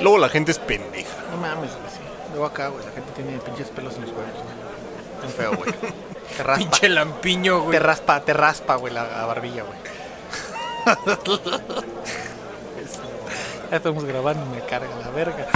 Luego 0.00 0.18
la 0.18 0.28
gente 0.28 0.50
es 0.52 0.58
pendeja. 0.58 1.10
No 1.30 1.36
mames, 1.36 1.70
güey, 1.72 1.90
sí. 1.92 1.98
Luego 2.30 2.46
acá, 2.46 2.68
güey, 2.68 2.84
la 2.84 2.92
gente 2.92 3.10
tiene 3.14 3.38
pinches 3.38 3.68
pelos 3.68 3.94
en 3.96 4.02
los 4.02 4.10
huevos. 4.12 4.32
güey. 4.32 5.28
Es 5.28 5.34
feo, 5.34 5.52
güey. 5.56 5.72
Te 6.36 6.42
raspa, 6.44 6.58
Pinche 6.58 6.88
lampiño, 6.88 7.60
güey. 7.62 7.72
te 7.72 7.78
raspa, 7.80 8.20
te 8.20 8.32
raspa, 8.32 8.76
güey, 8.76 8.94
la, 8.94 9.02
la 9.02 9.26
barbilla, 9.26 9.64
güey. 9.64 9.78
ya 13.70 13.76
estamos 13.76 14.04
grabando 14.04 14.46
y 14.46 14.48
me 14.60 14.64
carga 14.64 14.88
la 15.04 15.10
verga. 15.10 15.48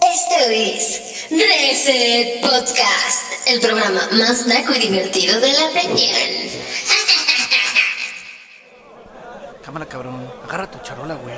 Esto 0.00 0.50
es 0.50 1.26
Reset 1.30 2.40
Podcast, 2.40 3.23
el 3.46 3.60
programa 3.60 4.08
más 4.12 4.46
naco 4.46 4.72
y 4.74 4.78
divertido 4.78 5.40
de 5.40 5.52
la 5.52 5.70
región. 5.70 6.50
Cámara, 9.64 9.86
cabrón. 9.86 10.30
Agarra 10.46 10.70
tu 10.70 10.78
charola, 10.80 11.14
güey. 11.14 11.34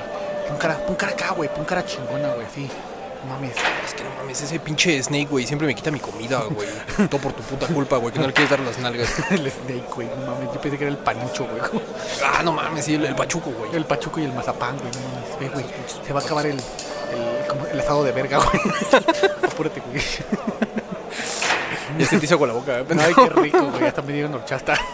Pon 0.49 0.57
cara, 0.59 0.85
pon 0.87 0.97
cara 0.97 1.13
acá, 1.13 1.31
güey. 1.31 1.49
Pon 1.53 1.65
cara 1.65 1.85
chingona, 1.85 2.35
güey. 2.35 2.47
Sí. 2.55 2.69
No 3.25 3.35
mames. 3.35 3.53
Es 3.85 3.95
que 3.95 4.05
no 4.05 4.11
mames, 4.19 4.41
ese 4.43 4.61
pinche 4.61 5.03
Snake, 5.03 5.27
güey, 5.29 5.47
siempre 5.47 5.67
me 5.67 5.75
quita 5.75 5.91
mi 5.91 5.99
comida, 5.99 6.43
güey. 6.51 6.69
Todo 7.11 7.21
por 7.21 7.33
tu 7.33 7.43
puta 7.43 7.67
culpa, 7.67 7.97
güey, 7.97 8.13
que 8.13 8.21
no 8.21 8.27
le 8.27 8.33
quieres 8.33 8.51
dar 8.51 8.61
las 8.61 8.79
nalgas. 8.79 9.11
El 9.31 9.51
Snake, 9.51 9.87
güey. 9.95 10.09
No 10.09 10.33
mames. 10.33 10.53
Yo 10.53 10.61
pensé 10.61 10.79
que 10.79 10.85
era 10.85 10.93
el 10.93 10.99
panucho, 10.99 11.47
güey. 11.47 11.63
Ah, 12.25 12.43
no 12.43 12.53
mames, 12.53 12.85
sí, 12.85 12.95
el, 12.95 13.05
el 13.05 13.15
pachuco, 13.15 13.51
güey. 13.51 13.75
El 13.75 13.85
pachuco 13.85 14.21
y 14.21 14.25
el 14.25 14.33
mazapán, 14.33 14.77
güey. 14.79 14.91
No 14.93 15.01
mames. 15.09 15.41
Ve, 15.41 15.49
güey. 15.49 15.65
Se 16.07 16.13
va 16.13 16.21
a 16.21 16.23
acabar 16.23 16.47
el, 16.47 16.57
el, 16.57 17.47
como 17.49 17.67
el 17.67 17.81
asado 17.81 18.05
de 18.05 18.13
verga, 18.13 18.39
güey. 18.39 18.61
Apúrate, 19.43 19.81
güey. 19.81 20.03
Ya 21.99 22.07
se 22.07 22.19
te 22.19 22.27
hizo 22.27 22.39
con 22.39 22.49
la 22.49 22.55
boca, 22.55 22.81
¿eh? 22.81 22.87
Ay, 23.01 23.15
qué 23.15 23.29
rico, 23.31 23.63
güey. 23.71 23.85
Hasta 23.87 24.03
me 24.03 24.13
dieron 24.13 24.35
horchata. 24.35 24.79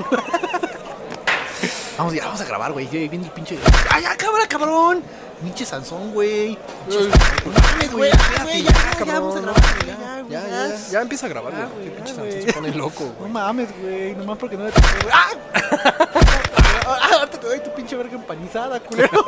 Vamos, 1.98 2.14
ya, 2.14 2.24
vamos 2.24 2.40
a 2.40 2.44
grabar, 2.46 2.72
güey. 2.72 2.86
Ya 2.86 2.92
viene 3.08 3.26
el 3.26 3.30
pinche. 3.30 3.58
¡Ay, 3.90 4.02
ya, 4.02 4.16
cámara, 4.16 4.46
cabrón! 4.48 5.02
Pinche 5.42 5.64
Sansón, 5.64 6.12
güey. 6.12 6.58
Pinche 6.88 7.10
Sansón. 7.10 7.20
No 7.44 7.60
mames, 7.60 7.92
güey. 7.92 8.10
güey, 8.10 8.62
Ya, 8.62 8.70
ya, 8.72 9.04
ya, 9.04 9.20
vamos 9.20 9.36
a 9.36 9.40
grabar, 9.40 9.62
güey. 9.62 9.86
Ya, 9.86 10.22
Ya, 10.28 10.48
ya, 10.48 10.68
ya. 10.68 10.76
ya 10.90 11.00
empieza 11.02 11.26
a 11.26 11.28
grabar, 11.28 11.52
Ya, 11.52 11.66
güey. 11.66 11.84
Qué 11.84 11.90
pinche 11.90 12.10
ya, 12.14 12.16
Sansón 12.16 12.42
se 12.46 12.52
pone 12.54 12.74
loco, 12.74 13.04
No 13.04 13.12
güey. 13.20 13.30
mames, 13.30 13.68
güey. 13.80 14.14
Nomás 14.16 14.38
porque 14.38 14.56
no 14.56 14.64
le. 14.64 14.72
¡Ah! 15.12 15.28
Ah, 16.84 16.98
Ahorita 17.20 17.38
te 17.38 17.46
doy 17.46 17.60
tu 17.60 17.72
pinche 17.74 17.94
verga 17.94 18.16
empanizada, 18.16 18.80
culero. 18.80 19.08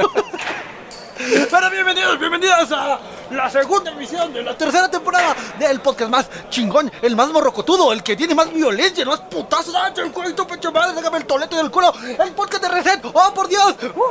Pero 1.17 1.71
bienvenidos, 1.71 2.19
bienvenidas 2.19 2.73
a 2.73 2.99
la 3.31 3.49
segunda 3.49 3.91
emisión 3.93 4.33
de 4.33 4.43
la 4.43 4.57
tercera 4.57 4.91
temporada 4.91 5.37
del 5.59 5.81
podcast 5.81 6.11
más 6.11 6.27
chingón, 6.51 6.91
el 7.03 7.15
más 7.15 7.29
morrocotudo, 7.29 7.93
el 7.93 8.03
que 8.03 8.17
tiene 8.17 8.35
más 8.35 8.53
violencia, 8.53 9.03
el 9.03 9.09
más 9.09 9.21
putazo. 9.21 9.73
¡Ah, 9.77 9.93
el 9.97 10.11
cuello, 10.11 10.47
pecho 10.47 10.73
madre! 10.73 10.95
¡Déjame 10.95 11.19
el 11.19 11.27
tolete 11.27 11.55
del 11.57 11.71
culo! 11.71 11.93
¡El 12.03 12.33
podcast 12.33 12.65
de 12.65 12.69
Reset! 12.69 13.05
¡Oh, 13.05 13.33
por 13.33 13.49
Dios! 13.49 13.75
¡Uh! 13.95 14.03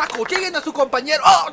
¡Acuchillen 0.00 0.56
a 0.56 0.60
su 0.60 0.72
compañero! 0.72 1.22
¡Oh! 1.24 1.46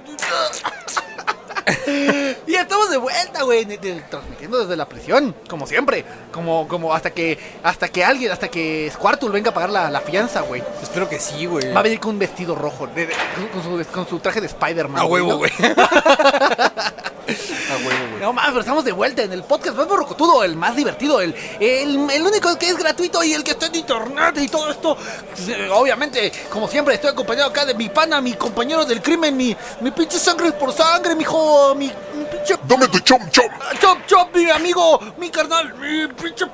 Y 2.47 2.55
estamos 2.55 2.89
de 2.89 2.97
vuelta, 2.97 3.43
güey, 3.43 3.65
transmitiendo 4.09 4.59
desde 4.59 4.75
la 4.75 4.85
prisión, 4.85 5.33
como 5.49 5.65
siempre, 5.65 6.03
como, 6.31 6.67
como 6.67 6.93
hasta 6.93 7.11
que, 7.11 7.37
hasta 7.63 7.87
que 7.87 8.03
alguien, 8.03 8.31
hasta 8.31 8.47
que 8.49 8.91
Squartul 8.93 9.31
venga 9.31 9.51
a 9.51 9.53
pagar 9.53 9.69
la, 9.69 9.89
la 9.89 10.01
fianza, 10.01 10.41
güey. 10.41 10.61
Espero 10.81 11.07
que 11.09 11.19
sí, 11.19 11.45
güey. 11.45 11.71
Va 11.73 11.79
a 11.79 11.83
venir 11.83 11.99
con 11.99 12.11
un 12.11 12.19
vestido 12.19 12.53
rojo, 12.55 12.87
de- 12.87 13.07
de- 13.07 13.15
con, 13.53 13.63
su, 13.85 13.91
con 13.91 14.07
su 14.07 14.19
traje 14.19 14.41
de 14.41 14.47
Spider-Man. 14.47 15.01
A 15.01 15.05
huevo, 15.05 15.29
¿no? 15.31 15.37
güey. 15.37 15.51
A 17.23 17.77
huevo, 17.77 18.07
güey. 18.11 18.21
No 18.21 18.33
mames, 18.33 18.49
pero 18.51 18.59
estamos 18.61 18.83
de 18.85 18.91
vuelta 18.91 19.21
en 19.23 19.31
el 19.33 19.43
podcast 19.43 19.75
más 19.77 19.87
borrocotudo, 19.87 20.43
el 20.43 20.55
más 20.55 20.75
divertido, 20.75 21.21
el, 21.21 21.33
el, 21.59 22.09
el 22.09 22.21
único 22.21 22.57
que 22.59 22.67
es 22.69 22.77
gratuito 22.77 23.23
y 23.23 23.33
el 23.33 23.43
que 23.43 23.51
está 23.51 23.67
en 23.67 23.75
internet 23.75 24.35
y 24.37 24.47
todo 24.49 24.69
esto. 24.69 24.97
Obviamente, 25.73 26.31
como 26.51 26.67
siempre, 26.67 26.95
estoy 26.95 27.11
acompañado 27.11 27.49
acá 27.49 27.65
de 27.65 27.73
mi 27.73 27.89
pana, 27.89 28.19
mi 28.21 28.33
compañero 28.33 28.85
del 28.85 29.01
crimen, 29.01 29.35
mi, 29.37 29.55
mi 29.81 29.91
pinche 29.91 30.19
sangre 30.19 30.51
por 30.51 30.73
sangre, 30.73 31.15
mi 31.15 31.23
hijo, 31.53 31.75
mi, 31.75 31.87
mi 31.87 32.25
pinche 32.25 32.55
Dame 32.67 32.87
tu 32.87 32.99
chom 32.99 33.29
chom. 33.29 33.49
Chop 33.79 33.97
Chop, 34.07 34.35
mi 34.35 34.49
amigo, 34.49 34.99
mi 35.17 35.29
carnal, 35.29 35.73
mi 35.75 36.07
pinche 36.07 36.45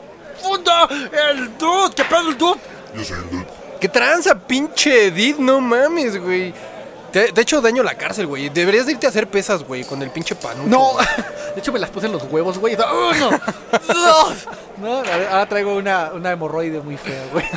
funda, 0.41 0.87
el 0.89 1.57
dude, 1.57 1.93
¿qué 1.95 2.03
pedo 2.05 2.29
el 2.29 2.37
dude? 2.37 2.59
Yo 2.95 3.03
soy 3.03 3.17
el 3.17 3.29
dude. 3.29 3.47
¿Qué 3.79 3.89
tranza, 3.89 4.35
pinche 4.35 5.07
Edith? 5.07 5.37
No 5.37 5.61
mames, 5.61 6.21
güey. 6.21 6.53
Te, 7.11 7.31
te 7.31 7.41
he 7.41 7.43
hecho 7.43 7.59
daño 7.59 7.81
a 7.81 7.85
la 7.85 7.95
cárcel, 7.95 8.27
güey. 8.27 8.49
Deberías 8.49 8.85
de 8.85 8.91
irte 8.91 9.07
a 9.07 9.09
hacer 9.09 9.27
pesas, 9.27 9.63
güey, 9.63 9.83
con 9.83 10.01
el 10.01 10.11
pinche 10.11 10.35
panucho. 10.35 10.69
No, 10.69 10.93
de 11.55 11.59
hecho 11.59 11.71
me 11.71 11.79
las 11.79 11.89
puse 11.89 12.05
en 12.05 12.11
los 12.11 12.23
huevos, 12.23 12.57
güey. 12.59 12.75
Uno, 12.75 13.29
dos. 13.87 14.47
No, 14.77 14.97
ahora 14.97 15.27
ahora 15.31 15.45
traigo 15.47 15.75
una, 15.75 16.11
una 16.13 16.31
hemorroide 16.31 16.81
muy 16.81 16.97
fea, 16.97 17.23
güey. 17.31 17.45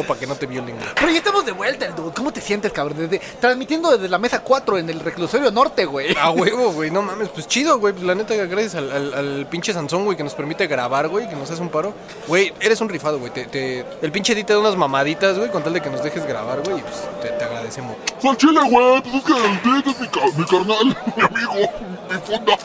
Para 0.00 0.18
que 0.18 0.26
no 0.26 0.34
te 0.34 0.46
violen, 0.46 0.74
güey. 0.76 0.88
Pero 0.94 1.10
ya 1.10 1.18
estamos 1.18 1.44
de 1.44 1.52
vuelta, 1.52 1.84
el 1.86 1.94
dude. 1.94 2.12
¿Cómo 2.14 2.32
te 2.32 2.40
sientes, 2.40 2.72
cabrón? 2.72 2.96
Desde, 2.98 3.18
transmitiendo 3.40 3.90
desde 3.90 4.08
la 4.08 4.18
mesa 4.18 4.40
4 4.42 4.78
en 4.78 4.88
el 4.88 5.00
reclusorio 5.00 5.50
norte, 5.50 5.84
güey. 5.84 6.16
A 6.16 6.30
huevo, 6.30 6.72
güey, 6.72 6.90
no 6.90 7.02
mames, 7.02 7.28
pues 7.28 7.46
chido, 7.46 7.78
güey, 7.78 7.92
pues 7.92 8.04
la 8.06 8.14
neta, 8.14 8.34
gracias 8.34 8.76
al, 8.76 8.90
al- 8.90 9.14
al 9.14 9.46
pinche 9.50 9.72
Sansón, 9.74 10.04
güey, 10.04 10.16
que 10.16 10.24
nos 10.24 10.34
permite 10.34 10.66
grabar, 10.66 11.08
güey, 11.08 11.28
que 11.28 11.36
nos 11.36 11.50
hace 11.50 11.60
un 11.60 11.68
paro. 11.68 11.92
Güey, 12.26 12.52
eres 12.60 12.80
un 12.80 12.88
rifado, 12.88 13.18
güey, 13.18 13.32
te, 13.32 13.44
te- 13.46 13.84
el 14.00 14.10
pinche 14.12 14.32
Edith 14.32 14.46
te 14.46 14.52
da 14.54 14.58
unas 14.60 14.76
mamaditas, 14.76 15.36
güey, 15.38 15.50
con 15.50 15.62
tal 15.62 15.72
de 15.74 15.82
que 15.82 15.90
nos 15.90 16.02
dejes 16.02 16.24
grabar, 16.26 16.62
güey, 16.62 16.78
y 16.78 16.82
pues 16.82 16.94
te, 17.20 17.28
te 17.28 17.44
agradecemos. 17.44 17.96
Al 18.22 18.36
chile, 18.36 18.60
güey. 18.70 19.02
Pues 19.02 19.14
es 19.16 19.22
que 19.24 19.32
el 19.32 19.92
es 19.92 20.00
mi, 20.00 20.08
ca- 20.08 20.20
mi 20.38 20.44
carnal, 20.46 20.86
mi 21.16 21.22
amigo, 21.22 21.72
mi 22.10 22.16
funda. 22.18 22.56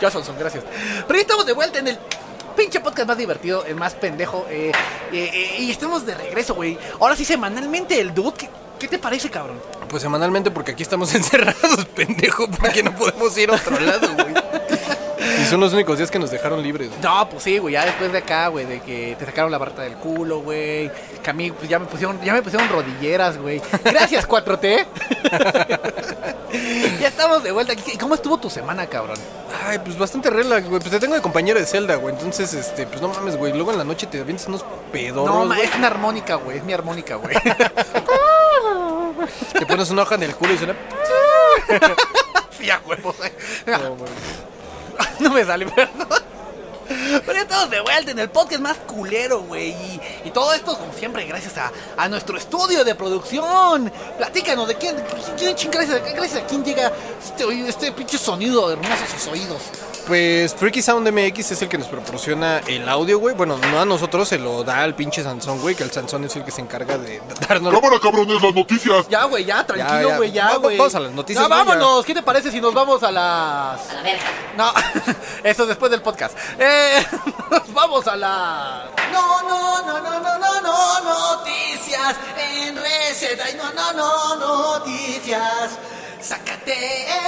Ya 0.00 0.10
son, 0.10 0.22
gracias. 0.38 0.64
Pero 1.06 1.14
ya 1.14 1.20
estamos 1.22 1.46
de 1.46 1.52
vuelta 1.52 1.78
en 1.78 1.88
el 1.88 1.98
pinche 2.54 2.80
podcast 2.80 3.08
más 3.08 3.18
divertido, 3.18 3.64
el 3.64 3.76
más 3.76 3.94
pendejo. 3.94 4.46
eh, 4.50 4.72
eh, 5.12 5.30
eh, 5.32 5.56
y 5.62 5.70
estamos 5.70 6.04
de 6.06 6.14
regreso, 6.14 6.54
güey. 6.54 6.78
Ahora 7.00 7.16
sí, 7.16 7.24
semanalmente, 7.24 8.00
el 8.00 8.14
dude. 8.14 8.32
¿Qué, 8.36 8.48
qué 8.78 8.88
te 8.88 8.98
parece, 8.98 9.30
cabrón? 9.30 9.60
Pues 9.88 10.02
semanalmente, 10.02 10.50
porque 10.50 10.72
aquí 10.72 10.82
estamos 10.82 11.14
encerrados, 11.14 11.84
pendejo, 11.94 12.48
porque 12.48 12.82
no 12.82 12.94
podemos 12.96 13.36
ir 13.38 13.50
a 13.50 13.54
otro 13.54 13.78
lado, 13.80 14.08
güey. 14.14 14.34
Y 15.42 15.44
son 15.44 15.58
los 15.58 15.72
únicos 15.72 15.98
días 15.98 16.10
que 16.10 16.20
nos 16.20 16.30
dejaron 16.30 16.62
libres, 16.62 16.88
güey. 16.88 17.00
No, 17.00 17.28
pues 17.28 17.42
sí, 17.42 17.58
güey, 17.58 17.74
ya 17.74 17.84
después 17.84 18.12
de 18.12 18.18
acá, 18.18 18.46
güey, 18.46 18.64
de 18.64 18.80
que 18.80 19.16
te 19.18 19.26
sacaron 19.26 19.50
la 19.50 19.58
barata 19.58 19.82
del 19.82 19.94
culo, 19.94 20.40
güey. 20.40 20.88
Que 21.22 21.30
a 21.30 21.32
mí 21.32 21.50
pues, 21.50 21.68
ya 21.68 21.80
me 21.80 21.86
pusieron, 21.86 22.20
ya 22.22 22.32
me 22.32 22.42
pusieron 22.42 22.68
rodilleras, 22.68 23.38
güey. 23.38 23.60
Gracias, 23.84 24.28
4T. 24.28 24.86
ya 27.00 27.08
estamos 27.08 27.42
de 27.42 27.50
vuelta 27.50 27.72
aquí. 27.72 27.98
¿Cómo 27.98 28.14
estuvo 28.14 28.38
tu 28.38 28.48
semana, 28.48 28.86
cabrón? 28.86 29.18
Ay, 29.66 29.80
pues 29.80 29.98
bastante 29.98 30.30
relax, 30.30 30.68
güey. 30.68 30.80
Pues 30.80 30.92
te 30.92 31.00
tengo 31.00 31.14
de 31.14 31.22
compañero 31.22 31.58
de 31.58 31.66
Zelda, 31.66 31.96
güey. 31.96 32.14
Entonces, 32.14 32.54
este, 32.54 32.86
pues 32.86 33.00
no 33.00 33.08
mames, 33.08 33.36
güey. 33.36 33.52
Luego 33.52 33.72
en 33.72 33.78
la 33.78 33.84
noche 33.84 34.06
te 34.06 34.20
avientas 34.20 34.46
unos 34.46 34.64
pedorros, 34.92 35.34
no, 35.34 35.44
ma, 35.44 35.58
es 35.58 35.74
una 35.74 35.88
armónica, 35.88 36.36
güey, 36.36 36.58
es 36.58 36.64
mi 36.64 36.72
armónica, 36.72 37.16
güey. 37.16 37.34
Te 39.52 39.66
pones 39.66 39.90
una 39.90 40.02
hoja 40.02 40.14
en 40.16 40.22
el 40.24 40.34
culo 40.34 40.54
y 40.54 40.58
suena... 40.58 40.76
sí, 42.58 42.70
a 42.70 42.80
huevo, 42.86 43.14
güey. 43.18 43.32
No, 43.66 43.96
güey. 43.96 44.10
No 45.20 45.30
me 45.30 45.44
sale, 45.44 45.66
perdón. 45.66 46.08
Pero 46.88 47.32
ya 47.32 47.42
estamos 47.42 47.70
de 47.70 47.80
vuelta 47.80 48.10
en 48.10 48.18
el 48.18 48.28
podcast 48.28 48.60
más 48.60 48.76
culero, 48.78 49.40
güey. 49.42 49.70
Y, 50.24 50.30
todo 50.30 50.52
esto, 50.52 50.76
como 50.76 50.92
siempre, 50.92 51.24
gracias 51.24 51.56
a, 51.56 51.70
a 51.96 52.08
nuestro 52.08 52.36
estudio 52.36 52.84
de 52.84 52.94
producción. 52.94 53.90
Platícanos 54.18 54.68
de 54.68 54.74
quién, 54.76 54.96
quién, 55.38 55.54
quién- 55.54 55.70
gracias, 55.70 56.02
gracias 56.14 56.42
a 56.42 56.46
quién 56.46 56.64
llega 56.64 56.92
este, 57.24 57.68
este 57.68 57.92
pinche 57.92 58.18
sonido 58.18 58.70
hermoso 58.70 59.04
a 59.04 59.18
sus 59.18 59.26
oídos. 59.28 59.62
Pues 60.06 60.54
Freaky 60.56 60.82
Sound 60.82 61.08
MX 61.08 61.52
es 61.52 61.62
el 61.62 61.68
que 61.68 61.78
nos 61.78 61.86
proporciona 61.86 62.58
el 62.66 62.88
audio, 62.88 63.18
güey. 63.20 63.36
Bueno, 63.36 63.56
no 63.70 63.80
a 63.80 63.84
nosotros, 63.84 64.28
se 64.28 64.38
lo 64.38 64.64
da 64.64 64.82
al 64.82 64.94
pinche 64.96 65.22
Sansón, 65.22 65.60
güey. 65.60 65.76
Que 65.76 65.84
el 65.84 65.92
Sansón 65.92 66.24
es 66.24 66.34
el 66.34 66.44
que 66.44 66.50
se 66.50 66.60
encarga 66.60 66.98
de 66.98 67.22
darnos... 67.48 67.72
Cámara, 67.72 68.00
cabrones, 68.02 68.42
las 68.42 68.52
noticias. 68.54 69.08
Ya, 69.08 69.24
güey, 69.24 69.44
ya, 69.44 69.64
tranquilo, 69.64 70.16
güey, 70.16 70.32
ya, 70.32 70.56
güey. 70.56 70.76
vamos 70.76 70.94
a 70.96 71.00
las 71.00 71.12
noticias, 71.12 71.42
Ya, 71.42 71.48
güey, 71.48 71.58
ya. 71.66 71.74
vámonos. 71.74 72.04
¿Qué 72.04 72.14
te 72.14 72.22
parece 72.22 72.50
si 72.50 72.60
nos 72.60 72.74
vamos 72.74 73.02
a 73.04 73.12
las. 73.12 73.90
A 73.90 73.94
la 73.94 74.02
verga. 74.02 74.24
No, 74.56 74.72
eso 75.44 75.66
después 75.66 75.90
del 75.90 76.02
podcast. 76.02 76.36
Eh, 76.58 77.06
vamos 77.72 78.06
a 78.08 78.16
la. 78.16 78.90
No, 79.12 79.42
no, 79.42 79.82
no, 79.86 80.00
no, 80.02 80.20
no, 80.20 80.38
no, 80.38 80.60
no, 80.60 81.36
noticias 81.36 82.16
en 82.36 82.76
receta. 82.76 83.48
Y 83.50 83.54
no, 83.54 83.72
no, 83.72 83.92
no, 83.92 84.36
noticias. 84.78 85.78
Sácate 86.22 86.72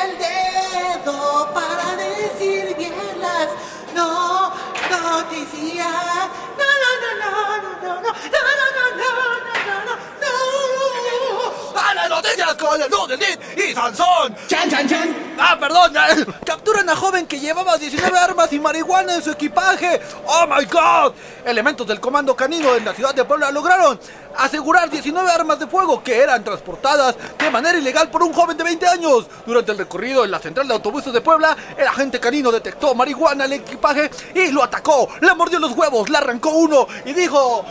el 0.03 0.19
dedo 0.19 1.51
para 1.53 1.97
decir 1.97 2.77
bien 2.77 2.95
las 3.21 3.49
no 3.93 4.53
noticias. 4.89 5.87
No, 6.59 6.69
no, 6.81 6.91
no, 7.03 7.11
no, 7.19 7.57
no, 7.57 7.73
no, 7.83 8.01
no, 8.01 8.03
no, 8.03 8.13
no, 8.13 8.87
no, 8.87 8.97
no, 8.97 9.15
no, 9.67 9.85
no, 9.85 9.97
no, 10.21 10.35
no. 11.75 11.81
A 11.81 11.95
las 11.95 12.09
noticias 12.09 12.55
con 12.55 12.81
el 12.81 13.19
Did 13.19 13.65
y 13.69 13.75
Sansón! 13.75 14.37
Chan, 14.47 14.71
chan, 14.71 14.89
chan. 14.89 15.35
¡Ah, 15.39 15.57
perdón! 15.59 15.97
eh, 15.97 16.25
Capturan 16.47 16.89
a 16.89 16.95
joven 16.97 17.27
que 17.27 17.41
llevaba 17.41 17.77
19 17.77 18.17
armas 18.17 18.53
y 18.53 18.61
marihuana 18.61 19.17
en 19.17 19.23
su 19.23 19.33
equipaje. 19.33 20.01
¡Oh, 20.27 20.47
my 20.47 20.65
God! 20.67 21.15
Elementos 21.45 21.87
del 21.87 22.01
comando 22.01 22.35
canino 22.37 22.75
en 22.77 22.85
la 22.85 22.95
ciudad 22.95 23.15
de 23.15 23.25
Puebla 23.25 23.51
lograron 23.51 23.99
asegurar 24.39 24.91
19 24.91 25.31
armas 25.31 25.59
de 25.59 25.67
fuego 25.67 26.03
que 26.03 26.17
eran 26.19 26.43
transportadas 26.45 27.17
de 27.39 27.51
manera 27.51 27.79
ilegal 27.79 28.11
por 28.11 28.23
un 28.23 28.33
joven 28.33 28.57
de 28.57 28.65
20 28.65 28.87
años. 28.87 29.27
Durante 29.47 29.73
el 29.73 29.79
recorrido 29.79 30.25
en 30.25 30.31
la 30.31 30.39
central 30.39 30.67
de 30.69 30.75
autobuses 30.75 31.13
de 31.13 31.21
Puebla, 31.21 31.57
el 31.77 31.87
agente 31.87 32.21
canino 32.21 32.51
detectó 32.53 32.95
marihuana 32.95 33.45
en 33.45 33.53
el 33.53 33.61
equipaje 33.61 34.11
y 34.35 34.49
lo 34.51 34.63
atacó. 34.63 35.09
Le 35.21 35.35
mordió 35.35 35.59
los 35.59 35.73
huevos, 35.73 36.09
le 36.09 36.19
arrancó 36.19 36.51
uno 36.51 36.87
y 37.05 37.13
dijo... 37.13 37.65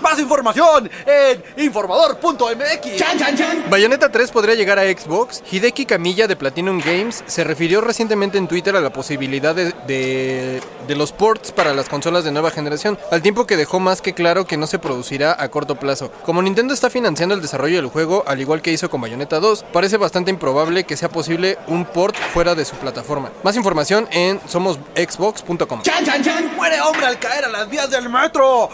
Más 0.00 0.18
información 0.18 0.90
en 1.06 1.42
informador.mx. 1.64 2.96
Chan, 2.96 3.18
chan, 3.18 3.36
chan. 3.36 3.64
Bayonetta 3.70 4.10
3 4.10 4.30
podría 4.30 4.54
llegar 4.54 4.78
a 4.78 4.82
Xbox. 4.84 5.42
Hideki 5.50 5.86
Kamiya 5.86 6.26
de 6.26 6.36
Platinum 6.36 6.80
Games 6.84 7.24
se 7.26 7.44
refirió 7.44 7.80
recientemente 7.80 8.38
en 8.38 8.46
Twitter 8.48 8.76
a 8.76 8.80
la 8.80 8.92
posibilidad 8.92 9.54
de, 9.54 9.72
de- 9.86 10.60
de 10.86 10.94
los 10.96 11.12
ports 11.12 11.50
para 11.52 11.72
las 11.72 11.88
consolas 11.88 12.24
de 12.24 12.30
nueva 12.32 12.50
generación, 12.50 12.98
al 13.10 13.22
tiempo 13.22 13.46
que 13.46 13.56
dejó 13.56 13.80
más 13.80 14.02
que 14.02 14.12
claro 14.12 14.46
que 14.46 14.58
no 14.58 14.66
se 14.66 14.78
producirá 14.78 15.23
a 15.32 15.48
corto 15.48 15.76
plazo. 15.76 16.10
Como 16.24 16.42
Nintendo 16.42 16.74
está 16.74 16.90
financiando 16.90 17.34
el 17.34 17.42
desarrollo 17.42 17.76
del 17.76 17.86
juego, 17.86 18.24
al 18.26 18.40
igual 18.40 18.62
que 18.62 18.72
hizo 18.72 18.90
con 18.90 19.00
Bayonetta 19.00 19.40
2, 19.40 19.64
parece 19.72 19.96
bastante 19.96 20.30
improbable 20.30 20.84
que 20.84 20.96
sea 20.96 21.08
posible 21.08 21.58
un 21.66 21.84
port 21.84 22.16
fuera 22.32 22.54
de 22.54 22.64
su 22.64 22.76
plataforma. 22.76 23.30
Más 23.42 23.56
información 23.56 24.08
en 24.10 24.40
somosxbox.com. 24.46 25.82
Chan, 25.82 26.04
chan, 26.04 26.22
chan. 26.22 26.56
Muere 26.56 26.80
hombre 26.80 27.06
al 27.06 27.18
caer 27.18 27.44
a 27.44 27.48
las 27.48 27.68
vías 27.68 27.90
del 27.90 28.08
metro. 28.08 28.68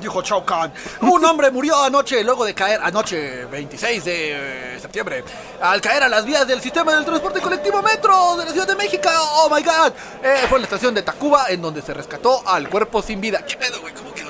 Dijo 0.00 0.22
Shao 0.22 0.44
Kahn. 0.44 0.72
Un 1.02 1.24
hombre 1.24 1.50
murió 1.50 1.82
anoche 1.82 2.22
luego 2.24 2.44
de 2.44 2.54
caer 2.54 2.80
anoche 2.82 3.44
26 3.46 4.04
de 4.04 4.74
eh, 4.76 4.80
septiembre. 4.80 5.24
Al 5.60 5.80
caer 5.80 6.04
a 6.04 6.08
las 6.08 6.24
vías 6.24 6.46
del 6.46 6.60
sistema 6.60 6.94
del 6.94 7.04
transporte 7.04 7.40
colectivo 7.40 7.82
metro 7.82 8.36
de 8.36 8.46
la 8.46 8.52
Ciudad 8.52 8.66
de 8.66 8.76
México. 8.76 9.08
Oh 9.32 9.48
my 9.54 9.62
god. 9.62 9.92
Eh, 10.22 10.46
fue 10.48 10.58
en 10.58 10.62
la 10.62 10.66
estación 10.66 10.94
de 10.94 11.02
Tacuba 11.02 11.46
en 11.48 11.62
donde 11.62 11.82
se 11.82 11.94
rescató 11.94 12.42
al 12.46 12.68
cuerpo 12.68 13.02
sin 13.02 13.20
vida. 13.20 13.44
¿Qué 13.46 13.56
pedo, 13.56 13.80
güey? 13.80 13.92
¿Cómo 13.94 14.12
que 14.12 14.22
lo 14.22 14.29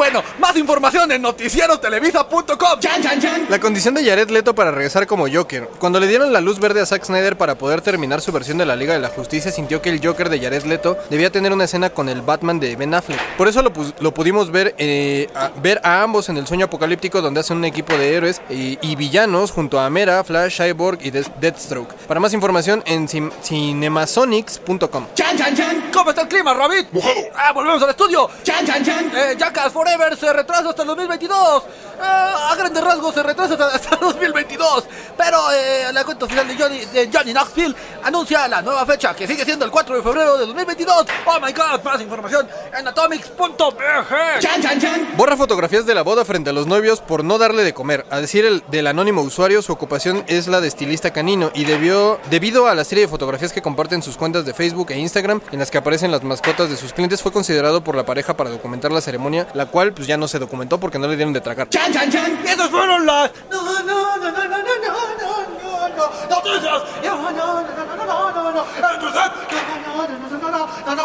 Bueno, 0.00 0.22
más 0.38 0.56
información 0.56 1.12
en 1.12 1.20
noticierostelevisa.com. 1.20 2.80
Chan, 2.80 3.02
chan, 3.02 3.20
chan. 3.20 3.46
La 3.50 3.60
condición 3.60 3.92
de 3.92 4.02
Jared 4.02 4.30
Leto 4.30 4.54
para 4.54 4.70
regresar 4.70 5.06
como 5.06 5.26
Joker. 5.30 5.68
Cuando 5.78 6.00
le 6.00 6.06
dieron 6.06 6.32
la 6.32 6.40
luz 6.40 6.58
verde 6.58 6.80
a 6.80 6.86
Zack 6.86 7.04
Snyder 7.04 7.36
para 7.36 7.56
poder 7.56 7.82
terminar 7.82 8.22
su 8.22 8.32
versión 8.32 8.56
de 8.56 8.64
la 8.64 8.76
Liga 8.76 8.94
de 8.94 8.98
la 9.00 9.10
Justicia, 9.10 9.52
sintió 9.52 9.82
que 9.82 9.90
el 9.90 10.00
Joker 10.02 10.30
de 10.30 10.40
Jared 10.40 10.64
Leto 10.64 10.96
debía 11.10 11.30
tener 11.30 11.52
una 11.52 11.64
escena 11.64 11.90
con 11.90 12.08
el 12.08 12.22
Batman 12.22 12.58
de 12.58 12.76
Ben 12.76 12.94
Affleck. 12.94 13.20
Por 13.36 13.46
eso 13.46 13.60
lo, 13.60 13.72
lo 14.00 14.14
pudimos 14.14 14.50
ver, 14.50 14.74
eh, 14.78 15.28
a, 15.34 15.50
ver 15.62 15.82
a 15.84 16.00
ambos 16.02 16.30
en 16.30 16.38
el 16.38 16.46
sueño 16.46 16.64
apocalíptico 16.64 17.20
donde 17.20 17.40
hacen 17.40 17.58
un 17.58 17.66
equipo 17.66 17.94
de 17.94 18.14
héroes 18.16 18.40
y, 18.48 18.78
y 18.80 18.96
villanos 18.96 19.50
junto 19.50 19.78
a 19.78 19.90
Mera, 19.90 20.24
Flash, 20.24 20.62
Cyborg 20.62 21.00
y 21.02 21.10
Deathstroke. 21.10 21.92
Para 22.08 22.20
más 22.20 22.32
información 22.32 22.82
en 22.86 23.06
cin- 23.06 23.30
cinemasonics.com. 23.42 25.08
Chan, 25.14 25.36
chan, 25.36 25.54
chan. 25.54 25.90
¿Cómo 25.92 26.08
está 26.08 26.22
el 26.22 26.28
clima, 26.28 26.54
Rabbit? 26.54 26.90
Mojado. 26.90 27.14
Ah, 27.36 27.52
volvemos 27.52 27.82
al 27.82 27.90
estudio. 27.90 28.30
Chan, 28.44 28.64
chan, 28.64 28.82
chan. 28.82 29.12
Eh, 29.14 29.36
Jackass 29.38 29.70
Forever 29.74 29.89
se 30.16 30.32
retrasa 30.32 30.70
hasta 30.70 30.82
el 30.82 30.88
2022. 30.88 31.62
Eh, 31.62 32.02
a 32.02 32.54
grandes 32.56 32.82
rasgos 32.82 33.14
se 33.14 33.22
retrasa 33.22 33.54
hasta, 33.54 33.66
hasta 33.68 33.94
el 33.94 34.00
2022. 34.00 34.84
Pero 35.16 35.38
eh, 35.52 35.92
la 35.92 36.04
cuenta 36.04 36.26
final 36.26 36.48
de 36.48 36.56
Johnny, 36.56 36.84
de 36.86 37.10
Johnny 37.12 37.32
Knoxville 37.32 37.74
anuncia 38.02 38.48
la 38.48 38.62
nueva 38.62 38.86
fecha, 38.86 39.14
que 39.14 39.26
sigue 39.26 39.44
siendo 39.44 39.64
el 39.64 39.70
4 39.70 39.96
de 39.96 40.02
febrero 40.02 40.38
de 40.38 40.46
2022. 40.46 41.06
Oh 41.26 41.40
my 41.40 41.52
god, 41.52 41.82
más 41.82 42.00
información 42.00 42.48
en 42.78 42.86
atomics.bg. 42.86 44.40
Chan, 44.40 44.62
chan, 44.62 44.80
chan. 44.80 45.08
Borra 45.16 45.36
fotografías 45.36 45.86
de 45.86 45.94
la 45.94 46.02
boda 46.02 46.24
frente 46.24 46.50
a 46.50 46.52
los 46.52 46.66
novios 46.66 47.00
por 47.00 47.24
no 47.24 47.38
darle 47.38 47.64
de 47.64 47.74
comer. 47.74 48.06
A 48.10 48.20
decir 48.20 48.44
el 48.44 48.62
del 48.68 48.86
anónimo 48.86 49.22
usuario, 49.22 49.62
su 49.62 49.72
ocupación 49.72 50.24
es 50.26 50.48
la 50.48 50.60
de 50.60 50.68
estilista 50.68 51.12
canino 51.12 51.50
y 51.54 51.64
debió, 51.64 52.20
debido 52.30 52.68
a 52.68 52.74
la 52.74 52.84
serie 52.84 53.04
de 53.04 53.08
fotografías 53.08 53.52
que 53.52 53.62
comparten 53.62 54.02
sus 54.02 54.16
cuentas 54.16 54.44
de 54.44 54.54
Facebook 54.54 54.90
e 54.90 54.98
Instagram 54.98 55.40
en 55.52 55.58
las 55.58 55.70
que 55.70 55.78
aparecen 55.78 56.10
las 56.10 56.22
mascotas 56.22 56.70
de 56.70 56.76
sus 56.76 56.92
clientes, 56.92 57.22
fue 57.22 57.32
considerado 57.32 57.82
por 57.82 57.94
la 57.94 58.06
pareja 58.06 58.36
para 58.36 58.50
documentar 58.50 58.92
la 58.92 59.00
ceremonia, 59.00 59.46
la 59.54 59.66
cual 59.66 59.79
pues 59.88 60.06
ya 60.06 60.16
no 60.16 60.28
se 60.28 60.38
documentó 60.38 60.78
porque 60.78 60.98
no 60.98 61.08
le 61.08 61.16
dieron 61.16 61.32
de 61.32 61.40
tragar. 61.40 61.68
Chan, 61.70 61.92
chan, 61.92 62.10
chan. 62.10 62.38
Esas 62.46 62.68
fueron 62.68 63.06
las. 63.06 63.30
No, 63.50 63.62
no, 63.62 63.82
no, 63.82 64.16
no, 64.16 64.30
no, 64.30 64.30
no, 64.30 64.48
no, 64.48 64.58
no, 64.58 64.92
no, 65.18 65.88
no. 65.96 66.04
Noticias. 66.28 66.82
No, 67.02 67.16
no, 67.16 67.32
no, 67.32 67.62
no, 67.62 67.96
no, 67.96 68.30
no, 68.30 68.32
no, 68.32 68.52
no. 68.52 68.64
Entonces, 68.76 69.30
no, 69.50 69.64
no, 69.80 69.96
no, 69.96 70.10
no, 70.10 70.38
no, 70.38 70.50
no, 70.50 70.50
no, 70.50 70.90
no, 70.90 70.92
no, 70.92 71.00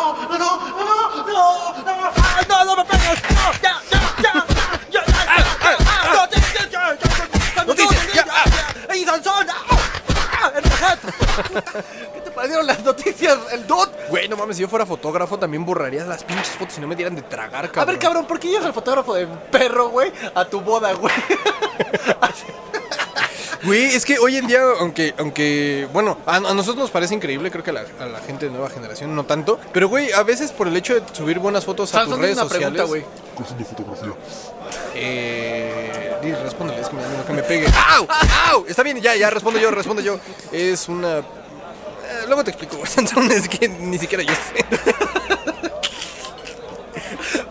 no, 1.06 1.84
no, 1.84 1.96
no. 1.96 2.12
Ay, 2.36 2.46
no, 2.50 2.66
no 2.66 2.76
me 2.76 2.86
pegues. 2.86 3.22
No, 3.30 3.52
ya, 3.62 3.82
ya, 3.92 4.00
ya, 4.22 4.34
ya, 4.34 4.46
ya, 4.48 4.55
El 13.52 13.68
dot. 13.68 13.92
Güey, 14.10 14.28
no 14.28 14.36
mames, 14.38 14.58
si 14.58 14.62
yo 14.64 14.68
fuera 14.68 14.86
fotógrafo 14.86 15.38
también 15.40 15.66
borrarías 15.66 16.08
las 16.08 16.24
pinches 16.24 16.50
fotos 16.50 16.78
y 16.78 16.82
no 16.82 16.88
me 16.88 16.96
dieran 16.96 17.16
de 17.16 17.22
tragar, 17.24 17.72
cabrón. 17.72 17.82
A 17.82 17.86
ver, 17.86 18.00
cabrón, 18.00 18.26
¿por 18.28 18.40
qué 18.40 18.50
llevas 18.50 18.66
al 18.66 18.74
fotógrafo 18.74 19.14
de 19.14 19.28
perro, 19.52 19.90
güey, 19.90 20.12
a 20.34 20.46
tu 20.46 20.62
boda, 20.62 20.94
güey? 20.94 21.14
Güey, 23.64 23.86
es 23.96 24.06
que 24.06 24.20
hoy 24.20 24.38
en 24.38 24.46
día, 24.46 24.62
aunque, 24.80 25.16
aunque 25.18 25.88
bueno, 25.92 26.20
a, 26.28 26.36
a 26.36 26.40
nosotros 26.40 26.76
nos 26.78 26.92
parece 26.92 27.16
increíble, 27.16 27.50
creo 27.50 27.64
que 27.64 27.72
a 27.72 27.74
la, 27.74 27.86
a 28.00 28.06
la 28.06 28.20
gente 28.20 28.46
de 28.46 28.52
nueva 28.52 28.70
generación 28.70 29.16
no 29.16 29.24
tanto. 29.26 29.60
Pero, 29.74 29.90
güey, 29.90 30.12
a 30.12 30.22
veces 30.22 30.52
por 30.52 30.68
el 30.68 30.78
hecho 30.78 30.94
de 30.94 31.02
subir 31.14 31.40
buenas 31.40 31.66
fotos 31.66 31.96
a 31.96 32.06
tus 32.06 32.16
redes 32.20 32.36
una 32.38 32.44
sociales. 32.44 32.68
pregunta, 32.68 32.84
güey. 32.84 33.04
Cuestión 33.34 33.58
de 33.58 33.66
fotografía. 33.66 34.14
Eh, 34.94 36.38
respóndele, 36.44 36.82
es 36.82 36.90
que 36.90 36.96
me 36.96 37.04
que 37.26 37.34
me 37.34 37.42
pegue. 37.44 37.68
¡Au! 37.96 38.08
¡Au! 38.52 38.66
Está 38.68 38.84
bien, 38.84 39.02
ya, 39.02 39.16
ya, 39.16 39.32
respondo 39.32 39.60
yo, 39.60 39.72
respondo 39.72 40.02
yo. 40.04 40.20
Es 40.52 40.88
una. 40.88 41.24
Luego 42.28 42.44
te 42.44 42.52
explico. 42.52 42.86
Sansón, 42.86 43.32
es 43.32 43.48
que 43.48 43.68
ni 43.68 43.98
siquiera 43.98 44.24
yo 44.24 44.34
sé. 44.34 44.66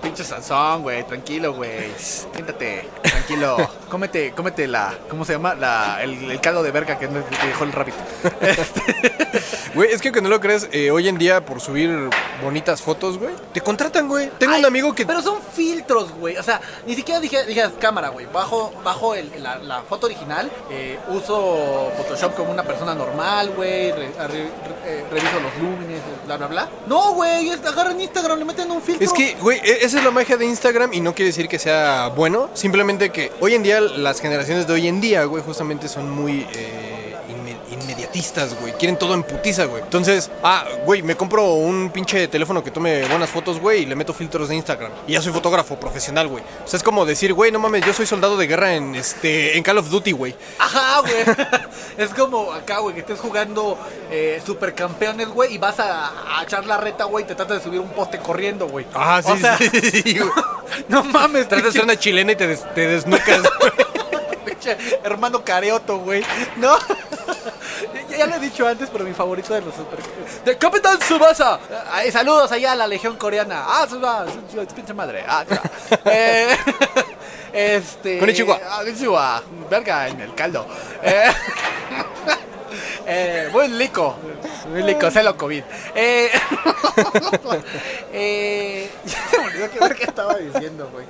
Pinche 0.03 0.25
Sansón, 0.25 0.83
güey, 0.83 1.07
tranquilo, 1.07 1.55
güey. 1.55 1.93
Siéntate, 1.99 2.89
tranquilo. 3.27 3.71
Cómete, 3.89 4.33
cómete 4.33 4.67
la, 4.67 4.95
¿cómo 5.09 5.25
se 5.25 5.33
llama? 5.35 5.55
La, 5.55 5.99
el, 6.03 6.31
el 6.31 6.41
caldo 6.41 6.63
de 6.63 6.71
verga 6.71 6.99
que, 6.99 7.09
que 7.09 7.47
dejó 7.47 7.65
el 7.65 7.73
rabbit. 7.73 7.95
Güey, 9.75 9.91
es 9.91 10.01
que 10.01 10.09
aunque 10.09 10.23
no 10.23 10.29
lo 10.29 10.41
crees, 10.41 10.69
eh, 10.71 10.93
hoy 10.93 11.09
en 11.09 11.19
día 11.19 11.45
por 11.45 11.61
subir 11.61 12.09
bonitas 12.41 12.81
fotos, 12.81 13.19
güey, 13.19 13.35
te 13.53 13.61
contratan, 13.61 14.07
güey. 14.07 14.31
Tengo 14.39 14.57
un 14.57 14.65
amigo 14.65 14.95
que. 14.95 15.05
Pero 15.05 15.21
son 15.21 15.39
filtros, 15.53 16.13
güey. 16.13 16.37
O 16.37 16.43
sea, 16.45 16.61
ni 16.87 16.95
siquiera 16.95 17.19
dije, 17.19 17.45
dije 17.45 17.65
cámara, 17.81 18.11
güey. 18.11 18.27
Bajo, 18.33 18.73
bajo 18.85 19.17
el- 19.17 19.33
la, 19.43 19.57
la 19.59 19.83
foto 19.83 20.07
original, 20.07 20.49
eh, 20.71 20.97
uso 21.09 21.91
Photoshop 21.97 22.37
como 22.37 22.53
una 22.53 22.63
persona 22.63 22.95
normal, 22.95 23.51
güey. 23.57 23.91
re- 23.91 24.13
re- 24.17 24.29
re- 24.29 24.51
eh, 24.87 25.05
reviso 25.11 25.41
los 25.41 25.57
lúmenes, 25.61 26.01
bla, 26.27 26.37
bla, 26.37 26.47
bla. 26.47 26.69
No, 26.87 27.15
güey. 27.15 27.51
Agarran 27.51 28.01
Instagram, 28.01 28.39
le 28.39 28.45
meten 28.45 28.71
un 28.71 28.81
filtro. 28.81 29.05
Es 29.05 29.13
que, 29.13 29.35
güey, 29.41 29.59
e- 29.59 29.85
esa 29.85 29.99
es 29.99 30.05
la 30.05 30.13
magia 30.13 30.37
de 30.37 30.47
Instagram 30.47 30.93
y 30.93 31.01
no 31.01 31.15
quiere 31.17 31.31
decir 31.31 31.49
que 31.49 31.59
sea 31.59 32.13
bueno. 32.15 32.49
Simplemente 32.55 33.11
que 33.15 33.33
hoy 33.41 33.55
en 33.55 33.63
día, 33.63 33.81
las 33.81 34.21
generaciones 34.21 34.67
de 34.67 34.75
hoy 34.75 34.89
en 34.89 35.01
día, 35.01 35.25
güey, 35.25 35.43
justamente 35.43 35.89
son 35.89 36.11
muy 36.11 36.47
eh, 36.55 37.04
güey. 38.61 38.73
Quieren 38.75 38.97
todo 38.99 39.15
en 39.15 39.23
putiza, 39.25 39.65
güey. 39.65 39.83
Entonces, 39.83 40.31
ah, 40.43 40.65
güey, 40.85 41.03
me 41.03 41.17
compro 41.17 41.45
un 41.55 41.91
pinche 41.91 42.29
teléfono 42.29 42.63
que 42.63 42.71
tome 42.71 43.05
buenas 43.09 43.29
fotos, 43.31 43.59
güey, 43.61 43.83
y 43.83 43.87
le 43.87 43.97
meto 43.97 44.15
filtros 44.15 44.49
de 44.49 44.55
Instagram. 44.55 44.93
Y 45.07 45.13
ya 45.15 45.23
soy 45.23 45.33
fotógrafo 45.33 45.79
profesional, 45.81 46.29
güey. 46.29 46.43
O 46.65 46.69
sea, 46.69 46.77
es 46.79 46.83
como 46.85 47.05
decir, 47.05 47.33
güey, 47.33 47.51
no 47.51 47.59
mames, 47.59 47.85
yo 47.85 47.93
soy 47.93 48.07
soldado 48.07 48.37
de 48.37 48.47
guerra 48.47 48.75
en, 48.75 48.95
este, 48.95 49.57
en 49.57 49.63
Call 49.65 49.79
of 49.79 49.89
Duty, 49.91 50.13
güey. 50.13 50.35
Ajá, 50.59 51.01
güey. 51.01 51.15
es 51.99 52.11
como 52.15 52.53
acá, 52.53 52.79
güey, 52.79 52.95
que 52.95 53.01
estés 53.01 53.19
jugando 53.21 53.77
eh, 54.11 54.41
supercampeones, 54.47 55.29
güey, 55.29 55.55
y 55.55 55.59
vas 55.59 55.81
a, 55.81 56.39
a 56.39 56.43
echar 56.45 56.65
la 56.67 56.77
reta, 56.77 57.05
güey, 57.05 57.25
y 57.25 57.29
te 57.29 57.35
tratas 57.35 57.59
de 57.59 57.65
subir 57.65 57.81
un 57.81 57.91
poste 57.91 58.19
corriendo, 58.19 58.69
güey. 58.69 58.87
Ah, 58.95 59.21
sí, 59.25 59.33
O 59.33 59.37
sea, 59.37 59.59
sí, 59.59 59.69
sí, 59.71 60.03
sí, 60.03 60.19
güey. 60.19 60.31
No 60.89 61.05
mames, 61.05 61.49
Tratas 61.49 61.67
de 61.67 61.73
ser 61.73 61.85
una 61.85 61.97
chilena 61.99 62.33
y 62.33 62.37
te, 62.37 62.47
des- 62.47 62.75
te 62.75 62.87
desnucas, 62.87 63.43
güey. 63.61 63.73
Pinche 64.45 64.77
hermano 65.03 65.45
careoto, 65.45 65.99
güey. 65.99 66.25
No. 66.57 66.77
Ya, 68.17 68.27
lo 68.27 68.37
he 68.37 68.41
dicho 68.41 68.67
antes, 68.67 68.89
pero 68.91 69.05
mi 69.05 69.13
favorito 69.15 69.53
de 69.55 69.61
los 69.63 69.75
super. 69.75 69.99
¡De 70.45 70.57
Capitán 70.59 70.99
Subasa! 71.01 71.59
Ay, 71.93 72.11
saludos 72.11 72.51
allá 72.53 72.73
a 72.73 72.77
la 72.77 72.87
Legión 72.87 73.17
Coreana. 73.17 73.65
Ah, 73.67 73.87
Subasa, 73.89 74.27
su, 74.33 74.57
su- 74.57 74.61
su 74.69 74.75
pinche 74.75 74.95
madre. 74.95 75.25
Ah, 75.27 75.45
eh, 76.07 76.57
este. 77.53 78.19
Konnichiwa. 78.19 78.59
Ah, 78.69 78.79
Konnichiwa. 78.79 79.43
Verga 79.71 80.09
en 80.09 80.21
el 80.21 80.35
caldo. 80.35 80.67
Eh, 81.03 81.25
eh, 83.07 83.49
buen 83.53 83.77
lico. 83.79 84.17
Buen 84.71 84.87
lico, 84.87 85.11
celo 85.11 85.37
COVID. 85.37 85.63
Eh, 85.95 86.31
eh, 88.13 88.91
ya 89.05 89.19
se 89.31 89.39
me 89.39 89.47
olvidó 89.47 89.71
qué 89.71 89.79
verga 89.81 90.05
estaba 90.05 90.35
diciendo, 90.37 90.89
güey. 90.93 91.07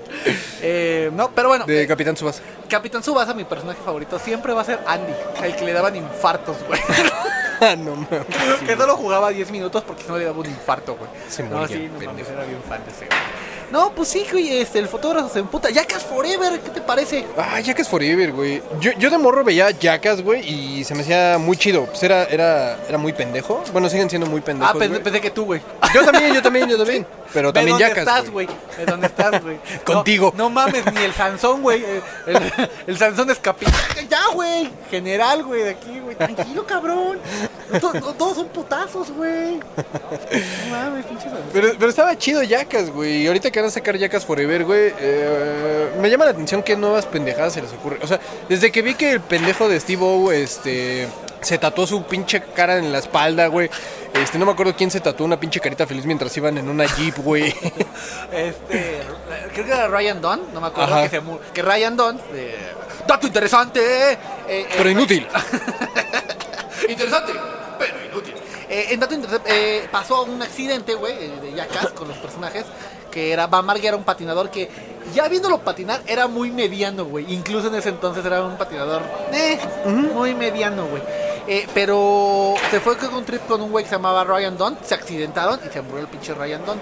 Eh, 0.60 1.10
no, 1.12 1.30
pero 1.30 1.48
bueno. 1.48 1.64
De 1.66 1.82
eh, 1.82 1.86
Capitán 1.86 2.16
Subas. 2.16 2.42
Capitán 2.68 3.02
Subasa, 3.02 3.34
mi 3.34 3.44
personaje 3.44 3.80
favorito, 3.84 4.18
siempre 4.18 4.52
va 4.52 4.62
a 4.62 4.64
ser 4.64 4.80
Andy, 4.86 5.12
el 5.42 5.56
que 5.56 5.64
le 5.64 5.72
daban 5.72 5.96
infartos, 5.96 6.56
güey. 6.66 6.80
Ah, 7.60 7.76
no 7.76 7.94
mames. 7.94 8.26
que 8.66 8.76
solo 8.76 8.96
jugaba 8.96 9.30
10 9.30 9.52
minutos 9.52 9.84
porque 9.84 10.02
si 10.02 10.08
no 10.08 10.18
le 10.18 10.24
daba 10.24 10.38
un 10.40 10.46
infarto, 10.46 10.96
güey. 10.96 11.08
Se 11.28 11.44
no, 11.44 11.58
moría, 11.58 11.76
sí, 11.76 11.88
no 11.88 12.04
mames, 12.04 12.28
era 12.28 12.44
bien 12.44 12.60
fan 12.68 12.84
de 12.84 12.90
ese, 12.90 13.06
güey. 13.06 13.18
No, 13.75 13.90
pues 13.90 14.09
sí, 14.11 14.25
güey, 14.31 14.59
este, 14.59 14.78
el 14.78 14.87
fotógrafo 14.87 15.28
se 15.28 15.40
emputa. 15.40 15.69
Jackass 15.69 16.04
Forever, 16.04 16.61
¿qué 16.61 16.71
te 16.71 16.81
parece? 16.81 17.26
Ah, 17.37 17.59
Jackass 17.61 17.88
Forever, 17.88 18.31
güey. 18.31 18.62
Yo, 18.78 18.93
yo 19.00 19.11
de 19.11 19.19
morro 19.19 19.43
veía 19.43 19.69
Jackass, 19.73 20.23
güey, 20.23 20.49
y 20.49 20.85
se 20.85 20.95
me 20.95 21.00
hacía 21.02 21.38
muy 21.40 21.57
chido. 21.57 21.85
Pues 21.87 22.00
era, 22.04 22.23
era, 22.26 22.78
era 22.88 22.99
muy 22.99 23.12
pendejo. 23.12 23.64
Bueno, 23.73 23.88
siguen 23.88 24.09
siendo 24.09 24.28
muy 24.28 24.43
pendejos. 24.43 24.76
ah, 24.76 25.00
pensé, 25.02 25.21
que 25.21 25.31
tú, 25.33 25.45
güey. 25.47 25.61
Yo 25.93 26.04
también, 26.04 26.33
yo 26.33 26.40
también, 26.40 26.69
yo 26.69 26.78
también. 26.78 27.04
Pero 27.35 27.49
Ve 27.49 27.52
también 27.54 27.78
dónde 27.78 27.88
Jackass. 27.97 28.07
estás, 28.16 28.31
güey. 28.31 28.47
Ve 28.47 28.87
dónde 28.87 29.07
estás, 29.09 29.43
güey. 29.43 29.59
Contigo. 29.85 30.33
No, 30.37 30.45
no 30.45 30.50
mames, 30.50 30.85
ni 30.95 31.02
el 31.02 31.12
Sansón, 31.12 31.62
güey. 31.62 31.85
El, 32.28 32.40
el 32.87 32.97
Sansón 32.97 33.28
es 33.31 33.40
capitán. 33.40 33.75
Ya, 34.09 34.21
güey. 34.33 34.71
General, 34.90 35.43
güey, 35.43 35.62
de 35.64 35.71
aquí, 35.71 35.99
güey. 35.99 36.14
Tranquilo, 36.14 36.64
cabrón. 36.64 37.19
To- 37.81 37.90
to- 37.93 38.12
Todos 38.14 38.37
son 38.37 38.49
putazos, 38.49 39.11
güey. 39.11 39.57
No 39.57 40.71
mames, 40.71 41.07
pinche 41.07 41.25
Sansón. 41.25 41.43
Pero, 41.52 41.69
pero 41.76 41.90
estaba 41.90 42.16
chido 42.16 42.43
Jackass, 42.45 42.90
güey. 42.90 43.23
Y 43.23 43.26
ahorita 43.26 43.50
que 43.50 43.63
van 43.64 43.71
a 43.71 43.73
sacar 43.73 43.97
Jackass 43.97 44.26
Forever, 44.26 44.64
güey, 44.64 44.92
eh, 44.99 45.90
me 45.99 46.11
llama 46.11 46.26
la 46.26 46.33
atención 46.33 46.62
qué 46.62 46.76
nuevas 46.76 47.06
pendejadas 47.06 47.54
se 47.54 47.62
les 47.62 47.73
ocurre. 47.73 47.99
O 48.02 48.06
sea, 48.06 48.21
desde 48.49 48.71
que 48.71 48.83
vi 48.83 48.94
que 48.94 49.12
el 49.12 49.21
pendejo 49.21 49.68
de 49.68 49.80
Steve 49.80 50.02
O, 50.04 50.30
este, 50.33 51.09
se 51.40 51.56
tatuó 51.56 51.87
su 51.87 52.02
pinche 52.04 52.42
cara 52.54 52.76
en 52.76 52.92
la 52.92 52.99
espalda, 52.99 53.47
güey. 53.47 53.71
Este, 54.12 54.38
no 54.38 54.44
me 54.44 54.52
acuerdo 54.52 54.76
quién 54.76 54.90
se 54.90 55.00
tatuó 55.00 55.25
una 55.25 55.40
pinche 55.40 55.61
carita 55.61 55.87
feliz 55.87 56.04
mientras 56.04 56.37
iban 56.37 56.59
en 56.59 56.68
una 56.68 56.85
jeep, 56.85 57.16
güey. 57.18 57.54
Este, 58.33 59.00
creo 59.54 59.64
que 59.64 59.73
era 59.73 59.88
Ryan 59.88 60.21
Dunn, 60.21 60.40
no 60.52 60.61
me 60.61 60.66
acuerdo, 60.66 61.02
que, 61.02 61.09
se 61.09 61.23
que 61.54 61.62
Ryan 61.62 61.97
Dunn, 61.97 62.21
eh, 62.35 62.73
dato 63.06 63.26
interesante, 63.26 63.80
eh, 64.12 64.18
eh, 64.49 64.66
Pero 64.76 64.90
inútil. 64.90 65.26
interesante, 66.88 67.33
pero 67.78 67.94
inútil. 68.12 68.35
En 68.68 68.99
dato 68.99 69.14
interesante, 69.14 69.88
pasó 69.92 70.25
un 70.25 70.42
accidente, 70.42 70.94
güey, 70.94 71.14
de 71.40 71.52
Jackass 71.52 71.90
con 71.92 72.09
los 72.09 72.16
personajes, 72.16 72.64
que 73.14 73.33
era, 73.33 73.47
Van 73.47 73.64
Marg 73.64 73.83
era 73.85 73.97
un 73.97 74.02
patinador 74.04 74.50
que, 74.50 74.68
ya 75.14 75.28
viéndolo 75.28 75.61
patinar, 75.61 76.02
era 76.06 76.26
muy 76.26 76.50
mediano, 76.50 77.04
güey, 77.04 77.33
incluso 77.33 77.68
en 77.68 77.76
ese 77.76 77.90
entonces 77.90 78.25
era 78.26 78.42
un 78.42 78.56
patinador, 78.56 79.00
eh, 79.33 79.59
muy 79.87 80.35
mediano, 80.35 80.87
güey. 80.87 81.02
Eh, 81.47 81.66
pero 81.75 82.54
se 82.71 82.80
fue 82.80 82.97
con 82.97 83.14
un 83.14 83.25
trip 83.25 83.47
con 83.47 83.61
un 83.62 83.71
güey 83.71 83.85
que 83.85 83.90
se 83.90 83.97
llamaba 83.97 84.25
Ryan 84.25 84.56
Dunn, 84.59 84.78
se 84.85 84.94
accidentaron 84.94 85.61
y 85.64 85.73
se 85.73 85.80
murió 85.83 86.00
el 86.00 86.09
pinche 86.09 86.35
Ryan 86.35 86.64
Dunn. 86.66 86.80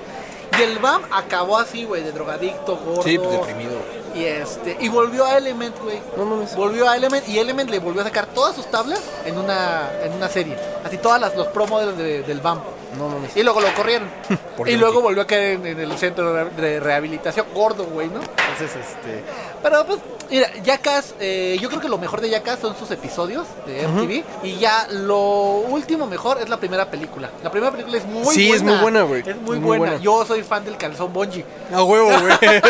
Y 0.59 0.62
el 0.62 0.79
BAM 0.79 1.03
acabó 1.11 1.59
así, 1.59 1.85
güey, 1.85 2.03
de 2.03 2.12
drogadicto, 2.12 2.77
gordo. 2.77 3.03
Sí, 3.03 3.19
pues 3.19 3.31
deprimido. 3.33 3.73
Y 4.15 4.25
este, 4.25 4.77
y 4.81 4.89
volvió 4.89 5.25
a 5.25 5.39
Element, 5.39 5.75
güey. 5.83 5.99
No 6.17 6.25
mames. 6.27 6.55
Volvió 6.55 6.89
a 6.89 6.95
Element 6.97 7.27
y 7.29 7.39
Element 7.39 7.71
le 7.71 7.79
volvió 7.79 8.03
a 8.03 8.05
sacar 8.05 8.27
todas 8.27 8.55
sus 8.55 8.67
tablas 8.71 9.01
en 9.25 9.39
una, 9.39 9.91
en 10.03 10.12
una 10.12 10.29
serie. 10.29 10.57
Así 10.85 10.99
todas 10.99 11.19
las, 11.21 11.35
los 11.37 11.47
promos 11.49 11.97
de- 11.97 12.23
del 12.23 12.41
BAM. 12.41 12.61
No 12.99 13.09
mames. 13.09 13.37
Y 13.37 13.43
luego 13.43 13.61
lo 13.61 13.73
corrieron. 13.75 14.09
Y 14.67 14.77
luego 14.77 15.01
volvió 15.01 15.23
a 15.23 15.27
caer 15.27 15.55
en, 15.55 15.67
en 15.67 15.81
el 15.81 15.97
centro 15.99 16.33
de 16.35 16.79
rehabilitación 16.79 17.47
gordo, 17.55 17.85
güey, 17.85 18.09
¿no? 18.09 18.21
Entonces, 18.21 18.71
este. 18.77 19.25
Pero 19.63 19.85
pues, 19.87 19.99
mira, 20.31 20.47
Jackass, 20.63 21.15
eh, 21.19 21.57
yo 21.61 21.69
creo 21.71 21.81
que 21.81 21.89
lo 21.89 21.97
mejor 21.97 22.21
de 22.21 22.29
Jackass 22.29 22.59
son 22.61 22.77
sus 22.77 22.91
episodios 22.91 23.47
de 23.67 23.89
MTV. 23.89 24.23
Y 24.47 24.59
ya 24.59 24.87
lo 24.91 25.19
último 25.19 26.07
mejor 26.07 26.39
es 26.41 26.51
la 26.51 26.59
primera 26.59 26.91
película. 26.91 27.31
La 27.43 27.51
primera 27.51 27.73
película 27.73 27.97
es 27.97 28.05
muy 28.05 28.33
Sí, 28.35 28.49
buena. 28.49 28.57
es 28.57 28.63
muy 28.63 28.77
buena, 28.83 29.03
güey. 29.03 29.21
Es 29.27 29.37
muy, 29.37 29.59
muy 29.59 29.67
buena. 29.79 29.85
buena. 29.93 30.03
Yo 30.03 30.25
soy 30.27 30.43
fan 30.43 30.65
del 30.67 30.77
calzón 30.77 31.13
Bonji. 31.15 31.43
A 31.75 31.83
huevo, 31.83 32.11
güey. 32.11 32.33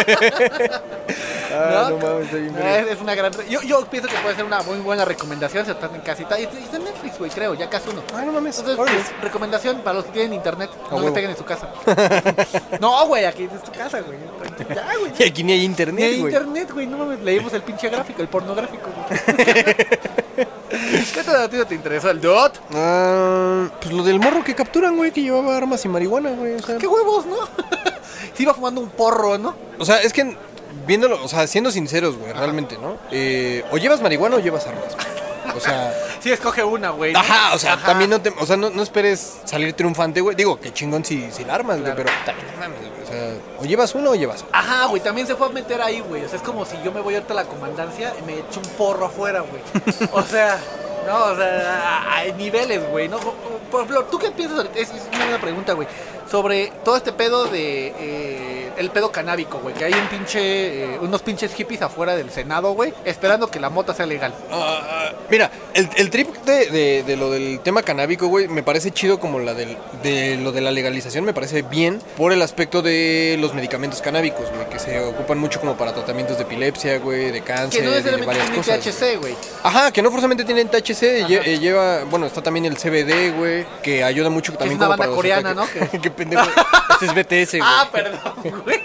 ah, 1.53 1.89
no, 1.91 1.91
¿No? 1.91 1.97
mames, 1.99 2.25
está 2.27 2.37
bien 2.37 2.57
Es, 2.57 2.93
es 2.93 3.01
una 3.01 3.15
gran. 3.15 3.33
Yo, 3.49 3.61
yo 3.63 3.85
pienso 3.87 4.09
que 4.09 4.17
puede 4.19 4.37
ser 4.37 4.45
una 4.45 4.63
muy 4.63 4.79
buena 4.79 5.05
recomendación 5.05 5.65
si 5.65 5.73
están 5.73 5.95
en 5.95 6.01
casita. 6.03 6.39
Y 6.39 6.45
y 6.45 6.47
está 6.65 6.77
en 6.77 6.85
Netflix, 6.85 7.19
güey, 7.19 7.31
creo, 7.31 7.55
ya 7.55 7.69
casi 7.69 7.91
uno. 7.91 8.03
Ah, 8.15 8.23
no 8.25 8.33
mames. 8.33 8.59
Entonces, 8.61 8.77
pues, 8.77 9.23
recomendación 9.23 9.81
para 9.81 9.95
los 9.95 10.12
tienen 10.13 10.35
internet, 10.35 10.71
no 10.91 11.01
le 11.01 11.11
peguen 11.13 11.31
en 11.31 11.37
su 11.37 11.45
casa. 11.45 11.69
no, 12.81 13.07
güey, 13.07 13.25
aquí 13.25 13.45
es 13.53 13.63
tu 13.63 13.73
casa, 13.73 14.01
güey. 14.01 14.19
Ya, 14.75 14.87
güey. 14.99 15.13
Y 15.19 15.23
aquí 15.25 15.43
ni 15.43 15.53
hay 15.53 15.59
Ni 15.61 15.65
internet, 15.65 16.05
hay 16.05 16.21
güey. 16.21 16.33
internet, 16.33 16.71
güey, 16.73 16.87
no 16.87 16.99
mames, 16.99 17.21
leímos 17.21 17.53
el 17.53 17.63
pinche 17.63 17.89
gráfico, 17.89 18.23
el 18.23 18.29
pornográfico, 18.29 18.89
güey. 19.09 19.75
¿Qué 21.15 21.23
te, 21.23 21.65
te 21.67 21.75
interesó 21.75 22.11
el 22.11 22.21
DOT? 22.21 22.59
Ah, 22.75 23.69
pues 23.81 23.93
lo 23.93 24.03
del 24.03 24.19
morro 24.19 24.43
que 24.43 24.55
capturan, 24.55 24.97
güey, 24.97 25.11
que 25.11 25.23
llevaba 25.23 25.57
armas 25.57 25.85
y 25.85 25.89
marihuana, 25.89 26.31
güey. 26.31 26.55
O 26.55 26.63
sea, 26.63 26.79
¿Qué 26.79 26.87
huevos, 26.87 27.27
no? 27.27 27.37
Se 28.35 28.43
iba 28.43 28.55
fumando 28.55 28.81
un 28.81 28.89
porro, 28.91 29.37
¿no? 29.39 29.55
o 29.79 29.85
sea, 29.85 30.01
es 30.01 30.13
que 30.13 30.37
viéndolo, 30.87 31.23
o 31.23 31.29
sea, 31.29 31.47
siendo 31.47 31.71
sinceros, 31.71 32.17
güey, 32.17 32.33
realmente, 32.33 32.79
¿no? 32.79 32.97
Eh, 33.11 33.65
o 33.71 33.77
llevas 33.79 34.01
marihuana 34.01 34.37
o 34.37 34.41
llevas 34.41 34.67
armas. 34.67 34.95
güey. 34.95 35.22
O 35.57 35.61
sea, 35.61 35.93
Sí, 36.21 36.31
escoge 36.31 36.63
una, 36.63 36.91
güey. 36.91 37.15
ajá, 37.15 37.55
o 37.55 37.59
sea, 37.59 37.75
Ajá. 37.75 37.87
también 37.87 38.11
no 38.11 38.21
te, 38.21 38.31
o 38.39 38.47
sea, 38.47 38.57
no, 38.57 38.71
no 38.71 38.83
esperes 38.83 39.39
salir 39.45 39.73
triunfante, 39.75 40.21
güey. 40.21 40.37
Digo, 40.37 40.61
que 40.61 40.73
chingón 40.73 41.05
si, 41.05 41.31
si 41.33 41.45
la 41.45 41.55
armas, 41.55 41.81
güey, 41.81 41.93
Claro. 41.95 42.05
pero 42.11 42.25
también 42.27 42.47
no 42.55 42.61
mames, 42.61 42.79
güey. 42.81 43.03
O 43.03 43.07
sea, 43.07 43.35
o 43.61 43.65
llevas 43.65 43.95
uno 43.95 44.11
o 44.11 44.15
llevas 44.15 44.43
otro. 44.43 44.51
Ajá, 44.57 44.87
güey, 44.87 45.03
también 45.03 45.27
se 45.27 45.35
fue 45.35 45.47
a 45.49 45.51
meter 45.51 45.81
ahí, 45.83 46.01
güey. 46.01 46.25
O 46.25 46.29
sea, 46.29 46.37
es 46.39 46.43
como 46.45 46.65
si 46.65 46.77
yo 46.85 46.93
me 46.93 47.01
voy 47.01 47.15
ahorita 47.15 47.33
a 47.33 47.37
la 47.37 47.45
comandancia 47.45 48.13
y 48.21 48.23
me 48.25 48.35
echo 48.39 48.61
un 48.61 48.69
porro 48.77 49.07
afuera, 49.07 49.41
güey. 49.41 49.63
O 50.13 50.23
sea, 50.23 50.59
no, 51.07 51.25
o 51.33 51.37
sea, 51.37 52.15
hay 52.15 52.33
niveles, 52.35 52.89
güey, 52.91 53.09
¿no? 53.09 53.19
Por 53.19 53.81
ejemplo, 53.83 54.05
¿tú 54.05 54.19
qué 54.19 54.31
piensas 54.31 54.59
ahorita? 54.59 54.79
Es, 54.79 54.89
es 54.91 55.03
una 55.13 55.25
buena 55.25 55.41
pregunta, 55.41 55.73
güey. 55.73 55.89
Sobre 56.33 56.73
todo 56.83 56.97
este 56.97 57.13
pedo 57.13 57.45
de. 57.45 57.89
eh, 58.01 58.59
el 58.79 58.89
pedo 58.91 59.13
canábico, 59.13 59.59
güey. 59.59 59.75
Que 59.75 59.85
hay 59.85 59.93
un 59.93 60.09
pinche. 60.09 60.41
eh, 60.95 60.99
unos 61.03 61.21
pinches 61.21 61.53
hippies 61.55 61.83
afuera 61.83 62.17
del 62.17 62.31
Senado, 62.31 62.73
güey. 62.73 62.95
Esperando 63.05 63.49
que 63.51 63.61
la 63.61 63.69
mota 63.69 63.93
sea 63.93 64.07
legal. 64.07 64.33
Ah, 64.51 65.11
mira, 65.31 65.51
el, 65.75 65.91
el 65.97 66.09
trip 66.09 66.35
de, 66.47 66.67
de- 66.71 67.03
de 67.03 67.17
lo 67.19 67.31
del 67.31 67.61
tema 67.61 67.83
canábico, 67.83 68.29
güey, 68.29 68.49
me 68.49 68.63
parece 68.63 68.91
chido 68.93 69.21
como 69.21 69.41
la 69.41 69.53
del, 69.53 69.77
de 70.03 70.39
lo 70.39 70.53
de 70.53 70.63
la 70.63 70.71
legalización, 70.71 71.25
me 71.27 71.35
parece 71.35 71.61
bien 71.61 72.01
por 72.17 72.33
el 72.33 72.41
aspecto 72.41 72.81
de 72.81 73.37
los 73.39 73.53
medicamentos 73.53 74.01
canábicos, 74.01 74.47
güey, 74.55 74.67
que 74.71 74.79
se 74.79 75.01
ocupan 75.01 75.37
mucho 75.39 75.61
como 75.61 75.77
para 75.77 75.93
tratamientos 75.93 76.39
de 76.39 76.45
epilepsia, 76.45 76.99
güey, 76.99 77.31
de 77.31 77.43
cáncer, 77.43 77.81
Que 77.83 77.87
no 77.87 77.93
de- 77.93 78.03
de 78.03 78.11
necesariamente 78.11 78.27
varias 78.27 78.65
tiene 78.65 78.81
cosas. 78.81 78.97
THC, 78.97 79.17
güey. 79.19 79.35
Ajá, 79.63 79.91
que 79.93 80.01
no 80.01 80.09
forzosamente 80.11 80.45
tienen 80.47 80.69
THC, 80.69 81.27
lle- 81.29 81.43
eh, 81.45 81.59
lleva, 81.59 82.05
bueno, 82.05 82.25
está 82.25 82.43
también 82.43 82.65
el 82.65 82.79
CBD, 82.79 83.33
güey, 83.37 83.67
que 83.83 84.03
ayuda 84.03 84.31
mucho 84.31 84.53
también 84.55 84.79
una 84.79 84.87
como 84.87 84.91
banda 84.97 85.05
para 85.05 85.15
coreana. 85.15 85.53
¿no? 85.55 85.67
pendejo. 86.25 86.49
Ese 87.01 87.07
es 87.07 87.15
BTS, 87.15 87.53
güey. 87.59 87.63
Ah, 87.65 87.89
perdón, 87.91 88.63
güey. 88.65 88.81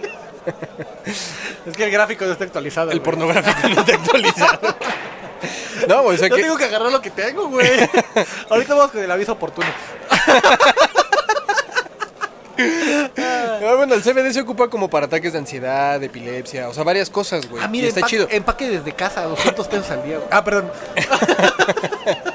es 1.66 1.76
que 1.78 1.84
el 1.84 1.92
gráfico 1.92 2.26
no 2.26 2.32
está 2.32 2.46
actualizado. 2.46 2.92
el 2.92 3.00
güey. 3.00 3.04
pornográfico 3.06 3.70
no 3.70 3.80
está 3.82 3.96
actualizado. 3.96 4.76
no, 5.88 6.04
güey, 6.04 6.16
o 6.16 6.20
sea 6.20 6.28
Yo 6.30 6.36
que 6.36 6.42
tengo 6.44 6.58
que 6.58 6.66
agarrar 6.66 6.92
lo 6.92 7.02
que 7.02 7.12
tengo, 7.12 7.48
güey. 7.48 7.70
Ahorita 8.50 8.74
vamos 8.76 8.92
con 8.92 9.04
el 9.04 9.12
aviso 9.12 9.34
oportuno. 9.34 9.68
Ah, 13.20 13.74
bueno, 13.76 13.94
el 13.96 14.02
CBD 14.02 14.32
se 14.34 14.42
ocupa 14.42 14.70
como 14.70 14.90
para 14.90 15.06
ataques 15.06 15.34
de 15.34 15.40
ansiedad, 15.40 16.00
de 16.00 16.08
epilepsia, 16.08 16.70
o 16.70 16.74
sea, 16.74 16.84
varias 16.84 17.10
cosas, 17.10 17.48
güey. 17.48 17.62
Ah, 17.62 17.68
y 17.68 17.70
mira, 17.70 17.88
está 17.88 18.00
empaque, 18.00 18.16
chido. 18.16 18.28
empaque 18.32 18.70
desde 18.70 18.94
casa, 18.94 19.24
200 19.24 19.68
pesos 19.68 19.92
al 19.92 20.04
día. 20.04 20.18
güey. 20.18 20.28
Ah, 20.32 20.44
perdón. 20.44 20.72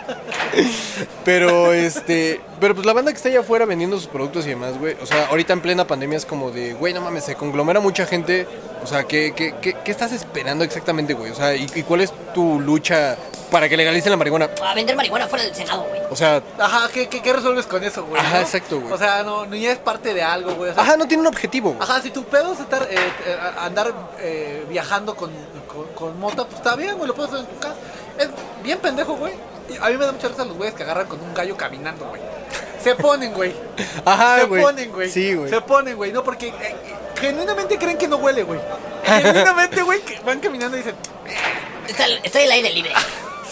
Pero 1.25 1.73
este, 1.73 2.41
pero 2.61 2.75
pues 2.75 2.85
la 2.87 2.93
banda 2.93 3.13
que 3.13 3.17
está 3.17 3.29
allá 3.29 3.41
afuera 3.41 3.65
vendiendo 3.65 3.97
sus 3.97 4.09
productos 4.09 4.45
y 4.47 4.51
demás, 4.51 4.79
güey. 4.79 4.97
O 5.01 5.07
sea, 5.07 5.27
ahorita 5.27 5.53
en 5.53 5.61
plena 5.61 5.87
pandemia 5.87 6.17
es 6.19 6.27
como 6.27 6.51
de, 6.51 6.75
güey, 6.75 6.93
no 6.93 7.01
mames, 7.01 7.25
se 7.25 7.37
conglomera 7.37 7.81
mucha 7.81 8.07
gente. 8.07 8.47
O 8.83 8.87
sea, 8.87 9.05
¿qué, 9.05 9.33
qué, 9.37 9.55
qué, 9.61 9.75
qué 9.85 9.91
estás 9.91 10.13
esperando 10.13 10.65
exactamente, 10.65 11.15
güey? 11.15 11.31
O 11.31 11.35
sea, 11.35 11.55
¿y, 11.55 11.71
y 11.75 11.83
cuál 11.85 12.01
es 12.01 12.13
tu 12.35 12.61
lucha 12.61 13.17
para 13.53 13.69
que 13.69 13.77
legalicen 13.77 14.11
la 14.11 14.17
marihuana? 14.17 14.51
A 14.65 14.75
vender 14.75 14.97
marihuana 14.97 15.29
fuera 15.29 15.45
del 15.45 15.55
Senado, 15.55 15.85
güey. 15.89 16.01
O 16.11 16.17
sea, 16.17 16.43
Ajá, 16.59 16.89
¿qué, 16.93 17.09
qué, 17.09 17.23
qué 17.23 17.33
resuelves 17.33 17.67
con 17.67 17.85
eso, 17.85 18.05
güey? 18.05 18.21
Ajá, 18.21 18.37
no? 18.39 18.41
exacto, 18.43 18.81
güey. 18.81 18.93
O 18.93 18.99
sea, 18.99 19.23
no, 19.23 19.47
ni 19.47 19.67
es 19.67 19.79
parte 19.79 20.13
de 20.13 20.23
algo, 20.23 20.55
güey. 20.57 20.71
O 20.71 20.75
sea, 20.75 20.83
ajá, 20.83 20.97
no 20.97 21.07
tiene 21.07 21.21
un 21.21 21.29
objetivo, 21.29 21.71
güey. 21.75 21.83
Ajá, 21.83 22.03
si 22.03 22.11
tu 22.11 22.25
pedo 22.25 22.53
es 22.53 22.61
estar, 22.61 22.83
eh, 22.91 22.97
eh, 22.97 23.37
andar 23.61 23.93
eh, 24.19 24.65
viajando 24.69 25.15
con, 25.15 25.31
con, 25.73 25.87
con 25.95 26.19
mota, 26.19 26.45
pues 26.45 26.57
está 26.57 26.75
bien, 26.75 26.97
güey, 26.97 27.07
lo 27.07 27.15
puedes 27.15 27.33
hacer 27.33 27.45
en 27.49 27.55
tu 27.55 27.61
casa. 27.61 27.77
Es 28.19 28.29
bien 28.65 28.79
pendejo, 28.79 29.15
güey. 29.15 29.35
A 29.81 29.89
mí 29.91 29.97
me 29.97 30.05
da 30.07 30.13
mucha 30.13 30.29
risa 30.29 30.45
los 30.45 30.57
güeyes 30.57 30.75
que 30.75 30.83
agarran 30.83 31.07
con 31.07 31.21
un 31.21 31.33
gallo 31.35 31.57
caminando, 31.57 32.07
güey. 32.07 32.21
Se 32.83 32.95
ponen, 32.97 33.33
güey. 33.33 33.55
Ajá, 34.05 34.41
Se 34.41 34.45
güey. 34.47 34.63
ponen, 34.63 34.93
güey. 34.93 35.09
Sí, 35.11 35.35
güey. 35.35 35.49
Se 35.51 35.61
ponen, 35.61 35.97
güey. 35.97 36.13
No, 36.13 36.23
porque 36.25 36.49
eh, 36.49 36.55
eh, 36.61 36.77
genuinamente 37.21 37.79
creen 37.79 37.97
que 37.99 38.09
no 38.09 38.17
huele, 38.17 38.43
güey. 38.43 38.61
Genuinamente, 39.05 39.83
güey, 39.83 40.01
que 40.03 40.19
van 40.21 40.41
caminando 40.41 40.77
y 40.77 40.81
dicen, 40.81 40.97
Está, 41.89 42.07
estoy 42.23 42.43
al 42.45 42.53
aire 42.53 42.71
libre. 42.71 42.93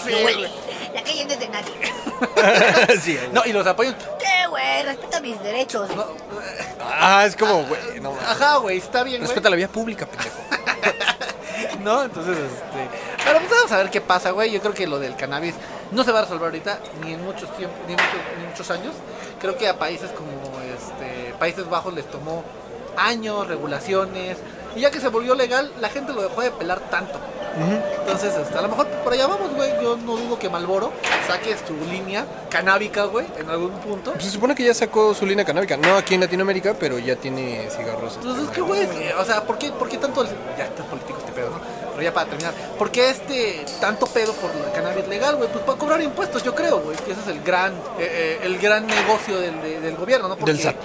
Sí, 0.04 0.12
no 0.12 0.18
huele. 0.24 0.38
güey. 0.48 0.50
La 0.94 1.02
calle 1.04 1.24
no 1.26 1.32
es 1.34 1.40
de 1.40 1.48
nadie. 1.50 2.98
sí, 3.02 3.16
güey. 3.16 3.28
no, 3.32 3.42
y 3.44 3.52
los 3.52 3.66
apoyan. 3.66 3.94
¿Qué, 4.18 4.48
güey? 4.48 4.82
Respeta 4.82 5.20
mis 5.20 5.40
derechos. 5.42 5.94
No, 5.94 6.06
Ah, 6.82 7.24
es 7.26 7.36
como, 7.36 7.64
güey, 7.64 8.00
no 8.00 8.16
ajá, 8.26 8.56
güey, 8.56 8.78
está 8.78 9.02
bien, 9.04 9.18
güey. 9.18 9.28
Respeta 9.28 9.50
la 9.50 9.56
vía 9.56 9.68
pública, 9.68 10.06
pendejo. 10.06 10.38
¿no? 11.80 12.02
Entonces, 12.02 12.36
este. 12.38 12.88
Pero 13.24 13.38
pues 13.38 13.50
vamos 13.50 13.72
a 13.72 13.76
ver 13.78 13.90
qué 13.90 14.00
pasa, 14.00 14.30
güey. 14.30 14.50
Yo 14.50 14.60
creo 14.60 14.74
que 14.74 14.86
lo 14.86 14.98
del 14.98 15.16
cannabis 15.16 15.54
no 15.90 16.04
se 16.04 16.12
va 16.12 16.20
a 16.20 16.22
resolver 16.22 16.46
ahorita, 16.46 16.78
ni 17.04 17.14
en 17.14 17.24
muchos 17.24 17.54
tiempos, 17.56 17.78
ni 17.86 17.94
ni 17.94 18.48
muchos 18.48 18.70
años. 18.70 18.94
Creo 19.40 19.56
que 19.56 19.68
a 19.68 19.78
países 19.78 20.10
como 20.10 20.30
este 20.60 21.34
Países 21.38 21.68
Bajos 21.68 21.94
les 21.94 22.06
tomó 22.10 22.44
años, 22.96 23.46
regulaciones. 23.46 24.38
Y 24.76 24.80
ya 24.80 24.90
que 24.90 25.00
se 25.00 25.08
volvió 25.08 25.34
legal, 25.34 25.72
la 25.80 25.88
gente 25.88 26.12
lo 26.12 26.22
dejó 26.22 26.42
de 26.42 26.50
pelar 26.50 26.78
tanto. 26.90 27.18
Entonces, 28.00 28.34
este, 28.36 28.56
a 28.56 28.62
lo 28.62 28.68
mejor 28.68 28.86
por 28.86 29.12
allá 29.12 29.26
vamos, 29.26 29.52
güey. 29.54 29.72
Yo 29.82 29.96
no 29.96 30.16
dudo 30.16 30.38
que 30.38 30.48
Malboro 30.48 30.92
saque 31.32 31.56
su 31.66 31.75
línea 31.90 32.26
canábica, 32.50 33.04
güey, 33.04 33.26
en 33.38 33.49
algún 33.49 33.70
punto. 33.80 34.12
Pues 34.12 34.25
se 34.25 34.30
supone 34.30 34.54
que 34.54 34.64
ya 34.64 34.75
sacó 34.75 35.14
su 35.14 35.25
línea 35.26 35.44
canábica. 35.44 35.76
No 35.76 35.96
aquí 35.96 36.14
en 36.14 36.20
Latinoamérica, 36.20 36.75
pero 36.78 36.99
ya 36.99 37.16
tiene 37.16 37.68
cigarros. 37.70 38.14
este, 38.16 38.26
Entonces, 38.28 38.50
¿qué 38.54 38.60
güey? 38.60 38.82
Eh, 38.82 39.14
O 39.18 39.25
sea, 39.25 39.42
¿por 39.44 39.58
qué, 39.58 39.70
por 39.72 39.88
qué 39.88 39.96
tanto... 39.99 40.22
el- 40.22 40.28
Ya 40.58 40.64
está 40.64 40.84
político 40.84 41.18
este 41.18 41.32
pedo, 41.32 41.50
¿no? 41.50 41.60
Pero 41.90 42.02
ya 42.02 42.14
para 42.14 42.28
terminar. 42.30 42.54
¿Por 42.78 42.90
qué 42.90 43.10
este 43.10 43.64
tanto 43.80 44.06
pedo 44.06 44.32
por 44.34 44.54
la 44.54 44.72
cannabis 44.72 45.06
legal, 45.08 45.37
güey? 45.37 45.50
Pues 45.50 45.64
para 45.64 45.76
cobrar 45.78 46.00
impuestos, 46.00 46.42
yo 46.42 46.54
creo, 46.54 46.80
güey. 46.80 46.96
Que 46.99 47.12
ese 47.12 47.20
es 47.20 47.26
el 47.28 47.42
gran, 47.42 47.72
eh, 47.72 47.78
eh, 48.00 48.40
el 48.44 48.58
gran 48.58 48.87
negocio 48.87 49.38
del, 49.38 49.60
de- 49.62 49.80
del 49.80 49.96
gobierno, 49.96 50.28
¿no? 50.28 50.37
Del 50.37 50.58
SAT. 50.58 50.76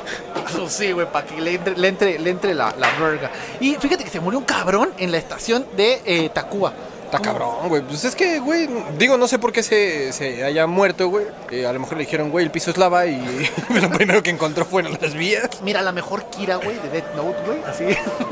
Pues 0.58 0.74
sí, 0.74 0.92
güey, 0.92 1.10
para 1.12 1.26
que 1.26 1.40
le 1.42 1.54
entre, 1.56 1.78
le 1.78 1.88
entre, 1.88 2.20
le 2.20 2.30
entre 2.30 2.54
la, 2.54 2.74
la 2.78 2.90
verga. 3.00 3.32
Y 3.60 3.76
fíjate 3.76 4.04
que 4.04 4.10
se 4.10 4.20
murió 4.20 4.40
un 4.40 4.46
cabrón 4.46 4.92
en 4.98 5.12
la 5.12 5.18
estación 5.18 5.66
de 5.78 6.02
eh, 6.06 6.30
Tacuba. 6.30 6.74
Está 7.16 7.30
cabrón, 7.30 7.70
güey. 7.70 7.82
Pues 7.82 8.04
es 8.06 8.16
que, 8.16 8.40
güey, 8.40 8.68
digo, 8.98 9.18
no 9.18 9.28
sé 9.28 9.40
por 9.40 9.52
qué 9.52 9.64
se, 9.64 10.12
se 10.14 10.44
haya 10.44 10.68
muerto, 10.68 11.08
güey. 11.10 11.26
Eh, 11.52 11.66
a 11.66 11.74
lo 11.74 11.80
mejor 11.80 11.98
le 11.98 12.04
dijeron, 12.06 12.30
güey, 12.30 12.46
el 12.46 12.52
piso 12.52 12.72
es 12.72 12.78
lava 12.78 13.06
y 13.06 13.50
lo 13.82 13.90
primero 13.90 14.22
que 14.24 14.30
encontró 14.30 14.66
fueron 14.66 14.98
las 15.02 15.14
vías. 15.14 15.50
Mira, 15.64 15.82
la 15.82 15.92
mejor 15.92 16.30
Kira, 16.30 16.58
güey, 16.58 16.78
de 16.80 16.90
Death 16.90 17.16
Note, 17.16 17.38
güey. 17.46 17.60
Así. 17.64 17.86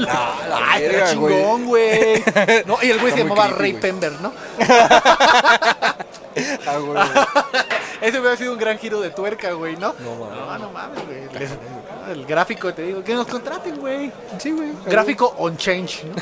Ah, 0.08 0.36
la 0.50 0.60
Ay, 0.72 0.82
verga, 0.84 0.98
está 1.00 1.12
chingón, 1.12 1.66
güey. 1.66 2.24
No, 2.66 2.78
y 2.82 2.90
el 2.90 3.00
güey 3.00 3.14
se 3.14 3.20
llamaba 3.20 3.46
creepy, 3.56 3.60
Ray 3.60 3.72
güey. 3.72 3.82
Pember, 3.82 4.12
¿no? 4.22 4.34
Ah, 6.68 6.78
güey. 6.78 7.02
Ese 8.02 8.20
hubiera 8.20 8.36
sido 8.36 8.54
un 8.54 8.60
gran 8.60 8.78
giro 8.78 9.00
de 9.00 9.12
tuerca, 9.12 9.52
güey, 9.54 9.78
¿no? 9.78 9.96
No 10.00 10.16
mames. 10.16 10.38
No, 10.38 10.58
no 10.60 10.72
mames, 10.72 11.06
güey. 11.06 11.48
El 12.12 12.26
gráfico, 12.26 12.74
te 12.74 12.82
digo, 12.82 13.04
que 13.04 13.14
nos 13.14 13.28
contraten, 13.28 13.80
güey. 13.80 14.12
Sí, 14.40 14.52
güey. 14.52 14.74
Gráfico 14.86 15.34
on 15.38 15.56
change, 15.56 16.04
¿no? 16.04 16.16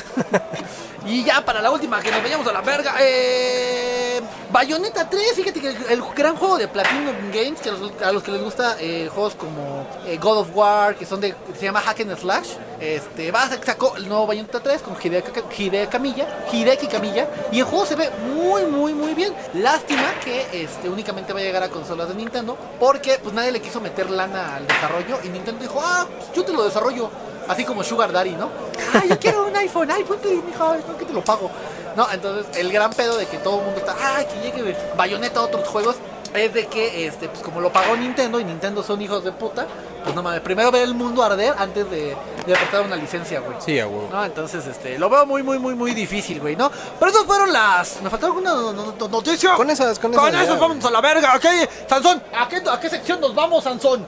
y 1.10 1.24
ya 1.24 1.44
para 1.44 1.60
la 1.60 1.72
última, 1.72 2.00
que 2.00 2.12
nos 2.12 2.22
vayamos 2.22 2.46
a 2.46 2.52
la 2.52 2.60
verga. 2.60 2.94
Eh, 3.00 4.20
Bayonetta 4.52 5.08
3, 5.08 5.32
fíjate 5.34 5.60
que 5.60 5.68
el, 5.70 5.76
el 5.88 6.02
gran 6.14 6.36
juego 6.36 6.56
de 6.58 6.68
Platinum 6.68 7.16
Games, 7.32 7.60
que 7.60 7.70
a 7.70 7.72
los, 7.72 8.02
a 8.02 8.12
los 8.12 8.22
que 8.22 8.30
les 8.30 8.42
gusta 8.42 8.76
eh, 8.78 9.08
juegos 9.12 9.34
como 9.34 9.84
eh, 10.06 10.18
God 10.18 10.38
of 10.38 10.48
War, 10.54 10.94
que 10.94 11.04
son 11.04 11.20
de, 11.20 11.34
se 11.58 11.64
llama 11.64 11.80
Hack 11.80 12.00
and 12.00 12.16
Slash, 12.16 12.50
este, 12.78 13.32
va 13.32 13.48
sacó 13.48 13.96
el 13.96 14.08
nuevo 14.08 14.26
Bayonetta 14.26 14.60
3 14.60 14.82
con 14.82 14.94
Hideki, 15.02 15.88
Kamiya, 15.90 16.44
Hideki 16.52 16.86
Kamiya, 16.86 17.28
y 17.50 17.60
el 17.60 17.64
juego 17.64 17.86
se 17.86 17.96
ve 17.96 18.10
muy, 18.34 18.66
muy, 18.66 18.94
muy 18.94 19.14
bien. 19.14 19.34
Lástima 19.54 20.01
que 20.24 20.46
este, 20.52 20.88
únicamente 20.88 21.32
va 21.32 21.40
a 21.40 21.42
llegar 21.42 21.62
a 21.62 21.68
consolas 21.68 22.08
de 22.08 22.14
Nintendo, 22.14 22.56
porque 22.78 23.18
pues 23.22 23.34
nadie 23.34 23.52
le 23.52 23.60
quiso 23.60 23.80
meter 23.80 24.10
lana 24.10 24.56
al 24.56 24.66
desarrollo, 24.66 25.18
y 25.24 25.28
Nintendo 25.28 25.60
dijo, 25.60 25.80
ah, 25.82 26.06
pues, 26.16 26.32
yo 26.34 26.44
te 26.44 26.52
lo 26.52 26.64
desarrollo. 26.64 27.10
Así 27.48 27.64
como 27.64 27.82
Sugar 27.82 28.12
Daddy, 28.12 28.32
¿no? 28.32 28.50
Ay, 28.94 29.08
yo 29.10 29.18
quiero 29.18 29.46
un 29.46 29.56
iPhone, 29.56 29.90
ay, 29.90 30.04
ponte, 30.04 30.28
mija, 30.28 30.76
no, 30.86 30.96
que 30.96 31.04
te 31.04 31.12
lo 31.12 31.24
pago. 31.24 31.50
No, 31.96 32.06
entonces 32.10 32.56
el 32.56 32.72
gran 32.72 32.90
pedo 32.92 33.16
de 33.16 33.26
que 33.26 33.38
todo 33.38 33.58
el 33.58 33.64
mundo 33.66 33.80
está, 33.80 33.96
ay, 34.16 34.26
que 34.26 34.40
llegue 34.40 34.76
Bayonetta 34.96 35.40
a 35.40 35.42
otros 35.42 35.68
juegos, 35.68 35.96
es 36.34 36.54
de 36.54 36.66
que, 36.66 37.06
este, 37.06 37.28
pues 37.28 37.42
como 37.42 37.60
lo 37.60 37.70
pagó 37.72 37.94
Nintendo 37.96 38.40
y 38.40 38.44
Nintendo 38.44 38.82
son 38.82 39.00
hijos 39.02 39.22
de 39.24 39.32
puta, 39.32 39.66
pues 40.02 40.14
no 40.14 40.22
mames, 40.22 40.40
primero 40.40 40.70
ver 40.70 40.82
el 40.82 40.94
mundo 40.94 41.22
arder 41.22 41.54
antes 41.58 41.88
de, 41.90 42.16
de 42.46 42.54
apretar 42.54 42.82
una 42.82 42.96
licencia, 42.96 43.40
güey. 43.40 43.56
Sí, 43.60 43.78
a 43.78 43.86
huevo. 43.86 44.08
No, 44.10 44.24
entonces, 44.24 44.66
este, 44.66 44.98
lo 44.98 45.10
veo 45.10 45.26
muy, 45.26 45.42
muy, 45.42 45.58
muy, 45.58 45.74
muy 45.74 45.92
difícil, 45.94 46.40
güey, 46.40 46.56
¿no? 46.56 46.70
Pero 46.98 47.10
esas 47.10 47.24
fueron 47.24 47.52
las... 47.52 48.00
¿Me 48.02 48.08
faltó 48.10 48.26
alguna 48.26 48.54
no- 48.54 48.72
no- 48.72 48.94
no- 48.98 49.08
noticia? 49.08 49.54
Con 49.54 49.68
esas, 49.70 49.98
con 49.98 50.12
Con 50.12 50.28
esas. 50.28 50.42
esas 50.44 50.54
ya, 50.54 50.60
vamos 50.60 50.84
a 50.84 50.90
la 50.90 51.00
verga, 51.00 51.34
¿ok? 51.36 51.44
Sansón, 51.88 52.22
¿a 52.36 52.48
qué, 52.48 52.62
¿a 52.68 52.80
qué 52.80 52.88
sección 52.90 53.20
nos 53.20 53.34
vamos, 53.34 53.62
Sansón? 53.64 54.06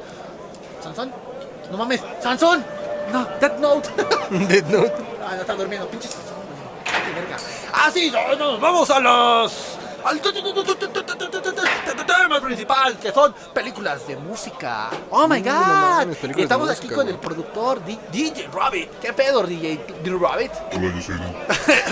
¿Sansón? 0.83 1.13
No 1.71 1.77
mames, 1.77 2.01
Sansón. 2.23 2.65
No, 3.13 3.27
Death 3.41 3.59
Note. 3.59 3.89
Death 4.31 4.67
Note. 4.69 4.93
Ah, 5.27 5.35
no 5.35 5.41
está 5.43 5.55
durmiendo, 5.55 5.87
pinche 5.89 6.09
Sansón, 6.09 6.35
güey. 6.35 7.05
Qué 7.15 7.21
verga. 7.21 7.37
Ah, 7.73 7.91
sí, 7.93 8.11
no, 8.11 8.35
nos 8.37 8.61
vamos 8.61 8.89
a 8.91 8.99
los 9.01 9.53
al 10.05 10.21
tema 12.07 12.41
principal, 12.41 12.99
que 12.99 13.13
son 13.13 13.35
películas 13.53 14.07
de 14.07 14.17
música. 14.17 14.91
Oh 15.11 15.27
my 15.27 15.41
god. 15.41 16.09
Y 16.37 16.43
estamos 16.43 16.71
aquí 16.71 16.89
con 16.89 17.09
el 17.09 17.17
productor 17.17 17.81
DJ 17.85 18.49
Rabbit. 18.53 18.91
¿Qué 19.01 19.13
pedo, 19.13 19.45
DJ 19.45 19.81
Rabbit? 20.21 20.53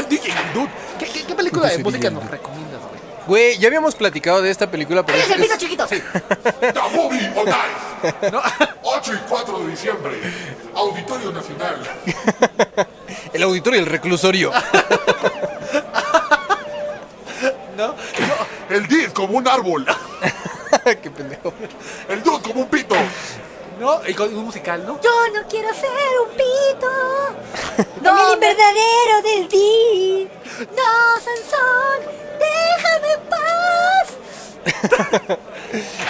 DJ 0.09 0.35
Dude. 0.55 0.71
¿Qué, 0.99 1.35
película 1.35 1.69
de 1.69 1.79
música 1.79 2.11
nos 2.11 2.29
recomiendas, 2.29 2.81
güey? 2.81 3.03
Güey, 3.27 3.59
ya 3.59 3.69
habíamos 3.69 3.95
platicado 3.95 4.43
de 4.43 4.51
esta 4.51 4.71
película, 4.71 5.07
pero. 5.07 5.17
¡Eres 5.17 5.31
el 5.31 5.41
niño 5.41 5.55
chiquito! 5.57 5.87
Sí. 5.87 6.03
The 6.61 6.73
Movie 6.93 7.33
on 7.37 7.49
Ice. 7.49 8.31
¿No? 8.33 8.43
8 8.83 9.13
y 9.15 9.29
4 9.29 9.59
de 9.61 9.69
diciembre. 9.69 10.21
Auditorio 10.75 11.31
Nacional. 11.31 11.77
el 13.33 13.43
auditorio, 13.45 13.81
el 13.81 13.87
reclusorio. 13.87 14.51
¿No? 17.77 17.95
El 18.69 18.87
Did 18.87 19.11
como 19.13 19.39
un 19.39 19.49
árbol. 19.49 19.87
Qué 20.85 21.11
pendejo. 21.11 21.53
El 22.09 22.23
Dude 22.23 22.43
como 22.43 22.61
un 22.63 22.69
pito. 22.69 22.95
¿No? 23.81 24.01
Y 24.07 24.15
con 24.15 24.35
un 24.35 24.45
musical, 24.45 24.85
¿no? 24.87 25.01
Yo 25.01 25.29
no 25.35 25.47
quiero 25.49 25.73
ser 25.75 25.91
un 26.25 26.31
pito. 26.31 26.89
No, 28.03 28.35
el 28.35 28.41
verdadero 28.41 29.23
del 29.23 29.49
día. 29.49 30.29
No, 30.77 31.21
Sansón, 31.21 32.13
déjame 32.39 33.13
en 33.13 33.21
paz. 33.31 34.17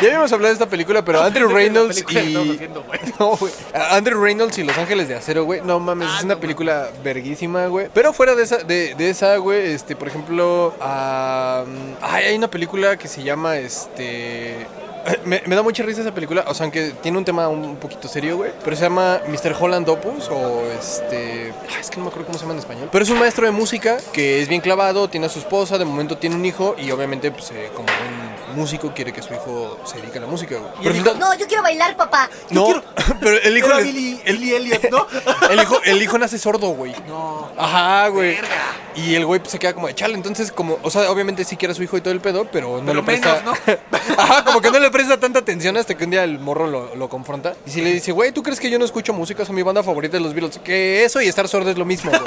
Ya 0.00 0.08
habíamos 0.08 0.32
hablado 0.32 0.48
de 0.48 0.54
esta 0.54 0.68
película, 0.68 1.04
pero 1.04 1.22
Andrew 1.22 1.48
Reynolds 1.48 2.04
y. 2.10 2.58
No, 3.18 3.36
güey. 3.36 3.52
Andrew 3.90 4.20
Reynolds 4.20 4.58
y 4.58 4.64
Los 4.64 4.76
Ángeles 4.76 5.06
de 5.08 5.14
Acero, 5.14 5.44
güey. 5.44 5.60
No 5.60 5.78
mames, 5.78 6.08
Ah, 6.10 6.16
es 6.18 6.24
una 6.24 6.34
no 6.34 6.40
película 6.40 6.90
verguísima, 7.04 7.66
güey. 7.66 7.88
Pero 7.94 8.12
fuera 8.12 8.34
de 8.34 8.42
esa, 8.42 8.58
de, 8.58 8.94
de 8.96 9.10
esa, 9.10 9.36
güey, 9.36 9.72
este, 9.72 9.94
por 9.94 10.08
ejemplo, 10.08 10.74
ah, 10.80 11.64
ay, 12.00 12.24
hay 12.24 12.36
una 12.36 12.48
película 12.48 12.96
que 12.96 13.06
se 13.06 13.22
llama 13.22 13.56
este. 13.58 14.66
Me, 15.24 15.42
me 15.46 15.56
da 15.56 15.62
mucha 15.62 15.82
risa 15.82 16.00
esa 16.00 16.14
película, 16.14 16.44
o 16.46 16.54
sea, 16.54 16.62
aunque 16.62 16.92
tiene 17.02 17.18
un 17.18 17.24
tema 17.24 17.48
un 17.48 17.74
poquito 17.76 18.06
serio, 18.06 18.36
güey. 18.36 18.52
Pero 18.62 18.76
se 18.76 18.82
llama 18.82 19.20
Mr. 19.26 19.56
Holland 19.58 19.88
Opus 19.88 20.28
o 20.28 20.62
este... 20.78 21.52
ay, 21.68 21.80
es 21.80 21.90
que 21.90 21.96
no 21.96 22.04
me 22.04 22.08
acuerdo 22.10 22.26
cómo 22.26 22.38
se 22.38 22.44
llama 22.44 22.52
en 22.54 22.60
español. 22.60 22.88
Pero 22.92 23.02
es 23.02 23.10
un 23.10 23.18
maestro 23.18 23.44
de 23.44 23.50
música 23.50 23.96
que 24.12 24.40
es 24.40 24.46
bien 24.48 24.60
clavado, 24.60 25.08
tiene 25.08 25.26
a 25.26 25.28
su 25.28 25.40
esposa, 25.40 25.76
de 25.76 25.84
momento 25.84 26.18
tiene 26.18 26.36
un 26.36 26.44
hijo 26.44 26.76
y 26.78 26.92
obviamente, 26.92 27.32
pues, 27.32 27.50
eh, 27.50 27.70
como 27.74 27.86
buen 27.86 28.21
músico, 28.52 28.92
quiere 28.94 29.12
que 29.12 29.22
su 29.22 29.32
hijo 29.34 29.80
se 29.84 29.96
dedique 29.98 30.18
a 30.18 30.20
la 30.22 30.26
música. 30.26 30.56
Pero 30.78 30.90
resulta- 30.94 31.14
No, 31.14 31.34
yo 31.34 31.46
quiero 31.46 31.62
bailar, 31.62 31.96
papá. 31.96 32.28
no, 32.50 32.82
pero 33.20 33.36
el 33.38 33.56
hijo... 33.58 33.66
Era 33.68 33.76
le- 33.78 33.84
Billy, 33.84 34.20
Billy 34.24 34.54
Elliot, 34.54 34.90
¿no? 34.90 35.06
el 35.50 35.60
hijo, 35.60 35.80
el 35.84 36.02
hijo 36.02 36.18
nace 36.18 36.38
sordo, 36.38 36.68
güey. 36.68 36.94
No. 37.08 37.50
Ajá, 37.56 38.08
güey. 38.08 38.36
Verga. 38.36 38.48
Y 38.94 39.14
el 39.14 39.24
güey 39.26 39.40
pues, 39.40 39.52
se 39.52 39.58
queda 39.58 39.72
como 39.74 39.86
de 39.86 39.94
chale. 39.94 40.14
Entonces, 40.14 40.52
como, 40.52 40.78
o 40.82 40.90
sea, 40.90 41.10
obviamente 41.10 41.44
sí 41.44 41.56
quiere 41.56 41.72
a 41.72 41.74
su 41.74 41.82
hijo 41.82 41.96
y 41.96 42.00
todo 42.00 42.12
el 42.12 42.20
pedo, 42.20 42.46
pero 42.52 42.78
no 42.78 42.84
Pero 42.86 43.00
le 43.00 43.02
presta. 43.02 43.36
menos, 43.36 43.58
Ajá, 44.18 44.44
como 44.44 44.60
que 44.60 44.70
no 44.70 44.78
le 44.78 44.90
presta 44.90 45.18
tanta 45.18 45.38
atención 45.38 45.76
hasta 45.76 45.96
que 45.96 46.04
un 46.04 46.10
día 46.10 46.24
el 46.24 46.38
morro 46.38 46.66
lo, 46.66 46.94
lo 46.94 47.08
confronta. 47.08 47.54
Y 47.66 47.70
si 47.70 47.80
le 47.80 47.92
dice, 47.92 48.12
güey, 48.12 48.32
¿tú 48.32 48.42
crees 48.42 48.60
que 48.60 48.68
yo 48.70 48.78
no 48.78 48.84
escucho 48.84 49.12
música? 49.12 49.44
Son 49.44 49.54
mi 49.54 49.62
banda 49.62 49.82
favorita 49.82 50.16
de 50.16 50.22
los 50.22 50.34
Beatles. 50.34 50.58
Que 50.58 51.04
eso 51.04 51.20
y 51.22 51.28
estar 51.28 51.48
sordo 51.48 51.70
es 51.70 51.78
lo 51.78 51.84
mismo, 51.84 52.10
güey. 52.10 52.22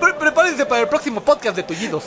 Pre- 0.00 0.14
prepárense 0.14 0.64
para 0.64 0.82
el 0.82 0.88
próximo 0.88 1.20
podcast 1.20 1.56
de 1.56 1.62
Tullidos. 1.64 2.04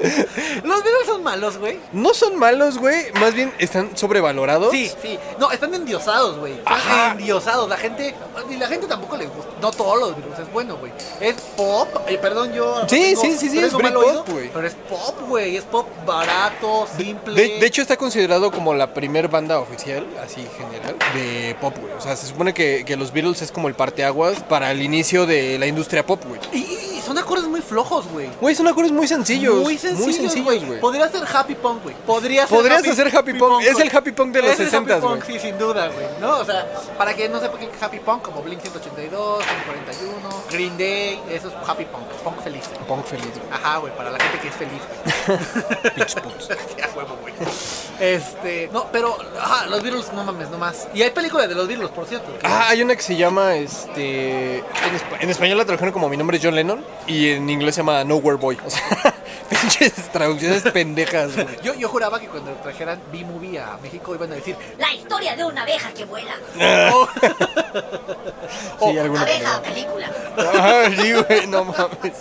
Los 0.64 0.82
Beatles 0.84 1.06
son 1.06 1.22
malos, 1.22 1.58
güey. 1.58 1.78
No 1.92 2.14
son 2.14 2.38
malos, 2.38 2.78
güey. 2.78 3.12
Más 3.20 3.34
bien 3.34 3.52
están 3.58 3.96
sobrevalorados. 3.96 4.70
Sí, 4.70 4.90
sí. 5.02 5.18
No, 5.38 5.50
están 5.50 5.74
endiosados, 5.74 6.38
güey. 6.38 6.54
Están 6.54 6.74
Ajá. 6.74 7.10
endiosados. 7.12 7.68
La 7.68 7.76
gente. 7.76 8.14
Y 8.50 8.56
la 8.56 8.66
gente 8.68 8.86
tampoco 8.86 9.16
les 9.16 9.28
gusta. 9.28 9.50
No 9.60 9.70
todos 9.70 9.98
los 10.00 10.16
Beatles 10.16 10.38
es 10.38 10.52
bueno, 10.52 10.76
güey. 10.76 10.92
Es 11.20 11.34
pop. 11.56 11.88
eh, 12.08 12.18
perdón, 12.18 12.52
yo. 12.52 12.82
Sí, 12.88 13.14
sí, 13.16 13.36
sí, 13.38 13.48
sí, 13.50 13.58
es 13.58 13.74
oído, 13.74 14.24
güey. 14.26 14.50
Pero 14.52 14.66
es 14.66 14.74
pop, 14.88 15.16
güey. 15.28 15.56
Es 15.56 15.64
pop 15.64 15.86
barato, 16.06 16.86
simple. 16.96 17.34
De, 17.34 17.58
de 17.60 17.66
hecho, 17.66 17.82
está 17.82 17.96
considerado 17.96 18.50
como 18.50 18.74
la 18.74 18.92
primer 18.94 19.28
banda 19.28 19.58
oficial, 19.60 20.06
así 20.24 20.46
general, 20.56 20.96
de 21.14 21.56
pop, 21.60 21.74
güey. 21.80 21.92
O 21.94 22.00
sea, 22.00 22.16
se 22.16 22.26
supone 22.26 22.54
que, 22.54 22.84
que 22.84 22.96
los 22.96 23.12
Beatles 23.12 23.42
es 23.42 23.52
como 23.52 23.68
el 23.68 23.74
parteaguas 23.74 24.40
para 24.42 24.70
el 24.70 24.82
inicio 24.82 25.26
de 25.26 25.58
la 25.58 25.66
industria 25.66 26.04
pop, 26.06 26.22
güey. 26.26 26.40
Y, 26.52 26.58
y 26.96 27.02
son 27.04 27.18
acordes 27.18 27.46
muy 27.46 27.60
flojos, 27.60 28.06
güey. 28.08 28.28
Güey, 28.40 28.54
son 28.54 28.68
acordes 28.68 28.92
muy 28.92 29.06
sencillos. 29.06 29.56
Muy 29.62 29.76
sencillos, 29.78 29.89
güey. 29.96 30.64
güey. 30.64 30.80
Podría 30.80 31.08
ser 31.08 31.22
happy 31.32 31.54
punk, 31.54 31.82
güey. 31.82 31.94
Podría 32.06 32.46
ser 32.46 32.56
Podrías 32.56 32.86
hacer 32.86 33.16
happy 33.16 33.34
punk. 33.34 33.62
Es 33.62 33.78
el 33.78 33.96
happy 33.96 34.12
punk 34.12 34.32
de 34.32 34.42
los 34.42 34.50
Es 34.52 34.60
el 34.60 34.70
60s, 34.70 34.76
happy 34.76 35.00
punk, 35.00 35.24
güey. 35.26 35.38
Sí, 35.38 35.38
sin 35.46 35.58
duda, 35.58 35.88
güey. 35.88 36.06
¿No? 36.20 36.38
O 36.38 36.44
sea, 36.44 36.66
para 36.98 37.14
que 37.14 37.28
no 37.28 37.40
sepa 37.40 37.58
qué 37.58 37.66
es 37.66 37.82
happy 37.82 37.98
punk, 38.00 38.22
como 38.22 38.42
Blink 38.42 38.60
182, 38.60 39.38
Blink 39.38 39.84
41, 39.88 40.42
Green 40.50 40.78
Day, 40.78 41.20
eso 41.30 41.48
es 41.48 41.54
happy 41.68 41.84
punk, 41.84 42.04
punk 42.24 42.40
feliz. 42.42 42.64
Punk 42.86 43.04
feliz, 43.04 43.26
güey. 43.26 43.50
Ajá, 43.52 43.78
güey, 43.78 43.94
para 43.96 44.10
la 44.10 44.18
gente 44.18 44.38
que 44.40 44.48
es 44.48 44.54
feliz. 44.54 44.80
Huevo, 46.96 47.16
güey. 47.22 47.34
Este, 48.00 48.68
no, 48.72 48.86
pero, 48.90 49.16
ajá, 49.38 49.66
los 49.66 49.82
Beatles, 49.82 50.12
no 50.12 50.24
mames, 50.24 50.48
no 50.50 50.58
más. 50.58 50.88
Y 50.94 51.02
hay 51.02 51.10
películas 51.10 51.48
de 51.48 51.54
los 51.54 51.68
Beatles, 51.68 51.90
por 51.90 52.06
cierto. 52.06 52.32
Ah, 52.42 52.66
hay 52.68 52.82
una 52.82 52.96
que 52.96 53.02
se 53.02 53.16
llama, 53.16 53.54
este... 53.56 54.58
En, 54.58 54.64
espa- 54.64 55.18
en 55.20 55.30
español 55.30 55.58
la 55.58 55.64
tradujeron 55.64 55.92
como 55.92 56.08
Mi 56.08 56.16
nombre 56.16 56.38
es 56.38 56.42
John 56.44 56.54
Lennon 56.54 56.84
y 57.06 57.30
en 57.30 57.48
inglés 57.50 57.74
se 57.74 57.80
llama 57.82 58.02
Nowhere 58.04 58.38
Boy. 58.38 58.58
O 58.64 58.70
sea, 58.70 59.09
pinches 59.50 59.92
traducciones 60.12 60.62
pendejas, 60.62 61.34
güey. 61.34 61.46
Yo, 61.62 61.74
yo 61.74 61.88
juraba 61.88 62.18
que 62.20 62.28
cuando 62.28 62.52
trajeran 62.62 63.00
B-Movie 63.12 63.58
a 63.58 63.76
México 63.82 64.14
iban 64.14 64.32
a 64.32 64.36
decir, 64.36 64.56
La 64.78 64.92
historia 64.94 65.36
de 65.36 65.44
una 65.44 65.62
abeja 65.62 65.90
que 65.92 66.04
vuela. 66.06 66.34
oh, 66.94 67.08
Sí, 68.90 68.98
alguna 68.98 69.22
Abeja, 69.22 69.62
película. 69.62 70.10
Ah, 70.38 70.84
sí, 70.96 71.12
güey, 71.12 71.46
no 71.46 71.64
mames. 71.64 72.12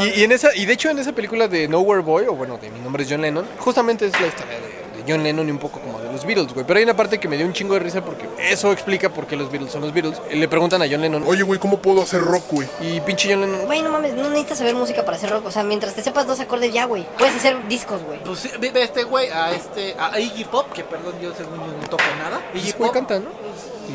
Y, 0.00 0.20
y 0.20 0.24
en 0.24 0.32
esa, 0.32 0.54
y 0.56 0.64
de 0.66 0.72
hecho 0.72 0.90
en 0.90 0.98
esa 0.98 1.12
película 1.12 1.46
de 1.46 1.68
Nowhere 1.68 2.02
Boy, 2.02 2.26
o 2.26 2.32
bueno, 2.34 2.58
de 2.58 2.70
Mi 2.70 2.80
nombre 2.80 3.04
es 3.04 3.10
John 3.10 3.20
Lennon, 3.22 3.46
justamente 3.58 4.06
es 4.06 4.20
la 4.20 4.26
historia 4.26 4.60
de 4.60 4.73
John 5.06 5.22
Lennon 5.22 5.48
y 5.48 5.50
un 5.50 5.58
poco 5.58 5.80
como 5.80 6.00
de 6.00 6.10
los 6.12 6.24
Beatles, 6.24 6.52
güey. 6.54 6.66
Pero 6.66 6.78
hay 6.78 6.84
una 6.84 6.96
parte 6.96 7.18
que 7.18 7.28
me 7.28 7.36
dio 7.36 7.46
un 7.46 7.52
chingo 7.52 7.74
de 7.74 7.80
risa 7.80 8.04
porque 8.04 8.28
eso 8.38 8.72
explica 8.72 9.08
por 9.08 9.26
qué 9.26 9.36
los 9.36 9.50
Beatles 9.50 9.72
son 9.72 9.82
los 9.82 9.92
Beatles. 9.92 10.20
Y 10.30 10.36
le 10.36 10.48
preguntan 10.48 10.82
a 10.82 10.86
John 10.90 11.00
Lennon, 11.00 11.24
Oye, 11.26 11.42
güey, 11.42 11.58
¿cómo 11.60 11.78
puedo 11.78 12.02
hacer 12.02 12.20
rock, 12.20 12.44
güey? 12.50 12.68
y 12.80 13.00
pinche 13.00 13.30
John 13.30 13.40
Lennon, 13.42 13.66
Güey, 13.66 13.82
no 13.82 13.90
mames, 13.90 14.14
no 14.14 14.28
necesitas 14.28 14.58
saber 14.58 14.74
música 14.74 15.04
para 15.04 15.16
hacer 15.16 15.30
rock. 15.30 15.46
O 15.46 15.50
sea, 15.50 15.62
mientras 15.62 15.94
te 15.94 16.02
sepas 16.02 16.26
dos 16.26 16.40
acordes 16.40 16.72
ya, 16.72 16.84
güey. 16.86 17.06
Puedes 17.18 17.36
hacer 17.36 17.66
discos, 17.68 18.02
güey. 18.02 18.22
Pues 18.24 18.40
sí, 18.40 18.50
ve 18.60 18.70
ve 18.70 18.82
este 18.82 19.04
güey 19.04 19.28
a 19.28 19.52
este 19.52 19.94
a 19.98 20.18
Iggy 20.18 20.44
Pop, 20.44 20.72
que 20.72 20.84
perdón, 20.84 21.14
yo 21.20 21.32
según 21.34 21.58
yo 21.58 21.66
no 21.80 21.88
toco 21.88 22.04
nada. 22.18 22.40
Iggy 22.54 22.68
ese 22.68 22.78
güey 22.78 22.88
Pop 22.90 22.94
canta, 22.94 23.20
¿no? 23.20 23.30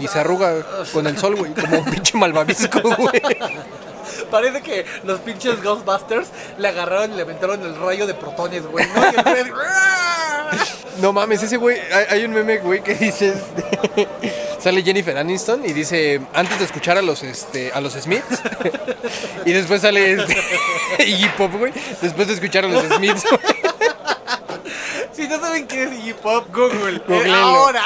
Y 0.01 0.07
se 0.07 0.19
arruga 0.19 0.53
con 0.93 1.07
el 1.07 1.17
sol, 1.17 1.35
güey, 1.35 1.53
como 1.53 1.79
un 1.79 1.85
pinche 1.85 2.17
malvavisco, 2.17 2.79
güey. 2.81 3.21
parece 4.29 4.61
que 4.61 4.85
los 5.03 5.19
pinches 5.19 5.61
Ghostbusters 5.61 6.27
le 6.57 6.67
agarraron 6.67 7.11
y 7.13 7.15
le 7.15 7.21
aventaron 7.23 7.61
el 7.65 7.75
rayo 7.75 8.07
de 8.07 8.13
protones, 8.13 8.65
güey, 8.65 8.85
¿no? 8.87 9.01
Y 9.03 9.39
el 9.39 9.51
güey- 9.53 10.75
No 11.01 11.13
mames, 11.13 11.43
ese 11.43 11.57
güey, 11.57 11.79
hay, 11.93 12.05
hay 12.09 12.25
un 12.25 12.31
meme, 12.33 12.57
güey, 12.57 12.81
que 12.83 12.93
dice, 12.95 13.33
sale 14.59 14.83
Jennifer 14.83 15.17
Aniston 15.17 15.63
y 15.65 15.73
dice, 15.73 16.21
antes 16.33 16.59
de 16.59 16.65
escuchar 16.65 16.97
a 16.97 17.01
los, 17.01 17.23
este, 17.23 17.71
a 17.71 17.79
los 17.81 17.93
Smiths, 17.93 18.41
y 19.45 19.51
después 19.53 19.81
sale 19.81 20.13
este, 20.13 20.37
Iggy 21.05 21.29
Pop, 21.37 21.51
güey, 21.57 21.71
después 22.01 22.27
de 22.27 22.33
escuchar 22.33 22.65
a 22.65 22.67
los 22.67 22.83
Smiths, 22.95 23.23
Si 25.13 25.27
no 25.27 25.39
saben 25.39 25.65
quién 25.67 25.91
es 25.93 25.99
Iggy 25.99 26.13
Pop, 26.13 26.47
Google. 26.53 27.01
Eh, 27.07 27.31
ahora. 27.33 27.83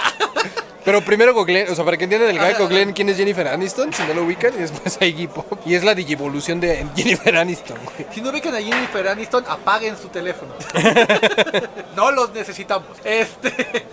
Pero 0.86 1.02
primero 1.02 1.34
Goglen, 1.34 1.69
o 1.69 1.76
sea, 1.76 1.86
para 1.86 1.98
que 1.98 2.06
entiendan 2.06 2.30
el 2.30 2.39
guy, 2.39 2.54
Goglen 2.54 2.93
quién 2.93 3.10
es 3.10 3.17
Jennifer 3.17 3.48
Aniston, 3.48 3.93
si 3.93 4.04
no 4.04 4.13
lo 4.13 4.24
ubican, 4.24 4.54
y 4.54 4.58
después 4.58 4.98
a 5.02 5.06
Iggy 5.06 5.28
Pop, 5.28 5.60
y 5.65 5.76
es 5.76 5.84
la 5.84 5.96
digivolución 5.96 6.60
de 6.60 6.86
Jennifer 6.96 7.36
Aniston, 7.36 7.78
güey. 7.84 8.08
Si 8.13 8.22
no 8.22 8.30
ubican 8.30 8.56
a 8.56 8.62
Jennifer 8.62 9.08
Aniston, 9.08 9.43
apaguen 9.48 9.98
su 9.98 10.10
teléfono. 10.10 10.54
no 11.96 12.12
los 12.12 12.34
necesitamos. 12.34 12.89
Este. 13.04 13.86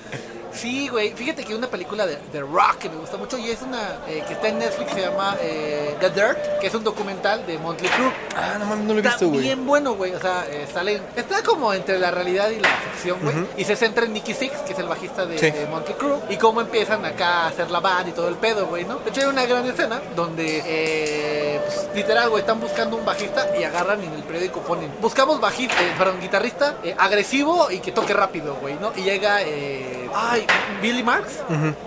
Sí, 0.60 0.88
güey. 0.88 1.12
Fíjate 1.12 1.42
que 1.42 1.48
hay 1.52 1.58
una 1.58 1.68
película 1.68 2.06
de, 2.06 2.18
de 2.32 2.40
Rock 2.40 2.78
que 2.80 2.88
me 2.90 2.96
gusta 2.96 3.16
mucho 3.16 3.38
y 3.38 3.50
es 3.50 3.62
una 3.62 3.98
eh, 4.08 4.22
que 4.26 4.34
está 4.34 4.48
en 4.48 4.58
Netflix, 4.58 4.92
se 4.92 5.00
llama 5.00 5.36
eh, 5.40 5.96
The 6.00 6.10
Dirt, 6.10 6.58
que 6.60 6.66
es 6.66 6.74
un 6.74 6.84
documental 6.84 7.46
de 7.46 7.58
Motley 7.58 7.90
Crue. 7.90 8.12
Ah, 8.36 8.56
no 8.58 8.66
mames, 8.66 8.84
no 8.86 8.92
lo 8.94 8.98
he 8.98 9.02
visto, 9.02 9.28
güey. 9.28 9.40
bien 9.40 9.66
bueno, 9.66 9.94
güey. 9.94 10.14
O 10.14 10.20
sea, 10.20 10.46
eh, 10.50 10.66
sale, 10.72 11.00
está 11.16 11.42
como 11.42 11.72
entre 11.72 11.98
la 11.98 12.10
realidad 12.10 12.50
y 12.50 12.58
la 12.60 12.68
ficción, 12.68 13.18
güey. 13.22 13.34
Y 13.56 13.64
se 13.64 13.76
centra 13.76 14.04
en 14.04 14.12
Nicky 14.12 14.34
Six, 14.34 14.52
que 14.66 14.72
es 14.72 14.78
el 14.78 14.86
bajista 14.86 15.24
de, 15.26 15.38
Sí. 15.38 15.50
de 15.50 15.66
Motley 15.66 15.94
Crue. 15.96 16.18
Y 16.28 16.36
cómo 16.36 16.60
empiezan 16.60 17.04
acá 17.04 17.44
a 17.44 17.46
hacer 17.48 17.70
la 17.70 17.80
banda 17.80 18.10
y 18.10 18.12
todo 18.12 18.28
el 18.28 18.36
pedo, 18.36 18.66
güey, 18.66 18.84
¿no? 18.84 18.96
De 18.98 19.10
hecho, 19.10 19.22
hay 19.22 19.26
una 19.28 19.46
gran 19.46 19.66
escena 19.66 20.00
donde, 20.14 20.62
eh, 20.66 21.60
pues, 21.64 21.88
literal, 21.94 22.28
güey, 22.30 22.40
están 22.42 22.60
buscando 22.60 22.96
un 22.96 23.04
bajista 23.04 23.46
y 23.58 23.64
agarran 23.64 24.02
y 24.02 24.06
en 24.06 24.14
el 24.14 24.22
periódico 24.22 24.60
ponen, 24.60 24.92
buscamos 25.00 25.40
bajista, 25.40 25.80
eh, 25.82 25.94
perdón, 25.96 26.20
guitarrista 26.20 26.76
agresivo 26.98 27.70
y 27.70 27.78
que 27.80 27.92
toque 27.92 28.12
rápido, 28.12 28.56
güey, 28.60 28.74
¿no? 28.74 28.92
Y 28.96 29.02
llega, 29.02 29.42
eh, 29.42 30.08
ay, 30.14 30.46
Billy 30.80 31.02
Max 31.02 31.40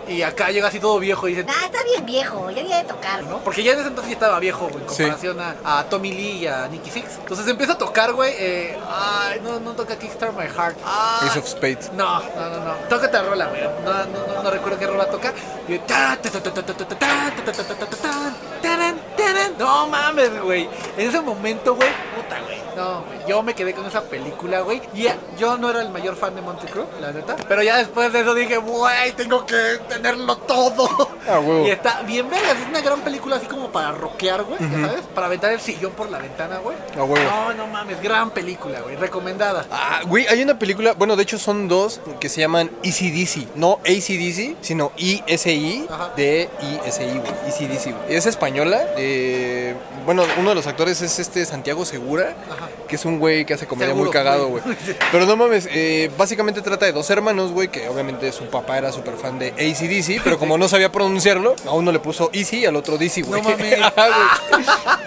y 0.07 0.21
acá 0.21 0.51
llega 0.51 0.67
así 0.67 0.79
todo 0.79 0.99
viejo 0.99 1.27
y 1.27 1.35
dice, 1.35 1.47
ah, 1.49 1.65
está 1.65 1.83
bien 1.83 2.05
viejo, 2.05 2.49
ya 2.51 2.61
había 2.61 2.77
de 2.77 2.83
tocar, 2.83 3.23
¿no? 3.23 3.39
Porque 3.39 3.63
ya 3.63 3.73
en 3.73 3.79
ese 3.79 3.87
entonces 3.87 4.11
ya 4.11 4.15
estaba 4.15 4.39
viejo, 4.39 4.67
güey, 4.67 4.81
en 4.81 4.85
comparación 4.85 5.37
a, 5.39 5.83
Tommy 5.89 6.11
Lee 6.11 6.37
y 6.39 6.47
a 6.47 6.67
Nicky 6.67 6.89
Six. 6.89 7.05
Entonces 7.19 7.47
empieza 7.47 7.73
a 7.73 7.77
tocar, 7.77 8.13
güey, 8.13 8.33
ay, 8.87 9.41
no, 9.43 9.59
no 9.59 9.71
toca 9.73 9.97
Kickstart 9.97 10.35
My 10.35 10.47
Heart. 10.47 10.77
Ay, 10.85 11.29
Ace 11.29 11.39
of 11.39 11.47
Spades. 11.47 11.91
No, 11.93 12.19
no, 12.19 12.49
no, 12.49 12.65
no. 12.65 12.73
Toca 12.89 13.05
esta 13.05 13.21
rola, 13.23 13.47
güey. 13.47 13.61
No, 13.61 13.93
no, 14.05 14.35
no, 14.35 14.43
no, 14.43 14.51
recuerdo 14.51 14.79
qué 14.79 14.87
rola 14.87 15.05
toca. 15.05 15.33
No 19.57 19.87
mames, 19.87 20.41
güey. 20.41 20.67
En 20.97 21.07
ese 21.07 21.21
momento, 21.21 21.75
güey, 21.75 21.89
puta, 22.15 22.41
güey. 22.41 22.61
No, 22.75 23.03
güey. 23.03 23.19
Yo 23.27 23.41
me 23.43 23.53
quedé 23.53 23.73
con 23.73 23.85
esa 23.85 24.01
película, 24.01 24.61
güey. 24.61 24.81
Y 24.93 25.07
yo 25.37 25.57
no 25.57 25.69
era 25.69 25.81
el 25.81 25.89
mayor 25.89 26.15
fan 26.15 26.35
de 26.35 26.41
Monte 26.41 26.67
Crew, 26.67 26.85
la 26.99 27.11
neta. 27.11 27.35
Pero 27.47 27.63
ya 27.63 27.77
después 27.77 28.11
de 28.11 28.21
eso 28.21 28.33
dije, 28.33 28.42
güey, 28.57 29.11
tengo 29.15 29.45
que 29.45 29.79
tenerlo 29.89 30.37
todo. 30.37 30.89
Ah. 31.27 31.39
Y 31.65 31.69
está 31.69 32.01
bien 32.01 32.29
vergas. 32.29 32.57
Es 32.61 32.67
una 32.67 32.81
gran 32.81 33.01
película 33.01 33.37
así 33.37 33.45
como 33.47 33.71
para 33.71 33.91
rockear, 33.91 34.43
güey, 34.43 34.59
ya 34.59 34.87
¿sabes? 34.87 35.01
Para 35.15 35.27
aventar 35.27 35.51
el 35.53 35.61
sillón 35.61 35.93
por 35.93 36.09
la 36.09 36.17
ventana, 36.19 36.57
güey. 36.57 36.75
Ah, 36.97 37.03
huevo. 37.03 37.15
No, 37.23 37.53
no 37.53 37.67
mames. 37.67 38.01
Gran 38.01 38.31
película, 38.31 38.81
güey. 38.81 38.95
Recomendada. 38.97 39.65
Ah, 39.71 40.01
güey, 40.05 40.27
hay 40.27 40.41
una 40.41 40.59
película, 40.59 40.93
bueno, 40.93 41.15
de 41.15 41.23
hecho 41.23 41.37
son 41.37 41.67
dos 41.67 42.01
que 42.19 42.29
se 42.29 42.41
llaman 42.41 42.69
ECDC, 42.83 43.55
no 43.55 43.79
ACDC, 43.85 44.57
sino 44.61 44.91
ESI 44.97 45.87
Ajá. 45.89 46.11
de 46.15 46.49
ESI, 46.85 47.05
güey, 47.19 47.31
ECDC, 47.47 47.83
güey. 47.95 48.15
Es 48.15 48.25
española, 48.25 48.81
eh, 48.97 49.75
bueno, 50.05 50.23
uno 50.37 50.49
de 50.49 50.55
los 50.55 50.67
actores 50.67 51.01
es 51.01 51.19
este 51.19 51.45
Santiago 51.45 51.85
Segura, 51.85 52.35
Ajá. 52.51 52.69
que 52.87 52.95
es 52.97 53.05
un 53.05 53.19
güey 53.19 53.45
que 53.45 53.53
hace 53.53 53.65
comedia 53.67 53.89
Seguro, 53.93 54.05
muy 54.05 54.13
cagado, 54.13 54.47
güey. 54.49 54.61
güey. 54.63 54.75
Pero 55.11 55.25
no 55.25 55.35
mames, 55.37 55.67
eh, 55.71 56.11
básicamente 56.17 56.61
trata 56.61 56.85
de 56.85 56.91
dos 56.91 57.09
hermanos, 57.09 57.51
güey, 57.51 57.69
que 57.69 57.87
obviamente 57.87 58.31
su 58.33 58.45
papá 58.45 58.77
era 58.77 58.91
súper 58.91 59.15
fan 59.15 59.39
de 59.39 59.49
ACDC, 59.49 60.21
pero 60.23 60.37
como 60.37 60.57
no 60.57 60.67
sabía 60.67 60.91
pronunciarlo, 60.91 61.55
a 61.65 61.71
uno 61.71 61.91
le 61.91 61.99
puso 61.99 62.29
Easy 62.33 62.59
y 62.59 62.65
al 62.65 62.75
otro 62.75 62.97
DC, 62.97 63.21
güey. 63.21 63.41
No 63.41 63.49
mames. 63.49 63.63
Güey. 63.93 64.63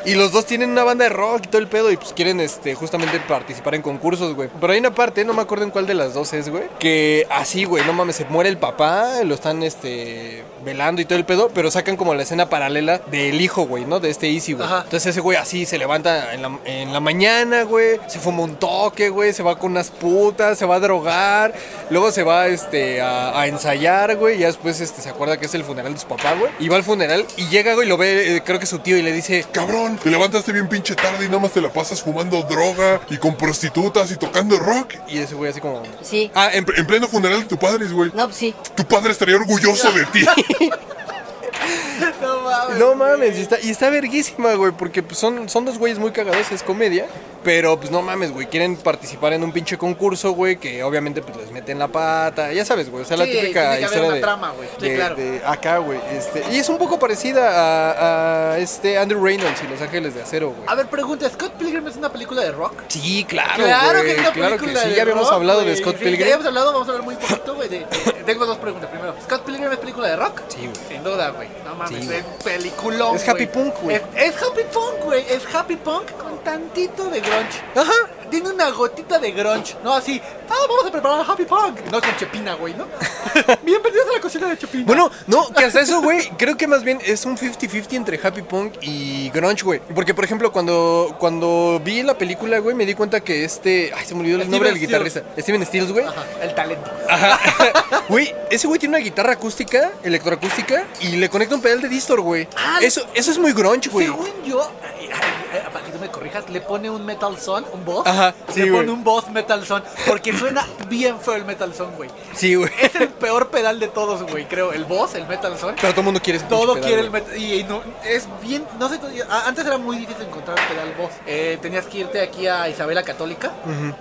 Y 0.06 0.14
los 0.14 0.32
dos 0.32 0.46
tienen 0.46 0.70
una 0.70 0.84
banda 0.84 1.04
de 1.04 1.10
rock 1.10 1.42
y 1.44 1.48
todo 1.48 1.58
el 1.60 1.66
pedo 1.66 1.90
y 1.90 1.96
pues 1.96 2.12
quieren 2.12 2.40
este 2.40 2.74
justamente 2.74 3.18
participar 3.20 3.74
en 3.74 3.82
concursos, 3.82 4.34
güey. 4.34 4.48
Pero 4.60 4.72
hay 4.72 4.78
una 4.78 4.94
parte, 4.94 5.24
no 5.24 5.34
me 5.34 5.42
acuerdo 5.42 5.64
en 5.64 5.70
cuál 5.70 5.86
de 5.86 5.94
las 5.94 6.14
dos 6.14 6.32
es, 6.32 6.48
güey, 6.48 6.64
que 6.78 7.26
así, 7.30 7.64
güey, 7.64 7.84
no 7.84 7.92
mames, 7.92 8.16
se 8.16 8.24
muere 8.26 8.48
el 8.48 8.58
papá, 8.58 9.22
lo 9.24 9.34
están 9.34 9.62
este 9.62 10.44
velando 10.64 11.00
y 11.00 11.04
todo 11.04 11.18
el 11.18 11.24
pedo, 11.24 11.50
pero 11.52 11.70
sacan 11.70 11.96
como 11.96 12.14
la 12.14 12.22
escena 12.22 12.48
paralela 12.48 12.98
del 13.10 13.40
hijo, 13.40 13.66
güey, 13.66 13.84
¿no? 13.84 13.98
De 14.00 14.10
este 14.10 14.30
Easy, 14.30 14.52
güey. 14.52 14.66
Entonces 14.66 15.06
ese 15.06 15.20
güey 15.20 15.36
así 15.36 15.66
se 15.66 15.78
levanta 15.78 16.32
en 16.34 16.42
la, 16.42 16.58
en 16.64 16.92
la 16.92 17.00
mañana, 17.00 17.64
güey, 17.64 17.98
se 18.06 18.18
fuma 18.18 18.42
un 18.42 18.56
toque, 18.56 19.08
güey, 19.08 19.32
se 19.32 19.42
va 19.42 19.58
con 19.58 19.72
unas 19.72 19.90
putas, 19.90 20.58
se 20.58 20.66
va 20.66 20.76
a 20.76 20.80
drogar, 20.80 21.52
luego 21.90 22.10
se 22.10 22.22
va 22.22 22.46
este 22.46 23.00
a, 23.00 23.15
a 23.40 23.46
ensayar, 23.46 24.16
güey, 24.16 24.36
y 24.36 24.38
ya 24.40 24.46
después 24.48 24.80
este 24.80 25.00
se 25.02 25.08
acuerda 25.08 25.38
que 25.38 25.46
es 25.46 25.54
el 25.54 25.64
funeral 25.64 25.94
de 25.94 26.00
su 26.00 26.06
papá, 26.06 26.34
güey, 26.34 26.50
y 26.58 26.68
va 26.68 26.76
al 26.76 26.82
funeral 26.84 27.24
y 27.36 27.48
llega, 27.48 27.74
güey, 27.74 27.86
y 27.86 27.88
lo 27.88 27.96
ve, 27.96 28.36
eh, 28.36 28.42
creo 28.44 28.58
que 28.58 28.66
su 28.66 28.78
tío 28.80 28.96
y 28.96 29.02
le 29.02 29.12
dice, 29.12 29.44
Cabrón, 29.52 29.98
te 30.02 30.10
levantaste 30.10 30.52
bien 30.52 30.68
pinche 30.68 30.94
tarde 30.94 31.24
y 31.24 31.28
nada 31.28 31.40
más 31.40 31.52
te 31.52 31.60
la 31.60 31.72
pasas 31.72 32.02
fumando 32.02 32.42
droga 32.42 33.00
y 33.10 33.16
con 33.18 33.36
prostitutas 33.36 34.10
y 34.10 34.16
tocando 34.16 34.58
rock. 34.58 34.94
y 35.08 35.18
ese 35.18 35.34
güey 35.34 35.50
así 35.50 35.60
como, 35.60 35.82
Sí. 36.02 36.30
ah, 36.34 36.50
En, 36.52 36.66
en 36.76 36.86
pleno 36.86 37.08
funeral 37.08 37.40
de 37.40 37.46
tu 37.46 37.56
padre, 37.58 37.86
güey. 37.86 38.10
No, 38.14 38.24
pues 38.26 38.36
sí. 38.36 38.54
Tu 38.74 38.84
padre 38.84 39.12
estaría 39.12 39.36
orgulloso 39.36 39.90
de 39.92 40.04
ti. 40.06 40.24
No 42.20 42.35
mames. 42.46 42.76
No 42.78 42.94
mames, 42.94 43.38
y 43.38 43.42
está, 43.42 43.60
y 43.60 43.70
está 43.70 43.90
verguísima, 43.90 44.54
güey, 44.54 44.72
porque 44.72 45.02
pues, 45.02 45.18
son, 45.18 45.48
son 45.48 45.64
dos 45.64 45.78
güeyes 45.78 45.98
muy 45.98 46.12
cagados, 46.12 46.50
es 46.52 46.62
comedia. 46.62 47.06
Pero 47.44 47.78
pues 47.78 47.92
no 47.92 48.02
mames, 48.02 48.32
güey, 48.32 48.46
quieren 48.48 48.76
participar 48.76 49.32
en 49.32 49.44
un 49.44 49.52
pinche 49.52 49.78
concurso, 49.78 50.32
güey, 50.32 50.56
que 50.56 50.82
obviamente 50.82 51.22
pues 51.22 51.36
les 51.36 51.52
meten 51.52 51.78
la 51.78 51.86
pata, 51.86 52.52
ya 52.52 52.64
sabes, 52.64 52.90
güey, 52.90 53.04
o 53.04 53.06
sea, 53.06 53.16
la 53.16 53.24
típica 53.24 53.40
tiene 53.42 53.52
que 53.52 53.58
haber 53.60 53.80
historia 53.82 54.06
una 54.06 54.14
de, 54.16 54.20
trama, 54.20 54.50
güey. 54.50 54.68
Sí, 54.80 54.88
de- 54.88 54.96
claro. 54.96 55.14
de 55.14 55.42
acá, 55.46 55.78
güey, 55.78 56.00
este, 56.10 56.42
y 56.50 56.56
es 56.58 56.68
un 56.68 56.76
poco 56.76 56.98
parecida 56.98 57.48
a, 57.48 58.52
a 58.54 58.58
este 58.58 58.98
Andrew 58.98 59.22
Reynolds 59.24 59.62
y 59.62 59.68
Los 59.68 59.80
Ángeles 59.80 60.14
de 60.16 60.22
Acero, 60.22 60.48
güey. 60.50 60.62
A 60.66 60.74
ver, 60.74 60.88
pregunta, 60.88 61.30
¿Scott 61.30 61.52
Pilgrim 61.52 61.86
es 61.86 61.94
una 61.96 62.08
película 62.10 62.42
de 62.42 62.50
rock? 62.50 62.72
Sí, 62.88 63.24
claro, 63.28 63.62
Claro 63.62 64.00
güey, 64.00 64.04
que 64.06 64.12
es 64.12 64.18
una 64.18 64.32
claro 64.32 64.56
que 64.58 64.66
sí, 64.76 64.88
de 64.88 64.94
ya 64.96 65.02
habíamos 65.02 65.30
hablado 65.30 65.60
de 65.60 65.66
güey. 65.66 65.76
Scott 65.76 65.96
Pilgrim. 65.98 66.18
Ya 66.18 66.24
habíamos 66.24 66.46
hablado, 66.46 66.72
vamos 66.72 66.88
a 66.88 66.90
hablar 66.90 67.04
muy 67.04 67.14
poquito, 67.14 67.54
güey. 67.54 67.68
de- 67.68 67.86
tengo 68.26 68.44
dos 68.44 68.58
preguntas. 68.58 68.90
Primero, 68.90 69.14
¿Scott 69.22 69.42
Pilgrim 69.44 69.70
es 69.70 69.78
película 69.78 70.08
de 70.08 70.16
rock? 70.16 70.40
Sí, 70.48 70.62
güey. 70.62 70.72
Sin 70.88 71.04
duda, 71.04 71.30
güey. 71.30 71.46
No 71.64 71.76
mames, 71.76 72.04
Sí, 72.04 72.10
es 72.12 72.24
peliculón. 72.36 73.16
Es 73.16 73.28
happy 73.28 73.46
güey. 73.46 73.52
punk, 73.52 73.74
güey. 73.82 73.96
Es, 73.96 74.02
es 74.16 74.42
happy 74.42 74.62
punk, 74.72 75.04
güey. 75.04 75.24
Es 75.28 75.54
happy 75.54 75.76
punk 75.76 76.10
con 76.12 76.38
tantito 76.38 77.04
de 77.10 77.20
grunge. 77.20 77.62
Ajá. 77.74 77.92
Tiene 78.30 78.50
una 78.50 78.70
gotita 78.70 79.18
de 79.18 79.30
grunge, 79.30 79.76
¿no? 79.84 79.94
Así, 79.94 80.20
ah, 80.50 80.54
vamos 80.68 80.86
a 80.86 80.90
preparar 80.90 81.24
happy 81.28 81.44
punk. 81.44 81.80
No 81.92 82.00
con 82.00 82.16
Chepina, 82.16 82.54
güey, 82.54 82.74
¿no? 82.74 82.86
Bienvenidos 83.62 84.06
a 84.10 84.14
la 84.14 84.20
cocina 84.20 84.48
de 84.48 84.58
Chepina. 84.58 84.84
Bueno, 84.84 85.10
no, 85.26 85.48
que 85.52 85.64
hasta 85.64 85.80
eso, 85.80 86.02
güey, 86.02 86.28
creo 86.36 86.56
que 86.56 86.66
más 86.66 86.82
bien 86.82 86.98
es 87.04 87.24
un 87.24 87.36
50-50 87.36 87.92
entre 87.92 88.20
happy 88.22 88.42
punk 88.42 88.74
y 88.82 89.30
grunge, 89.30 89.62
güey. 89.62 89.80
Porque, 89.94 90.12
por 90.14 90.24
ejemplo, 90.24 90.50
cuando, 90.50 91.14
cuando 91.18 91.80
vi 91.84 92.02
la 92.02 92.18
película, 92.18 92.58
güey, 92.58 92.74
me 92.74 92.84
di 92.84 92.94
cuenta 92.94 93.20
que 93.20 93.44
este... 93.44 93.92
Ay, 93.94 94.04
se 94.04 94.14
me 94.14 94.20
olvidó 94.20 94.36
el 94.36 94.42
Steven 94.42 94.50
nombre 94.50 94.70
del 94.70 94.80
guitarrista. 94.80 95.22
Steven 95.38 95.64
Stills, 95.64 95.92
güey. 95.92 96.04
Ajá, 96.04 96.24
el 96.42 96.54
talento. 96.54 96.90
Ajá. 97.08 97.38
Güey, 98.08 98.32
ese 98.50 98.68
güey 98.68 98.78
tiene 98.78 98.96
una 98.96 99.04
guitarra 99.04 99.32
acústica, 99.32 99.90
electroacústica, 100.04 100.84
y 101.00 101.16
le 101.16 101.28
conecta 101.28 101.56
un 101.56 101.60
pedal 101.60 101.80
de 101.80 101.88
distor, 101.88 102.20
güey. 102.20 102.46
Ah, 102.56 102.78
eso, 102.80 103.04
eso 103.14 103.32
es 103.32 103.38
muy 103.38 103.52
grunge, 103.52 103.90
güey. 103.90 104.06
Según 104.06 104.28
yo, 104.44 104.62
ay, 104.62 105.08
ay, 105.12 105.20
ay, 105.52 105.60
para 105.72 105.84
que 105.84 105.85
tú 105.96 106.02
me 106.02 106.10
corrijas, 106.10 106.48
le 106.50 106.60
pone 106.60 106.90
un 106.90 107.04
metal 107.04 107.38
son, 107.38 107.64
un 107.72 107.84
boss. 107.84 108.06
Ajá, 108.06 108.34
sí, 108.52 108.60
Le 108.60 108.72
pone 108.72 108.90
un 108.90 109.02
boss 109.02 109.25
Metal 109.30 109.64
Son, 109.66 109.82
porque 110.06 110.36
suena 110.36 110.66
bien 110.88 111.18
feo 111.20 111.34
el 111.34 111.44
Metal 111.44 111.72
Son, 111.74 111.94
güey. 111.96 112.10
Sí, 112.34 112.54
güey. 112.54 112.70
Es 112.80 112.94
el 112.96 113.08
peor 113.08 113.48
pedal 113.50 113.78
de 113.80 113.88
todos, 113.88 114.22
güey, 114.22 114.46
creo. 114.46 114.72
El 114.72 114.84
Boss, 114.84 115.14
el 115.14 115.26
Metal 115.26 115.56
Son. 115.58 115.74
Pero 115.80 115.90
todo 115.92 116.00
el 116.00 116.04
mundo 116.04 116.20
quiere 116.22 116.38
ese 116.38 116.46
Todo 116.46 116.80
quiere 116.80 117.00
el 117.00 117.10
metal. 117.10 117.36
Y, 117.36 117.54
y 117.60 117.64
no, 117.64 117.82
es 118.04 118.26
bien. 118.42 118.64
No 118.78 118.88
sé, 118.88 118.98
antes 119.46 119.64
era 119.66 119.78
muy 119.78 119.96
difícil 119.98 120.24
encontrar 120.26 120.56
pedal 120.68 120.92
Boss. 120.98 121.12
Eh, 121.26 121.58
tenías 121.62 121.86
que 121.86 121.98
irte 121.98 122.20
aquí 122.20 122.46
a 122.46 122.68
Isabela 122.68 123.02
Católica 123.02 123.50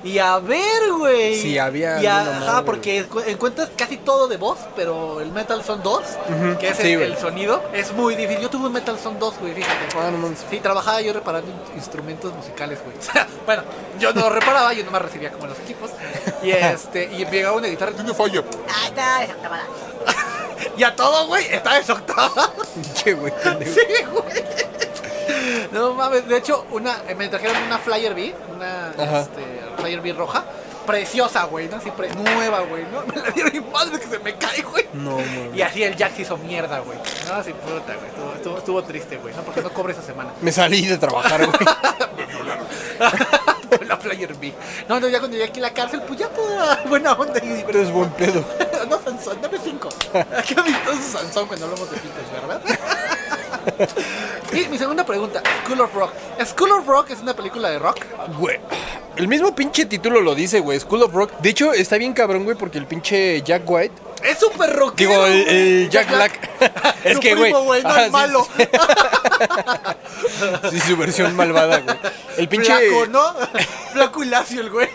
y 0.04 0.20
a 0.20 0.38
ver, 0.40 0.92
güey. 0.98 1.40
Sí, 1.42 1.58
había 1.58 2.02
Y 2.02 2.06
a- 2.06 2.20
alguna 2.22 2.38
ajá, 2.38 2.52
madre, 2.54 2.66
porque 2.66 3.08
encu- 3.10 3.24
encuentras 3.28 3.70
casi 3.78 3.98
todo 3.98 4.28
de 4.28 4.38
Boss, 4.38 4.60
pero 4.76 5.22
el 5.22 5.32
Metal 5.32 5.64
Son 5.64 5.82
2, 5.84 6.02
que 6.60 6.70
es 6.70 6.78
Sí, 6.78 6.92
el, 6.94 7.02
el 7.02 7.18
sonido, 7.18 7.64
es 7.74 7.92
muy 7.94 8.16
difícil. 8.16 8.42
Yo 8.44 8.50
tuve 8.50 8.68
un 8.68 8.74
Metal 8.74 8.98
Son 9.00 9.18
2, 9.20 9.36
güey, 9.40 9.54
fíjate. 9.54 9.76
Ah, 9.98 10.12
no. 10.12 10.30
Sí, 10.50 10.60
trabajaba 10.60 11.02
yo 11.02 11.14
reparando 11.14 11.50
in- 11.50 11.78
instrumentos 11.78 12.34
musicales, 12.34 12.80
güey. 12.84 12.96
O 13.06 13.12
sea, 13.14 13.28
bueno, 13.46 13.64
yo 14.00 14.12
no 14.14 14.30
reparaba, 14.30 14.74
yo 14.74 14.84
nomás 14.84 15.02
recibía 15.16 15.32
como 15.32 15.48
los 15.48 15.60
equipos. 15.60 15.92
Y 16.44 16.52
este, 16.52 17.06
y 17.06 17.26
llegaba 17.26 17.58
una 17.58 17.68
guitarra. 17.68 17.94
Tiene 17.94 18.14
falla. 18.14 18.44
Ahí 18.68 18.88
está, 18.90 19.26
cámara. 19.42 19.64
Y 20.78 20.84
a 20.84 20.94
todo, 20.96 21.28
güey, 21.28 21.46
estaba 21.54 21.78
desoctavada. 21.78 22.52
Pinche 22.74 23.14
güey. 23.14 23.32
Sí, 23.64 23.82
güey. 24.12 25.68
No 25.72 25.94
mames, 25.94 26.28
de 26.28 26.38
hecho, 26.38 26.66
una, 26.72 26.98
eh, 27.08 27.16
me 27.16 27.28
trajeron 27.30 27.62
una 27.64 27.78
Flyer 27.78 28.14
B, 28.14 28.34
una 28.56 28.90
este, 29.22 29.42
Flyer 29.78 30.02
B 30.02 30.14
roja, 30.14 30.44
preciosa, 30.86 31.44
güey, 31.46 31.68
¿no? 31.70 31.78
Así, 31.78 31.92
pre- 31.92 32.10
nueva, 32.14 32.62
güey, 32.62 32.84
¿no? 32.92 33.04
Me 33.14 33.22
la 33.22 33.30
dieron 33.32 33.54
mi 33.54 33.60
madre 33.62 34.00
que 34.00 34.08
se 34.08 34.20
me 34.20 34.36
cae, 34.36 34.62
güey. 34.64 34.86
No, 34.94 35.12
mames. 35.12 35.56
Y 35.56 35.62
así 35.62 35.84
el 35.84 35.96
Jack 35.96 36.16
se 36.16 36.22
hizo 36.24 36.38
mierda, 36.38 36.80
güey. 36.80 36.98
No, 37.28 37.36
así 37.36 37.54
puta, 37.54 37.94
güey. 37.96 38.08
Estuvo, 38.10 38.34
estuvo, 38.36 38.58
estuvo 38.58 38.84
triste, 38.84 39.18
güey, 39.18 39.34
¿no? 39.36 39.44
Porque 39.44 39.62
no 39.62 39.70
cobre 39.72 39.94
esa 39.94 40.02
semana. 40.04 40.32
Me 40.42 40.52
salí 40.52 40.86
de 40.86 40.98
trabajar, 40.98 41.46
güey. 41.46 41.58
Con 41.58 42.48
la 43.86 43.98
Flyer 43.98 44.34
B. 44.36 44.54
No, 44.88 45.00
no, 45.00 45.08
ya 45.08 45.20
cuando 45.20 45.38
llegué 45.38 45.50
aquí 45.50 45.60
a 45.60 45.64
la 45.64 45.74
cárcel, 45.74 46.02
pues 46.08 46.20
ya 46.20 46.30
toda 46.30 46.84
buena 46.90 47.14
onda 47.14 47.40
y 47.44 47.64
Pero 47.66 47.82
es 47.82 47.92
buen 47.92 48.10
pedo. 48.12 48.44
No, 48.90 49.00
Sansón, 49.02 49.42
dame 49.42 49.58
cinco. 49.64 49.90
Qué 50.14 50.60
amistoso 50.60 51.02
Sansón 51.18 51.48
cuando 51.48 51.66
hablamos 51.66 51.90
de 51.90 51.98
pitos, 51.98 52.24
¿verdad? 52.32 52.62
y 54.54 54.68
mi 54.68 54.78
segunda 54.78 55.04
pregunta, 55.04 55.42
School 55.64 55.82
of 55.82 55.94
Rock. 55.96 56.12
¿School 56.46 56.72
of 56.72 56.88
Rock 56.88 57.10
es 57.10 57.22
una 57.22 57.36
película 57.36 57.70
de 57.72 57.80
rock? 57.80 57.98
Güey. 58.38 58.60
El 59.16 59.28
mismo 59.28 59.56
pinche 59.56 59.86
título 59.86 60.22
lo 60.22 60.36
dice, 60.36 60.60
güey. 60.60 60.80
School 60.80 61.02
of 61.04 61.14
Rock. 61.14 61.32
De 61.40 61.50
hecho, 61.50 61.74
está 61.74 61.98
bien 61.98 62.14
cabrón, 62.14 62.44
güey, 62.44 62.56
porque 62.56 62.78
el 62.78 62.86
pinche 62.86 63.42
Jack 63.42 63.64
White. 63.66 63.96
Es 64.26 64.40
súper 64.40 64.74
rockero. 64.76 65.26
Digo, 65.26 65.26
el, 65.26 65.90
Jack 65.90 66.10
Black. 66.10 66.50
es 67.04 67.14
Su 67.16 67.20
que, 67.20 67.36
güey. 67.36 67.52
no 67.52 67.74
ajá, 67.74 68.06
es 68.06 68.12
malo. 68.12 68.48
Sí, 68.58 68.66
sí, 70.72 70.80
su 70.80 70.98
versión 70.98 71.36
malvada, 71.36 71.80
güey. 71.80 71.98
El 72.38 72.48
pinche. 72.48 72.74
Flaco, 72.74 73.08
¿no? 73.08 73.34
Flaco 73.94 74.24
y 74.24 74.28
lacio 74.28 74.62
el 74.62 74.70
güey. 74.70 74.90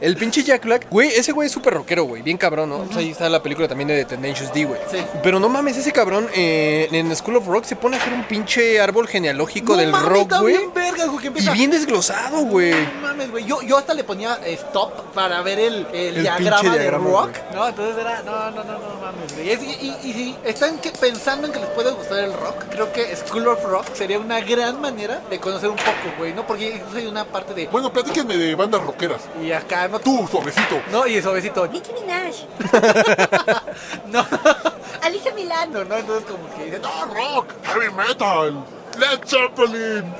El 0.00 0.16
pinche 0.16 0.42
Jack 0.42 0.64
Black, 0.64 0.86
güey, 0.90 1.10
ese 1.10 1.32
güey 1.32 1.46
es 1.46 1.52
súper 1.52 1.74
rockero, 1.74 2.04
güey, 2.04 2.22
bien 2.22 2.36
cabrón, 2.36 2.70
¿no? 2.70 2.78
Pues 2.78 2.96
ahí 2.96 3.10
está 3.10 3.28
la 3.28 3.42
película 3.42 3.68
también 3.68 3.88
de 3.88 4.04
The 4.04 4.16
Tenacious 4.16 4.52
D, 4.52 4.64
güey. 4.64 4.80
Sí. 4.90 4.98
Pero 5.22 5.38
no 5.38 5.48
mames, 5.48 5.76
ese 5.76 5.92
cabrón 5.92 6.28
eh, 6.34 6.88
en 6.90 7.14
School 7.14 7.36
of 7.36 7.46
Rock 7.46 7.64
se 7.64 7.76
pone 7.76 7.96
a 7.96 8.00
hacer 8.00 8.12
un 8.12 8.24
pinche 8.24 8.80
árbol 8.80 9.06
genealógico 9.06 9.74
No 9.74 9.78
del 9.78 9.90
mames, 9.90 10.08
rock, 10.08 10.34
güey. 10.40 10.56
Y 11.36 11.48
bien 11.50 11.70
desglosado, 11.70 12.38
güey. 12.46 12.72
No 12.72 13.00
mames, 13.02 13.30
güey. 13.30 13.44
Yo, 13.44 13.62
yo 13.62 13.78
hasta 13.78 13.94
le 13.94 14.04
ponía 14.04 14.40
eh, 14.44 14.54
stop 14.54 15.12
para 15.14 15.40
ver 15.42 15.60
el, 15.60 15.86
el, 15.92 16.16
El 16.16 16.22
diagrama 16.22 16.72
de 16.72 16.78
diagrama, 16.78 17.10
rock. 17.10 17.30
No, 17.54 17.68
entonces 17.68 17.96
era. 17.98 18.21
No, 18.24 18.50
no, 18.50 18.64
no, 18.64 18.72
no 18.78 19.00
mames, 19.00 19.34
güey. 19.34 19.50
Es- 19.50 19.62
Y, 19.62 19.66
y, 19.86 19.96
y 20.10 20.12
si 20.12 20.36
están 20.44 20.78
que- 20.78 20.92
pensando 20.92 21.46
en 21.46 21.52
que 21.52 21.60
les 21.60 21.68
puede 21.70 21.90
gustar 21.92 22.18
el 22.20 22.32
rock, 22.32 22.64
creo 22.70 22.92
que 22.92 23.14
School 23.16 23.48
of 23.48 23.62
Rock 23.64 23.86
sería 23.94 24.18
una 24.18 24.40
gran 24.40 24.80
manera 24.80 25.20
de 25.30 25.40
conocer 25.40 25.68
un 25.70 25.76
poco, 25.76 25.90
güey, 26.18 26.32
¿no? 26.32 26.46
Porque 26.46 26.70
incluso 26.76 26.96
hay 26.98 27.06
una 27.06 27.24
parte 27.24 27.54
de. 27.54 27.66
Bueno, 27.68 27.92
platíquenme 27.92 28.36
de 28.36 28.54
bandas 28.54 28.82
rockeras. 28.82 29.22
Y 29.42 29.50
acá, 29.52 29.88
no. 29.88 29.98
Tú, 29.98 30.28
suavecito. 30.30 30.80
No, 30.90 31.06
y 31.06 31.20
suavecito. 31.20 31.66
Nicki 31.66 31.92
Minaj. 31.92 32.34
No, 34.06 34.24
Alicia 35.02 35.32
Milano. 35.34 35.78
no, 35.80 35.84
no, 35.84 35.96
entonces 35.96 36.24
como 36.30 36.54
que 36.54 36.64
dicen, 36.66 36.82
¡Ah, 36.84 37.06
rock! 37.06 37.46
¡Heavy 37.64 37.90
metal! 37.94 38.64
¡Led 38.98 39.20
Zeppelin! 39.26 40.14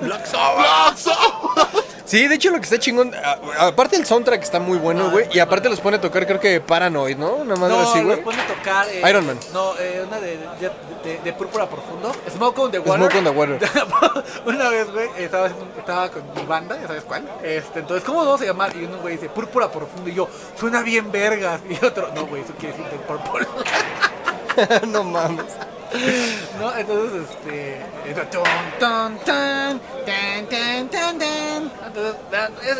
Black 0.00 0.26
Sabbath. 0.26 0.94
¡Black 0.94 0.96
Sabbath! 0.98 1.84
Sí, 2.04 2.28
de 2.28 2.36
hecho 2.36 2.50
lo 2.50 2.58
que 2.58 2.62
está 2.64 2.78
chingón, 2.78 3.12
a- 3.14 3.66
aparte 3.66 3.96
el 3.96 4.06
soundtrack 4.06 4.40
está 4.40 4.60
muy 4.60 4.78
bueno, 4.78 5.10
güey, 5.10 5.26
y 5.32 5.40
aparte 5.40 5.68
los 5.68 5.80
pone 5.80 5.96
a 5.96 6.00
tocar 6.00 6.24
creo 6.24 6.38
que 6.38 6.60
Paranoid, 6.60 7.16
¿no? 7.16 7.32
Una 7.34 7.56
madre 7.56 7.74
No, 7.74 7.80
así, 7.82 7.98
los 7.98 8.06
güey. 8.06 8.22
pone 8.22 8.40
a 8.42 8.46
tocar. 8.46 8.86
eh, 8.88 9.02
Iron 9.10 9.26
Man. 9.26 9.38
No, 9.52 9.72
eh, 9.78 10.04
una 10.06 10.20
de, 10.20 10.36
de, 10.36 10.70
de- 11.02 11.18
de 11.24 11.32
Púrpura 11.32 11.68
Profundo. 11.68 12.12
Smoke 12.32 12.58
on 12.60 12.70
the 12.70 12.78
Water. 12.78 12.96
Smoke 13.10 13.14
on 13.16 13.24
the 13.24 13.30
Water. 13.30 13.58
una 14.46 14.68
vez, 14.68 14.88
güey, 14.92 15.08
estaba, 15.18 15.46
haciendo- 15.46 15.74
estaba 15.78 16.08
con 16.10 16.22
mi 16.36 16.42
banda, 16.46 16.78
ya 16.80 16.86
sabes 16.86 17.02
cuál. 17.02 17.28
Este, 17.42 17.80
entonces, 17.80 18.04
¿cómo 18.04 18.24
vamos 18.24 18.40
a 18.40 18.44
llamar? 18.44 18.76
Y 18.76 18.84
uno, 18.84 18.98
güey, 18.98 19.14
dice 19.16 19.28
Púrpura 19.28 19.68
Profundo. 19.72 20.08
Y 20.08 20.14
yo, 20.14 20.28
suena 20.58 20.82
bien 20.82 21.10
vergas. 21.10 21.60
Y 21.68 21.84
otro, 21.84 22.10
no, 22.14 22.26
güey, 22.26 22.42
eso 22.42 22.52
quiere 22.58 22.76
decir 22.76 23.00
Purple. 23.00 23.46
no 24.86 25.02
mames. 25.02 25.44
¿No? 26.60 26.76
Entonces, 26.76 27.22
este. 27.30 27.76
era 28.10 28.28
Ton, 28.30 28.42
ton, 28.78 29.18
tan, 29.18 29.80
tan, 30.06 30.46
tan, 30.46 30.88
tan, 30.88 31.18
tan. 31.18 31.72
Entonces, 31.86 32.14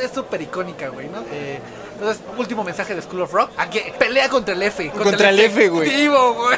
es- 0.03 0.11
súper 0.13 0.43
icónica, 0.43 0.89
güey, 0.89 1.09
¿no? 1.09 1.23
Eh, 1.31 1.61
entonces, 1.95 2.23
último 2.37 2.63
mensaje 2.63 2.95
de 2.95 3.01
School 3.01 3.23
of 3.23 3.33
Rock. 3.33 3.51
¿A? 3.57 3.69
Pelea 3.99 4.29
contra 4.29 4.55
el 4.55 4.63
F. 4.63 4.91
Contra 4.91 5.31
el 5.31 5.41
F, 5.41 5.69
güey. 5.69 6.07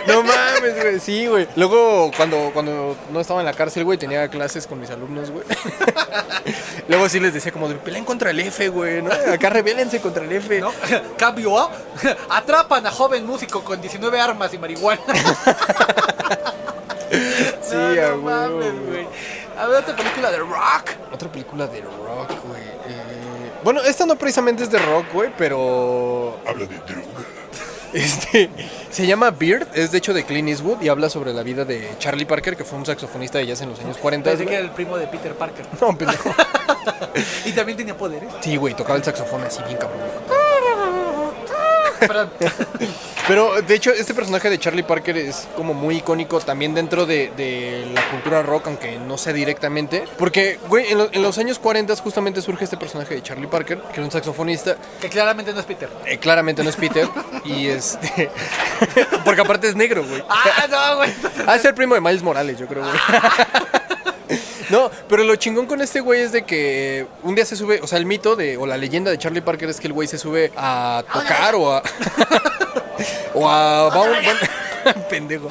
No 0.09 0.23
mames, 0.25 0.75
güey, 0.83 0.99
sí, 1.01 1.27
güey. 1.29 1.47
Luego, 1.55 2.11
cuando, 2.17 2.51
cuando 2.53 2.97
no 3.13 3.21
estaba 3.21 3.39
en 3.41 3.47
la 3.47 3.53
cárcel, 3.53 3.85
güey, 3.85 3.99
tenía 3.99 4.27
clases 4.29 4.67
con 4.67 4.81
mis 4.81 4.91
alumnos, 4.91 5.31
güey. 5.31 5.45
Luego 6.89 7.09
sí 7.09 7.21
les 7.21 7.33
decía 7.35 7.53
como 7.53 7.69
de 7.69 7.77
peleen 7.77 8.05
contra 8.05 8.31
el 8.31 8.41
F, 8.41 8.69
güey, 8.69 9.01
¿no? 9.01 9.11
Acá 9.13 9.51
rebélense 9.51 10.01
contra 10.01 10.25
el 10.25 10.33
F. 10.33 10.59
¿No? 10.61 10.73
Cambio 11.17 11.57
A. 11.59 11.71
Atrapan 12.31 12.85
a 12.87 12.91
joven 12.91 13.25
músico 13.25 13.63
con 13.63 13.81
19 13.81 14.21
armas 14.21 14.53
y 14.55 14.59
marihuana. 14.59 15.01
Sí, 17.69 17.77
no, 17.77 18.07
a 18.07 18.11
no 18.11 18.17
mames, 18.19 18.87
güey. 18.87 19.07
A 19.59 19.67
ver, 19.67 19.79
otra 19.83 19.97
película 19.97 20.31
de 20.31 20.39
rock. 20.39 20.91
Otra 21.13 21.31
película 21.31 21.67
de 21.67 21.81
rock, 21.81 22.31
güey. 22.47 22.63
Eh, 22.63 23.51
Bueno, 23.65 23.83
esta 23.83 24.07
no 24.07 24.17
precisamente 24.17 24.63
es 24.63 24.71
de 24.71 24.79
rock, 24.79 25.07
güey, 25.13 25.31
pero 25.37 26.39
Habla 26.47 26.67
de 26.67 26.77
droga. 26.77 27.03
Este, 27.95 28.51
se 28.91 29.07
llama 29.07 29.31
Beard, 29.31 29.67
es 29.75 29.91
de 29.93 29.97
hecho 29.97 30.13
de 30.13 30.23
Clint 30.23 30.51
Eastwood 30.51 30.83
y 30.83 30.89
habla 30.91 31.09
sobre 31.09 31.33
la 31.33 31.43
vida 31.43 31.65
de 31.65 31.89
Charlie 31.99 32.27
Parker, 32.27 32.55
que 32.55 32.63
fue 32.63 32.79
un 32.79 32.85
saxofonista 32.85 33.39
de 33.39 33.47
jazz 33.47 33.63
en 33.63 33.71
los 33.71 33.81
años 33.81 33.97
40. 33.97 34.29
Pensé 34.29 34.45
que 34.45 34.53
era 34.57 34.63
el 34.63 34.73
primo 34.73 34.99
de 34.99 35.07
Peter 35.07 35.33
Parker. 35.33 35.65
No, 35.81 35.97
pendejo. 35.97 36.31
Y 37.47 37.53
también 37.53 37.77
tenía 37.79 37.97
poderes. 37.97 38.31
Sí, 38.41 38.57
güey, 38.57 38.75
tocaba 38.75 38.97
el 38.97 39.05
saxofón 39.05 39.43
así 39.43 39.63
bien 39.65 39.77
cabrón. 39.79 39.99
Pero 43.29 43.61
de 43.61 43.75
hecho, 43.75 43.91
este 43.91 44.15
personaje 44.15 44.49
de 44.49 44.59
Charlie 44.59 44.83
Parker 44.83 45.17
es 45.19 45.47
como 45.57 45.75
muy 45.75 45.97
icónico 45.99 46.41
también 46.41 46.75
dentro 46.75 47.05
de, 47.05 47.31
de 47.37 47.87
la 47.95 48.01
cultura 48.11 48.43
rock, 48.43 48.67
aunque 48.69 48.99
no 48.99 49.19
sea 49.19 49.33
directamente. 49.35 50.05
Porque, 50.19 50.59
güey, 50.69 50.91
en, 50.93 50.99
lo- 50.99 51.09
en 51.13 51.23
los 51.23 51.37
años 51.39 51.59
40 51.59 51.95
justamente 51.97 52.41
surge 52.41 52.65
este 52.65 52.77
personaje 52.77 53.15
de 53.15 53.23
Charlie 53.23 53.47
Parker, 53.47 53.81
que 53.83 53.95
era 53.95 54.05
un 54.05 54.11
saxofonista. 54.11 54.77
Que 55.01 55.09
claramente 55.09 55.53
no 55.53 55.61
es 55.61 55.67
Peter. 55.67 55.89
Eh, 56.07 56.19
claramente 56.19 56.63
no 56.65 56.71
es 56.71 56.77
Peter. 56.77 57.09
y 57.45 57.67
este. 57.69 58.31
porque 59.25 59.41
aparte 59.43 59.69
es 59.69 59.77
negro, 59.77 60.05
güey. 60.07 60.23
Ah, 60.29 60.67
no, 60.71 60.97
güey. 60.97 61.13
Ha 61.47 61.53
de 61.55 61.59
ser 61.61 61.75
primo 61.75 61.95
de 61.95 62.01
Miles 62.01 62.23
Morales, 62.23 62.59
yo 62.59 62.67
creo, 62.67 62.83
güey. 62.85 62.95
No, 64.71 64.91
pero 65.09 65.25
lo 65.25 65.37
chingón 65.37 65.67
con 65.67 65.81
este 65.81 66.01
güey 66.01 66.23
es 66.23 66.33
de 66.33 66.45
que 66.45 67.07
un 67.23 67.35
día 67.35 67.45
se 67.45 67.57
sube, 67.57 67.81
o 67.83 67.87
sea, 67.87 67.99
el 67.99 68.07
mito 68.07 68.37
de, 68.37 68.57
o 68.57 68.67
la 68.67 68.77
leyenda 68.77 69.11
de 69.11 69.19
Charlie 69.19 69.41
Parker 69.41 69.69
es 69.69 69.81
que 69.81 69.87
el 69.87 69.93
güey 69.93 70.09
se 70.09 70.19
sube 70.19 70.53
a 70.57 71.05
tocar 71.13 71.55
o 71.55 71.73
a. 71.73 71.83
o 73.35 73.49
a. 73.49 73.89
Va 73.89 74.03
un, 74.03 75.03
pendejo. 75.11 75.51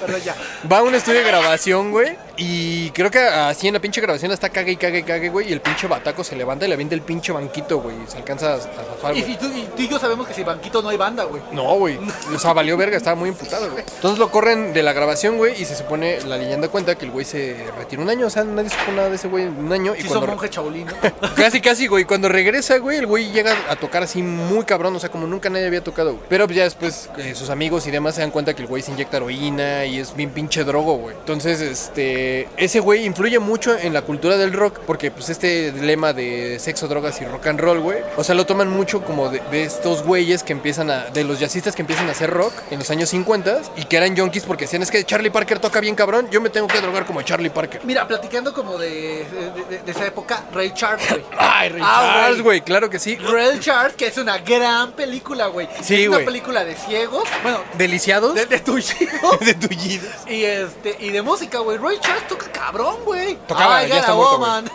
Va 0.72 0.80
a 0.80 0.84
un 0.84 0.96
estudio 0.96 1.20
de 1.20 1.28
grabación, 1.28 1.92
güey. 1.92 2.27
Y 2.38 2.92
creo 2.92 3.10
que 3.10 3.20
así 3.20 3.68
en 3.68 3.74
la 3.74 3.80
pinche 3.80 4.00
grabación 4.00 4.32
está 4.32 4.50
cague 4.50 4.72
y 4.72 4.78
cague 4.78 5.00
y 5.00 5.04
cague, 5.04 5.30
güey. 5.30 5.50
Y 5.50 5.54
el 5.54 5.62
pinche 5.62 5.88
bataco 5.88 6.24
se 6.24 6.36
levanta 6.36 6.66
y 6.66 6.68
le 6.68 6.76
avienta 6.76 6.94
el 6.94 7.02
pinche 7.02 7.32
banquito, 7.32 7.80
güey. 7.80 7.96
Y 7.96 8.12
se 8.12 8.18
alcanza 8.18 8.54
a, 8.54 8.60
zafar, 8.60 9.18
Y, 9.18 9.22
y 9.22 9.38
tú, 9.38 9.48
y 9.48 9.68
tú 9.76 9.82
y 9.82 9.88
yo 9.88 10.00
sabemos 10.00 10.28
que 10.28 10.34
si 10.34 10.44
Banquito 10.44 10.82
no 10.82 10.90
hay 10.90 10.98
banda, 10.98 11.24
güey. 11.24 11.42
No, 11.52 11.76
güey. 11.76 11.98
O 12.36 12.40
sea, 12.40 12.54
valió 12.54 12.78
verga, 12.78 12.98
estaba 12.98 13.16
muy 13.16 13.30
imputado, 13.30 13.72
güey. 13.72 13.84
Entonces 13.96 14.20
lo 14.20 14.30
corren 14.30 14.74
de 14.74 14.84
la 14.84 14.94
grabación, 14.94 15.38
güey, 15.38 15.60
y 15.60 15.66
se 15.66 15.76
supone, 15.76 16.20
la 16.28 16.38
leyenda 16.38 16.68
cuenta 16.68 16.96
que 16.96 17.06
el 17.06 17.12
güey 17.12 17.26
se 17.26 17.66
retiró 17.78 18.04
un 18.04 18.10
año. 18.10 18.28
O 18.28 18.30
sea, 18.30 18.44
nadie 18.44 18.70
supo 18.70 18.92
nada 18.92 19.10
de 19.10 19.16
ese 19.16 19.28
güey 19.28 19.46
un 19.46 19.72
año. 19.74 19.96
Y 19.96 20.02
Si 20.02 20.08
cuando 20.08 20.28
monje 20.28 20.50
chabolín, 20.50 20.86
¿no? 20.86 20.94
Casi, 21.36 21.62
casi, 21.62 21.88
güey. 21.88 22.06
Cuando 22.06 22.30
regresa, 22.30 22.78
güey, 22.78 22.98
el 22.98 23.08
güey 23.08 23.32
llega 23.32 23.56
a 23.70 23.76
tocar 23.76 24.04
así 24.04 24.22
muy 24.22 24.66
cabrón. 24.66 24.96
O 24.96 25.00
sea, 25.00 25.10
como 25.10 25.26
nunca 25.26 25.50
nadie 25.50 25.66
había 25.66 25.84
tocado, 25.84 26.14
güey. 26.14 26.24
Pero 26.30 26.48
ya 26.48 26.64
después 26.64 27.10
eh, 27.18 27.34
sus 27.34 27.50
amigos 27.50 27.88
y 27.88 27.92
demás 27.92 28.16
se 28.16 28.22
dan 28.22 28.32
cuenta 28.32 28.54
que 28.54 28.62
el 28.62 28.68
güey 28.68 28.84
se 28.84 28.92
inyecta 28.92 29.18
heroína 29.18 29.86
y 29.86 30.00
es 30.00 30.16
bien 30.16 30.30
pinche 30.30 30.64
drogo, 30.64 30.96
güey. 30.96 31.16
Entonces, 31.16 31.62
este, 31.62 32.27
ese 32.58 32.80
güey 32.80 33.06
influye 33.06 33.40
mucho 33.40 33.78
en 33.78 33.94
la 33.94 34.02
cultura 34.02 34.38
del 34.38 34.54
rock, 34.54 34.80
porque 34.86 35.12
pues 35.12 35.30
este 35.30 35.72
lema 35.72 36.14
de 36.14 36.60
sexo, 36.60 36.88
drogas 36.88 37.20
y 37.22 37.26
rock 37.26 37.48
and 37.48 37.60
roll, 37.60 37.80
güey, 37.80 38.00
o 38.16 38.24
sea, 38.24 38.36
lo 38.36 38.46
toman 38.46 38.70
mucho 38.70 39.02
como 39.04 39.30
de, 39.30 39.40
de 39.52 39.64
estos 39.64 40.04
güeyes 40.04 40.44
que 40.44 40.54
empiezan 40.54 40.90
a, 40.90 41.06
de 41.06 41.24
los 41.24 41.40
jazzistas 41.40 41.76
que 41.76 41.82
empiezan 41.82 42.08
a 42.10 42.12
hacer 42.12 42.30
rock 42.30 42.54
en 42.72 42.80
los 42.80 42.90
años 42.90 43.10
50 43.10 43.62
y 43.78 43.86
que 43.86 43.98
eran 43.98 44.16
yonkis 44.16 44.44
porque 44.44 44.66
decían, 44.66 44.82
es 44.84 44.92
que 44.92 45.04
Charlie 45.04 45.30
Parker 45.30 45.60
toca 45.60 45.80
bien 45.80 45.96
cabrón, 45.96 46.28
yo 46.32 46.42
me 46.42 46.50
tengo 46.50 46.68
que 46.68 46.80
drogar 46.82 47.06
como 47.06 47.22
Charlie 47.22 47.50
Parker. 47.50 47.82
Mira, 47.84 48.08
platicando 48.08 48.54
como 48.54 48.78
de, 48.78 48.90
de- 49.26 49.64
de- 49.70 49.84
de 49.84 49.92
esa 49.92 50.06
época, 50.06 50.44
Ray 50.54 50.72
Charles, 50.74 51.08
güey. 51.10 51.24
Ay, 51.38 51.70
Ray 51.70 51.82
Ah, 51.84 52.14
Charles, 52.22 52.42
güey, 52.44 52.62
claro 52.62 52.90
que 52.90 53.00
sí. 53.00 53.16
Ray 53.18 53.60
Charles, 53.60 53.96
que 53.96 54.08
es 54.08 54.18
una 54.18 54.38
gran 54.40 54.92
película, 54.94 55.48
güey. 55.48 55.68
Sí, 55.82 56.04
es 56.04 56.08
una 56.10 56.20
película 56.20 56.64
de 56.66 56.76
ciegos, 56.76 57.24
bueno, 57.44 57.60
¿Deliciados? 57.78 58.36
de, 58.36 58.46
de 58.46 58.60
tullidos. 58.60 59.40
de 59.42 59.54
tullidos. 59.54 60.10
Y 60.28 60.44
este, 60.44 60.96
y 61.00 61.10
de 61.12 61.22
música, 61.22 61.60
güey. 61.60 61.78
Ray 61.78 61.98
Charles 62.00 62.17
toca 62.28 62.52
cabrón, 62.52 62.98
güey. 63.06 63.36
Tocaba, 63.48 63.84
I 63.84 63.90
ya 63.90 64.00
está 64.00 64.12
a 64.12 64.16
muerto, 64.16 64.34
woman. 64.40 64.66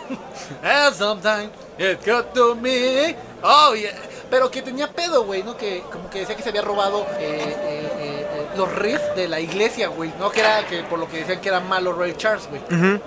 And 0.63 0.95
sometimes 0.95 1.49
it 1.77 2.05
got 2.05 2.33
to 2.33 2.55
me. 2.55 3.15
Oh, 3.41 3.73
yeah. 3.75 3.91
Pero 4.29 4.49
que 4.49 4.61
tenía 4.63 4.87
pedo, 4.91 5.25
güey, 5.25 5.43
¿no? 5.43 5.55
Que 5.55 5.83
como 5.91 6.09
que 6.09 6.19
decía 6.21 6.35
que 6.35 6.41
se 6.41 6.49
había 6.49 6.61
robado 6.63 7.05
eh, 7.19 7.19
eh, 7.19 7.91
eh, 7.99 8.27
eh, 8.33 8.47
los 8.57 8.73
riffs 8.73 9.15
de 9.15 9.27
la 9.27 9.39
iglesia, 9.39 9.89
güey. 9.89 10.11
No 10.17 10.31
que 10.31 10.39
era 10.39 10.65
que 10.65 10.81
por 10.83 10.97
lo 10.97 11.07
que 11.07 11.17
decían 11.17 11.39
que 11.39 11.49
era 11.49 11.59
malo 11.59 11.93
Ray 11.93 12.15
Charles, 12.17 12.47
güey. 12.49 12.61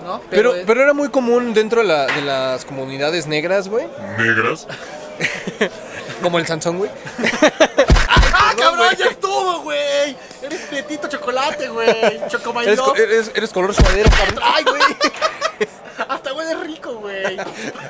¿No? 0.05 0.21
Pero, 0.31 0.55
eh, 0.55 0.63
pero 0.67 0.83
era 0.83 0.93
muy 0.93 1.09
común 1.09 1.53
dentro 1.53 1.81
de, 1.81 1.89
la- 1.89 2.07
de 2.07 2.23
las 2.23 2.65
comunidades 2.65 3.27
negras, 3.27 3.69
güey. 3.69 3.87
Negras. 4.19 4.69
Como 6.23 6.39
el 6.39 6.47
Sansón, 6.47 6.79
güey. 6.79 6.91
¡Ah, 8.33 8.53
cabrón! 8.57 8.95
¡Ya 8.99 9.07
estuvo, 9.07 9.61
güey! 9.63 10.17
Eres 10.47 10.61
prietito 10.69 11.09
chocolate, 11.09 11.69
güey. 11.69 11.89
Eres, 12.03 12.29
Chocomailó. 12.29 12.85
co- 12.85 12.97
eres- 12.97 13.31
eres 13.35 13.51
color 13.53 13.75
suadero, 13.75 14.09
cabrón. 14.11 14.39
¡Ay, 14.43 14.65
güey! 14.65 14.83
Hasta 16.09 16.33
huele 16.35 16.55
rico, 16.63 16.95
güey. 16.97 17.37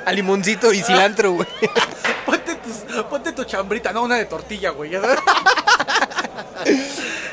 A 0.05 0.11
limoncito 0.13 0.71
y 0.73 0.81
cilantro, 0.81 1.31
güey. 1.33 1.47
Ponte, 2.25 2.55
tus, 2.55 3.03
ponte 3.05 3.31
tu 3.33 3.43
chambrita, 3.45 3.91
no 3.93 4.03
una 4.03 4.15
de 4.15 4.25
tortilla, 4.25 4.69
güey. 4.71 4.91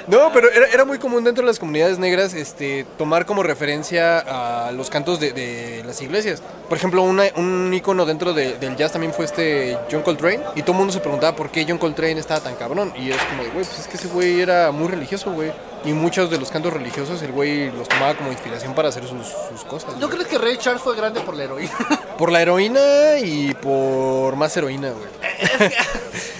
No, 0.07 0.31
pero 0.33 0.51
era, 0.51 0.67
era 0.67 0.85
muy 0.85 0.99
común 0.99 1.25
dentro 1.25 1.43
de 1.43 1.47
las 1.47 1.59
comunidades 1.59 1.99
negras 1.99 2.35
este, 2.35 2.85
tomar 2.99 3.25
como 3.25 3.43
referencia 3.43 4.19
a 4.67 4.71
los 4.73 4.91
cantos 4.91 5.19
de, 5.19 5.83
las 5.87 6.01
iglesias. 6.03 6.43
Por 6.69 6.77
ejemplo, 6.77 7.03
un 7.03 7.73
icono 7.73 8.05
dentro 8.05 8.33
de- 8.35 8.55
del 8.59 8.77
jazz 8.77 8.93
también 8.93 9.13
fue 9.15 9.25
este 9.25 9.79
John 9.91 10.03
Coltrane. 10.03 10.41
Y 10.55 10.63
todo 10.63 10.73
el 10.73 10.79
mundo 10.79 10.93
se 10.93 11.01
preguntaba 11.01 11.35
por 11.35 11.51
qué 11.51 11.65
John 11.67 11.79
Coltrane 11.79 12.19
estaba 12.21 12.41
tan 12.41 12.55
cabrón. 12.57 12.93
Y 12.99 13.11
es 13.11 13.23
como 13.25 13.43
güey, 13.45 13.51
pues 13.53 13.79
es 13.79 13.89
que 13.89 13.97
ese 13.97 14.09
güey 14.09 14.41
era 14.41 14.71
muy 14.73 14.89
religioso, 14.89 15.33
güey. 15.33 15.53
Y 15.85 15.93
muchos 15.93 16.31
de 16.31 16.39
los 16.39 16.51
cantos 16.51 16.73
religiosos 16.73 17.21
el 17.23 17.33
güey 17.33 17.71
los 17.71 17.89
tomaba 17.89 18.15
como 18.15 18.33
inspiración 18.33 18.75
para 18.75 18.89
hacer 18.89 19.05
sus, 19.05 19.27
sus 19.51 19.65
cosas. 19.65 19.97
¿No 19.97 20.07
güey. 20.07 20.19
crees 20.19 20.29
que 20.29 20.39
Ray 20.39 20.57
Charles 20.57 20.83
fue 20.83 20.97
grande 20.97 21.21
por 21.21 21.37
la 21.37 21.45
heroína? 21.45 21.73
Por 22.19 22.31
la 22.31 22.41
heroína 22.41 23.19
y 23.21 23.53
por 23.55 24.37
más 24.37 24.57
heroína, 24.57 24.93
güey. 24.93 25.71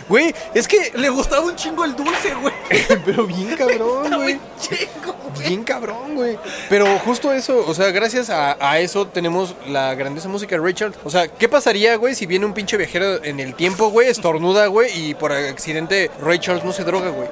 Güey, 0.09 0.35
es 0.53 0.69
que... 0.69 0.93
Le 0.95 1.09
gustaba 1.09 1.47
un 1.47 1.57
chingo 1.57 1.85
el 1.85 1.97
dulce, 1.97 2.35
güey. 2.35 2.53
Pero 3.05 3.27
bien 3.27 3.57
cabrón, 3.57 4.07
güey. 4.15 4.35
muy 4.35 4.41
chingo, 4.61 5.17
güey. 5.35 5.49
Bien 5.49 5.65
cabrón, 5.65 6.15
güey. 6.15 6.39
Pero 6.69 6.99
justo 6.99 7.33
eso, 7.33 7.65
o 7.67 7.75
sea, 7.75 7.91
gracias 7.91 8.29
a, 8.29 8.57
a 8.61 8.79
eso 8.81 9.07
tenemos 9.07 9.55
la 9.67 9.95
grandiosa 9.95 10.29
música 10.29 10.57
de 10.57 10.63
Richard. 10.63 10.93
O 11.05 11.11
sea, 11.11 11.27
¿qué 11.29 11.49
pasaría, 11.49 11.97
güey, 11.97 12.15
si 12.15 12.27
viene 12.27 12.45
un 12.45 12.53
pinche 12.53 12.77
viajero 12.77 13.25
en 13.25 13.41
el 13.41 13.55
tiempo, 13.55 13.89
güey, 13.89 14.09
estornuda, 14.09 14.67
güey, 14.67 15.09
y 15.09 15.15
por 15.15 15.33
accidente 15.33 16.11
Ray 16.21 16.39
Charles 16.39 16.65
no 16.65 16.73
se 16.73 16.85
droga, 16.85 17.09
güey? 17.09 17.29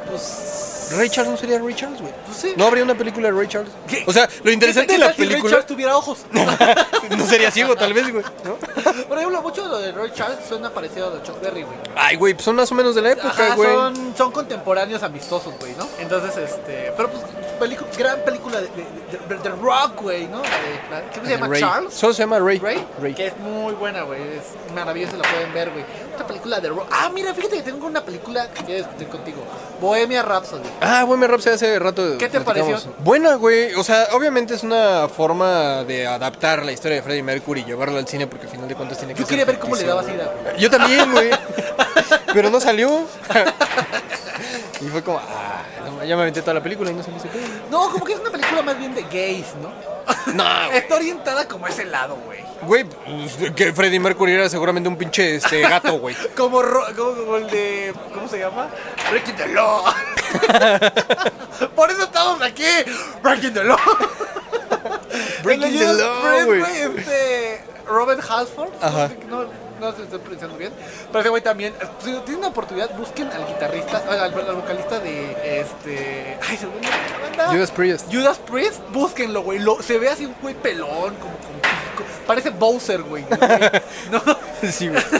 Ray 0.96 1.08
Charles 1.10 1.32
no 1.32 1.36
sería 1.38 1.58
Ray 1.58 1.74
Charles, 1.74 2.00
güey. 2.00 2.12
Pues 2.26 2.36
sí. 2.38 2.52
No 2.56 2.66
habría 2.66 2.84
una 2.84 2.94
película 2.94 3.30
de 3.30 3.36
Ray 3.38 3.48
Charles. 3.48 3.72
¿Qué? 3.88 4.04
O 4.06 4.12
sea, 4.12 4.28
lo 4.42 4.50
interesante 4.50 4.88
¿Qué 4.88 4.92
de 4.94 4.98
la 4.98 5.06
tal 5.06 5.16
si 5.16 5.20
Ray 5.22 5.28
película 5.30 5.50
Charles 5.52 5.66
tuviera 5.66 5.96
ojos. 5.96 6.18
no 7.16 7.26
sería 7.26 7.50
ciego, 7.50 7.74
tal 7.76 7.92
vez, 7.92 8.10
güey, 8.10 8.24
¿no? 8.44 8.54
Por 9.08 9.18
ejemplo, 9.18 9.42
mucho 9.42 9.68
de 9.78 9.92
Ray 9.92 10.10
Charles 10.14 10.38
suena 10.48 10.70
parecido 10.70 11.08
a 11.08 11.10
de 11.16 11.22
Chuck 11.22 11.40
Berry, 11.40 11.62
güey. 11.62 11.76
Ay, 11.96 12.16
güey, 12.16 12.34
pues 12.34 12.44
son 12.44 12.56
más 12.56 12.70
o 12.70 12.74
menos 12.74 12.94
de 12.94 13.02
la 13.02 13.12
época, 13.12 13.54
güey. 13.54 13.68
son, 13.72 14.14
son 14.16 14.32
contemporáneos 14.32 15.02
amistosos, 15.02 15.54
güey, 15.58 15.74
¿no? 15.76 15.86
Entonces, 15.98 16.36
este. 16.36 16.92
Pero 16.96 17.10
pues, 17.10 17.22
pelicu- 17.60 17.86
gran 17.96 18.20
película 18.24 18.60
de, 18.60 18.68
de, 18.68 19.34
de- 19.36 19.42
de 19.42 19.48
rock, 19.50 20.02
güey, 20.02 20.26
¿no? 20.28 20.42
¿Qué 20.42 21.20
se 21.26 21.30
llama? 21.30 21.48
Ray. 21.48 21.60
Charles. 21.60 21.94
Solo 21.94 22.12
se 22.14 22.22
llama 22.22 22.38
Ray. 22.38 22.58
Ray, 22.58 22.86
Ray. 23.00 23.14
que 23.14 23.26
es 23.28 23.36
muy 23.38 23.72
buena, 23.74 24.02
güey. 24.02 24.20
Es 24.20 24.72
maravillosa, 24.74 25.16
la 25.16 25.22
pueden 25.22 25.52
ver, 25.52 25.70
güey. 25.70 25.84
Otra 26.22 26.28
película 26.28 26.60
de 26.60 26.68
rock. 26.68 26.86
Ah, 26.92 27.10
mira, 27.12 27.34
fíjate 27.34 27.56
que 27.56 27.62
tengo 27.62 27.84
una 27.84 28.00
película 28.04 28.48
que 28.50 28.64
quiero 28.64 28.78
discutir 28.84 29.08
contigo. 29.08 29.42
Bohemia 29.80 30.22
Rhapsody. 30.22 30.62
Ah, 30.80 31.02
Bohemian 31.02 31.32
Rhapsody 31.32 31.54
hace 31.56 31.78
rato. 31.80 32.16
¿Qué 32.16 32.28
te 32.28 32.40
pareció? 32.40 32.78
Buena, 33.00 33.34
güey. 33.34 33.74
O 33.74 33.82
sea, 33.82 34.06
obviamente 34.12 34.54
es 34.54 34.62
una 34.62 35.08
forma 35.08 35.82
de 35.82 36.06
adaptar 36.06 36.64
la 36.64 36.70
historia 36.70 36.98
de 36.98 37.02
Freddie 37.02 37.24
Mercury 37.24 37.62
y 37.62 37.64
llevarlo 37.64 37.98
al 37.98 38.06
cine 38.06 38.28
porque 38.28 38.46
al 38.46 38.52
final 38.52 38.68
de 38.68 38.76
cuentas 38.76 38.98
tiene 38.98 39.14
que 39.14 39.20
Yo 39.20 39.26
ser 39.26 39.30
quería 39.30 39.44
ver 39.46 39.58
cómo 39.58 39.74
le 39.74 39.84
daba 39.84 40.04
sida. 40.04 40.32
Yo 40.58 40.70
también, 40.70 41.10
güey. 41.10 41.30
Pero 42.32 42.50
no 42.50 42.60
salió. 42.60 42.88
y 44.84 44.88
fue 44.88 45.02
como, 45.02 45.18
ah, 45.18 45.62
no, 45.84 46.04
ya 46.04 46.16
me 46.16 46.22
aventé 46.22 46.40
toda 46.40 46.54
la 46.54 46.62
película 46.62 46.90
y 46.90 46.94
no 46.94 47.02
salió 47.02 47.18
ese 47.18 47.28
pedo. 47.28 47.46
No, 47.70 47.90
como 47.90 48.04
que 48.04 48.12
es 48.14 48.18
una 48.20 48.30
película 48.30 48.62
más 48.62 48.78
bien 48.78 48.94
de 48.94 49.02
gays, 49.02 49.46
¿no? 49.62 49.70
No, 50.34 50.44
güey. 50.66 50.78
Está 50.78 50.96
orientada 50.96 51.46
como 51.48 51.66
a 51.66 51.68
ese 51.68 51.84
lado, 51.84 52.16
güey. 52.24 52.40
Güey, 52.62 52.84
pues, 52.84 53.52
que 53.54 53.72
Freddie 53.72 54.00
Mercury 54.00 54.32
era 54.32 54.48
seguramente 54.48 54.88
un 54.88 54.96
pinche 54.96 55.36
este, 55.36 55.60
gato, 55.62 55.98
güey. 55.98 56.16
Como, 56.36 56.62
ro- 56.62 56.86
como, 56.96 57.14
como 57.14 57.36
el 57.36 57.48
de. 57.50 57.94
¿Cómo 58.14 58.28
se 58.28 58.38
llama? 58.38 58.68
Breaking 59.10 59.36
the 59.36 59.48
Law. 59.48 59.84
Por 61.76 61.90
eso 61.90 62.02
estamos 62.04 62.40
aquí. 62.42 62.64
Breaking 63.22 63.52
the 63.54 63.64
Law. 63.64 63.78
Breaking 65.42 65.78
the 65.78 65.92
Law, 65.94 66.44
güey. 66.46 66.62
Este. 66.62 67.64
Robert 67.86 68.22
Halford. 68.28 68.70
Ajá. 68.80 69.10
No, 69.28 69.42
no 69.44 69.71
sé 69.90 69.96
si 69.98 70.02
estoy 70.04 70.18
pronunciando 70.20 70.56
bien. 70.56 70.72
Pero 71.08 71.20
ese 71.20 71.28
güey 71.28 71.42
también. 71.42 71.74
Si 71.98 72.10
tienen 72.12 72.36
una 72.38 72.48
oportunidad, 72.48 72.96
busquen 72.96 73.28
al 73.32 73.46
guitarrista. 73.46 74.02
Al, 74.08 74.20
al 74.20 74.54
vocalista 74.56 74.98
de. 75.00 75.60
Este. 75.60 76.38
Ay, 76.48 76.56
se 76.56 76.66
me 76.66 76.72
banda. 77.22 77.48
Judas 77.52 77.70
Priest. 77.72 78.06
Judas 78.12 78.38
Priest, 78.38 78.80
búsquenlo, 78.92 79.42
güey. 79.42 79.58
Lo- 79.58 79.82
se 79.82 79.98
ve 79.98 80.08
así 80.08 80.26
un 80.26 80.36
güey 80.40 80.54
pelón, 80.54 81.14
como 81.16 81.36
con 81.38 81.52
pico. 81.60 82.04
Parece 82.26 82.50
Bowser, 82.50 83.02
güey. 83.02 83.24
¿no? 84.10 84.22
Sí, 84.70 84.88
güey. 84.88 85.02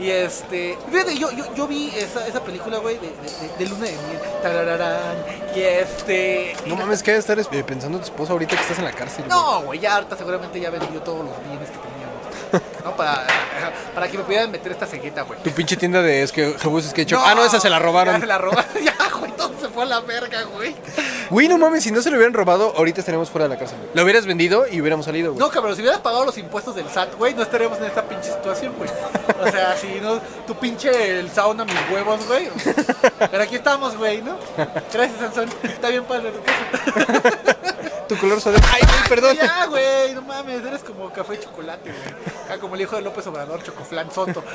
Y 0.00 0.10
este. 0.10 0.76
Fíjate, 0.90 1.16
yo, 1.16 1.30
yo, 1.30 1.54
yo 1.54 1.68
vi 1.68 1.92
esa, 1.96 2.26
esa 2.26 2.42
película, 2.42 2.78
güey, 2.78 2.96
de, 2.98 3.06
de, 3.08 3.12
de- 3.48 3.56
de 3.58 3.66
Luna 3.70 3.84
de 3.84 3.92
Miel. 3.92 4.18
Tarararán, 4.42 5.16
y 5.54 5.60
este. 5.60 6.56
No 6.66 6.74
mames, 6.74 7.04
¿qué 7.04 7.12
debes 7.12 7.28
estar 7.28 7.38
eh, 7.38 7.62
pensando 7.64 7.98
en 7.98 8.02
tu 8.04 8.10
esposa 8.10 8.32
ahorita 8.32 8.56
que 8.56 8.62
estás 8.62 8.78
en 8.78 8.84
la 8.84 8.90
cárcel? 8.92 9.26
No, 9.28 9.62
güey, 9.62 9.78
ya 9.78 9.94
harta 9.96 10.16
seguramente 10.16 10.58
ya 10.58 10.70
vendió 10.70 11.00
todos 11.02 11.24
los 11.24 11.38
bienes 11.48 11.68
que 11.70 11.76
teníamos. 11.78 12.01
¿No? 12.84 12.96
Para, 12.96 13.26
para 13.94 14.08
que 14.08 14.18
me 14.18 14.24
pudieran 14.24 14.50
meter 14.50 14.72
esta 14.72 14.86
cegueta, 14.86 15.22
güey. 15.22 15.40
Tu 15.42 15.50
pinche 15.50 15.76
tienda 15.76 16.02
de 16.02 16.22
es 16.22 16.32
que 16.32 16.54
Jebus. 16.58 16.92
No, 17.10 17.24
ah, 17.24 17.34
no, 17.34 17.44
esa 17.44 17.60
se 17.60 17.70
la 17.70 17.76
Ya 17.78 17.82
robaron. 17.84 18.20
se 18.20 18.26
la 18.26 18.38
robaron. 18.38 18.64
ya, 18.84 18.94
güey, 19.18 19.32
todo 19.32 19.52
se 19.60 19.68
fue 19.68 19.82
a 19.84 19.86
la 19.86 20.00
verga, 20.00 20.42
güey. 20.44 20.74
Güey, 21.30 21.48
no 21.48 21.56
mames, 21.58 21.82
si 21.84 21.90
no 21.90 22.02
se 22.02 22.10
lo 22.10 22.16
hubieran 22.16 22.34
robado, 22.34 22.74
ahorita 22.76 23.00
estaríamos 23.00 23.30
fuera 23.30 23.48
de 23.48 23.54
la 23.54 23.58
cárcel. 23.58 23.78
güey. 23.78 23.90
Lo 23.94 24.02
hubieras 24.02 24.26
vendido 24.26 24.66
y 24.70 24.80
hubiéramos 24.80 25.06
salido, 25.06 25.32
güey. 25.32 25.38
No, 25.40 25.50
cabrón, 25.50 25.74
si 25.74 25.80
hubieras 25.82 26.00
pagado 26.00 26.26
los 26.26 26.36
impuestos 26.36 26.74
del 26.74 26.88
SAT, 26.90 27.14
güey, 27.16 27.34
no 27.34 27.42
estaríamos 27.42 27.78
en 27.78 27.84
esta 27.84 28.02
pinche 28.02 28.30
situación, 28.32 28.74
güey. 28.76 28.90
O 29.40 29.50
sea, 29.50 29.76
si 29.76 30.00
no, 30.00 30.18
tu 30.46 30.54
pinche 30.56 31.18
el 31.20 31.30
sauna 31.30 31.64
mis 31.64 31.74
huevos, 31.90 32.26
güey. 32.26 32.48
Pero 33.30 33.42
aquí 33.42 33.56
estamos, 33.56 33.96
güey, 33.96 34.20
¿no? 34.20 34.36
Gracias, 34.92 35.18
Sansón. 35.18 35.48
Está 35.62 35.88
bien 35.88 36.04
padre 36.04 36.30
tu 36.32 36.42
casa. 36.42 37.56
Tu 38.08 38.18
color 38.18 38.40
suadero. 38.40 38.66
Ay, 38.70 38.82
güey, 38.82 39.08
perdón. 39.08 39.36
Ya, 39.36 39.66
güey, 39.66 40.14
no 40.14 40.22
mames, 40.22 40.62
eres 40.66 40.82
como 40.82 41.10
café 41.10 41.34
y 41.34 41.38
chocolate, 41.38 41.90
güey. 41.90 42.32
Ah, 42.50 42.58
como 42.60 42.74
el 42.74 42.82
hijo 42.82 42.96
de 42.96 43.02
López 43.02 43.26
Obrador, 43.26 43.62
Chocoflan 43.62 44.10
Soto. 44.10 44.42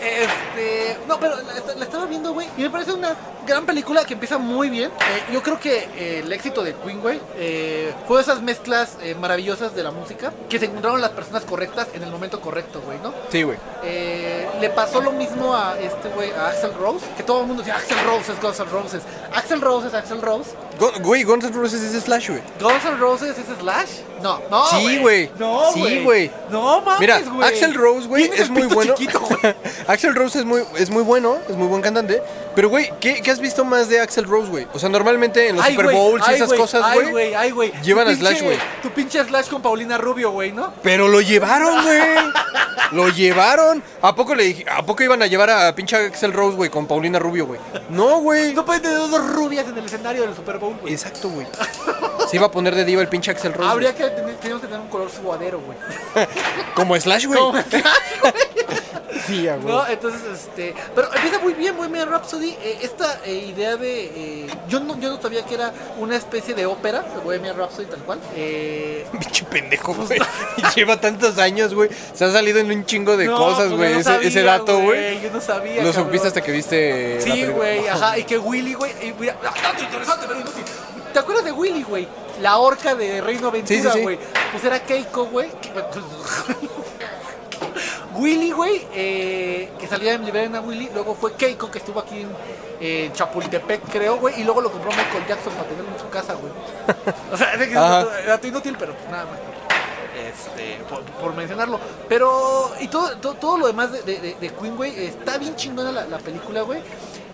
Este, 0.00 0.98
no, 1.08 1.18
pero 1.18 1.36
la, 1.36 1.74
la 1.74 1.84
estaba 1.84 2.06
viendo, 2.06 2.32
güey, 2.32 2.48
y 2.56 2.62
me 2.62 2.70
parece 2.70 2.92
una 2.92 3.16
gran 3.46 3.66
película 3.66 4.04
que 4.04 4.14
empieza 4.14 4.38
muy 4.38 4.68
bien. 4.70 4.90
Eh, 4.90 5.32
yo 5.32 5.42
creo 5.42 5.58
que 5.58 5.88
eh, 5.96 6.20
el 6.24 6.32
éxito 6.32 6.62
de 6.62 6.74
Queen, 6.74 7.00
güey, 7.00 7.20
eh, 7.36 7.92
fue 8.06 8.20
esas 8.20 8.40
mezclas 8.42 8.96
maravillosas 9.18 9.74
de 9.74 9.82
la 9.82 9.90
música 9.90 10.32
que 10.48 10.58
se 10.58 10.66
encontraron 10.66 11.00
las 11.00 11.10
personas 11.10 11.44
correctas 11.44 11.88
en 11.94 12.02
el 12.02 12.10
momento 12.10 12.40
correcto, 12.40 12.80
güey, 12.84 12.98
¿no? 13.02 13.12
Sí, 13.30 13.42
güey. 13.42 13.58
Le 14.60 14.70
pasó 14.70 15.00
lo 15.00 15.12
mismo 15.12 15.54
a 15.56 15.78
este 15.80 16.08
güey, 16.10 16.30
a 16.32 16.48
Axel 16.48 16.74
Rose, 16.74 17.06
que 17.16 17.22
todo 17.22 17.40
el 17.40 17.46
mundo 17.46 17.62
decía 17.62 17.76
Axel 17.76 17.98
Rose 18.04 18.32
es 18.32 18.40
Guns 18.40 18.60
N' 18.60 18.70
Roses. 18.70 19.02
Axel 19.34 19.60
Rose 19.60 19.88
es 19.88 19.94
Axel 19.94 20.22
Rose, 20.22 20.50
Güey, 21.02 21.24
Guns 21.24 21.44
N' 21.44 21.54
Roses 21.54 21.82
es 21.82 22.02
Slash, 22.04 22.30
güey. 22.30 22.42
Guns 22.60 22.84
N' 22.84 22.96
Roses 22.98 23.36
es 23.38 23.46
Slash? 23.58 23.90
No, 24.22 24.40
no. 24.50 24.66
Sí, 24.66 24.98
güey. 24.98 25.30
No, 25.38 25.72
Sí, 25.72 26.02
güey. 26.04 26.30
No 26.50 26.80
mames, 26.82 27.00
Mira, 27.00 27.20
güey. 27.20 27.48
Axel 27.48 27.74
Rose, 27.74 28.06
güey, 28.06 28.24
es 28.24 28.40
el 28.40 28.50
muy 28.50 28.66
bueno. 28.66 28.94
chiquito, 28.94 29.20
güey. 29.20 29.54
Axel 29.86 30.14
Rose 30.14 30.40
es 30.40 30.44
muy, 30.44 30.62
es 30.76 30.90
muy 30.90 31.02
bueno, 31.02 31.38
es 31.48 31.56
muy 31.56 31.66
buen 31.66 31.82
cantante. 31.82 32.22
Pero, 32.54 32.68
güey, 32.68 32.90
¿qué, 33.00 33.22
qué 33.22 33.30
has 33.30 33.38
visto 33.40 33.64
más 33.64 33.88
de 33.88 34.00
Axel 34.00 34.24
Rose, 34.24 34.50
güey? 34.50 34.66
O 34.72 34.78
sea, 34.78 34.88
normalmente 34.88 35.48
en 35.48 35.56
los 35.56 35.64
Ay, 35.64 35.72
Super 35.72 35.86
güey, 35.86 35.96
Bowls 35.96 36.24
y 36.28 36.34
esas 36.34 36.48
güey, 36.48 36.60
cosas, 36.60 36.82
ay, 36.84 36.94
güey, 36.98 37.10
güey, 37.10 37.34
ay, 37.34 37.50
güey. 37.50 37.72
llevan 37.82 38.06
Tu 38.06 38.10
a 38.12 38.16
Slash, 38.16 38.42
güey. 38.42 38.58
Tu 38.82 38.90
pinche 38.90 39.24
Slash 39.24 39.48
con 39.48 39.62
Paulina 39.62 39.96
Rubio, 39.98 40.30
güey, 40.32 40.52
¿no? 40.52 40.72
Pero 40.82 41.08
lo 41.08 41.20
llevaron, 41.20 41.82
güey. 41.84 42.00
Lo 42.92 43.08
llevaron. 43.08 43.82
¿A 44.02 44.14
poco 44.16 44.34
le 44.34 44.44
dije, 44.44 44.64
a 44.68 44.84
poco 44.84 45.02
iban 45.04 45.22
a 45.22 45.26
llevar 45.26 45.48
a 45.50 45.74
pinche 45.74 45.96
Axel 45.96 46.32
Rose, 46.32 46.56
güey, 46.56 46.70
con 46.70 46.86
Paulina 46.86 47.18
Rubio, 47.20 47.46
güey? 47.46 47.60
No, 47.88 48.18
güey. 48.20 48.52
No 48.52 48.64
pueden 48.64 48.82
tener 48.82 48.98
dos 48.98 49.32
rubias 49.32 49.66
en 49.68 49.78
el 49.78 49.84
escenario 49.84 50.22
del 50.22 50.34
Super 50.34 50.58
Bowl, 50.58 50.76
güey. 50.80 50.92
Exacto, 50.92 51.28
güey. 51.28 51.46
Se 52.30 52.36
iba 52.36 52.46
a 52.46 52.50
poner 52.50 52.74
de 52.74 52.84
diva 52.84 53.02
el 53.02 53.08
pinche 53.08 53.30
Axel 53.32 53.52
Rose. 53.52 53.68
Habría 53.70 53.92
güey. 53.92 54.02
que 54.08 54.10
tener, 54.16 54.36
teníamos 54.36 54.60
que 54.62 54.68
tener 54.68 54.82
un 54.82 54.88
color 54.88 55.10
suadero, 55.10 55.60
güey. 55.60 55.76
Como 56.74 56.94
Slash, 56.98 57.26
güey. 57.26 57.38
Como- 57.40 57.58
Sí, 59.26 59.46
a 59.48 59.56
güey. 59.56 59.74
¿No? 59.74 59.86
Entonces, 59.86 60.20
este. 60.32 60.74
Pero 60.94 61.12
empieza 61.14 61.38
muy 61.40 61.52
bien 61.54 61.76
Bohemian 61.76 62.08
Rhapsody. 62.08 62.50
eh, 62.62 62.78
esta 62.82 63.20
eh, 63.24 63.34
idea 63.34 63.76
de. 63.76 64.04
eh, 64.04 64.46
yo, 64.68 64.80
no, 64.80 64.98
yo 64.98 65.10
no 65.10 65.20
sabía 65.20 65.44
que 65.44 65.54
era 65.54 65.72
una 65.98 66.16
especie 66.16 66.54
de 66.54 66.66
ópera, 66.66 67.02
de 67.02 67.20
Bohemian 67.22 67.56
Rhapsody, 67.56 67.86
tal 67.86 67.98
cual. 68.00 68.18
Eh, 68.34 69.06
Pinche 69.12 69.44
pendejo, 69.44 69.94
güey. 69.94 70.18
Lleva 70.74 71.00
tantos 71.00 71.38
años, 71.38 71.74
güey. 71.74 71.90
Se 72.14 72.24
ha 72.24 72.32
salido 72.32 72.60
en 72.60 72.70
un 72.72 72.84
chingo 72.86 73.16
de 73.16 73.26
no, 73.26 73.36
cosas, 73.36 73.66
pues 73.68 73.76
güey. 73.76 73.92
no 73.94 74.00
ese, 74.00 74.26
ese 74.26 74.42
dato, 74.42 74.78
güey. 74.80 75.20
Yo 75.20 75.30
no 75.30 75.40
sabía. 75.40 75.82
Lo 75.82 75.92
supiste 75.92 76.28
hasta 76.28 76.40
que 76.40 76.52
viste. 76.52 77.20
Sí, 77.20 77.44
güey, 77.46 77.86
ajá. 77.88 78.18
Y 78.18 78.24
que 78.24 78.38
Willy, 78.38 78.74
güey. 78.74 78.92
y 79.02 79.12
mira, 79.18 79.36
ah, 79.44 79.52
dato 79.62 79.82
interesante, 79.82 80.26
pero 80.26 80.40
inútil. 80.40 80.64
¿Te 81.12 81.18
acuerdas 81.18 81.44
de 81.44 81.52
Willy, 81.52 81.82
güey? 81.82 82.06
La 82.40 82.58
orca 82.58 82.94
de 82.94 83.20
Reino 83.20 83.48
Aventura, 83.48 83.78
Sí, 83.80 83.82
sí, 83.82 83.90
sí. 83.92 84.02
güey. 84.02 84.18
Pues 84.52 84.64
era 84.64 84.80
Keiko, 84.80 85.24
güey. 85.26 85.50
Willy, 88.14 88.50
güey, 88.50 88.86
eh, 88.92 89.70
que 89.78 89.86
salía 89.86 90.14
en 90.14 90.24
Liberen 90.24 90.54
a 90.56 90.60
Willy, 90.60 90.90
luego 90.92 91.14
fue 91.14 91.32
Keiko, 91.34 91.70
que 91.70 91.78
estuvo 91.78 92.00
aquí 92.00 92.20
en 92.20 92.28
eh, 92.80 93.10
Chapultepec, 93.14 93.82
creo, 93.90 94.16
güey, 94.18 94.40
y 94.40 94.44
luego 94.44 94.60
lo 94.60 94.70
compró 94.70 94.90
Michael 94.90 95.26
Jackson 95.28 95.52
para 95.54 95.68
tenerlo 95.68 95.90
en 95.92 95.98
su 96.00 96.08
casa, 96.10 96.34
güey. 96.34 96.52
O 97.32 97.36
sea, 97.36 97.52
es 97.54 97.68
que 97.68 97.74
dato 97.74 98.46
inútil, 98.46 98.76
pero 98.78 98.94
pues 98.94 99.08
nada 99.10 99.24
más. 99.24 99.38
Este, 100.28 100.78
por, 100.88 101.02
por 101.02 101.34
mencionarlo. 101.34 101.78
Pero, 102.08 102.72
y 102.80 102.88
todo, 102.88 103.16
todo, 103.18 103.34
todo 103.34 103.58
lo 103.58 103.66
demás 103.68 103.92
de, 103.92 104.02
de, 104.02 104.20
de- 104.20 104.34
de 104.34 104.48
Queen, 104.50 104.76
güey, 104.76 105.04
está 105.06 105.38
bien 105.38 105.54
chingona 105.56 105.90
la, 105.92 106.04
la 106.06 106.18
película, 106.18 106.62
güey. 106.62 106.82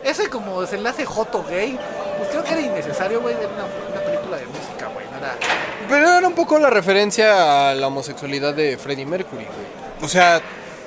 Ese 0.07 0.30
como 0.30 0.61
desenlace 0.61 1.04
joto 1.04 1.44
gay, 1.50 1.76
pues 2.18 2.30
creo 2.30 2.44
que 2.44 2.52
era 2.52 2.61
innecesario, 2.61 3.20
güey, 3.20 3.34
era 3.34 3.48
una, 3.48 4.00
película 4.04 4.36
de 4.36 4.46
música, 4.46 4.86
güey, 4.94 5.04
no 5.11 5.16
era... 5.18 5.36
Pero 5.88 6.09
era 6.18 6.28
un 6.28 6.34
poco 6.34 6.61
la 6.61 6.70
referencia 6.70 7.70
a 7.70 7.74
la 7.74 7.88
homosexualidad 7.88 8.54
de 8.54 8.78
Freddie 8.78 9.04
Mercury, 9.04 9.44
güey. 9.44 9.66
O 10.00 10.09
sea, 10.09 10.40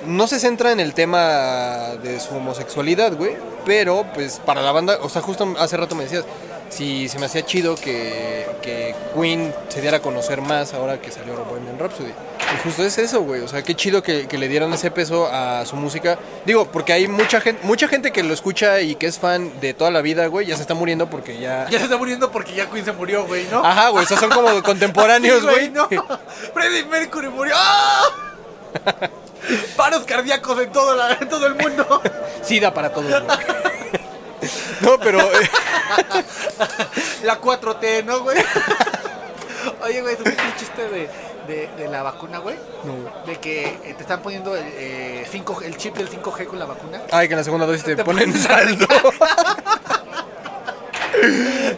no 0.06 0.26
se 0.26 0.40
centra 0.40 0.72
en 0.72 0.80
el 0.80 0.94
tema 0.94 1.98
de 2.02 2.18
su 2.22 2.34
homosexualidad, 2.34 3.18
güey. 3.18 3.36
Pero, 3.66 4.06
pues, 4.14 4.40
para 4.40 4.62
la 4.62 4.72
banda, 4.72 5.00
o 5.02 5.10
sea, 5.10 5.22
justo 5.22 5.54
hace 5.60 5.76
rato 5.76 5.96
me 5.96 6.04
decías, 6.04 6.24
si 6.70 7.10
se 7.10 7.20
me 7.20 7.26
hacía 7.26 7.46
chido 7.46 7.76
que, 7.76 8.48
que 8.62 8.96
Queen 9.16 9.54
se 9.70 9.82
diera 9.82 9.98
a 9.98 10.02
conocer 10.02 10.42
más 10.42 10.74
ahora 10.74 11.02
que 11.02 11.12
salió 11.12 11.34
Bohemian 11.46 11.78
Rhapsody. 11.80 12.10
Y 12.10 12.64
justo 12.64 12.84
es 12.84 12.98
eso, 12.98 13.22
güey. 13.22 13.42
O 13.42 13.48
sea, 13.48 13.62
qué 13.64 13.76
chido 13.76 14.02
que, 14.02 14.28
que 14.28 14.38
le 14.38 14.48
dieran 14.48 14.74
ese 14.74 14.90
peso 14.92 15.28
a 15.32 15.66
su 15.66 15.76
música. 15.76 16.18
Digo, 16.46 16.66
porque 16.72 16.94
hay 16.94 17.08
mucha 17.08 17.42
gente, 17.42 17.62
mucha 17.66 17.88
gente 17.88 18.12
que 18.12 18.24
lo 18.24 18.34
escucha 18.34 18.82
y 18.82 18.96
que 18.96 19.06
es 19.08 19.20
fan 19.20 19.60
de 19.62 19.74
toda 19.74 19.92
la 19.92 20.02
vida, 20.02 20.26
güey, 20.28 20.48
ya 20.48 20.56
se 20.56 20.62
está 20.62 20.74
muriendo 20.74 21.10
porque 21.10 21.40
ya... 21.40 21.68
Ya 21.70 21.78
se 21.78 21.84
está 21.86 21.98
muriendo 21.98 22.32
porque 22.32 22.54
ya 22.56 22.68
Queen 22.70 22.86
se 22.86 22.92
murió, 22.92 23.26
güey, 23.28 23.46
¿no? 23.52 23.64
Ajá, 23.64 23.90
güey, 23.90 24.04
esos 24.06 24.20
son 24.20 24.30
como 24.32 24.64
contemporáneos, 24.64 25.42
Sí, 25.42 25.46
güey. 25.48 25.70
no. 25.70 25.88
Freddie 26.54 26.86
Mercury 26.86 27.30
murió. 27.30 27.54
¡Ah! 27.58 28.04
Paros 29.76 30.04
cardíacos 30.06 30.60
en 30.62 30.72
todo, 30.72 30.96
la- 30.96 31.14
en 31.20 31.28
todo 31.30 31.48
el 31.48 31.56
mundo. 31.56 32.02
Sida 32.44 32.74
para 32.74 32.92
todos, 32.92 33.10
güey. 33.10 33.38
No, 34.82 34.98
pero. 35.00 35.20
eh, 35.20 35.50
La 37.24 37.40
4T, 37.42 38.04
¿no, 38.06 38.22
güey? 38.22 38.38
Oye, 39.84 40.02
güey, 40.02 40.16
¿supiste 40.16 40.42
el 40.44 40.56
chiste 40.56 40.88
de, 40.88 41.10
de, 41.48 41.70
de 41.78 41.88
la 41.90 42.04
vacuna, 42.04 42.38
güey? 42.40 42.56
De 43.26 43.36
que 43.38 43.66
eh, 43.66 43.94
te 43.96 44.02
están 44.04 44.22
poniendo 44.22 44.56
el, 44.56 44.64
eh, 44.68 45.28
5G 45.32 45.64
el 45.66 45.78
chip 45.78 45.96
del 45.98 46.10
5G 46.10 46.46
con 46.48 46.60
la 46.60 46.66
vacuna. 46.66 47.02
Ay, 47.12 47.28
que 47.28 47.34
en 47.34 47.40
la 47.40 47.44
segunda 47.44 47.66
dosis 47.66 47.84
te, 47.84 47.96
Te 47.96 48.04
ponen 48.04 48.32
ponen 48.32 48.42
saldo. 48.42 48.88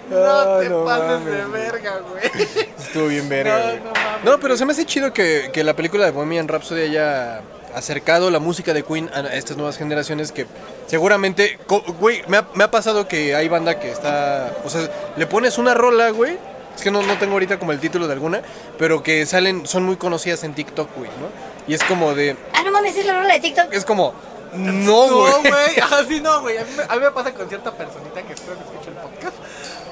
No 0.09 0.57
te 0.59 0.69
no 0.69 0.85
pases 0.85 1.25
de 1.25 1.45
verga, 1.45 1.99
güey. 1.99 2.47
Estuvo 2.77 3.07
bien 3.07 3.27
verga. 3.29 3.57
No, 3.57 3.63
güey. 3.63 3.79
no 3.79 3.91
mames, 3.93 4.23
No, 4.23 4.39
pero 4.39 4.57
se 4.57 4.65
me 4.65 4.73
hace 4.73 4.85
chido 4.85 5.11
que, 5.13 5.49
que 5.51 5.63
la 5.63 5.75
película 5.75 6.05
de 6.05 6.11
Bohemian 6.11 6.47
Rhapsody 6.47 6.81
haya 6.83 7.41
acercado 7.75 8.29
la 8.31 8.39
música 8.39 8.73
de 8.73 8.83
Queen 8.83 9.09
a 9.13 9.21
estas 9.35 9.57
nuevas 9.57 9.77
generaciones 9.77 10.31
que 10.31 10.45
seguramente, 10.87 11.59
güey, 11.99 12.23
me 12.27 12.37
ha, 12.37 12.47
me 12.53 12.63
ha 12.63 12.71
pasado 12.71 13.07
que 13.07 13.35
hay 13.35 13.47
banda 13.47 13.79
que 13.79 13.91
está, 13.91 14.51
o 14.63 14.69
sea, 14.69 14.89
le 15.15 15.25
pones 15.27 15.57
una 15.57 15.73
rola, 15.73 16.09
güey, 16.09 16.37
es 16.75 16.81
que 16.81 16.91
no, 16.91 17.01
no 17.01 17.17
tengo 17.17 17.33
ahorita 17.33 17.59
como 17.59 17.71
el 17.71 17.79
título 17.79 18.07
de 18.07 18.13
alguna, 18.13 18.41
pero 18.77 19.03
que 19.03 19.25
salen, 19.25 19.65
son 19.67 19.83
muy 19.83 19.97
conocidas 19.97 20.43
en 20.43 20.53
TikTok, 20.53 20.89
güey, 20.95 21.09
¿no? 21.09 21.51
Y 21.67 21.73
es 21.73 21.83
como 21.83 22.13
de, 22.15 22.35
Ah, 22.53 22.63
no 22.63 22.71
mames, 22.71 22.95
es 22.97 23.05
la 23.05 23.13
rola 23.21 23.33
de 23.33 23.39
TikTok. 23.39 23.71
es 23.73 23.85
como, 23.85 24.13
no, 24.53 24.71
No, 24.71 25.15
güey. 25.15 25.33
güey, 25.51 25.79
así 25.99 26.19
no, 26.21 26.41
güey. 26.41 26.57
A, 26.57 26.63
mí 26.65 26.71
me- 26.75 26.83
a 26.83 26.95
mí 26.95 26.99
me 27.01 27.11
pasa 27.11 27.33
con 27.33 27.47
cierta 27.47 27.71
personita 27.71 28.21
que 28.23 28.33
espero 28.33 28.57
que 28.57 28.63
escuche 28.63 28.89
el 28.89 28.95
podcast. 28.95 29.35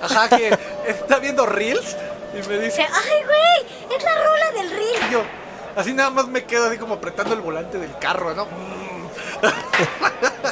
Ajá, 0.02 0.30
que 0.36 0.58
está 0.88 1.20
viendo 1.20 1.46
Reels 1.46 1.96
y 2.34 2.48
me 2.48 2.56
dice, 2.60 2.82
Dice, 2.82 2.88
ay, 2.92 3.24
güey, 3.26 3.98
es 3.98 4.04
la 4.04 4.16
rola 4.16 4.52
del 4.52 4.70
reel. 4.72 5.00
y 5.10 5.14
yo, 5.14 5.22
así 5.80 5.94
nada 5.94 6.10
más 6.10 6.28
me 6.28 6.44
quedo 6.44 6.68
así 6.68 6.78
como 6.78 6.96
apretando 6.96 7.34
el 7.34 7.42
volante 7.42 7.78
del 7.78 7.98
carro, 8.00 8.34
¿no? 8.34 8.48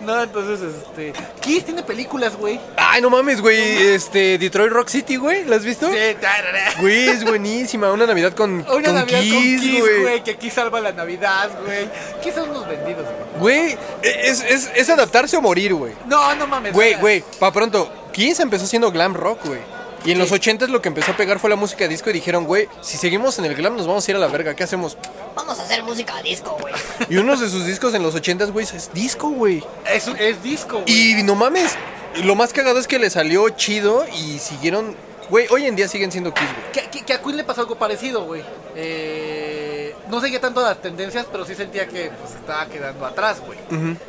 No, 0.00 0.22
entonces, 0.22 0.60
este. 0.62 1.12
Kiss 1.40 1.66
tiene 1.66 1.82
películas, 1.82 2.34
güey. 2.34 2.58
Ay, 2.76 3.02
no 3.02 3.10
mames, 3.10 3.42
güey, 3.42 3.88
este, 3.88 4.38
Detroit 4.38 4.72
Rock 4.72 4.88
City, 4.88 5.16
güey, 5.16 5.44
¿la 5.44 5.56
has 5.56 5.64
visto? 5.64 5.86
Sí, 5.90 6.16
tarara. 6.18 6.72
Güey, 6.80 7.08
es 7.08 7.24
buenísima, 7.24 7.92
una 7.92 8.06
Navidad 8.06 8.32
con, 8.32 8.52
Una 8.60 8.64
con 8.66 8.82
Navidad 8.82 9.18
con 9.18 9.20
Kiss, 9.20 9.60
Kiss, 9.60 9.80
güey. 9.80 10.00
güey, 10.00 10.24
que 10.24 10.30
aquí 10.30 10.48
salva 10.48 10.80
la 10.80 10.92
Navidad, 10.92 11.50
güey. 11.62 11.90
Kiss 12.22 12.34
son 12.34 12.48
unos 12.48 12.66
vendidos, 12.66 13.04
güey. 13.38 13.74
Güey, 13.74 13.78
es, 14.02 14.42
es, 14.42 14.70
es 14.74 14.88
adaptarse 14.88 15.36
o 15.36 15.42
morir, 15.42 15.74
güey. 15.74 15.92
No, 16.06 16.34
no 16.36 16.46
mames. 16.46 16.72
Güey, 16.72 16.94
güey, 16.94 17.22
pa' 17.38 17.52
pronto, 17.52 17.92
Kiss 18.12 18.40
empezó 18.40 18.66
siendo 18.66 18.90
glam 18.90 19.12
rock, 19.12 19.44
güey. 19.44 19.77
Y 20.04 20.10
en 20.12 20.16
Sí. 20.16 20.20
los 20.22 20.32
80 20.32 20.66
lo 20.68 20.80
que 20.80 20.88
empezó 20.88 21.12
a 21.12 21.16
pegar 21.16 21.38
fue 21.38 21.50
la 21.50 21.56
música 21.56 21.86
disco 21.88 22.10
y 22.10 22.12
dijeron, 22.12 22.44
güey, 22.44 22.68
si 22.80 22.96
seguimos 22.96 23.38
en 23.38 23.44
el 23.46 23.54
glam 23.54 23.76
nos 23.76 23.86
vamos 23.86 24.06
a 24.06 24.10
ir 24.10 24.16
a 24.16 24.20
la 24.20 24.28
verga, 24.28 24.54
¿qué 24.54 24.62
hacemos? 24.64 24.96
Vamos 25.34 25.58
a 25.58 25.62
hacer 25.64 25.82
música 25.82 26.22
disco, 26.22 26.56
güey. 26.60 26.72
Y 27.10 27.16
uno 27.16 27.36
de 27.36 27.48
sus 27.48 27.66
discos 27.66 27.92
en 27.94 28.02
los 28.02 28.14
80, 28.14 28.44
güey, 28.46 28.64
es 28.72 28.90
disco, 28.94 29.28
güey. 29.30 29.62
Es, 29.92 30.06
es 30.18 30.42
disco, 30.42 30.82
güey. 30.82 31.20
Y 31.20 31.22
no 31.24 31.34
mames, 31.34 31.72
lo 32.22 32.34
más 32.34 32.52
cagado 32.52 32.78
es 32.78 32.86
que 32.86 32.98
le 32.98 33.10
salió 33.10 33.48
chido 33.50 34.06
y 34.16 34.38
siguieron... 34.38 34.94
Güey, 35.30 35.46
hoy 35.50 35.66
en 35.66 35.76
día 35.76 35.88
siguen 35.88 36.10
siendo 36.10 36.32
Kiss, 36.32 36.44
güey. 36.46 36.72
Que, 36.72 36.90
que- 36.90 37.04
que 37.04 37.12
a 37.12 37.20
Queen 37.20 37.36
le 37.36 37.44
pasó 37.44 37.60
algo 37.60 37.74
parecido, 37.76 38.24
güey. 38.24 38.42
Eh, 38.74 39.67
no 40.10 40.20
seguía 40.20 40.40
tanto 40.40 40.60
las 40.62 40.80
tendencias, 40.80 41.26
pero 41.30 41.44
sí 41.44 41.54
sentía 41.54 41.86
que 41.86 42.10
pues, 42.20 42.34
estaba 42.34 42.66
quedando 42.66 43.04
atrás, 43.06 43.40
güey. 43.40 43.58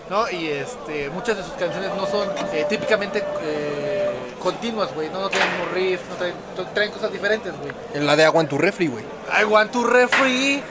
¿No? 0.10 0.30
Y 0.30 0.48
este, 0.48 1.10
muchas 1.10 1.38
de 1.38 1.44
sus 1.44 1.54
canciones 1.54 1.92
no 1.96 2.08
son 2.08 2.28
eh, 2.54 2.66
típicamente 2.70 3.24
eh, 3.42 4.10
continuas, 4.42 4.94
güey. 4.94 5.10
No, 5.10 5.22
no 5.22 5.30
traen 5.30 5.50
un 5.62 5.74
riff, 5.74 6.02
no 6.10 6.16
traen, 6.16 6.36
tra- 6.58 6.74
traen 6.74 6.92
cosas 6.92 7.12
diferentes, 7.12 7.54
güey. 7.58 8.06
La 8.06 8.16
de 8.16 8.26
Agua 8.26 8.42
en 8.42 8.48
tu 8.48 8.58
refri, 8.58 8.88
güey. 8.88 9.04
I 9.40 9.44
want 9.46 9.72
to 9.72 9.84
refree. 9.86 10.64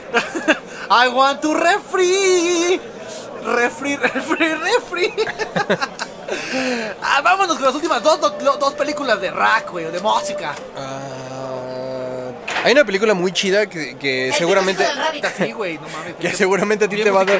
I 0.89 1.07
want 1.09 1.41
to 1.41 1.53
refree. 1.53 2.79
Refri, 3.43 3.95
refri, 3.95 4.53
refri. 4.55 5.13
ah, 7.01 7.21
vámonos 7.21 7.55
con 7.55 7.65
las 7.65 7.75
últimas 7.75 8.03
dos, 8.03 8.19
dos, 8.19 8.59
dos 8.59 8.73
películas 8.73 9.21
de 9.21 9.31
rock, 9.31 9.71
güey, 9.71 9.85
o 9.85 9.91
de 9.91 9.99
música. 9.99 10.53
Ah, 10.77 11.68
hay 12.63 12.71
una 12.73 12.83
película 12.85 13.13
muy 13.13 13.31
chida 13.31 13.67
que, 13.67 13.97
que 13.97 14.31
seguramente... 14.37 14.85
Sí, 15.37 15.51
güey, 15.51 15.75
no 15.77 15.87
mames. 15.89 16.15
Que 16.19 16.31
seguramente 16.33 16.85
a 16.85 16.89
ti 16.89 16.97
te 17.01 17.09
va 17.11 17.21
a 17.21 17.25
dar 17.25 17.39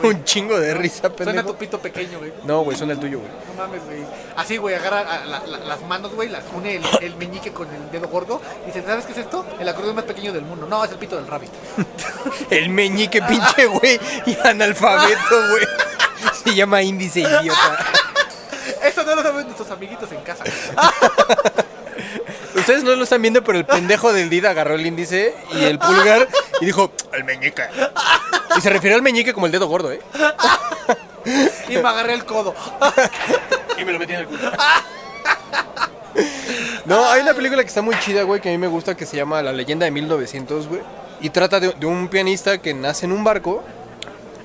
güey. 0.00 0.14
un 0.14 0.24
chingo 0.24 0.58
de 0.58 0.74
risa, 0.74 1.00
Suena 1.02 1.14
pendejo. 1.16 1.48
tu 1.48 1.56
pito 1.56 1.78
pequeño, 1.80 2.18
güey. 2.18 2.32
No, 2.44 2.60
güey, 2.62 2.76
suena 2.76 2.92
el 2.92 3.00
tuyo, 3.00 3.18
güey. 3.18 3.30
No 3.30 3.62
mames, 3.62 3.84
güey. 3.84 4.04
Así, 4.36 4.56
güey, 4.56 4.74
agarra 4.74 5.00
a 5.00 5.24
la- 5.24 5.46
la- 5.46 5.58
las 5.58 5.80
manos, 5.82 6.14
güey, 6.14 6.28
las 6.28 6.44
une 6.54 6.76
el, 6.76 6.82
el 7.02 7.16
meñique 7.16 7.52
con 7.52 7.68
el 7.74 7.90
dedo 7.90 8.08
gordo 8.08 8.40
y 8.64 8.66
dice, 8.68 8.82
¿sabes 8.86 9.04
qué 9.06 9.12
es 9.12 9.18
esto? 9.18 9.44
El 9.58 9.68
acordeón 9.68 9.96
más 9.96 10.04
pequeño 10.04 10.32
del 10.32 10.42
mundo. 10.42 10.66
No, 10.68 10.84
es 10.84 10.90
el 10.90 10.98
pito 10.98 11.16
del 11.16 11.26
rabbit. 11.26 11.50
El 12.50 12.68
meñique 12.70 13.20
pinche, 13.22 13.66
güey. 13.66 14.00
Y 14.26 14.36
analfabeto, 14.44 15.48
güey. 15.50 15.66
Se 16.44 16.54
llama 16.54 16.82
índice 16.82 17.20
idiota. 17.20 17.86
Eso 18.82 19.02
no 19.04 19.14
lo 19.16 19.22
saben 19.22 19.44
nuestros 19.46 19.70
amiguitos 19.70 20.10
en 20.12 20.20
casa. 20.22 20.44
Ustedes 22.60 22.84
no 22.84 22.94
lo 22.94 23.04
están 23.04 23.22
viendo, 23.22 23.42
pero 23.42 23.58
el 23.58 23.64
pendejo 23.64 24.12
del 24.12 24.28
Dida 24.28 24.50
agarró 24.50 24.74
el 24.74 24.86
índice 24.86 25.34
y 25.52 25.64
el 25.64 25.78
pulgar 25.78 26.28
y 26.60 26.66
dijo, 26.66 26.92
el 27.12 27.24
meñique. 27.24 27.62
Y 28.56 28.60
se 28.60 28.68
refirió 28.68 28.96
al 28.96 29.02
meñique 29.02 29.32
como 29.32 29.46
el 29.46 29.52
dedo 29.52 29.66
gordo, 29.66 29.90
¿eh? 29.90 30.00
Y 31.68 31.78
me 31.78 31.88
agarré 31.88 32.14
el 32.14 32.24
codo. 32.24 32.54
Y 33.78 33.84
me 33.84 33.92
lo 33.92 33.98
metí 33.98 34.12
en 34.12 34.20
el 34.20 34.26
culo. 34.26 34.52
No, 36.84 37.08
hay 37.08 37.22
una 37.22 37.34
película 37.34 37.62
que 37.62 37.68
está 37.68 37.82
muy 37.82 37.98
chida, 38.00 38.24
güey, 38.24 38.40
que 38.40 38.48
a 38.48 38.52
mí 38.52 38.58
me 38.58 38.66
gusta, 38.66 38.96
que 38.96 39.06
se 39.06 39.16
llama 39.16 39.42
La 39.42 39.52
leyenda 39.52 39.84
de 39.84 39.90
1900, 39.90 40.68
güey. 40.68 40.82
Y 41.20 41.30
trata 41.30 41.60
de, 41.60 41.72
de 41.72 41.86
un 41.86 42.08
pianista 42.08 42.58
que 42.58 42.74
nace 42.74 43.06
en 43.06 43.12
un 43.12 43.24
barco, 43.24 43.62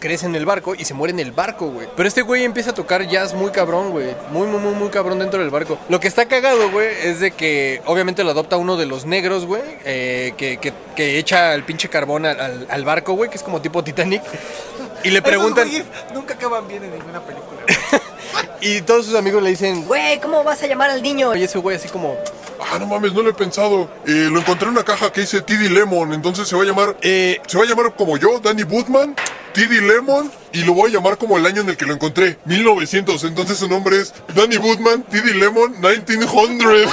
crece 0.06 0.28
en 0.28 0.36
el 0.36 0.45
barco 0.45 0.76
y 0.76 0.86
se 0.86 0.93
muere 0.93 1.12
en 1.14 1.20
el 1.20 1.32
barco, 1.32 1.68
güey. 1.70 1.88
Pero 1.95 2.08
este 2.08 2.22
güey 2.22 2.43
empieza 2.43 2.70
a 2.70 2.74
tocar 2.76 3.08
jazz 3.08 3.34
muy 3.34 3.49
cabrón, 3.51 3.89
güey. 3.89 4.16
Muy, 4.32 4.45
muy, 4.45 4.60
muy, 4.60 4.74
muy 4.76 4.89
cabrón 4.89 5.18
dentro 5.18 5.39
del 5.39 5.49
barco. 5.49 5.80
Lo 5.89 5.99
que 5.99 6.08
está 6.08 6.28
cagado, 6.28 6.70
güey, 6.70 6.89
es 7.03 7.20
de 7.20 7.32
que 7.32 7.82
obviamente 7.88 8.24
lo 8.24 8.30
adopta 8.30 8.58
uno 8.58 8.78
de 8.78 8.86
los 8.86 9.06
negros, 9.06 9.45
güey, 9.45 9.64
eh, 9.84 10.34
que, 10.38 10.58
que- 10.58 10.74
que 10.95 11.18
echa 11.18 11.53
el 11.56 11.64
pinche 11.64 11.89
carbón 11.89 12.26
al, 12.28 12.39
al- 12.39 12.68
al 12.70 12.86
barco, 12.86 13.14
güey, 13.14 13.30
que 13.32 13.38
es 13.38 13.43
como 13.43 13.62
tipo 13.62 13.84
Titanic. 13.84 14.22
Y 15.03 15.10
le 15.10 15.22
preguntan, 15.22 15.68
güeyes 15.68 15.86
nunca 16.14 16.36
acaban 16.36 16.68
bien 16.68 16.84
en 16.84 16.91
ninguna 16.91 17.22
película. 17.22 17.62
y 18.62 18.82
todos 18.82 19.06
sus 19.06 19.16
amigos 19.16 19.41
le 19.41 19.49
dicen, 19.49 19.86
Güey, 19.86 20.20
¿cómo 20.20 20.43
vas 20.43 20.62
a 20.64 20.68
llamar 20.68 20.89
al 20.91 21.01
niño? 21.01 21.36
y 21.36 21.43
ese 21.43 21.58
güey 21.60 21.78
así 21.78 21.89
como, 21.89 22.16
Ah, 22.60 22.78
no 22.80 22.86
mames, 22.88 23.14
no 23.14 23.22
lo 23.22 23.30
he 23.30 23.34
pensado. 23.34 23.89
Eh, 24.06 24.30
lo 24.32 24.39
encontré 24.39 24.68
en 24.68 24.74
una 24.74 24.84
caja 24.84 25.12
que 25.12 25.22
dice 25.22 25.41
TD 25.41 25.70
Lemon, 25.72 26.14
entonces 26.14 26.47
se 26.47 26.56
va 26.56 26.64
a 26.64 26.66
llamar... 26.66 26.97
eh, 27.01 27.39
Se 27.47 27.58
va 27.58 27.64
a 27.64 27.68
llamar 27.68 27.95
como 27.95 28.18
yo, 28.18 28.39
Danny 28.39 28.64
Woodman, 28.64 29.16
TD 29.53 29.82
Lemon, 29.82 30.32
y 30.53 30.64
lo 30.64 30.74
voy 30.74 30.89
a 30.91 30.93
llamar 30.95 31.18
como 31.18 31.38
el 31.38 31.45
año 31.45 31.62
en 31.62 31.70
el 31.70 31.78
que 31.78 31.86
lo 31.86 31.93
encontré, 31.93 32.38
1900. 32.45 33.24
Entonces 33.26 33.58
su 33.58 33.68
nombre 33.68 33.99
es 34.01 34.14
Danny 34.34 34.58
Woodman, 34.58 35.03
TD 35.03 35.36
Lemon, 35.36 35.80
1900. 35.82 36.89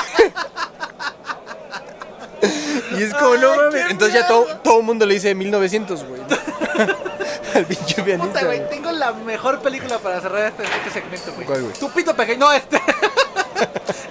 Y 2.98 3.02
es 3.02 3.14
como, 3.14 3.36
no 3.36 3.56
mames. 3.56 3.90
Entonces 3.90 4.14
ya 4.20 4.26
todo, 4.26 4.46
todo 4.62 4.78
el 4.80 4.84
mundo 4.84 5.06
le 5.06 5.14
dice 5.14 5.34
1900, 5.34 6.04
güey. 6.04 6.20
Al 7.54 7.66
pinche 7.66 8.02
pianista. 8.02 8.32
Puta, 8.32 8.44
güey, 8.46 8.58
güey. 8.58 8.70
tengo 8.70 8.92
la 8.92 9.12
mejor 9.12 9.60
película 9.60 9.98
para 9.98 10.20
cerrar 10.20 10.46
este, 10.48 10.64
este 10.64 10.90
segmento, 10.90 11.32
güey. 11.34 11.46
¿Cuál, 11.46 11.62
güey? 11.62 11.74
Tu 11.74 11.90
pito 11.90 12.14
pequeño, 12.14 12.40
no, 12.46 12.52
este. 12.52 12.78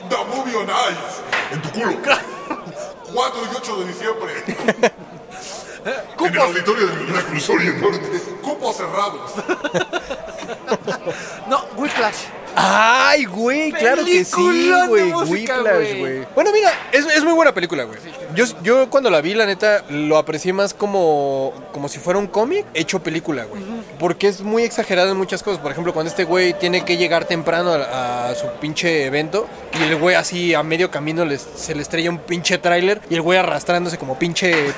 The 0.09 0.17
Movie 0.35 0.55
on 0.55 0.67
Ice, 0.67 1.21
culo. 1.71 1.91
4 3.13 3.41
y 3.43 3.55
8 3.55 3.75
de 3.77 3.85
diciembre, 3.87 4.33
en 5.85 5.91
el 5.93 6.15
Cupos. 6.15 6.37
auditorio 6.37 6.87
del 6.87 7.07
Reclusorio 7.07 7.73
Norte. 7.77 8.21
Cupos 8.41 8.77
cerrados. 8.77 9.31
No, 11.47 11.65
Whiplash. 11.77 12.15
Ay, 12.55 13.23
güey, 13.25 13.71
claro 13.71 14.03
que 14.03 14.25
sí, 14.25 14.35
Peliculón 14.35 14.81
de 14.81 14.87
güey. 14.87 15.05
música, 15.11 15.55
Whiplash, 15.57 15.73
güey. 15.87 15.99
güey. 15.99 16.27
Bueno, 16.35 16.51
mira, 16.51 16.71
es, 16.91 17.05
es 17.05 17.23
muy 17.23 17.33
buena 17.33 17.53
película, 17.53 17.83
güey. 17.83 17.97
Yo, 18.35 18.45
yo 18.61 18.89
cuando 18.89 19.09
la 19.09 19.21
vi, 19.21 19.33
la 19.33 19.45
neta, 19.45 19.83
lo 19.89 20.17
aprecié 20.17 20.51
más 20.51 20.73
como, 20.73 21.53
como 21.71 21.87
si 21.87 21.99
fuera 21.99 22.19
un 22.19 22.27
cómic 22.27 22.65
hecho 22.73 23.01
película, 23.01 23.45
güey. 23.45 23.61
Porque 23.99 24.27
es 24.27 24.41
muy 24.41 24.63
exagerado 24.63 25.11
en 25.11 25.17
muchas 25.17 25.43
cosas. 25.43 25.61
Por 25.61 25.71
ejemplo, 25.71 25.93
cuando 25.93 26.09
este 26.09 26.25
güey 26.25 26.53
tiene 26.53 26.83
que 26.83 26.97
llegar 26.97 27.25
temprano 27.25 27.71
a, 27.73 28.29
a 28.29 28.35
su 28.35 28.47
pinche 28.59 29.05
evento 29.05 29.47
y 29.79 29.83
el 29.83 29.95
güey 29.97 30.15
así 30.15 30.53
a 30.53 30.61
medio 30.63 30.91
camino 30.91 31.23
les- 31.25 31.47
se 31.55 31.73
le 31.73 31.81
estrella 31.81 32.09
un 32.09 32.19
pinche 32.19 32.57
tráiler 32.57 33.01
y 33.09 33.15
el 33.15 33.21
güey 33.21 33.39
arrastrándose 33.39 33.97
como 33.97 34.19
pinche 34.19 34.73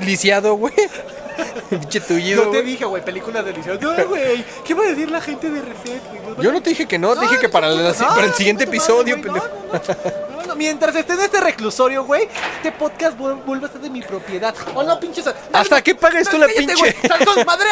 lisiado, 0.00 0.54
güey. 0.54 0.74
pinche 1.70 2.00
tullido, 2.00 2.44
Yo 2.44 2.50
te 2.50 2.58
güey. 2.60 2.72
dije, 2.72 2.84
güey, 2.84 3.04
películas 3.04 3.44
deliciosas. 3.44 3.80
No, 3.80 3.94
güey, 4.08 4.44
¿qué 4.64 4.74
va 4.74 4.84
a 4.84 4.86
decir 4.88 5.10
la 5.10 5.20
gente 5.20 5.48
de 5.50 5.60
Reset, 5.62 6.02
güey? 6.10 6.44
Yo 6.44 6.52
no 6.52 6.60
te 6.62 6.70
dije 6.70 6.86
que 6.86 6.98
no, 6.98 7.14
te 7.14 7.20
dije 7.20 7.38
que 7.38 7.48
para, 7.48 7.68
la- 7.68 7.92
no, 7.92 8.08
para 8.08 8.24
el 8.26 8.34
siguiente 8.34 8.64
no, 8.64 8.70
no, 8.70 8.76
episodio, 8.76 9.16
güey, 9.16 9.22
pendejo. 9.24 9.46
No, 9.46 10.32
no, 10.32 10.36
no, 10.40 10.46
no, 10.48 10.56
mientras 10.56 10.94
esté 10.96 11.12
en 11.12 11.20
este 11.20 11.40
reclusorio, 11.40 12.04
güey, 12.04 12.28
este 12.56 12.72
podcast 12.72 13.16
vuel- 13.18 13.44
vuelve 13.44 13.66
a 13.66 13.70
ser 13.70 13.80
de 13.80 13.90
mi 13.90 14.02
propiedad. 14.02 14.54
Oh, 14.74 14.82
no, 14.82 14.98
pinches. 14.98 15.26
¿Hasta 15.52 15.82
que 15.82 15.94
pagues 15.94 16.28
tú 16.28 16.38
la 16.38 16.46
Cállate, 16.46 16.58
pinche? 16.66 16.74
güey, 16.76 16.94
Sansón, 17.06 17.44
madre, 17.46 17.66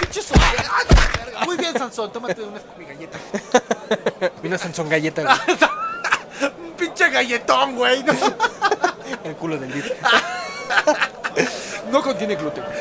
pinche 0.00 0.22
suave. 0.22 0.42
Ah, 0.68 0.82
la 0.88 1.22
verga. 1.24 1.44
Muy 1.44 1.56
bien, 1.56 1.72
Sansón, 1.78 2.12
tómate 2.12 2.42
una 2.42 2.60
mi 2.78 2.84
galleta. 2.84 3.18
Una 4.44 4.58
Sansón 4.58 4.88
galleta, 4.88 5.22
güey. 5.22 5.36
Pinche 6.76 7.10
galletón, 7.10 7.76
güey. 7.76 8.02
No, 8.02 8.12
El 9.24 9.36
culo 9.36 9.58
del 9.58 9.72
día. 9.72 9.84
no 11.92 12.02
contiene 12.02 12.34
gluten. 12.36 12.64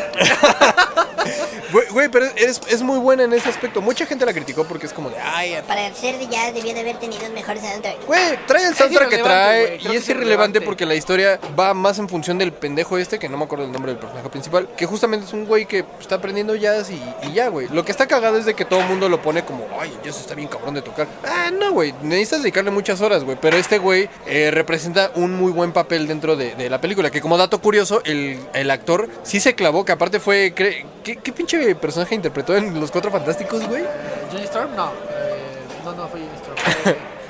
Güey, 1.91 2.09
pero 2.09 2.26
es, 2.36 2.62
es 2.68 2.82
muy 2.82 2.99
buena 2.99 3.24
en 3.24 3.34
ese 3.34 3.49
aspecto. 3.49 3.82
Mucha 3.82 4.05
gente 4.05 4.26
la 4.26 4.34
criticó 4.34 4.66
porque 4.66 4.88
es 4.88 4.93
como 4.93 5.09
de, 5.09 5.18
ay, 5.20 5.55
Para 5.68 5.93
ser 5.93 6.18
de 6.18 6.28
jazz 6.28 6.53
debió 6.53 6.74
de 6.74 6.82
haber 6.82 6.97
tenido 6.97 7.26
un 7.26 7.34
mejor 7.34 7.57
soundtrack. 7.57 8.05
güey, 8.05 8.22
trae 8.45 8.68
el 8.68 8.76
soundtrack 8.76 9.09
que 9.09 9.18
trae 9.20 9.76
y 9.76 9.80
que 9.80 9.95
es 9.95 10.03
es 10.03 10.09
irrelevante 10.09 10.62
porque 10.62 10.86
la 10.86 10.95
historia 10.95 11.39
va 11.57 11.74
más 11.74 11.99
en 11.99 12.09
función 12.09 12.38
del 12.38 12.51
pendejo 12.51 12.97
este, 12.97 13.20
que 13.20 13.30
no 13.30 13.38
me 13.38 13.45
acuerdo 13.45 13.66
el 13.66 13.72
nombre 13.72 13.91
del 13.91 13.99
personaje 13.99 14.30
principal, 14.30 14.68
que 14.76 14.86
justamente 14.86 15.26
es 15.28 15.34
un 15.34 15.45
güey 15.45 15.66
que 15.66 15.86
está 15.99 16.16
aprendiendo 16.16 16.55
jazz 16.55 16.89
y, 16.89 17.01
y 17.28 17.34
ya, 17.34 17.47
güey. 17.47 17.68
Lo 17.70 17.86
que 17.86 17.91
está 17.91 18.07
cagado 18.07 18.38
es 18.38 18.45
de 18.45 18.53
que 18.53 18.66
todo 18.66 18.80
el 18.82 18.88
mundo 18.88 19.07
lo 19.07 19.22
pone 19.22 19.45
como, 19.45 19.66
ay, 19.80 19.95
jazz 20.03 20.20
está 20.20 20.34
bien 20.34 20.49
cabrón 20.49 20.74
de 20.74 20.82
tocar. 20.82 21.07
Ah, 21.24 21.51
no, 21.51 21.72
güey, 21.72 21.93
necesitas 22.01 22.41
dedicarle 22.41 22.72
muchas 22.72 22.99
horas, 23.01 23.24
güey. 23.24 23.38
Pero 23.39 23.57
este 23.57 23.78
güey 23.78 24.09
eh, 24.26 24.49
representa 24.51 25.12
un 25.16 25.36
muy 25.36 25.51
buen 25.51 25.72
papel 25.72 26.07
dentro 26.07 26.36
de, 26.36 26.55
de 26.55 26.70
la 26.70 26.82
película, 26.82 27.12
que 27.12 27.22
como 27.22 27.38
dato 27.38 27.62
curioso, 27.62 28.01
el, 28.03 28.39
el 28.53 28.72
actor 28.72 29.00
sí 29.23 29.39
se 29.39 29.55
clavó, 29.55 29.85
que 29.85 29.91
aparte 29.91 30.19
fue, 30.19 30.53
¿qué, 30.55 30.85
qué 31.03 31.31
pinche 31.31 31.75
personaje 31.75 32.15
interpretó 32.15 32.55
en 32.55 32.79
Los 32.79 32.91
Cuatro 32.91 33.11
Fantásticos, 33.11 33.67
güey? 33.67 33.83
¿Johnny 34.31 34.43
Storm? 34.45 34.75
No. 34.75 34.87
Eh, 34.87 35.49
no, 35.83 35.93
no, 35.93 36.07
fue 36.07 36.19
Johnny 36.19 36.35
Storm. 36.35 36.57
Fue- 36.83 36.97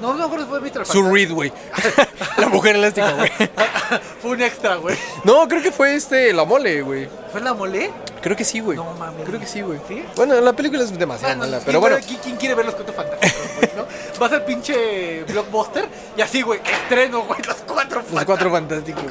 No, 0.00 0.12
no 0.12 0.24
acuerdo 0.24 0.44
si 0.44 0.50
fue 0.50 0.60
Mr. 0.60 0.84
Sue 0.84 1.10
Reed, 1.10 1.32
güey. 1.32 1.50
la 2.36 2.48
mujer 2.48 2.76
elástica, 2.76 3.12
güey. 3.12 3.30
Fue 4.20 4.32
un 4.32 4.42
extra, 4.42 4.74
güey. 4.74 4.96
No, 5.22 5.48
creo 5.48 5.62
que 5.62 5.72
fue 5.72 5.94
este, 5.94 6.30
la 6.34 6.44
mole, 6.44 6.82
güey. 6.82 7.08
¿Fue 7.32 7.40
la 7.40 7.54
mole? 7.54 7.90
Creo 8.20 8.36
que 8.36 8.44
sí, 8.44 8.60
güey. 8.60 8.76
No 8.76 8.92
mames. 8.98 9.24
Creo 9.24 9.40
que 9.40 9.46
sí, 9.46 9.62
güey. 9.62 9.78
¿Sí? 9.88 10.04
Bueno, 10.16 10.38
la 10.42 10.52
película 10.52 10.82
es 10.82 10.98
demasiado 10.98 11.36
Bueno, 11.36 11.50
mala, 11.50 11.62
pero 11.64 11.80
bueno. 11.80 11.96
¿quién, 12.22 12.36
quiere 12.36 12.54
ver 12.54 12.66
los 12.66 12.74
cuatro 12.74 12.92
fantásticos, 12.92 13.63
no? 13.74 13.86
Va 14.20 14.26
a 14.26 14.30
ser 14.30 14.44
pinche 14.44 15.22
blockbuster 15.24 15.88
y 16.16 16.20
así, 16.22 16.42
güey, 16.42 16.60
estreno, 16.64 17.22
güey, 17.22 17.40
los 17.46 17.56
cuatro 17.66 18.02
Los 18.12 18.24
cuatro 18.24 18.50
fantásticos. 18.50 19.04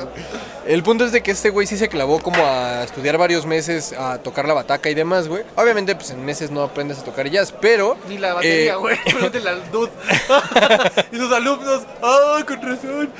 El 0.66 0.82
punto 0.84 1.04
es 1.06 1.12
de 1.12 1.22
que 1.22 1.32
este 1.32 1.50
güey 1.50 1.68
sí 1.68 1.78
se 1.78 1.90
clavó 1.90 2.20
como 2.22 2.42
a 2.46 2.84
estudiar 2.84 3.18
varios 3.18 3.46
meses, 3.46 3.94
a 3.94 4.18
tocar 4.20 4.48
la 4.48 4.54
bataca 4.54 4.90
y 4.90 4.94
demás, 4.94 5.28
güey. 5.28 5.44
Obviamente, 5.56 5.94
pues 5.96 6.12
en 6.12 6.24
meses 6.24 6.52
no 6.52 6.64
aprendes 6.64 7.00
a 7.00 7.04
tocar 7.04 7.30
jazz, 7.30 7.54
pero... 7.60 7.98
Ni 8.08 8.18
la 8.18 8.34
batería, 8.34 8.74
eh, 8.74 8.76
güey. 8.78 8.98
Al 9.48 9.72
dude. 9.72 9.92
y 11.12 11.18
sus 11.18 11.32
alumnos. 11.34 11.82
¡Ah, 12.02 12.40
con 12.48 12.62
razón! 12.62 13.12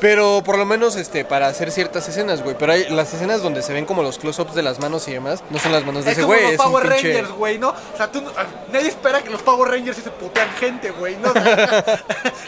Pero 0.00 0.42
por 0.44 0.58
lo 0.58 0.66
menos 0.66 0.94
este 0.96 1.24
para 1.24 1.46
hacer 1.46 1.70
ciertas 1.70 2.06
escenas, 2.08 2.42
güey. 2.42 2.54
Pero 2.58 2.72
hay 2.72 2.88
las 2.90 3.14
escenas 3.14 3.42
donde 3.42 3.62
se 3.62 3.72
ven 3.72 3.86
como 3.86 4.02
los 4.02 4.18
close-ups 4.18 4.54
de 4.54 4.62
las 4.62 4.78
manos 4.78 5.08
y 5.08 5.12
demás, 5.12 5.42
no 5.50 5.58
son 5.58 5.72
las 5.72 5.86
manos 5.86 6.04
de 6.04 6.10
Es 6.10 6.18
ese 6.18 6.26
como 6.26 6.34
güey, 6.34 6.42
los 6.44 6.52
es 6.52 6.60
un 6.60 6.66
Power 6.66 6.84
pinche- 6.86 7.02
Rangers, 7.14 7.30
güey, 7.32 7.58
¿no? 7.58 7.70
O 7.70 7.96
sea, 7.96 8.10
tú, 8.12 8.20
no- 8.20 8.30
nadie 8.72 8.88
espera 8.88 9.22
que 9.22 9.30
los 9.36 9.42
Power 9.44 9.70
Rangers 9.70 9.98
sí 9.98 10.02
se 10.02 10.10
putean 10.10 10.48
gente, 10.58 10.90
güey, 10.92 11.16
¿no? 11.16 11.28
O 11.28 11.32
sea, 11.34 12.02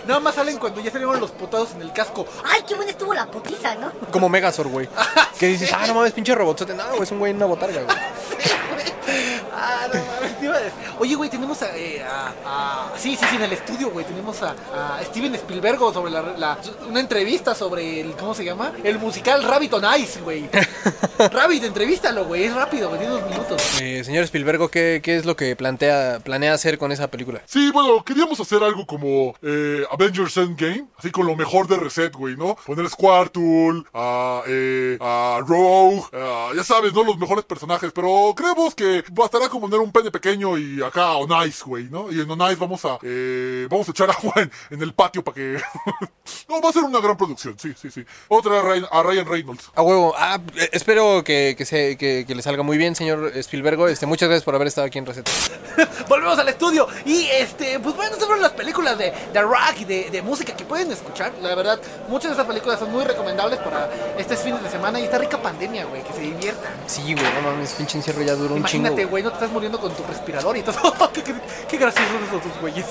nada 0.07 0.21
más 0.21 0.35
salen 0.35 0.57
cuando 0.57 0.81
ya 0.81 0.91
salieron 0.91 1.21
los 1.21 1.31
putados 1.33 1.73
en 1.73 1.83
el 1.83 1.93
casco. 1.93 2.27
Ay, 2.45 2.63
qué 2.67 2.75
buena 2.75 2.91
estuvo 2.91 3.13
la 3.13 3.27
putiza, 3.27 3.75
¿no? 3.75 3.93
Como 4.11 4.29
Megazord, 4.29 4.69
güey. 4.69 4.89
Que 5.39 5.47
dices, 5.47 5.71
ah, 5.73 5.87
no 5.87 5.95
mames, 5.95 6.13
pinche 6.13 6.35
robotzote. 6.35 6.75
No, 6.75 6.85
güey, 6.89 7.03
es 7.03 7.11
un 7.13 7.19
güey 7.21 7.31
en 7.31 7.37
una 7.37 7.47
botarga, 7.47 7.83
güey. 7.83 7.97
Ah, 9.53 9.87
no 9.93 10.01
mames, 10.05 10.39
te 10.39 10.45
iba 10.45 10.55
a 10.57 10.59
decir. 10.61 10.79
Oye, 10.99 11.15
güey, 11.15 11.31
tenemos 11.31 11.61
a, 11.63 11.77
eh, 11.77 12.03
a- 12.03 12.33
a- 12.45 12.99
Sí, 12.99 13.17
sí, 13.17 13.25
sí, 13.29 13.37
en 13.37 13.43
el 13.43 13.53
estudio, 13.53 13.91
güey. 13.91 14.05
Tenemos 14.05 14.43
a, 14.43 14.55
a 14.75 15.03
Steven 15.05 15.35
Spielberg 15.35 15.79
sobre 15.79 16.11
la, 16.11 16.23
la- 16.37 16.59
una 16.89 17.01
entrevista 17.01 17.55
sobre 17.55 18.01
el. 18.01 18.13
¿Cómo 18.13 18.35
se 18.35 18.45
llama? 18.45 18.73
El 18.85 18.99
musical 18.99 19.43
Rabbit 19.43 19.73
on 19.75 19.85
Ice, 20.01 20.21
güey. 20.21 20.49
Rabbit, 21.33 21.65
entrevístalo, 21.65 22.25
güey. 22.27 22.45
Es 22.45 22.55
rápido, 22.55 22.89
güey. 22.89 23.01
Tiene 23.01 23.15
dos 23.15 23.29
minutos. 23.31 23.63
Eh, 23.81 24.03
señor 24.05 24.25
Spielberg, 24.25 24.71
¿qué, 24.71 25.01
¿qué 25.03 25.17
es 25.17 25.25
lo 25.25 25.37
que 25.37 25.55
plantea, 25.57 26.21
planea 26.23 26.55
hacer 26.55 26.79
con 26.79 26.93
esa 26.93 27.09
película? 27.09 27.41
Sí, 27.47 27.71
bueno, 27.73 28.05
queríamos 28.05 28.39
hacer 28.41 28.63
algo 28.63 28.87
como 28.87 29.35
eh, 29.43 29.85
Avengers 29.91 30.37
Endgame, 30.37 30.87
así 30.99 31.11
con 31.11 31.27
lo 31.27 31.37
mejor 31.37 31.67
de 31.69 31.77
Reset, 31.77 32.13
güey, 32.15 32.37
¿no? 32.37 32.57
Poner 32.67 32.87
a 32.87 32.89
Squirtle, 32.89 33.85
a, 33.95 34.43
eh, 34.47 34.99
a 35.01 35.41
Rogue, 35.47 36.03
a- 36.13 36.51
ya 36.55 36.65
sabes, 36.65 36.93
¿no? 36.93 37.05
Los 37.05 37.19
mejores 37.19 37.45
personajes, 37.45 37.93
pero 37.95 38.33
creemos 38.37 38.75
que 38.75 39.03
bastará 39.39 39.49
con 39.51 39.61
poner 39.61 39.81
un 39.81 39.93
pene 39.93 40.11
pequeño 40.11 40.59
y 40.59 40.83
acá 40.83 41.13
On 41.13 41.29
Ice, 41.47 41.63
güey, 41.65 41.85
¿no? 41.85 42.11
Y 42.11 42.21
en 42.21 42.31
On 42.31 42.41
Ice 42.51 42.57
vamos 42.57 42.85
a, 42.85 42.99
eh, 43.03 43.67
vamos 43.71 43.89
a 43.89 43.91
echar 43.93 44.11
agua 44.19 44.33
en, 44.37 44.51
en 44.71 44.83
el 44.83 44.93
patio 44.93 45.23
para 45.23 45.35
que... 45.35 45.59
no, 46.49 46.61
va 46.61 46.71
a 46.71 46.73
ser 46.73 46.83
una 46.85 47.01
gran 47.01 47.17
producción, 47.17 47.57
sí, 47.59 47.73
sí, 47.81 47.91
sí. 47.91 48.05
Otra 48.29 48.61
a 48.61 48.63
Ryan, 48.63 48.87
a 48.91 49.03
Ryan 49.03 49.27
Reynolds. 49.27 49.71
A 49.75 49.83
huevo. 49.83 50.15
Ah, 50.17 50.41
eh, 50.57 50.71
espero 50.73 51.23
que, 51.25 51.55
que, 51.57 51.65
se, 51.65 51.97
que, 51.97 52.25
que 52.27 52.35
le 52.35 52.43
salga 52.43 52.63
muy 52.63 52.79
bien, 52.79 52.95
señor 52.95 53.33
Spielberg. 53.37 53.89
Este, 53.89 54.07
muchas 54.07 54.29
gracias 54.29 54.45
por 54.45 54.55
haber 54.55 54.69
estado 54.69 54.87
aquí 54.87 54.99
en 54.99 55.07
Receta. 55.07 55.31
Volvemos 56.09 56.39
al 56.39 56.49
estudio. 56.49 56.89
Y 57.05 57.27
este, 57.27 57.79
pues 57.81 57.95
bueno, 57.95 58.13
estas 58.13 58.27
fueron 58.27 58.43
las 58.43 58.53
películas 58.53 58.99
de, 58.99 59.13
de 59.33 59.43
rock 59.43 59.81
y 59.81 59.85
de, 59.85 60.11
de 60.11 60.23
música 60.23 60.57
que 60.57 60.65
pueden 60.65 60.91
escuchar. 60.91 61.33
La 61.41 61.55
verdad, 61.55 61.81
muchas 62.09 62.31
de 62.31 62.33
estas 62.33 62.47
películas 62.47 62.79
son 62.79 62.91
muy 62.91 63.05
recomendables 63.05 63.59
para 63.61 63.91
estos 64.19 64.39
fines 64.41 64.63
de 64.63 64.71
semana. 64.71 64.99
Y 65.01 65.05
está 65.05 65.19
rica 65.19 65.41
pandemia, 65.41 65.85
güey, 65.85 66.03
que 66.03 66.13
se 66.13 66.21
diviertan. 66.21 66.73
Sí, 66.87 67.03
güey, 67.15 67.33
no 67.35 67.43
mames, 67.43 67.73
pinche 67.73 67.99
encierro 67.99 68.23
ya 68.23 68.35
duró 68.35 68.55
un 68.55 68.61
Imagínate, 68.61 68.97
chingo. 68.97 69.11
güey, 69.11 69.23
no 69.29 69.33
te 69.33 69.45
estás 69.45 69.53
muriendo 69.53 69.79
con 69.79 69.93
tu 69.95 70.03
respirador 70.05 70.57
y 70.57 70.63
todo. 70.63 71.11
qué, 71.13 71.23
qué, 71.23 71.35
qué 71.69 71.77
graciosos 71.77 72.15
esos 72.27 72.43
dos 72.45 72.61
güeyes. 72.61 72.87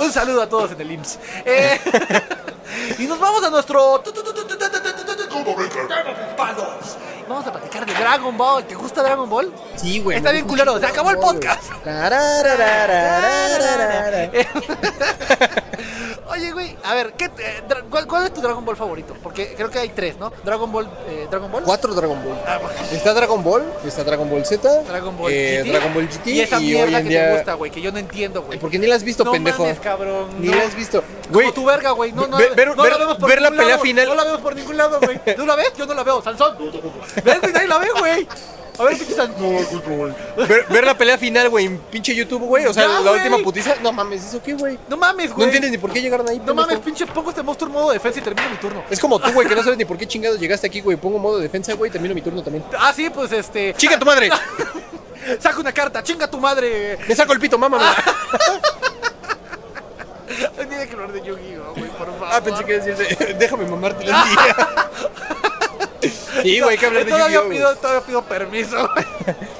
Un 0.00 0.12
saludo 0.12 0.42
a 0.42 0.48
todos 0.48 0.72
en 0.72 0.80
el 0.80 0.92
IMSS. 0.92 1.18
Eh, 1.44 1.80
y 2.98 3.06
nos 3.06 3.20
vamos 3.20 3.44
a 3.44 3.50
nuestro 3.50 4.02
vamos 7.28 7.46
a 7.46 7.52
platicar 7.52 7.84
de 7.84 7.92
Dragon 7.92 8.36
Ball. 8.36 8.64
¿Te 8.64 8.74
gusta 8.74 9.02
Dragon 9.02 9.28
Ball? 9.28 9.52
Sí, 9.76 10.00
güey. 10.00 10.16
Está 10.16 10.32
bien 10.32 10.46
culero, 10.46 10.78
se 10.78 10.86
acabó 10.86 11.10
el 11.10 11.18
podcast. 11.18 11.62
Oye, 16.34 16.50
güey, 16.52 16.76
a 16.82 16.94
ver, 16.94 17.12
¿qué, 17.12 17.26
eh, 17.26 17.62
dra- 17.68 17.84
cuál, 17.88 18.06
cuál 18.08 18.26
es 18.26 18.34
tu 18.34 18.40
Dragon 18.40 18.64
Ball 18.64 18.76
favorito? 18.76 19.14
Porque 19.22 19.54
creo 19.56 19.70
que 19.70 19.78
hay 19.78 19.90
tres, 19.90 20.16
¿no? 20.18 20.32
Dragon 20.42 20.70
Ball, 20.72 20.88
eh, 21.08 21.28
Dragon 21.30 21.50
Ball. 21.50 21.62
Cuatro 21.62 21.94
Dragon 21.94 22.22
Ball. 22.24 22.36
Ah, 22.46 22.58
bueno. 22.60 22.78
Está 22.90 23.14
Dragon 23.14 23.44
Ball, 23.44 23.62
está 23.86 24.02
Dragon 24.04 24.28
Ball 24.28 24.44
Z, 24.44 24.82
Dragon 24.82 25.16
Ball 25.16 25.30
eh, 25.32 25.60
GT. 25.62 25.70
Dragon 25.70 25.94
Ball 25.94 26.08
GT 26.08 26.26
Y 26.30 26.40
esa 26.40 26.58
mierda 26.58 26.98
en 26.98 27.04
que 27.04 27.10
día... 27.10 27.28
te 27.28 27.34
gusta, 27.36 27.54
güey, 27.54 27.70
que 27.70 27.80
yo 27.80 27.92
no 27.92 27.98
entiendo, 27.98 28.42
güey. 28.42 28.58
Porque 28.58 28.78
ni 28.80 28.86
la 28.88 28.96
has 28.96 29.04
visto, 29.04 29.22
no 29.24 29.30
pendejo. 29.32 29.62
mames, 29.62 29.78
cabrón. 29.78 30.28
Ni 30.40 30.48
no. 30.48 30.56
la 30.56 30.62
has 30.64 30.74
visto. 30.74 31.02
Como 31.02 31.32
Güey, 31.34 31.52
tu 31.52 31.64
verga, 31.64 31.90
güey. 31.92 32.12
No, 32.12 32.26
no, 32.26 32.36
Ver- 32.36 32.54
ver- 32.54 32.76
no 32.76 32.82
ver- 32.82 32.92
la 32.92 32.98
vemos 32.98 33.16
por 33.18 33.28
ver 33.28 33.40
la 33.42 33.50
pelea 33.50 33.66
lado. 33.68 33.80
final. 33.82 34.08
No 34.08 34.14
la 34.16 34.24
vemos 34.24 34.40
por 34.40 34.54
ningún 34.56 34.76
lado, 34.76 34.98
güey. 35.00 35.20
¿Tú 35.36 35.46
la 35.46 35.54
ves? 35.56 35.72
Yo 35.76 35.86
no 35.86 35.94
la 35.94 36.02
veo. 36.02 36.20
Sansón. 36.22 36.56
¿Ves? 37.24 37.38
Nadie 37.52 37.68
la 37.68 37.78
ve, 37.78 37.88
güey. 37.98 38.28
A 38.78 38.82
ver, 38.84 38.98
pinche 38.98 39.14
Sansón. 39.14 39.40
No, 39.52 39.58
es 39.58 39.72
otro, 39.72 39.94
güey. 39.94 40.12
ver, 40.48 40.66
ver 40.68 40.84
la 40.84 40.98
pelea 40.98 41.16
final, 41.16 41.48
güey, 41.48 41.66
en 41.66 41.78
pinche 41.78 42.14
YouTube, 42.14 42.42
güey. 42.42 42.66
O 42.66 42.72
sea, 42.74 42.82
Ya, 42.84 42.88
la 43.00 43.00
güey. 43.10 43.14
última 43.20 43.38
putiza. 43.38 43.74
No 43.82 43.92
mames, 43.92 44.24
¿eso 44.24 44.42
qué, 44.42 44.54
güey? 44.54 44.78
No 44.88 44.96
mames, 44.96 45.30
güey. 45.32 45.38
No 45.38 45.44
entiendes 45.44 45.70
ni 45.70 45.78
por 45.78 45.92
qué 45.92 46.00
llegaron 46.02 46.28
ahí. 46.28 46.38
No 46.38 46.46
pendejo. 46.46 46.66
mames, 46.68 46.80
pinche, 46.80 47.06
pongo 47.06 47.30
este 47.30 47.42
monstruo 47.42 47.68
en 47.68 47.74
modo 47.74 47.90
defensa 47.92 48.18
y 48.18 48.22
termino 48.22 48.50
mi 48.50 48.56
turno. 48.56 48.82
Es 48.90 48.98
como 48.98 49.18
tú, 49.20 49.30
güey, 49.32 49.46
que 49.46 49.54
no 49.54 49.62
sabes 49.62 49.78
ni 49.78 49.84
por 49.84 49.96
qué 49.96 50.06
chingados 50.08 50.40
llegaste 50.40 50.66
aquí, 50.66 50.80
güey. 50.80 50.96
Pongo 50.96 51.18
modo 51.18 51.38
defensa, 51.38 51.72
güey, 51.74 51.90
termino 51.90 52.14
mi 52.14 52.22
turno 52.22 52.42
también. 52.42 52.64
Ah, 52.78 52.92
sí, 52.94 53.08
pues 53.10 53.30
este. 53.32 53.74
¡Chica 53.74 53.98
tu 53.98 54.04
madre! 54.06 54.28
Saca 55.40 55.58
una 55.60 55.72
carta, 55.72 56.02
chinga 56.02 56.28
tu 56.28 56.38
madre. 56.38 56.98
Me 57.08 57.14
saco 57.14 57.32
el 57.32 57.38
pito, 57.40 57.56
mámame. 57.56 57.84
Tiene 60.68 60.86
que 60.88 60.92
hablar 60.94 61.12
de 61.12 61.20
Yu-Gi-Oh, 61.22 61.74
güey, 61.76 61.90
por 61.90 62.06
favor. 62.06 62.28
Ah, 62.30 62.40
pensé 62.42 62.64
que 62.64 62.80
decías, 62.80 63.38
déjame 63.38 63.66
mamarte 63.66 64.04
la 64.04 64.24
día. 64.24 64.56
Sí, 66.10 66.60
güey, 66.60 66.70
hay 66.72 66.78
que 66.78 66.86
hablar 66.86 67.04
de 67.04 67.10
todavía 67.10 67.36
Yu-Gi-Oh! 67.38 67.50
pido, 67.50 67.76
todavía 67.76 68.00
pido 68.06 68.22
permiso, 68.24 68.76
güey. 68.94 69.06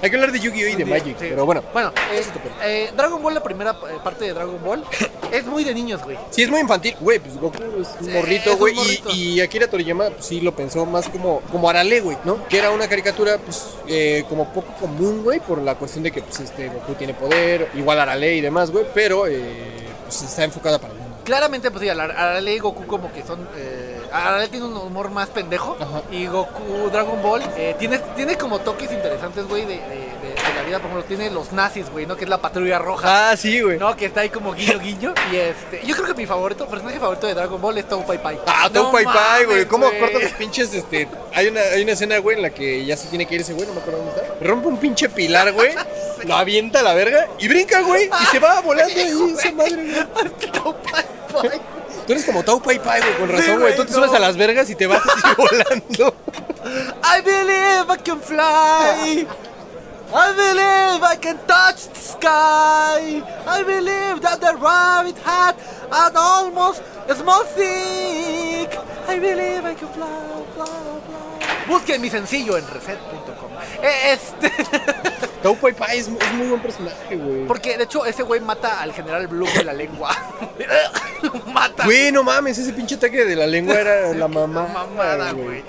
Hay 0.02 0.10
que 0.10 0.16
hablar 0.16 0.32
de 0.32 0.40
Yu-Gi-Oh! 0.40 0.68
y 0.68 0.74
de 0.76 0.84
Magic, 0.84 1.16
Sí. 1.18 1.26
pero 1.30 1.44
bueno. 1.46 1.62
Bueno, 1.72 1.92
eh, 2.12 2.18
Eso 2.18 2.30
te 2.32 2.38
pego. 2.40 2.54
eh, 2.62 2.90
Dragon 2.96 3.22
Ball, 3.22 3.34
la 3.34 3.42
primera 3.42 3.70
eh, 3.72 3.98
parte 4.02 4.24
de 4.26 4.34
Dragon 4.34 4.58
Ball, 4.64 4.84
es 5.32 5.44
muy 5.46 5.64
de 5.64 5.74
niños, 5.74 6.02
güey. 6.02 6.16
Sí, 6.30 6.42
es 6.42 6.50
muy 6.50 6.60
infantil. 6.60 6.96
Güey, 7.00 7.18
pues 7.18 7.36
Goku 7.38 7.56
es 7.80 7.88
un 8.00 8.06
Sí, 8.06 8.12
morrito, 8.12 8.52
un 8.52 8.58
güey. 8.58 8.74
morrito. 8.74 9.10
Y, 9.10 9.34
y 9.34 9.40
Akira 9.40 9.68
Toriyama, 9.68 10.10
pues, 10.10 10.26
sí 10.26 10.40
lo 10.40 10.54
pensó 10.54 10.84
más 10.86 11.08
como, 11.08 11.40
como 11.52 11.68
Arale, 11.70 12.00
güey, 12.00 12.16
¿no? 12.24 12.46
Que 12.48 12.58
era 12.58 12.70
una 12.70 12.88
caricatura, 12.88 13.38
pues, 13.38 13.64
eh, 13.88 14.24
como 14.28 14.52
poco 14.52 14.72
común, 14.80 15.22
güey, 15.24 15.40
por 15.40 15.58
la 15.62 15.74
cuestión 15.76 16.02
de 16.04 16.10
que, 16.12 16.22
pues, 16.22 16.40
este, 16.40 16.68
Goku 16.68 16.94
tiene 16.94 17.14
poder, 17.14 17.68
igual 17.74 17.98
Arale 18.00 18.34
y 18.34 18.40
demás, 18.40 18.70
güey, 18.70 18.84
pero, 18.94 19.26
eh, 19.26 19.42
pues, 20.04 20.22
está 20.22 20.44
enfocada 20.44 20.78
para 20.78 20.92
el 20.92 20.98
mundo. 21.00 21.16
Claramente, 21.24 21.70
pues 21.70 21.82
sí, 21.82 21.88
Ar- 21.88 22.00
Arale 22.10 22.54
y 22.54 22.58
Goku 22.58 22.86
como 22.86 23.10
que 23.12 23.22
son... 23.22 23.48
Eh, 23.56 23.93
Arale 24.14 24.48
tiene 24.48 24.66
un 24.66 24.76
humor 24.76 25.10
más 25.10 25.28
pendejo 25.28 25.76
Ajá. 25.80 26.02
y 26.10 26.26
Goku, 26.26 26.88
Dragon 26.92 27.20
Ball, 27.22 27.42
eh, 27.56 27.74
tiene, 27.78 27.98
tiene 28.16 28.36
como 28.36 28.60
toques 28.60 28.90
interesantes, 28.92 29.46
güey, 29.48 29.62
de, 29.62 29.74
de- 29.74 29.78
de- 29.78 30.34
de 30.34 30.54
la 30.54 30.62
vida. 30.62 30.78
Por 30.78 30.90
ejemplo, 30.90 31.04
tiene 31.04 31.30
los 31.30 31.52
nazis, 31.52 31.90
güey, 31.90 32.06
¿no? 32.06 32.16
Que 32.16 32.24
es 32.24 32.30
la 32.30 32.38
patrulla 32.38 32.78
roja. 32.78 33.30
Ah, 33.30 33.36
sí, 33.36 33.60
güey. 33.60 33.78
¿no? 33.78 33.96
Que 33.96 34.06
está 34.06 34.20
ahí 34.20 34.28
como 34.30 34.52
guiño 34.54 34.78
guiño. 34.78 35.14
Y 35.32 35.36
este. 35.36 35.80
Yo 35.84 35.94
creo 35.96 36.06
que 36.08 36.14
mi 36.14 36.26
favorito, 36.26 36.66
personaje 36.66 36.98
favorito 37.00 37.26
de 37.26 37.34
Dragon 37.34 37.60
Ball 37.60 37.78
es 37.78 37.88
Tao 37.88 38.04
Pai 38.06 38.22
Pai. 38.22 38.38
Ah, 38.46 38.68
No 38.72 38.82
Tom 38.82 38.92
Pai 38.92 39.04
Pai, 39.04 39.44
güey. 39.46 39.64
¿Cómo 39.66 39.86
güey. 39.88 39.98
corta 40.00 40.18
los 40.18 40.32
pinches, 40.32 40.72
este... 40.74 41.08
Hay 41.34 41.48
una, 41.48 41.60
hay 41.60 41.82
una 41.82 41.92
escena, 41.92 42.18
güey, 42.18 42.36
en 42.36 42.42
la 42.42 42.50
que 42.50 42.84
ya 42.84 42.96
se 42.96 43.08
tiene 43.08 43.26
que 43.26 43.34
ir 43.34 43.40
ese 43.40 43.52
güey, 43.54 43.66
no 43.66 43.74
me 43.74 43.80
acuerdo 43.80 44.00
dónde 44.04 44.20
está. 44.20 44.34
Rompe 44.44 44.68
un 44.68 44.76
pinche 44.78 45.08
pilar, 45.08 45.52
güey. 45.52 45.72
Lo 46.24 46.36
avienta 46.36 46.80
a 46.80 46.82
la 46.82 46.94
verga 46.94 47.26
y 47.38 47.48
brinca, 47.48 47.80
güey. 47.82 48.08
Y 48.22 48.26
se 48.26 48.38
va 48.38 48.60
volando 48.60 48.94
ahí, 48.94 49.34
esa 49.38 49.52
madre, 49.52 49.74
güey. 49.74 50.50
Tao 50.52 50.74
Pai 50.76 51.04
Pai. 51.32 51.60
Tú 52.06 52.12
eres 52.12 52.24
como 52.24 52.42
Tau 52.42 52.60
Pai 52.60 52.78
Pai, 52.78 53.00
güey, 53.00 53.14
con 53.18 53.28
razón, 53.28 53.46
güey. 53.60 53.60
güey, 53.60 53.76
Tú 53.76 53.84
te 53.84 53.92
no. 53.92 53.98
subes 53.98 54.12
a 54.12 54.18
las 54.18 54.36
vergas 54.36 54.68
y 54.70 54.74
te 54.74 54.86
vas 54.86 55.00
así 55.06 55.34
volando. 55.36 56.14
I 57.02 57.20
believe 57.22 57.90
I 57.92 57.96
can 58.02 58.20
fly. 58.20 59.26
I 60.16 60.32
believe 60.36 61.02
I 61.02 61.16
can 61.20 61.38
touch 61.46 61.88
the 61.92 61.98
sky. 61.98 63.22
I 63.48 63.62
believe 63.64 64.20
that 64.20 64.38
the 64.40 64.54
rabbit 64.56 65.16
had 65.24 65.56
an 65.90 66.16
almost 66.16 66.82
small 67.16 67.42
thick. 67.44 68.78
I 69.08 69.18
believe 69.18 69.64
I 69.64 69.74
can 69.74 69.88
fly, 69.88 70.06
fly, 70.54 70.66
fly. 70.66 71.66
Busquen 71.66 72.00
mi 72.00 72.10
sencillo 72.10 72.56
en 72.58 72.66
reset.com. 72.68 73.23
Eh, 73.82 74.12
Este. 74.12 74.50
Tau 75.42 75.54
Pai 75.56 75.74
Pai 75.74 75.98
es, 75.98 76.08
es 76.08 76.32
muy 76.32 76.46
buen 76.48 76.60
personaje, 76.62 77.16
güey. 77.16 77.46
Porque 77.46 77.76
de 77.76 77.84
hecho 77.84 78.06
ese 78.06 78.22
güey 78.22 78.40
mata 78.40 78.80
al 78.80 78.94
general 78.94 79.26
Blue 79.26 79.46
de 79.54 79.62
la 79.64 79.74
lengua. 79.74 80.10
Lo 81.22 81.32
mata. 81.52 81.84
Güey, 81.84 82.10
no 82.12 82.22
mames, 82.22 82.56
ese 82.56 82.72
pinche 82.72 82.94
ataque 82.94 83.26
de 83.26 83.36
la 83.36 83.46
lengua 83.46 83.74
era 83.74 84.08
la 84.14 84.26
mamá. 84.26 84.66
mamada, 84.72 85.32
güey. 85.32 85.62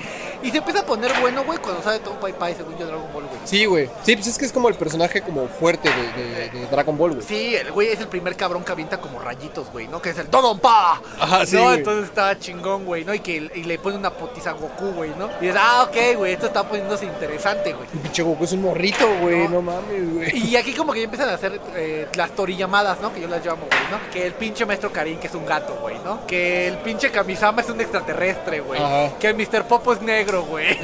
Y 0.44 0.52
se 0.52 0.58
empieza 0.60 0.80
a 0.82 0.86
poner 0.86 1.12
bueno, 1.20 1.44
güey, 1.44 1.58
cuando 1.60 1.82
sale 1.84 2.00
todo 2.00 2.18
Pai 2.22 2.32
Pai, 2.32 2.56
según 2.56 2.78
yo, 2.78 2.86
Dragon 2.86 3.12
Ball. 3.12 3.25
Sí, 3.46 3.66
güey. 3.66 3.90
Sí, 4.04 4.16
pues 4.16 4.28
es 4.28 4.38
que 4.38 4.46
es 4.46 4.52
como 4.52 4.68
el 4.70 4.76
personaje 4.76 5.22
como 5.22 5.48
fuerte 5.48 5.90
de, 5.90 6.24
de- 6.24 6.50
de 6.60 6.66
Dragon 6.68 6.98
Ball, 6.98 7.12
güey. 7.16 7.26
Sí, 7.26 7.56
el 7.56 7.72
güey 7.72 7.90
es 7.90 8.00
el 8.00 8.08
primer 8.08 8.36
cabrón 8.36 8.64
que 8.64 8.72
avienta 8.72 8.98
como 9.00 9.20
rayitos, 9.20 9.72
güey, 9.72 9.88
¿no? 9.88 10.02
Que 10.02 10.10
es 10.10 10.18
el 10.18 10.30
Dodon 10.30 10.60
Pa. 10.60 11.02
Ajá, 11.20 11.46
sí, 11.46 11.56
No, 11.56 11.64
güey. 11.66 11.78
entonces 11.78 12.06
está 12.10 12.38
chingón, 12.40 12.86
güey, 12.86 13.06
¿no? 13.06 13.14
Y 13.14 13.20
que 13.20 13.36
y 13.54 13.64
le 13.64 13.78
pone 13.80 13.98
una 13.98 14.10
potiza 14.12 14.50
a 14.52 14.54
Goku, 14.54 14.92
güey, 14.94 15.12
¿no? 15.18 15.30
Y 15.40 15.46
dices, 15.46 15.60
ah, 15.62 15.88
ok, 15.88 16.18
güey, 16.18 16.34
esto 16.34 16.48
está 16.48 16.68
poniéndose 16.68 17.06
interesante, 17.06 17.74
güey. 17.74 17.88
El 17.94 18.00
pinche 18.00 18.24
Goku 18.24 18.44
es 18.44 18.52
un 18.54 18.62
morrito, 18.64 19.08
güey. 19.22 19.48
No, 19.48 19.62
mames, 19.62 20.14
güey. 20.14 20.38
Y 20.50 20.56
aquí 20.58 20.74
como 20.74 20.92
que 20.94 21.00
ya 21.00 21.06
empiezan 21.06 21.30
a 21.30 21.34
hacer 21.36 21.60
eh, 21.76 22.08
las 22.16 22.32
torillamadas, 22.32 23.00
¿no? 23.02 23.14
Que 23.14 23.22
yo 23.22 23.28
las 23.28 23.46
llamo, 23.46 23.68
güey, 23.70 23.82
¿no? 23.92 24.12
Que 24.12 24.26
el 24.26 24.34
pinche 24.34 24.66
maestro 24.66 24.92
Karin, 24.92 25.20
que 25.20 25.28
es 25.28 25.36
un 25.36 25.46
gato, 25.46 25.78
güey, 25.82 25.98
¿no? 26.04 26.26
Que 26.26 26.68
el 26.68 26.78
pinche 26.80 27.12
Kamisama 27.12 27.62
es 27.62 27.70
un 27.70 27.80
extraterrestre, 27.80 28.60
güey. 28.62 28.82
Ajá. 28.82 29.18
Que 29.20 29.28
el 29.30 29.36
Mr. 29.36 29.66
Popo 29.68 29.94
es 29.94 30.02
negro, 30.02 30.44
güey. 30.46 30.78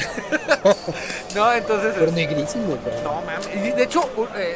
no, 1.35 1.51
entonces... 1.53 1.93
Pero 1.97 2.11
güey. 2.59 2.77
No, 3.03 3.21
mames. 3.21 3.47
Y 3.55 3.71
de 3.71 3.83
hecho... 3.83 4.01
eh, 4.35 4.55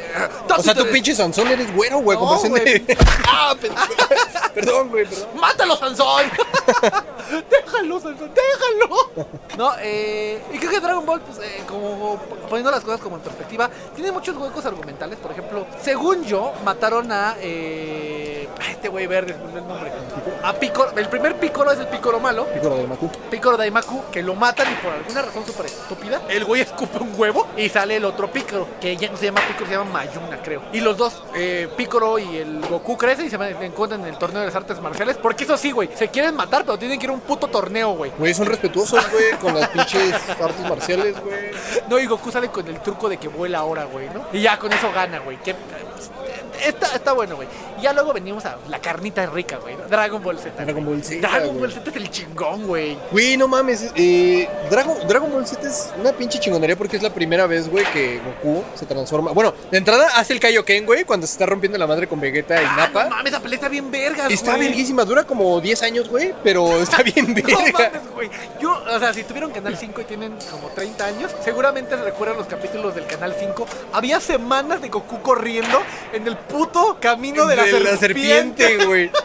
O 0.56 0.62
sea, 0.62 0.74
tú 0.74 0.80
Totito- 0.82 0.92
pinche 0.92 1.14
Sansón 1.14 1.48
eres 1.48 1.74
güero, 1.74 1.98
güey. 1.98 2.18
No, 2.18 2.40
de... 2.42 2.48
güey. 2.48 2.84
ah, 3.28 3.54
pendejo. 3.60 3.86
Perdón, 4.54 4.88
güey, 4.88 5.04
perdón. 5.06 5.28
¡Mátalo, 5.40 5.76
Sansón! 5.76 6.22
déjalo, 7.50 8.00
Sansón, 8.00 8.30
déjalo. 8.34 9.28
No, 9.56 9.72
eh, 9.80 10.40
y 10.52 10.58
creo 10.58 10.70
que 10.70 10.80
Dragon 10.80 11.04
Ball, 11.04 11.20
pues, 11.20 11.38
eh, 11.38 11.62
como 11.68 12.18
poniendo 12.48 12.70
las 12.70 12.82
cosas 12.84 13.00
como 13.00 13.16
en 13.16 13.22
perspectiva, 13.22 13.68
tiene 13.94 14.12
muchos 14.12 14.36
huecos 14.36 14.64
argumentales. 14.66 15.18
Por 15.18 15.32
ejemplo, 15.32 15.66
según 15.82 16.24
yo, 16.24 16.52
mataron 16.64 17.10
a 17.12 17.36
eh, 17.40 18.48
a 18.60 18.70
este 18.70 18.88
güey 18.88 19.06
verde, 19.06 19.34
el 19.54 19.66
nombre. 19.66 19.92
A 20.42 20.52
Piccolo, 20.54 20.92
el 20.96 21.08
primer 21.08 21.36
Piccolo 21.38 21.72
es 21.72 21.78
el 21.78 21.88
Piccolo 21.88 22.20
malo. 22.20 22.46
Piccolo 22.46 22.76
de 22.76 22.86
Maku. 22.86 23.10
Piccolo 23.30 23.56
Daimaku, 23.56 24.04
que 24.10 24.22
lo 24.22 24.34
matan 24.34 24.66
y 24.72 24.74
por 24.76 24.92
alguna 24.92 25.22
razón 25.22 25.44
súper 25.46 25.66
estúpida, 25.66 26.22
el 26.28 26.44
güey 26.44 26.62
escupe 26.62 26.98
un 26.98 27.12
huevo 27.16 27.48
y 27.56 27.68
sale 27.68 27.85
el 27.90 28.04
otro 28.04 28.30
Piccolo, 28.30 28.66
que 28.80 28.96
ya 28.96 29.10
no 29.10 29.16
se 29.16 29.26
llama 29.26 29.40
Piccolo, 29.46 29.66
se 29.66 29.72
llama 29.72 29.90
Mayuna, 29.90 30.42
creo. 30.42 30.62
Y 30.72 30.80
los 30.80 30.96
dos, 30.96 31.22
eh, 31.34 31.68
Piccolo 31.76 32.18
y 32.18 32.36
el 32.38 32.60
Goku 32.66 32.96
crecen 32.96 33.26
y 33.26 33.30
se 33.30 33.36
encuentran 33.64 34.00
en 34.02 34.08
el 34.08 34.18
torneo 34.18 34.40
de 34.40 34.46
las 34.46 34.56
artes 34.56 34.80
marciales, 34.80 35.16
porque 35.16 35.44
eso 35.44 35.56
sí, 35.56 35.70
güey, 35.72 35.88
se 35.94 36.08
quieren 36.08 36.34
matar, 36.34 36.64
pero 36.64 36.78
tienen 36.78 36.98
que 36.98 37.06
ir 37.06 37.10
a 37.10 37.14
un 37.14 37.20
puto 37.20 37.46
torneo, 37.48 37.90
güey. 37.92 38.10
Güey, 38.18 38.34
son 38.34 38.46
respetuosos, 38.46 39.04
güey, 39.10 39.30
con 39.40 39.54
las 39.54 39.68
pinches 39.68 40.14
artes 40.40 40.68
marciales, 40.68 41.20
güey. 41.22 41.36
No, 41.88 41.98
y 41.98 42.06
Goku 42.06 42.30
sale 42.32 42.48
con 42.48 42.66
el 42.66 42.80
truco 42.80 43.08
de 43.08 43.16
que 43.16 43.28
vuela 43.28 43.58
ahora, 43.58 43.84
güey, 43.84 44.08
¿no? 44.10 44.26
Y 44.32 44.40
ya 44.42 44.58
con 44.58 44.72
eso 44.72 44.90
gana, 44.92 45.18
güey. 45.20 45.36
Que- 45.38 45.54
Está, 46.64 46.94
está 46.94 47.12
bueno, 47.12 47.36
güey. 47.36 47.48
Y 47.78 47.82
ya 47.82 47.92
luego 47.92 48.12
venimos 48.12 48.44
a 48.46 48.56
la 48.68 48.78
carnita 48.80 49.26
rica, 49.26 49.56
güey. 49.58 49.76
¿no? 49.76 49.84
Dragon 49.88 50.22
Ball 50.22 50.38
Z. 50.38 50.50
Dragon 50.64 50.84
güey. 50.84 50.96
Ball 50.96 51.04
Z, 51.04 51.20
Dragon 51.28 51.48
güey. 51.48 51.60
Ball 51.60 51.72
Z 51.72 51.90
es 51.90 51.96
el 51.96 52.10
chingón, 52.10 52.66
güey. 52.66 52.98
Güey, 53.10 53.36
no 53.36 53.48
mames. 53.48 53.90
Eh, 53.94 54.48
Dragon, 54.70 54.96
Dragon 55.08 55.30
Ball 55.32 55.46
Z 55.46 55.66
es 55.66 55.90
una 56.00 56.12
pinche 56.12 56.38
chingonería 56.40 56.76
porque 56.76 56.96
es 56.96 57.02
la 57.02 57.10
primera 57.12 57.46
vez, 57.46 57.68
güey, 57.68 57.84
que 57.92 58.20
Goku 58.42 58.64
se 58.74 58.86
transforma. 58.86 59.32
Bueno, 59.32 59.52
de 59.70 59.78
entrada 59.78 60.08
hace 60.16 60.32
el 60.32 60.40
Kaioken, 60.40 60.86
güey, 60.86 61.04
cuando 61.04 61.26
se 61.26 61.32
está 61.34 61.46
rompiendo 61.46 61.78
la 61.78 61.86
madre 61.86 62.06
con 62.08 62.20
Vegeta 62.20 62.60
y 62.62 62.64
Ah, 62.64 62.74
Nappa. 62.76 63.04
no 63.04 63.10
mames, 63.10 63.32
esa 63.32 63.40
pelea 63.42 63.56
está 63.56 63.68
bien 63.68 63.90
vergas, 63.90 64.30
Está 64.30 64.56
güey. 64.56 64.68
verguísima, 64.68 65.04
dura 65.04 65.24
como 65.24 65.60
10 65.60 65.82
años, 65.82 66.08
güey, 66.08 66.34
pero 66.42 66.76
está 66.82 67.02
bien 67.02 67.28
No 67.28 67.34
verga. 67.34 67.72
mames, 67.72 68.10
güey. 68.14 68.30
Yo, 68.60 68.72
o 68.72 68.98
sea, 68.98 69.12
si 69.12 69.24
tuvieron 69.24 69.50
Canal 69.52 69.76
5 69.76 70.00
y 70.00 70.04
tienen 70.04 70.36
como 70.50 70.68
30 70.68 71.04
años, 71.04 71.30
seguramente 71.44 71.96
recuerdan 71.96 72.36
los 72.38 72.46
capítulos 72.46 72.94
del 72.94 73.06
Canal 73.06 73.34
5. 73.38 73.66
Había 73.92 74.20
semanas 74.20 74.80
de 74.82 74.88
Goku 74.88 75.20
corriendo 75.22 75.80
en 76.12 76.26
el 76.26 76.36
puto 76.48 76.96
camino 77.00 77.46
de, 77.46 77.56
la, 77.56 77.96
serpiente. 77.96 78.84
güey. 78.86 79.10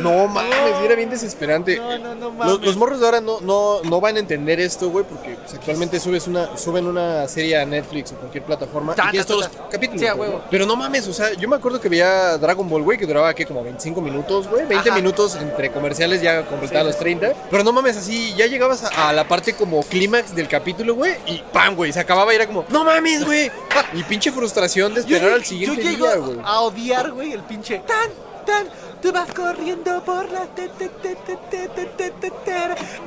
No 0.00 0.26
mames, 0.26 0.54
era 0.84 0.94
bien 0.94 1.08
desesperante. 1.08 1.76
No, 1.76 1.96
no, 1.98 2.14
no 2.14 2.26
Los, 2.28 2.34
mames. 2.34 2.60
los 2.66 2.76
morros 2.76 3.00
de 3.00 3.06
ahora 3.06 3.20
no, 3.20 3.40
no, 3.40 3.80
no 3.82 4.00
van 4.00 4.16
a 4.16 4.18
entender 4.18 4.60
esto, 4.60 4.90
güey, 4.90 5.04
porque 5.08 5.36
pues, 5.36 5.54
actualmente 5.54 5.98
subes 6.00 6.26
una, 6.26 6.56
suben 6.58 6.86
una 6.86 7.26
serie 7.28 7.56
a 7.56 7.64
Netflix 7.64 8.12
o 8.12 8.16
cualquier 8.16 8.44
plataforma 8.44 8.94
Ta, 8.94 9.10
y 9.12 9.18
ta. 9.18 9.24
capítulos. 9.70 10.00
Sí. 10.00 10.06
Pero 10.50 10.66
no 10.66 10.76
mames, 10.76 11.06
o 11.08 11.14
sea, 11.14 11.32
yo 11.34 11.48
me 11.48 11.56
acuerdo 11.56 11.80
que 11.80 11.88
veía 11.88 12.36
Dragon 12.36 12.68
Ball, 12.68 12.82
güey, 12.82 12.98
que 12.98 13.06
duraba 13.06 13.32
¿qué? 13.32 13.46
como 13.46 13.62
25 13.62 14.00
minutos, 14.02 14.48
güey, 14.48 14.66
20 14.66 14.90
Ajá. 14.90 14.98
minutos 14.98 15.34
entre 15.36 15.70
comerciales 15.70 16.20
ya 16.20 16.44
completaba 16.44 16.80
Sí, 16.80 16.86
los 16.88 16.96
sí, 16.96 17.00
30. 17.00 17.32
Pero 17.50 17.64
no 17.64 17.72
mames, 17.72 17.96
así 17.96 18.34
ya 18.36 18.46
llegabas 18.46 18.84
a, 18.84 19.08
a 19.08 19.12
la 19.12 19.26
parte 19.26 19.54
como 19.54 19.82
clímax 19.82 20.34
del 20.34 20.48
capítulo, 20.48 20.94
güey, 20.94 21.14
y 21.26 21.42
¡pam, 21.52 21.74
güey! 21.74 21.92
Se 21.92 22.00
acababa 22.00 22.32
y 22.32 22.36
era 22.36 22.46
como, 22.46 22.64
¡no 22.68 22.84
mames, 22.84 23.24
güey! 23.24 23.50
Y 23.92 24.02
pinche 24.04 24.32
frustración 24.32 24.94
de 24.94 25.00
esperar 25.00 25.32
al 25.32 25.44
siguiente 25.44 25.82
yo 25.82 25.90
llego 25.90 26.06
día, 26.06 26.16
güey. 26.16 26.38
A 26.46 26.60
odiar, 26.60 27.10
güey, 27.10 27.32
el 27.32 27.42
pinche 27.42 27.80
tan, 27.80 28.08
tan, 28.46 28.68
Tú 29.02 29.12
vas 29.12 29.32
corriendo 29.32 30.02
por 30.04 30.30
las. 30.30 30.48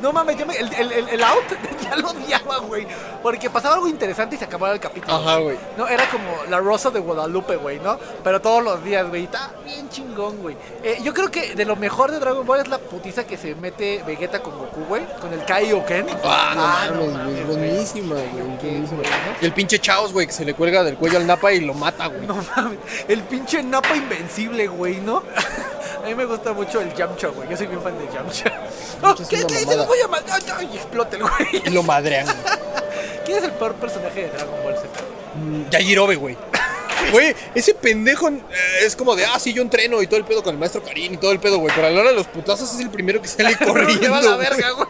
No 0.01 0.13
mames, 0.13 0.37
yo 0.37 0.45
me, 0.45 0.55
el, 0.55 0.71
el, 0.73 1.09
el, 1.09 1.23
out 1.23 1.43
ya 1.83 1.95
lo 1.97 2.09
odiaba, 2.09 2.59
güey. 2.59 2.87
Porque 3.21 3.49
pasaba 3.49 3.75
algo 3.75 3.87
interesante 3.87 4.35
y 4.35 4.39
se 4.39 4.45
acababa 4.45 4.73
el 4.73 4.79
capítulo. 4.79 5.13
Ajá, 5.13 5.37
güey. 5.37 5.57
No, 5.77 5.87
era 5.87 6.09
como 6.09 6.43
la 6.49 6.59
rosa 6.59 6.89
de 6.89 6.99
Guadalupe, 6.99 7.57
güey, 7.57 7.79
¿no? 7.79 7.99
Pero 8.23 8.39
todos 8.41 8.63
los 8.63 8.83
días, 8.83 9.07
güey. 9.09 9.25
Está 9.25 9.51
bien 9.65 9.89
chingón, 9.89 10.37
güey. 10.37 10.55
Eh, 10.83 10.99
yo 11.03 11.13
creo 11.13 11.29
que 11.29 11.55
de 11.55 11.65
lo 11.65 11.75
mejor 11.75 12.11
de 12.11 12.19
Dragon 12.19 12.45
Ball 12.45 12.61
es 12.61 12.67
la 12.67 12.77
putiza 12.77 13.25
que 13.25 13.37
se 13.37 13.55
mete 13.55 14.03
Vegeta 14.05 14.39
con 14.41 14.57
Goku, 14.57 14.85
güey. 14.85 15.03
Con 15.19 15.33
el 15.33 15.43
Kaioken. 15.43 16.07
Ah, 16.23 16.53
no, 16.55 16.63
ah, 16.63 16.87
mames, 16.89 17.45
güey. 17.45 17.57
Buenísima, 17.57 18.15
güey. 18.15 18.89
Y 19.41 19.45
el 19.45 19.53
pinche 19.53 19.79
Chaos, 19.79 20.13
güey, 20.13 20.27
que 20.27 20.33
se 20.33 20.45
le 20.45 20.53
cuelga 20.53 20.83
del 20.83 20.95
cuello 20.95 21.17
al 21.17 21.27
Napa 21.27 21.51
y 21.51 21.61
lo 21.61 21.73
mata, 21.73 22.07
güey. 22.07 22.25
No 22.25 22.35
mames. 22.55 22.79
El 23.07 23.21
pinche 23.23 23.61
Napa 23.63 23.95
invencible, 23.95 24.67
güey, 24.67 24.97
¿no? 25.01 25.23
A 26.09 26.11
mí 26.11 26.15
me 26.15 26.25
gusta 26.25 26.53
mucho 26.53 26.81
el 26.81 26.91
Yamcha, 26.95 27.27
güey. 27.27 27.47
Yo 27.49 27.55
soy 27.55 27.67
bien 27.67 27.79
fan 27.83 27.95
de 27.99 28.11
Yamcha. 28.11 28.51
Oh, 29.03 29.13
¿Qué, 29.13 29.45
qué 29.45 29.45
dices? 29.45 29.65
mamada. 29.67 29.85
Voy 29.85 29.99
a 29.99 30.07
matar. 30.07 30.41
Y 30.63 30.75
explota 30.75 31.15
el 31.17 31.21
güey. 31.21 31.63
Y 31.65 31.69
lo 31.69 31.83
madrean, 31.83 32.25
güey. 32.25 32.37
¿Quién 33.25 33.37
es 33.37 33.43
el 33.43 33.51
peor 33.51 33.75
personaje 33.75 34.23
de 34.23 34.29
Dragon 34.29 34.55
Ball 34.63 34.75
Z? 34.75 34.87
Mm, 35.35 35.69
Yajirobe, 35.69 36.15
güey. 36.15 36.35
Güey, 37.11 37.35
ese 37.53 37.75
pendejo 37.75 38.27
eh, 38.27 38.41
es 38.81 38.95
como 38.95 39.15
de, 39.15 39.23
ah, 39.25 39.37
sí, 39.37 39.53
yo 39.53 39.61
entreno 39.61 40.01
y 40.01 40.07
todo 40.07 40.17
el 40.17 40.25
pedo 40.25 40.41
con 40.41 40.53
el 40.55 40.59
maestro 40.59 40.81
Karin 40.83 41.13
y 41.13 41.17
todo 41.17 41.31
el 41.31 41.39
pedo, 41.39 41.59
güey. 41.59 41.71
Pero 41.75 41.85
a 41.85 41.91
la 41.91 41.99
hora 42.01 42.09
de 42.09 42.15
los 42.15 42.25
putazos 42.25 42.73
es 42.73 42.79
el 42.79 42.89
primero 42.89 43.21
que 43.21 43.27
sale 43.27 43.55
corriendo. 43.63 44.01
Lleva 44.01 44.19
la 44.19 44.35
verga, 44.35 44.71
güey. 44.71 44.87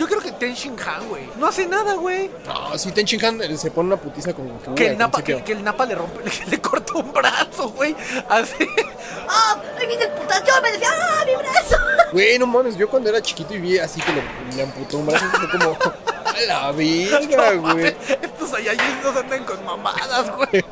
Yo 0.00 0.06
creo 0.06 0.18
que 0.22 0.32
Ten 0.32 0.54
Shin 0.54 0.76
Han, 0.80 1.08
güey. 1.10 1.28
No 1.36 1.46
hace 1.46 1.66
nada, 1.66 1.92
güey. 1.92 2.30
No, 2.46 2.78
sí, 2.78 2.90
Ten 2.90 3.04
Shin 3.04 3.22
Han 3.22 3.42
eh, 3.42 3.54
se 3.58 3.70
pone 3.70 3.88
una 3.88 3.98
putiza 3.98 4.32
con 4.32 4.48
Goku. 4.48 4.74
Que 4.74 4.86
el, 4.86 4.96
napa, 4.96 5.22
que, 5.22 5.44
que 5.44 5.52
el 5.52 5.62
Napa 5.62 5.84
le 5.84 5.94
rompe, 5.94 6.24
le, 6.24 6.46
le 6.46 6.58
corta 6.58 6.94
un 6.94 7.12
brazo, 7.12 7.68
güey. 7.68 7.94
Así. 8.26 8.66
¡Ah! 9.28 9.60
¡Ahí 9.78 9.86
viene 9.86 10.04
el 10.04 10.10
putazo! 10.12 10.42
Yo 10.46 10.62
me 10.62 10.72
decía, 10.72 10.88
¡ah, 10.90 11.24
mi 11.26 11.36
brazo! 11.36 11.76
Güey, 12.12 12.38
no 12.38 12.46
mames, 12.46 12.76
yo 12.76 12.88
cuando 12.88 13.10
era 13.10 13.20
chiquito 13.20 13.54
y 13.54 13.58
vi 13.58 13.78
así 13.78 14.00
que 14.00 14.10
le, 14.12 14.22
le 14.56 14.62
amputó 14.62 14.96
un 14.98 15.06
brazo, 15.06 15.26
fue 15.26 15.48
como, 15.50 15.76
a 15.76 16.40
la 16.48 16.72
verga, 16.72 17.52
No 17.54 17.72
güey. 17.74 17.86
Estos 17.86 18.50
no 18.50 19.12
se 19.12 19.18
andan 19.20 19.44
con 19.44 19.64
mamadas, 19.64 20.34
güey. 20.34 20.64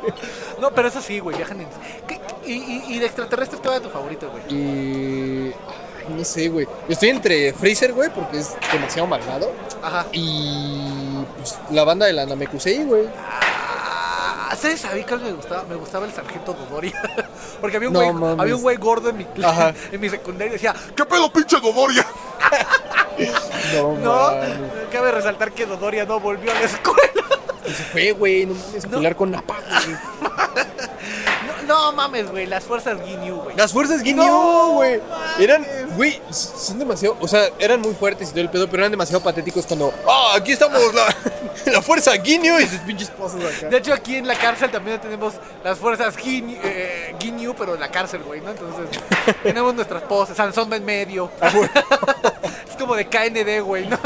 No, 0.59 0.73
pero 0.73 0.89
eso 0.89 1.01
sí, 1.01 1.21
güey, 1.21 1.37
viajan 1.37 1.61
en... 1.61 1.69
¿Qué- 2.09 2.21
y, 2.45 2.55
y, 2.55 2.85
y 2.89 2.99
de 2.99 3.07
extraterrestres, 3.07 3.61
¿cuál 3.61 3.75
era 3.75 3.85
tu 3.85 3.91
favorito, 3.91 4.31
güey? 4.31 4.43
Y. 4.49 5.55
ay, 6.09 6.15
no 6.17 6.25
sé, 6.25 6.49
güey. 6.49 6.67
Estoy 6.89 7.11
entre 7.11 7.53
Freezer, 7.53 7.93
güey, 7.93 8.11
porque 8.11 8.39
es 8.39 8.57
demasiado 8.73 9.07
malvado. 9.07 9.53
Ajá. 9.83 10.07
Y. 10.13 10.81
Pues, 11.37 11.59
la 11.71 11.85
banda 11.85 12.07
de 12.07 12.13
la 12.13 12.27
Namekusei, 12.27 12.85
güey. 12.85 13.05
Ah, 14.51 14.57
¿Sabes 14.59 14.85
a 14.87 14.93
mí 14.95 15.05
cuál 15.05 15.21
me 15.21 15.33
gustaba? 15.33 15.63
Me 15.69 15.75
gustaba 15.77 16.07
el 16.07 16.13
sargento 16.13 16.55
Dodoria. 16.55 16.95
Porque 17.61 17.77
había 17.77 17.89
un, 17.89 17.93
No 17.95 18.01
güey, 18.01 18.13
mames. 18.15 18.41
había 18.41 18.57
un 18.57 18.63
güey 18.63 18.77
gordo 18.79 19.11
en 19.11 19.19
mi, 19.19 19.27
Ajá. 19.45 19.75
en 19.93 20.01
mi 20.01 20.09
secundaria 20.09 20.49
y 20.49 20.53
decía, 20.55 20.75
¿Qué 20.97 21.05
pedo, 21.05 21.31
pinche 21.33 21.61
Dodoria? 21.61 22.07
No, 23.75 23.93
no, 23.99 24.15
mames. 24.31 24.59
cabe 24.93 25.11
resaltar 25.11 25.51
que 25.53 25.67
Dodoria 25.67 26.05
no 26.05 26.21
volvió 26.21 26.53
a 26.53 26.55
la 26.55 26.61
escuela. 26.63 27.25
Y 27.67 27.71
se 27.73 27.83
fue, 27.83 28.13
güey. 28.13 28.47
No 28.47 28.55
mames, 28.55 28.85
a 28.85 28.89
pelear 28.89 29.17
con 29.17 29.31
Nappa, 29.33 29.57
güey. 29.85 29.97
No, 31.69 31.93
mames, 31.93 32.31
güey, 32.31 32.47
las 32.47 32.65
fuerzas 32.65 32.99
Ginyu, 33.05 33.43
güey. 33.43 33.55
Las 33.55 33.73
fuerzas 33.73 34.03
Ginyu, 34.03 34.25
No 34.25 34.71
güey. 34.73 35.01
Eran, 35.39 35.67
güey, 35.97 36.21
son 36.31 36.79
demasiado. 36.79 37.19
O 37.21 37.29
sea, 37.29 37.51
eran 37.59 37.83
muy 37.83 37.93
fuertes 37.93 38.29
y 38.29 38.31
todo 38.31 38.41
el 38.41 38.49
pedo, 38.49 38.67
pero 38.69 38.83
eran 38.83 38.91
demasiado 38.91 39.23
patéticos 39.23 39.67
cuando. 39.67 39.93
¡Ah, 40.09 40.33
aquí 40.37 40.53
estamos! 40.53 40.81
La, 40.95 41.15
la 41.73 41.83
fuerza 41.83 42.13
Ginyu 42.13 42.59
y 42.59 42.67
sus 42.67 42.79
pinches 42.81 43.11
pozos 43.11 43.43
acá. 43.45 43.69
De 43.69 43.77
hecho, 43.77 43.93
aquí 43.93 44.17
en 44.17 44.27
la 44.27 44.35
cárcel 44.39 44.71
también 44.71 44.99
tenemos 44.99 45.35
las 45.63 45.79
fuerzas 45.79 46.17
Ginyu, 46.17 46.57
eh, 46.63 47.15
Ginyu, 47.21 47.55
pero 47.55 47.75
en 47.75 47.81
la 47.81 47.91
cárcel, 47.91 48.23
güey, 48.23 48.41
¿no? 48.41 48.51
Entonces, 48.51 48.99
tenemos 49.43 49.75
nuestras 49.75 50.03
poses, 50.05 50.37
Sansón 50.39 50.73
va 50.73 50.77
en 50.77 50.87
medio. 50.87 51.31
Ah, 51.41 51.51
es 52.69 52.77
como 52.79 52.95
de 52.95 53.07
KND, 53.07 53.63
güey, 53.63 53.87
¿no? 53.89 53.99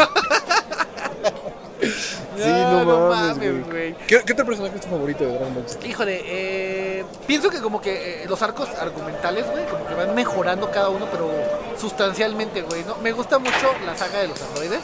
Sí, 2.37 2.49
no, 2.49 3.09
mames, 3.11 3.67
güey. 3.67 3.95
¿Qué, 4.07 4.23
¿Qué 4.25 4.33
otro 4.33 4.47
personaje 4.47 4.77
es 4.77 4.81
tu 4.81 4.89
favorito 4.89 5.23
de 5.25 5.33
Dragon 5.35 5.55
Ball 5.55 5.69
Z? 5.69 5.87
Híjole, 5.87 6.23
eh, 6.25 7.05
pienso 7.27 7.51
que 7.51 7.61
como 7.61 7.81
que 7.81 8.23
eh, 8.23 8.27
los 8.27 8.41
arcos 8.43 8.69
argumentales, 8.81 9.45
güey, 9.51 9.67
como 9.67 9.87
que 9.87 9.95
van 9.95 10.15
mejorando 10.15 10.71
cada 10.71 10.89
uno, 10.89 11.07
pero 11.13 11.31
sustancialmente, 11.79 12.63
güey, 12.63 12.85
¿no? 12.85 12.97
Me 12.97 13.13
gusta 13.13 13.39
mucho 13.39 13.75
la 13.85 13.97
saga 13.97 14.21
de 14.21 14.29
los 14.29 14.41
androides. 14.43 14.81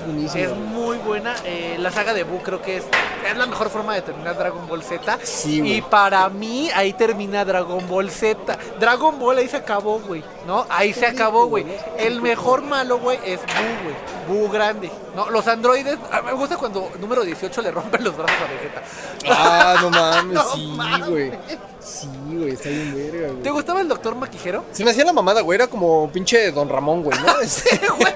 Es 0.00 0.06
buenísimo. 0.06 0.44
Es 0.44 0.56
muy 0.56 0.96
buena. 0.98 1.34
eh, 1.44 1.76
la 1.78 1.90
saga 1.90 2.14
de 2.14 2.24
Buu 2.24 2.40
creo 2.42 2.60
que 2.62 2.78
es, 2.78 2.84
es 3.28 3.36
la 3.36 3.46
mejor 3.46 3.68
forma 3.70 3.94
de 3.94 4.02
terminar 4.02 4.36
Dragon 4.36 4.66
Ball 4.66 4.82
Z. 4.82 5.18
Sí, 5.22 5.60
y 5.76 5.82
para 5.82 6.28
mí 6.28 6.70
ahí 6.74 6.92
termina 6.92 7.44
Dragon 7.44 7.86
Ball 7.88 8.10
Z. 8.10 8.56
Dragon 8.78 9.18
Ball 9.18 9.38
ahí 9.38 9.48
se 9.48 9.58
acabó, 9.58 9.98
güey. 10.00 10.22
¿No? 10.46 10.66
Ahí 10.70 10.92
se 10.92 11.06
acabó, 11.06 11.46
güey. 11.46 11.66
El 11.98 12.22
mejor 12.22 12.62
malo, 12.62 12.98
güey, 12.98 13.18
es 13.24 13.40
Buu, 13.40 13.82
güey. 13.84 14.40
Buu 14.40 14.50
grande. 14.50 14.90
¿No? 15.14 15.28
Los 15.30 15.46
androides. 15.48 15.98
a- 16.10 16.22
Me 16.22 16.32
gusta 16.32 16.56
cuando 16.56 16.90
número 17.00 17.22
18 17.22 17.60
le 17.62 17.70
rompen 17.70 18.02
los 18.04 18.16
brazos 18.16 18.36
a 18.40 18.50
Vegeta. 18.50 18.82
Ah, 19.28 19.76
no 19.82 19.90
mames, 19.90 20.34
No 20.34 20.44
sí, 20.54 20.76
güey. 21.08 21.32
Sí, 21.80 22.08
güey, 22.28 22.50
está 22.52 22.68
bien 22.68 22.94
verga, 22.94 23.28
¿Te 23.28 23.32
güey. 23.34 23.50
gustaba 23.52 23.80
el 23.80 23.88
doctor 23.88 24.14
Maquijero? 24.14 24.64
Se 24.72 24.84
me 24.84 24.90
hacía 24.90 25.04
la 25.04 25.12
mamada, 25.14 25.40
güey. 25.40 25.56
Era 25.56 25.66
como 25.66 26.10
pinche 26.12 26.52
Don 26.52 26.68
Ramón, 26.68 27.02
güey, 27.02 27.18
¿no? 27.20 27.26
Sí, 27.46 27.68
güey. 27.98 28.14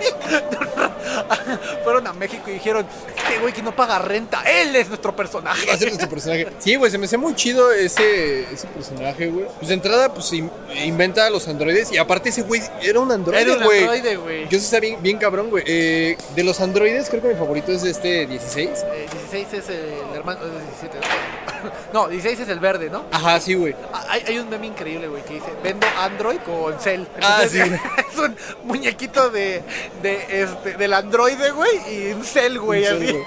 Fueron 1.95 2.09
a 2.09 2.13
México 2.13 2.43
y 2.49 2.55
dijeron, 2.55 2.85
este 3.17 3.39
güey 3.39 3.53
que 3.53 3.63
no 3.63 3.77
paga 3.77 4.01
renta, 4.01 4.43
él 4.43 4.75
es 4.75 4.89
nuestro 4.89 5.15
personaje. 5.15 5.65
Va 5.69 5.75
a 5.75 5.79
ser 5.79 5.87
nuestro 5.87 6.09
personaje. 6.09 6.49
Sí, 6.59 6.75
güey, 6.75 6.91
se 6.91 6.99
me 6.99 7.07
hacía 7.07 7.19
muy 7.19 7.37
chido 7.37 7.71
ese, 7.71 8.53
ese 8.53 8.67
personaje, 8.67 9.29
güey. 9.29 9.47
Pues 9.61 9.69
de 9.69 9.75
entrada, 9.75 10.13
pues 10.13 10.33
in- 10.33 10.51
inventa 10.85 11.25
a 11.25 11.31
los 11.31 11.47
androides. 11.47 11.93
Y 11.93 11.99
aparte, 11.99 12.31
ese 12.31 12.43
güey 12.43 12.61
era 12.83 12.99
un 12.99 13.13
androide, 13.13 13.43
Era 13.43 13.53
un 13.59 13.63
güey. 13.63 13.79
androide, 13.79 14.17
güey. 14.17 14.49
Que 14.49 14.57
eso 14.57 14.65
está 14.65 14.81
bien, 14.81 15.01
bien 15.01 15.19
cabrón, 15.19 15.51
güey. 15.51 15.63
Eh, 15.69 16.17
de 16.35 16.43
los 16.43 16.61
androides, 16.61 17.09
creo 17.09 17.23
que 17.23 17.29
mi 17.29 17.35
favorito 17.37 17.71
es 17.71 17.85
este 17.85 18.27
16. 18.27 18.69
Eh, 18.93 19.07
16 19.31 19.53
es 19.53 19.69
el 19.69 20.17
hermano, 20.17 20.41
es 20.47 20.81
17, 20.81 20.99
¿no? 20.99 21.44
No, 21.93 22.09
16 22.09 22.41
es 22.41 22.49
el 22.49 22.59
verde, 22.61 22.91
¿no? 22.91 23.05
Ajá, 23.13 23.39
sí, 23.41 23.55
güey. 23.55 23.75
Ah, 23.93 24.05
Hay, 24.09 24.25
hay 24.27 24.39
un 24.39 24.49
meme 24.49 24.67
increíble, 24.67 25.09
güey, 25.09 25.23
que 25.25 25.35
dice, 25.35 25.53
vendo 25.63 25.87
Android 25.99 26.39
con 26.41 26.79
Cell. 26.81 27.05
Ah, 27.23 27.43
sí. 27.49 27.59
es 28.13 28.19
un 28.19 28.37
muñequito 28.65 29.31
de, 29.31 29.63
de 30.03 30.43
este, 30.43 30.75
del 30.75 30.93
androide, 30.93 31.51
güey, 31.53 31.71
y 32.09 32.13
un 32.13 32.25
Cell, 32.25 32.59
güey, 32.59 32.85
Cell, 32.85 32.97
así. 33.03 33.13
güey. 33.13 33.25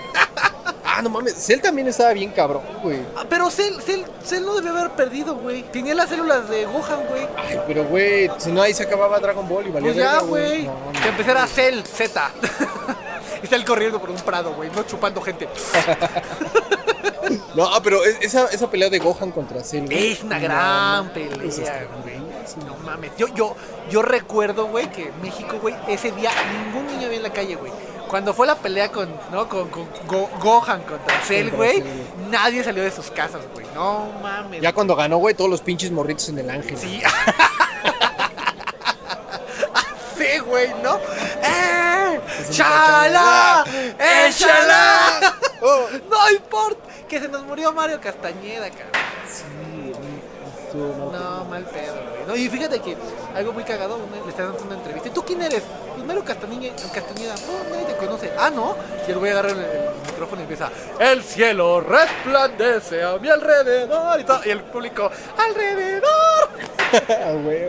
Ah, 0.89 1.01
no 1.01 1.09
mames. 1.09 1.35
Cell 1.35 1.59
también 1.61 1.87
estaba 1.87 2.11
bien 2.13 2.31
cabrón, 2.31 2.63
güey. 2.81 2.99
Ah, 3.15 3.23
Pero 3.29 3.51
Cell, 3.51 3.75
Cell, 3.85 4.01
Cell 4.25 4.43
no 4.43 4.55
debió 4.55 4.71
haber 4.71 4.91
perdido, 4.91 5.35
güey. 5.35 5.61
Tenía 5.63 5.93
las 5.93 6.09
células 6.09 6.49
de 6.49 6.65
Gohan, 6.65 7.05
güey. 7.07 7.27
Ay, 7.37 7.59
pero, 7.67 7.83
güey, 7.85 8.31
si 8.39 8.51
no 8.51 8.61
ahí 8.63 8.73
se 8.73 8.83
acababa 8.83 9.19
Dragon 9.19 9.47
Ball 9.47 9.67
y 9.67 9.69
valía 9.69 9.93
Pues 9.93 9.95
ya, 10.03 10.19
güey. 10.21 10.63
No, 10.63 10.73
no. 10.91 10.99
que 10.99 11.09
empezara 11.09 11.45
Cell, 11.45 11.81
Z. 11.83 12.31
y 13.43 13.47
Cell 13.47 13.63
corriendo 13.63 13.99
por 13.99 14.09
un 14.09 14.17
prado, 14.17 14.53
güey, 14.53 14.71
no 14.71 14.83
chupando 14.83 15.21
gente. 15.21 15.47
No, 17.57 17.65
ah, 17.65 17.81
pero 17.83 18.03
es- 18.05 18.17
esa, 18.21 18.45
esa 18.47 18.69
pelea 18.69 18.89
de 18.89 18.99
Gohan 18.99 19.31
contra 19.31 19.63
Cell, 19.63 19.85
güey. 19.85 20.11
Es 20.13 20.23
una 20.23 20.39
gran 20.39 21.09
pelea, 21.09 21.87
güey. 22.03 22.17
No 22.65 22.77
mames. 22.85 23.11
Yo, 23.17 23.27
yo, 23.33 23.55
yo 23.89 24.01
recuerdo, 24.01 24.67
güey, 24.67 24.89
que 24.91 25.11
México, 25.21 25.57
güey, 25.61 25.75
ese 25.87 26.11
día 26.11 26.31
ningún 26.53 26.87
niño 26.87 27.07
había 27.07 27.17
en 27.17 27.23
la 27.23 27.33
calle, 27.33 27.55
güey. 27.55 27.71
Cuando 28.07 28.33
fue 28.33 28.47
la 28.47 28.55
pelea 28.55 28.89
con, 28.89 29.09
¿no? 29.31 29.49
Con, 29.49 29.67
con 29.69 29.85
Go- 30.07 30.29
Gohan 30.39 30.81
contra 30.83 31.19
Cell, 31.21 31.49
Contra 31.49 31.57
güey, 31.57 31.81
Cell, 31.81 31.83
güey. 31.83 32.29
nadie 32.31 32.63
salió 32.63 32.83
de 32.83 32.91
sus 32.91 33.11
casas, 33.11 33.41
güey. 33.53 33.65
No 33.73 34.07
mames. 34.23 34.61
Ya 34.61 34.71
cuando 34.71 34.95
ganó, 34.95 35.17
güey, 35.17 35.35
todos 35.35 35.49
los 35.49 35.59
pinches 35.61 35.91
morritos 35.91 36.29
en 36.29 36.39
el 36.39 36.49
ángel. 36.49 36.77
Sí. 36.77 37.01
güey, 40.45 40.73
¿no? 40.83 40.97
¡Eh! 41.43 42.19
¡Chala! 42.51 43.63
¡Échala! 44.27 45.37
Oh. 45.61 45.87
No 46.09 46.31
importa. 46.31 46.81
Que 47.07 47.19
se 47.19 47.27
nos 47.27 47.43
murió 47.43 47.71
Mario 47.71 47.99
Castañeda, 48.01 48.69
cabrón. 48.69 48.91
Sí, 49.31 49.43
güey, 49.93 50.63
estuvo 50.65 51.11
mal. 51.11 51.21
No, 51.21 51.45
mal 51.45 51.63
pedo, 51.65 51.93
güey. 51.93 52.27
No, 52.27 52.35
y 52.35 52.49
fíjate 52.49 52.79
que 52.81 52.97
algo 53.35 53.53
muy 53.53 53.63
cagado, 53.63 53.97
le 54.23 54.29
están 54.29 54.47
dando 54.47 54.63
una 54.63 54.75
entrevista. 54.75 55.07
¿Y 55.07 55.11
tú 55.11 55.23
quién 55.23 55.41
eres? 55.41 55.63
Mario 56.07 56.23
Castañeda. 56.23 56.73
Castañeda. 56.93 57.35
No, 57.45 57.69
nadie 57.69 57.85
te 57.85 57.95
conoce. 57.97 58.31
Ah, 58.39 58.49
no. 58.49 58.75
Y 59.07 59.11
el 59.11 59.17
güey 59.19 59.31
agarra 59.31 59.49
el, 59.51 59.57
el 59.59 59.89
micrófono 60.07 60.41
y 60.41 60.43
empieza: 60.43 60.71
El 60.99 61.21
cielo 61.21 61.81
resplandece 61.81 63.03
a 63.03 63.17
mi 63.17 63.29
alrededor. 63.29 64.19
Y, 64.19 64.23
todo, 64.23 64.39
y 64.45 64.49
el 64.49 64.61
público: 64.61 65.11
¡Alrededor! 65.37 66.07
Ah, 67.09 67.33
güey. 67.33 67.67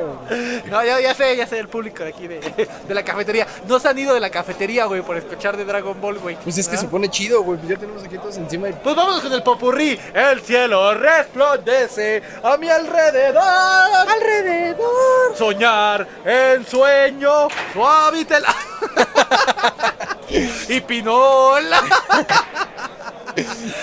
No, 0.71 0.85
ya, 0.85 1.01
ya 1.01 1.13
sé, 1.13 1.37
ya 1.37 1.45
sé, 1.45 1.59
el 1.59 1.67
público 1.67 2.05
de 2.05 2.11
aquí 2.11 2.29
de, 2.29 2.69
de 2.87 2.95
la 2.95 3.03
cafetería. 3.03 3.49
No 3.67 3.81
se 3.81 3.89
han 3.89 3.99
ido 3.99 4.15
de 4.15 4.21
la 4.21 4.31
cafetería, 4.31 4.85
güey, 4.85 5.03
por 5.03 5.17
escuchar 5.17 5.57
de 5.57 5.65
Dragon 5.65 6.01
Ball, 6.01 6.19
güey. 6.19 6.37
Pues 6.37 6.57
es 6.57 6.69
que 6.69 6.77
¿Ah? 6.77 6.79
se 6.79 6.87
pone 6.87 7.09
chido, 7.11 7.43
güey. 7.43 7.59
Pues 7.59 7.71
ya 7.71 7.77
tenemos 7.77 8.05
aquí 8.05 8.17
todos 8.17 8.37
encima. 8.37 8.69
Y... 8.69 8.75
Pues 8.75 8.95
vamos 8.95 9.21
con 9.21 9.33
el 9.33 9.43
popurrí. 9.43 9.99
El 10.15 10.41
cielo 10.43 10.95
resplandece 10.95 12.23
a 12.45 12.57
mi 12.59 12.69
alrededor. 12.69 13.43
Alrededor. 14.09 15.37
Soñar 15.37 16.07
en 16.25 16.65
sueño 16.65 17.49
suavitela. 18.29 18.55
y 20.69 20.81
pinola. 20.81 21.83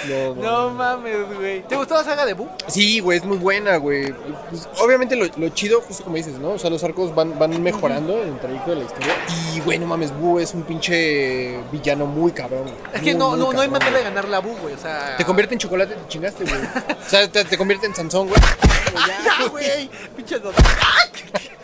No, 0.10 0.36
No 0.36 0.70
mames, 0.72 1.34
güey. 1.34 1.64
¿Te 1.64 1.78
gustó 1.78 1.94
la 1.94 2.04
saga 2.04 2.26
de 2.26 2.34
Boo? 2.34 2.50
Sí, 2.68 3.00
güey, 3.00 3.20
es 3.20 3.24
muy 3.24 3.38
buena, 3.38 3.78
güey. 3.78 4.12
Pues, 4.50 4.68
obviamente 4.80 5.16
lo, 5.16 5.26
lo 5.38 5.50
chido, 5.50 5.80
justo 5.82 6.04
como 6.04 6.18
dices, 6.18 6.34
¿no? 6.40 6.52
O 6.52 6.60
sea, 6.60 6.70
los 6.70 6.84
arcos 6.84 7.16
van, 7.16 7.40
van 7.40 7.64
mejorando 7.64 8.22
en 8.22 8.34
el 8.34 8.40
trayecto 8.40 8.72
de 8.72 8.78
la 8.78 8.84
historia. 8.84 9.16
Y, 9.54 9.62
güey, 9.62 9.80
no 9.80 9.86
mames, 9.88 10.12
Boo 10.14 10.40
es 10.42 10.54
un 10.54 10.64
pinche 10.64 11.58
villano 11.72 12.06
muy 12.06 12.34
cabrón. 12.34 12.64
güey. 12.64 12.76
Es 12.94 13.02
que 13.02 13.12
Muy, 13.12 13.20
no, 13.20 13.30
muy 13.30 13.40
no, 13.40 13.54
no 13.54 13.62
hay 13.62 13.70
manera 13.70 13.98
de 13.98 14.04
ganarle 14.04 14.36
a 14.36 14.40
Boo, 14.40 14.58
güey. 14.62 14.74
O 14.74 14.78
sea. 14.78 15.16
Te 15.16 15.24
convierte 15.24 15.56
en 15.56 15.60
chocolate, 15.60 15.96
te 15.96 16.08
chingaste, 16.10 16.44
güey. 16.44 16.60
O 16.62 17.10
sea, 17.10 17.32
te, 17.32 17.46
te 17.46 17.58
convierte 17.58 17.86
en 17.86 17.96
Sansón, 17.96 18.28
güey. 18.28 18.42
Ya, 19.26 19.48
güey. 19.48 19.90
Pinche 20.16 20.40
Dodoria. 20.40 20.62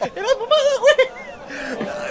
Era 0.02 0.28
mamada, 0.40 0.80
güey. 0.80 1.31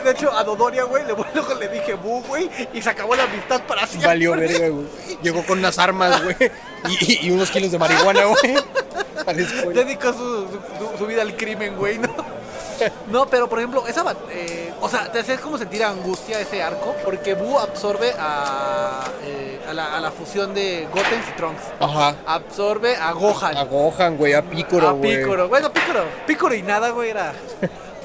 De 0.04 0.10
hecho, 0.12 0.32
a 0.32 0.44
Dodoria, 0.44 0.84
güey, 0.84 1.04
le, 1.04 1.14
luego 1.34 1.54
le 1.54 1.68
dije 1.68 1.94
Boo, 1.94 2.22
güey, 2.22 2.50
y 2.72 2.82
se 2.82 2.90
acabó 2.90 3.14
la 3.14 3.24
amistad 3.24 3.62
para 3.62 3.86
siempre. 3.86 4.08
Valió 4.08 4.32
verga, 4.32 4.68
güey. 4.68 4.86
Llegó 5.22 5.44
con 5.44 5.58
unas 5.58 5.78
armas, 5.78 6.22
güey. 6.22 6.36
Y, 6.88 7.26
y 7.26 7.30
unos 7.30 7.50
kilos 7.50 7.70
de 7.70 7.78
marihuana, 7.78 8.24
güey. 8.24 8.56
A. 9.26 9.32
Dedicó 9.32 10.12
su, 10.12 10.46
su, 10.48 10.98
su 10.98 11.06
vida 11.06 11.22
al 11.22 11.36
crimen, 11.36 11.76
güey, 11.76 11.98
¿no? 11.98 12.08
No, 13.10 13.26
pero 13.26 13.48
por 13.48 13.58
ejemplo, 13.58 13.86
esa 13.86 14.04
eh, 14.30 14.72
o 14.80 14.88
sea, 14.88 15.10
te 15.12 15.18
hace 15.18 15.36
como 15.38 15.58
sentir 15.58 15.84
angustia 15.84 16.40
ese 16.40 16.62
arco, 16.62 16.94
porque 17.04 17.34
Boo 17.34 17.58
absorbe 17.58 18.14
a, 18.18 19.04
eh, 19.24 19.60
a, 19.68 19.74
la, 19.74 19.96
a 19.96 20.00
la 20.00 20.10
fusión 20.10 20.54
de 20.54 20.88
Goten 20.92 21.20
y 21.28 21.36
Trunks. 21.36 21.62
Ajá. 21.78 22.16
Absorbe 22.26 22.96
a 22.96 23.12
Gohan. 23.12 23.56
A 23.56 23.64
Gohan, 23.64 24.16
güey, 24.16 24.34
a 24.34 24.42
Picoro, 24.42 24.88
a 24.88 24.92
güey. 24.92 25.18
Picoro. 25.18 25.48
Bueno, 25.48 25.72
Picoro. 25.72 26.04
Picoro 26.26 26.54
y 26.54 26.62
nada, 26.62 26.90
güey, 26.90 27.10
era. 27.10 27.34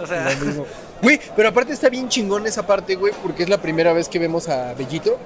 O 0.02 0.06
sea. 0.06 0.28
Güey, 1.06 1.20
pero 1.36 1.50
aparte 1.50 1.72
está 1.74 1.88
bien 1.90 2.10
chingón 2.10 2.46
esa 2.48 2.66
parte, 2.66 2.96
güey, 2.96 3.14
porque 3.22 3.44
es 3.44 3.50
la 3.50 3.60
primera 3.60 3.94
vez 3.94 4.10
que 4.10 4.18
vemos 4.20 4.50
a 4.50 4.74
Bellito. 4.74 5.20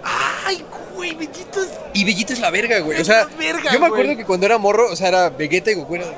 Ay, 0.45 0.63
güey, 0.95 1.15
Bellito 1.15 1.61
es. 1.63 1.69
Y 1.93 2.03
Bellito 2.05 2.33
es 2.33 2.39
la 2.39 2.51
verga, 2.51 2.79
güey. 2.79 2.97
O 2.97 3.01
Es 3.01 3.07
sea, 3.07 3.23
la 3.23 3.35
verga, 3.37 3.71
yo 3.71 3.79
me 3.79 3.89
güey. 3.89 4.01
acuerdo 4.01 4.17
que 4.17 4.25
cuando 4.25 4.45
era 4.45 4.57
morro, 4.57 4.91
o 4.91 4.95
sea, 4.95 5.07
era 5.07 5.29
Vegeta 5.29 5.71
y 5.71 5.75
Goku. 5.75 5.95
Era, 5.95 6.05
los 6.05 6.15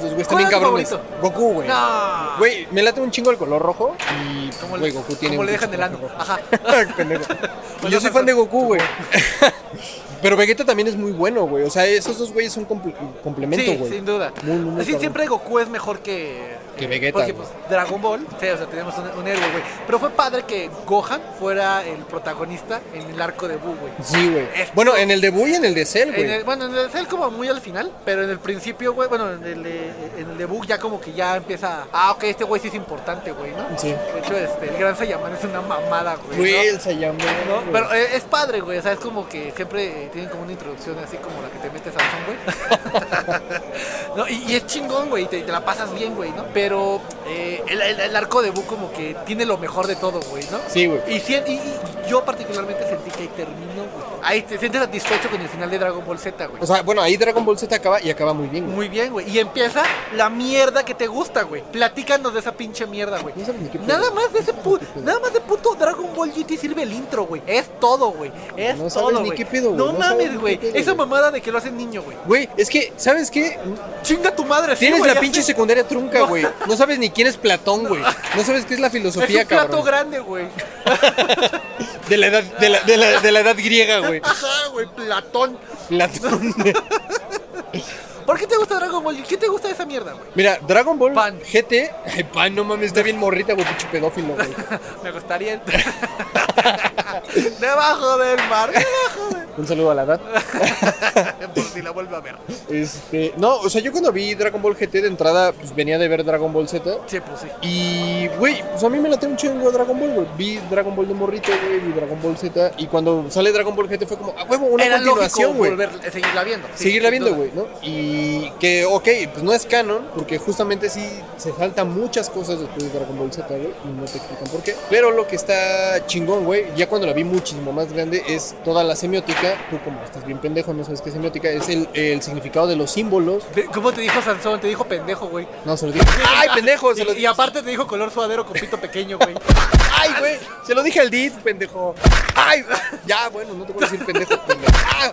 güeyes 0.00 0.20
están 0.22 0.24
¿Cuál 0.26 0.38
bien 0.38 0.48
era 0.48 0.58
tu 0.58 0.62
cabrones. 0.62 0.88
favorito? 0.88 1.16
Goku, 1.20 1.52
güey. 1.54 1.68
No. 1.68 2.36
Güey, 2.38 2.68
me 2.70 2.82
late 2.82 3.00
un 3.00 3.10
chingo 3.10 3.30
el 3.30 3.36
color 3.36 3.60
rojo. 3.60 3.96
Y, 4.24 4.50
Como 4.60 4.78
güey, 4.78 4.82
le, 4.82 4.90
Goku 4.92 5.14
tiene 5.16 5.34
como 5.36 5.44
le 5.44 5.52
dejan 5.52 5.74
el 5.74 5.82
ano. 5.82 5.98
Ajá. 6.16 6.38
Yo 7.90 8.00
soy 8.00 8.10
fan 8.10 8.24
de 8.26 8.32
Goku, 8.32 8.64
güey. 8.66 8.80
Pero 10.24 10.36
Vegeta 10.38 10.64
también 10.64 10.88
es 10.88 10.96
muy 10.96 11.12
bueno, 11.12 11.42
güey. 11.46 11.64
O 11.64 11.70
sea, 11.70 11.84
esos 11.86 12.18
dos 12.18 12.32
güeyes 12.32 12.50
son 12.50 12.66
comple- 12.66 12.94
complemento, 13.22 13.62
Sí, 13.70 13.76
güey. 13.76 13.92
sin 13.92 14.06
duda. 14.06 14.32
Muy, 14.42 14.56
muy, 14.56 14.76
Así 14.80 14.86
cabrón. 14.92 15.00
siempre 15.00 15.26
Goku 15.26 15.58
es 15.58 15.68
mejor 15.68 15.98
que. 16.00 16.54
Que 16.78 16.86
Vegeta, 16.88 17.12
Porque 17.18 17.34
pues 17.34 17.46
Dragon 17.70 18.02
Ball, 18.02 18.26
sí, 18.40 18.48
o 18.48 18.56
sea, 18.56 18.66
tenemos 18.66 18.94
un, 18.98 19.20
un 19.20 19.28
héroe, 19.28 19.48
güey. 19.52 19.62
Pero 19.86 19.98
fue 20.00 20.10
padre 20.10 20.42
que 20.44 20.68
Gohan 20.86 21.20
fuera 21.38 21.84
el 21.84 21.98
protagonista 21.98 22.80
en 22.92 23.02
el 23.10 23.22
arco 23.22 23.46
de 23.46 23.58
Buu, 23.58 23.76
güey. 23.76 23.92
Sí, 24.02 24.28
güey. 24.30 24.46
Bueno, 24.74 24.96
en 24.96 25.12
el 25.12 25.20
de 25.20 25.30
Buu 25.30 25.46
y 25.46 25.54
en 25.54 25.64
el 25.66 25.72
de 25.74 25.84
Cell, 25.86 26.08
En 26.08 26.14
güey. 26.16 26.30
el- 26.32 26.44
bueno, 26.44 26.64
en 26.64 26.74
el 26.74 26.90
Cell 26.90 27.06
como 27.06 27.30
muy 27.30 27.46
al 27.48 27.60
final, 27.60 27.92
pero 28.04 28.24
en 28.24 28.30
el 28.30 28.40
principio, 28.40 28.92
güey, 28.94 29.08
bueno, 29.08 29.30
en 29.34 29.44
el, 29.44 29.62
de, 29.62 29.90
en 30.18 30.30
el 30.30 30.36
de 30.38 30.46
Buu 30.46 30.64
ya 30.64 30.78
como 30.78 31.00
que 31.00 31.12
ya 31.12 31.36
empieza, 31.36 31.86
ah, 31.92 32.10
ok, 32.12 32.24
este 32.24 32.42
güey 32.42 32.60
sí 32.60 32.68
es 32.68 32.74
importante, 32.74 33.30
güey, 33.30 33.52
¿no? 33.52 33.78
Sí. 33.78 33.88
De 33.88 34.18
hecho, 34.20 34.36
este, 34.36 34.68
el 34.70 34.76
Gran 34.76 34.96
Saiyaman 34.96 35.32
es 35.32 35.44
una 35.44 35.60
mamada, 35.60 36.16
güey. 36.26 36.38
Güey, 36.38 36.52
¿no? 36.54 36.72
el 36.72 36.80
Saiyama, 36.80 37.18
¿no? 37.46 37.70
Pero 37.70 37.94
eh, 37.94 38.16
es 38.16 38.22
padre, 38.24 38.60
güey. 38.62 38.78
O 38.78 38.82
sea, 38.82 38.92
es 38.94 38.98
como 38.98 39.28
que 39.28 39.52
siempre 39.54 40.06
eh, 40.06 40.10
tienen 40.14 40.30
como 40.30 40.44
una 40.44 40.52
introducción 40.52 40.96
así 41.00 41.16
como 41.18 41.42
la 41.42 41.50
que 41.50 41.58
te 41.58 41.70
metes 41.70 41.92
a 41.94 41.98
Samsung, 42.00 42.24
güey. 42.26 44.16
no, 44.16 44.28
y, 44.28 44.52
y 44.52 44.56
es 44.56 44.66
chingón, 44.66 45.10
güey. 45.10 45.24
y 45.24 45.26
Te, 45.26 45.42
te 45.42 45.52
la 45.52 45.64
pasas 45.64 45.92
bien, 45.94 46.14
güey, 46.14 46.30
¿no? 46.30 46.44
Pero 46.54 47.00
eh, 47.26 47.62
el, 47.66 47.82
el- 47.82 48.00
el 48.00 48.16
arco 48.16 48.40
de 48.42 48.50
Buu 48.50 48.64
como 48.64 48.92
que 48.92 49.16
tiene 49.26 49.44
lo 49.44 49.58
mejor 49.58 49.86
de 49.86 49.96
todo, 49.96 50.20
güey, 50.30 50.44
¿no? 50.50 50.58
Sí, 50.68 50.86
güey. 50.86 51.00
Y, 51.08 51.20
sien- 51.20 51.44
y- 51.46 51.52
y 51.54 52.08
yo 52.08 52.24
particularmente 52.24 52.86
sentí 52.88 53.10
que 53.10 53.22
ahí 53.22 53.30
terminó, 53.36 53.82
güey. 53.92 54.04
Ahí 54.22 54.40
te 54.42 54.56
sientes 54.58 54.80
satisfecho 54.80 55.28
con 55.30 55.38
el 55.40 55.48
final 55.48 55.70
de 55.70 55.78
Dragon 55.78 56.02
Ball 56.04 56.18
Z, 56.18 56.46
güey. 56.46 56.62
O 56.62 56.66
sea, 56.66 56.80
bueno, 56.82 57.02
ahí 57.02 57.16
Dragon 57.16 57.44
Ball 57.44 57.58
Z 57.58 57.74
acaba 57.76 58.00
y 58.00 58.08
acaba 58.10 58.32
muy 58.32 58.48
bien, 58.48 58.64
güey. 58.64 58.76
Muy 58.76 58.88
bien, 58.88 59.12
güey. 59.12 59.28
Y 59.28 59.38
empieza 59.38 59.82
la 60.14 60.30
mierda 60.30 60.82
que 60.84 60.94
te 60.94 61.06
gusta, 61.08 61.42
güey. 61.42 61.62
Platícanos 61.62 62.32
de 62.32 62.40
esa 62.40 62.52
pinche 62.52 62.86
mierda, 62.86 63.20
güey. 63.20 63.34
No. 63.36 63.86
Nada 63.86 64.10
más 64.12 64.32
de 64.32 64.38
ese 64.38 64.54
pu- 64.54 64.80
nada 65.02 65.18
más 65.20 65.32
de 65.34 65.40
puto 65.40 65.74
Dragon 65.74 66.14
Ball 66.14 66.30
GT 66.32 66.56
sirve 66.58 66.84
el 66.84 66.92
intro, 66.92 67.24
güey. 67.26 67.42
Es 67.46 67.68
todo, 67.80 68.12
güey. 68.12 68.32
Es 68.56 68.76
No 68.78 68.88
sabes 68.88 69.10
todo, 69.10 69.20
ni 69.22 69.30
qué 69.32 69.44
pedo, 69.44 69.72
güey. 69.72 69.76
No, 69.78 69.92
No 69.92 70.03
mames, 70.10 70.38
güey. 70.38 70.58
Esa 70.74 70.94
mamada 70.94 71.30
de 71.30 71.40
que 71.40 71.50
lo 71.52 71.58
hacen 71.58 71.76
niño, 71.76 72.02
güey. 72.02 72.16
Güey, 72.26 72.48
es 72.56 72.68
que, 72.68 72.92
¿sabes 72.96 73.30
qué? 73.30 73.58
Chinga 74.02 74.34
tu 74.34 74.44
madre, 74.44 74.74
sí, 74.76 74.80
Tienes 74.86 75.06
la 75.06 75.18
pinche 75.20 75.42
secundaria 75.42 75.86
trunca, 75.86 76.22
güey. 76.22 76.46
No 76.66 76.76
sabes 76.76 76.98
ni 76.98 77.10
quién 77.10 77.26
es 77.26 77.36
Platón, 77.36 77.84
güey. 77.86 78.02
No 78.36 78.44
sabes 78.44 78.64
qué 78.64 78.74
es 78.74 78.80
la 78.80 78.88
Es 78.88 78.92
filosofía, 78.92 79.42
un 79.42 79.48
plato 79.48 79.68
cabrón. 79.68 79.84
grande, 79.86 80.18
güey. 80.20 80.46
De 82.08 82.18
la 82.18 82.26
edad, 82.26 82.42
de 82.42 82.68
la, 82.68 82.80
de 82.82 82.96
la, 82.98 83.20
de 83.22 83.32
la 83.32 83.40
edad 83.40 83.56
griega, 83.56 84.00
güey. 84.00 84.20
Ajá, 84.22 84.68
güey, 84.72 84.86
Platón. 84.94 85.58
Platón. 85.88 86.54
¿Por 88.26 88.38
qué 88.38 88.46
te 88.46 88.56
gusta 88.56 88.76
Dragon 88.76 89.02
Ball? 89.04 89.22
¿Qué 89.22 89.36
te 89.36 89.48
gusta 89.48 89.68
de 89.68 89.74
esa 89.74 89.84
mierda, 89.86 90.12
güey? 90.12 90.24
Mira, 90.34 90.58
Dragon 90.66 90.98
Ball 90.98 91.12
Pan. 91.12 91.38
GT. 91.40 91.90
Ay, 92.06 92.24
pan, 92.24 92.54
no 92.54 92.64
mames, 92.64 92.86
está 92.86 93.02
bien 93.02 93.18
morrita, 93.18 93.52
güey, 93.54 93.66
pinche 93.66 93.86
pedófilo, 93.88 94.34
güey. 94.34 94.48
Me 95.02 95.10
gustaría. 95.12 95.60
Debajo 97.60 98.18
del 98.18 98.38
mar. 98.48 98.70
Debajo 98.70 99.34
del... 99.34 99.44
Un 99.56 99.66
saludo 99.68 99.90
a 99.92 99.94
la 99.94 100.02
edad. 100.02 100.20
Por 101.54 101.64
si 101.64 101.80
la 101.82 101.90
vuelvo 101.92 102.16
a 102.16 102.20
ver. 102.20 102.36
Este, 102.68 103.34
no, 103.36 103.56
o 103.56 103.70
sea, 103.70 103.80
yo 103.80 103.92
cuando 103.92 104.10
vi 104.10 104.34
Dragon 104.34 104.60
Ball 104.60 104.74
GT 104.74 104.92
de 105.02 105.06
entrada, 105.08 105.52
pues 105.52 105.74
venía 105.74 105.98
de 105.98 106.08
ver 106.08 106.24
Dragon 106.24 106.52
Ball 106.52 106.68
Z. 106.68 106.90
Sí, 107.06 107.20
pues 107.20 107.40
sí. 107.40 107.48
Y, 107.62 108.28
güey, 108.38 108.62
pues 108.72 108.82
a 108.82 108.88
mí 108.88 108.98
me 108.98 109.08
late 109.08 109.26
un 109.26 109.36
chingo 109.36 109.70
Dragon 109.70 109.98
Ball, 109.98 110.10
güey. 110.12 110.26
Vi 110.36 110.56
DragonAll 110.70 111.06
de 111.08 111.14
morrito, 111.14 111.52
güey, 111.64 111.78
vi 111.80 111.92
Dragon 111.92 112.20
Ball 112.20 112.36
Z. 112.36 112.72
Y 112.78 112.86
cuando 112.86 113.26
sale 113.30 113.52
Dragon 113.52 113.76
Ball 113.76 113.88
GT 113.88 114.06
fue 114.06 114.16
como, 114.16 114.34
a 114.36 114.44
huevo, 114.44 114.66
una 114.66 114.84
Era 114.84 114.96
continuación, 114.96 115.56
güey. 115.56 115.72
eh, 115.72 116.10
seguirla 116.10 116.42
viendo. 116.42 116.68
sí, 116.74 116.84
Seguirla 116.84 117.10
viendo, 117.10 117.34
güey, 117.34 117.52
¿no? 117.54 117.66
Y 117.82 118.13
que, 118.60 118.84
ok, 118.84 119.08
pues 119.32 119.42
no 119.42 119.52
es 119.52 119.66
canon, 119.66 120.08
porque 120.14 120.38
justamente 120.38 120.88
sí 120.88 121.06
se 121.36 121.52
saltan 121.52 121.92
muchas 121.92 122.30
cosas 122.30 122.60
después 122.60 122.84
de 122.92 122.98
Dragon 122.98 123.18
Ball 123.18 123.32
Z, 123.32 123.46
güey, 123.48 123.70
y 123.84 123.88
no 123.88 124.04
te 124.04 124.18
explican 124.18 124.46
por 124.48 124.62
qué. 124.62 124.74
Pero 124.90 125.10
lo 125.10 125.26
que 125.26 125.36
está 125.36 126.06
chingón, 126.06 126.44
güey, 126.44 126.66
ya 126.76 126.88
cuando 126.88 127.06
la 127.06 127.12
vi 127.12 127.24
muchísimo 127.24 127.72
más 127.72 127.92
grande, 127.92 128.22
es 128.28 128.54
toda 128.64 128.84
la 128.84 128.96
semiótica. 128.96 129.56
Tú, 129.70 129.78
como 129.82 130.02
estás 130.02 130.24
bien 130.26 130.38
pendejo, 130.38 130.72
no 130.74 130.84
sabes 130.84 131.00
qué 131.00 131.08
es 131.10 131.14
semiótica, 131.14 131.48
es 131.48 131.68
el, 131.68 131.88
el 131.94 132.22
significado 132.22 132.66
de 132.66 132.76
los 132.76 132.90
símbolos. 132.90 133.42
¿Cómo 133.72 133.92
te 133.92 134.00
dijo 134.00 134.20
Sansón? 134.22 134.60
Te 134.60 134.66
dijo 134.68 134.84
pendejo, 134.84 135.26
güey. 135.28 135.46
No, 135.64 135.76
se 135.76 135.86
lo 135.86 135.92
dije. 135.92 136.04
¡Ay, 136.36 136.48
pendejo! 136.54 136.94
Se 136.94 137.02
Y, 137.02 137.04
lo 137.04 137.12
y 137.12 137.16
dije. 137.16 137.26
aparte 137.28 137.62
te 137.62 137.70
dijo 137.70 137.86
color 137.86 138.10
suadero 138.10 138.44
con 138.44 138.54
pito 138.54 138.78
pequeño, 138.80 139.18
güey. 139.18 139.34
¡Ay, 139.98 140.10
güey! 140.18 140.38
Se 140.66 140.74
lo 140.74 140.82
dije 140.82 141.00
al 141.00 141.10
Did, 141.10 141.32
pendejo. 141.44 141.94
¡Ay! 142.34 142.64
Ya, 143.06 143.28
bueno, 143.28 143.54
no 143.54 143.64
te 143.64 143.72
voy 143.72 143.84
a 143.84 143.86
decir 143.88 144.04
pendejo, 144.04 144.36
pendejo. 144.46 144.72
¡Ah! 144.86 145.12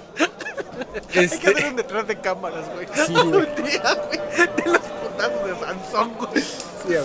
Hay 0.92 1.08
que 1.14 1.20
Este, 1.26 1.48
hacer 1.52 1.66
un 1.68 1.76
detrás 1.76 2.08
de 2.08 2.20
cámaras, 2.20 2.66
güey. 2.74 2.88
Sí, 2.94 3.14
güey. 3.14 3.26
Un 3.58 3.64
día, 3.64 3.96
güey. 4.08 4.20
De 4.56 4.72
los 4.72 4.80
putazos 4.80 5.46
de 5.46 5.66
Sansón, 5.66 6.14
güey. 6.20 6.44
Sí. 6.88 6.96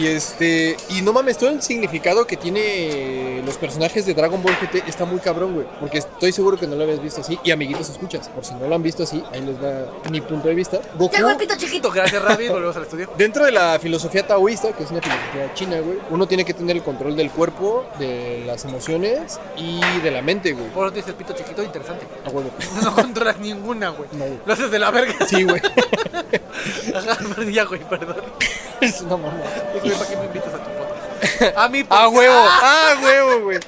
Y 0.00 0.06
este, 0.06 0.76
y 0.90 1.02
no 1.02 1.12
mames, 1.12 1.38
todo 1.38 1.50
el 1.50 1.62
significado 1.62 2.26
que 2.26 2.36
tiene 2.36 3.42
los 3.44 3.56
personajes 3.56 4.06
de 4.06 4.14
Dragon 4.14 4.42
Ball 4.42 4.56
GT 4.60 4.88
está 4.88 5.04
muy 5.04 5.20
cabrón, 5.20 5.54
güey. 5.54 5.66
Porque 5.80 5.98
estoy 5.98 6.32
seguro 6.32 6.56
que 6.56 6.66
no 6.66 6.76
lo 6.76 6.82
habías 6.84 7.02
visto 7.02 7.20
así. 7.20 7.38
Y 7.44 7.50
amiguitos, 7.50 7.88
escuchas. 7.88 8.28
Por 8.28 8.44
si 8.44 8.54
no 8.54 8.66
lo 8.66 8.74
han 8.74 8.82
visto 8.82 9.02
así, 9.02 9.22
ahí 9.32 9.40
les 9.40 9.56
va 9.56 9.86
mi 10.10 10.20
punto 10.20 10.48
de 10.48 10.54
vista. 10.54 10.80
Goku, 10.98 11.14
Tengo 11.14 11.30
el 11.30 11.36
pito 11.36 11.54
chiquito. 11.56 11.90
Gracias, 11.90 12.22
Ravi. 12.22 12.48
Volvemos 12.48 12.76
al 12.76 12.82
estudio. 12.82 13.10
dentro 13.16 13.44
de 13.44 13.52
la 13.52 13.78
filosofía 13.80 14.26
taoísta, 14.26 14.72
que 14.72 14.84
es 14.84 14.90
una 14.90 15.00
filosofía 15.00 15.54
china, 15.54 15.80
güey, 15.80 15.98
uno 16.10 16.26
tiene 16.26 16.44
que 16.44 16.54
tener 16.54 16.76
el 16.76 16.82
control 16.82 17.16
del 17.16 17.30
cuerpo, 17.30 17.86
de 17.98 18.42
las 18.46 18.64
emociones 18.64 19.38
y 19.56 19.80
de 20.00 20.10
la 20.10 20.22
mente, 20.22 20.52
güey. 20.52 20.68
Por 20.70 20.86
eso 20.86 20.96
dice 20.96 21.10
el 21.10 21.16
pito 21.16 21.32
chiquito, 21.34 21.62
interesante. 21.62 22.06
A 22.24 22.30
huevo. 22.30 22.50
No 22.82 22.94
controlas 22.94 23.38
ninguna, 23.38 23.90
güey. 23.90 24.08
No, 24.12 24.24
güey. 24.26 24.38
Lo 24.44 24.52
haces 24.52 24.70
de 24.70 24.78
la 24.78 24.90
verga. 24.90 25.14
Sí, 25.26 25.44
güey. 25.44 25.60
Ajá, 26.94 27.18
ya, 27.50 27.64
güey, 27.64 27.80
perdón. 27.88 28.16
es 29.06 29.12
una 29.12 29.16
mamá. 29.16 29.38
Es 29.74 29.82
güey, 29.82 29.94
¿para 29.96 30.10
qué 30.10 30.16
me 30.16 30.24
invitas 30.26 30.48
a 30.54 30.58
tu 30.58 30.70
podcast? 30.70 31.56
A 31.58 31.68
mi 31.68 31.80
¡A 31.80 31.84
podcast. 31.88 32.14
huevo! 32.14 32.34
¡Ah, 32.48 32.94
huevo, 33.02 33.40
güey! 33.44 33.58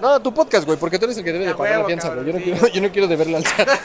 No, 0.00 0.20
tu 0.20 0.34
podcast, 0.34 0.64
güey, 0.66 0.78
porque 0.78 0.98
tú 0.98 1.04
eres 1.06 1.16
el 1.18 1.24
que 1.24 1.32
debe 1.32 1.44
de 1.46 1.52
A 1.52 1.56
pagar 1.56 1.80
la 1.80 1.84
fianza, 1.86 2.08
güey. 2.14 2.26
Yo, 2.26 2.32
no 2.32 2.38
quiero- 2.44 2.66
yo 2.68 2.80
no 2.82 2.90
quiero 2.90 3.06
deberle 3.08 3.36
al 3.36 3.46
SAT. 3.46 3.68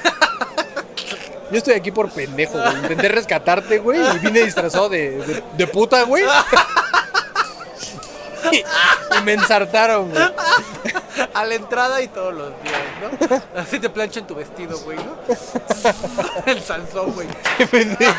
Yo 1.49 1.57
estoy 1.59 1.75
aquí 1.75 1.91
por 1.91 2.09
pendejo, 2.09 2.57
güey. 2.59 2.75
Intenté 2.75 3.07
rescatarte, 3.07 3.77
güey, 3.79 4.01
y 4.05 4.17
vine 4.19 4.41
disfrazado 4.41 4.89
de, 4.89 5.11
de, 5.11 5.43
de 5.57 5.67
puta, 5.67 6.03
güey. 6.03 6.25
Y, 8.51 8.57
y 8.57 9.21
me 9.23 9.31
ensartaron, 9.33 10.09
güey. 10.11 10.23
A 11.33 11.45
la 11.45 11.55
entrada 11.55 12.01
y 12.01 12.09
todos 12.09 12.33
los 12.33 12.51
días, 12.63 12.81
¿no? 13.29 13.61
Así 13.61 13.79
te 13.79 13.89
planchan 13.89 14.27
tu 14.27 14.35
vestido, 14.35 14.77
güey, 14.79 14.97
¿no? 14.97 15.15
El 16.45 16.61
Sansón, 16.61 17.13
güey. 17.13 17.27
Qué 17.57 17.65
pendejo. 17.65 18.13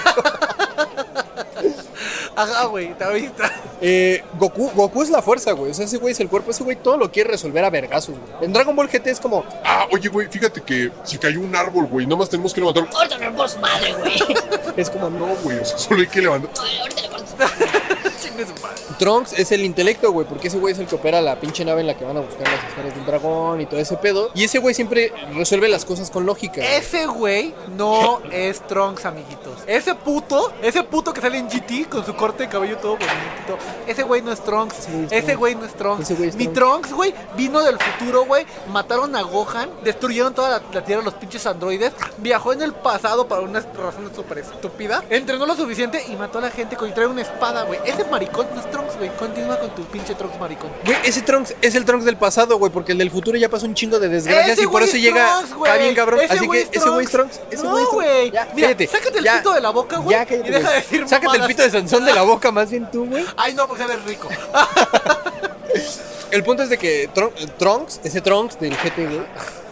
Ajá, 2.39 2.67
güey, 2.67 2.97
te 2.97 3.13
visto. 3.15 3.43
Eh, 3.81 4.23
Goku, 4.39 4.71
Goku 4.71 5.03
es 5.03 5.11
la 5.11 5.21
fuerza, 5.23 5.51
güey. 5.51 5.73
O 5.73 5.75
sea, 5.75 5.87
ese 5.87 5.97
güey 5.97 6.13
es 6.13 6.21
el 6.21 6.29
cuerpo. 6.29 6.53
Ese 6.53 6.63
güey 6.63 6.77
todo 6.77 6.97
lo 6.97 7.11
quiere 7.11 7.31
resolver 7.31 7.65
a 7.65 7.71
vergazos, 7.71 8.17
güey. 8.17 8.45
En 8.45 8.53
Dragon 8.53 8.77
Ball 8.77 8.89
GT 8.89 9.09
es 9.09 9.19
como, 9.19 9.45
Ah, 9.65 9.89
oye, 9.91 10.09
güey, 10.09 10.29
fíjate 10.29 10.63
que 10.63 10.93
si 11.03 11.19
cayó 11.19 11.41
un 11.41 11.57
árbol, 11.57 11.87
güey, 11.87 12.07
nada 12.07 12.19
más 12.19 12.29
tenemos 12.31 12.55
que 12.55 12.61
levantar. 12.61 12.87
Ahorita 12.95 13.33
por 13.33 13.49
su 13.49 13.59
madre, 13.59 13.93
güey. 13.95 14.23
es 14.77 14.89
como, 14.89 15.11
no, 15.11 15.35
güey, 15.43 15.59
o 15.59 15.65
sea, 15.65 15.79
solo 15.79 16.01
hay 16.01 16.07
que 16.07 16.21
levantar. 16.21 16.51
Ay, 16.63 16.79
Ahorita 16.79 17.03
le 17.03 17.09
Trunks 18.99 19.33
es 19.33 19.53
el 19.53 19.65
intelecto, 19.65 20.13
güey, 20.13 20.27
porque 20.27 20.49
ese 20.49 20.59
güey 20.59 20.75
es 20.75 20.79
el 20.79 20.87
que 20.87 20.97
opera 20.97 21.21
la 21.21 21.41
pinche 21.41 21.65
nave 21.65 21.81
en 21.81 21.87
la 21.87 21.97
que 21.97 22.05
van 22.05 22.17
a 22.17 22.21
buscar 22.21 22.47
las 22.49 22.63
esferas 22.65 22.95
del 22.95 23.07
dragón 23.07 23.61
y 23.61 23.67
todo 23.67 23.81
ese 23.81 23.97
pedo. 23.97 24.31
Y 24.35 24.45
ese 24.45 24.59
güey 24.59 24.75
siempre 24.75 25.13
resuelve 25.35 25.69
las 25.69 25.85
cosas 25.85 26.11
con 26.11 26.27
lógica. 26.27 26.61
Ese 26.61 27.07
güey 27.07 27.55
no 27.77 28.21
es 28.33 28.61
Trunks, 28.67 29.07
amiguitos. 29.07 29.55
Ese 29.67 29.95
puto, 29.95 30.53
ese 30.63 30.83
puto 30.83 31.13
que 31.13 31.21
sale 31.21 31.39
en 31.39 31.49
GT 31.49 31.89
con 31.89 32.05
su 32.05 32.15
corte 32.15 32.43
de 32.43 32.49
cabello 32.49 32.77
todo 32.79 32.93
bonito. 32.93 33.65
Ese 33.87 34.03
güey 34.03 34.21
no 34.21 34.33
es 34.33 34.43
Trunks. 34.43 34.89
Ese 35.11 35.35
güey 35.37 35.55
no 35.55 35.65
es 35.65 35.75
Trunks. 35.75 36.03
Ese 36.03 36.15
güey 36.15 36.29
es 36.29 36.37
Mi 36.37 36.49
Trunks. 36.49 36.93
Güey, 36.93 37.15
vino 37.37 37.63
del 37.63 37.79
futuro, 37.79 38.25
güey. 38.27 38.45
Mataron 38.71 39.15
a 39.17 39.23
Gohan, 39.23 39.71
destruyeron 39.83 40.35
toda 40.35 40.51
la, 40.51 40.63
la 40.73 40.85
tierra, 40.85 41.03
los 41.03 41.15
pinches 41.15 41.47
androides. 41.47 41.93
Viajó 42.19 42.53
en 42.53 42.63
el 42.63 42.73
pasado 42.73 43.27
para 43.29 43.43
una 43.43 43.61
razón 43.61 44.11
súper 44.15 44.39
estúpida. 44.39 45.05
Entrenó 45.09 45.47
lo 45.47 45.55
suficiente 45.55 46.05
y 46.09 46.17
mató 46.17 46.39
a 46.39 46.43
la 46.43 46.51
gente 46.51 46.77
con 46.77 46.89
trae 46.99 47.07
una 47.07 47.23
espada, 47.23 47.63
güey. 47.65 47.79
Ese 47.85 48.05
maricón 48.05 48.47
no 48.53 48.61
es 48.61 48.69
Trunks, 48.71 48.88
güey. 48.97 49.11
Continúa 49.17 49.59
con 49.59 49.71
tu 49.75 49.85
pinche 49.87 50.15
Trunks 50.15 50.39
maricón. 50.39 50.71
Güey, 50.85 50.97
ese 51.05 51.23
Trunks 51.23 51.55
es 51.61 51.75
el 51.75 51.85
Trunks 51.85 52.05
del 52.05 52.17
pasado, 52.17 52.59
güey, 52.59 52.73
porque 52.73 52.93
el 52.93 52.99
del 52.99 53.11
futuro 53.11 53.37
ya 53.37 53.49
pasó 53.49 53.67
un 53.67 53.75
chingo 53.75 53.99
de 53.99 54.09
desgracias 54.09 54.51
Ese 54.59 54.63
y 54.63 54.67
por 54.67 54.83
eso 54.83 54.97
es 54.97 55.03
llega 55.03 55.27
Trunks, 55.45 55.53
está 55.65 55.77
bien 55.77 55.95
cabrón. 55.95 56.21
Ese 56.21 56.33
Así 56.35 56.49
que 56.49 56.61
es 56.63 56.69
ese 56.73 56.89
güey 56.91 57.05
es 57.05 57.11
Trunks. 57.11 57.41
Ese 57.51 57.63
No, 57.65 57.87
güey 57.93 58.31
Trunks. 58.31 58.55
Mira, 58.55 58.69
sácate 58.91 59.19
el 59.19 59.25
ya. 59.25 59.37
pito 59.39 59.53
de 59.53 59.61
la 59.61 59.71
boca, 59.71 59.99
güey, 59.99 60.17
y 60.17 60.19
deja 60.21 60.39
güey. 60.39 60.53
de 60.63 60.75
decir 60.75 61.09
Sácate 61.09 61.37
el 61.39 61.47
pito 61.47 61.63
de 61.63 61.71
Sansón 61.71 62.05
de 62.05 62.13
la 62.15 62.23
boca, 62.23 62.51
más 62.53 62.71
bien 62.71 62.91
tú, 62.91 63.07
güey. 63.07 63.25
Ay, 63.37 63.55
no, 63.55 63.67
porque 63.69 63.85
eres 63.85 64.05
rico. 64.05 64.29
El 66.31 66.45
punto 66.45 66.63
es 66.63 66.69
de 66.69 66.77
que 66.77 67.09
Trun- 67.15 67.33
Trunks, 67.57 68.01
ese 68.05 68.21
Trunks 68.21 68.61
del 68.61 68.75
GT, 68.77 68.97
güey, 69.07 69.23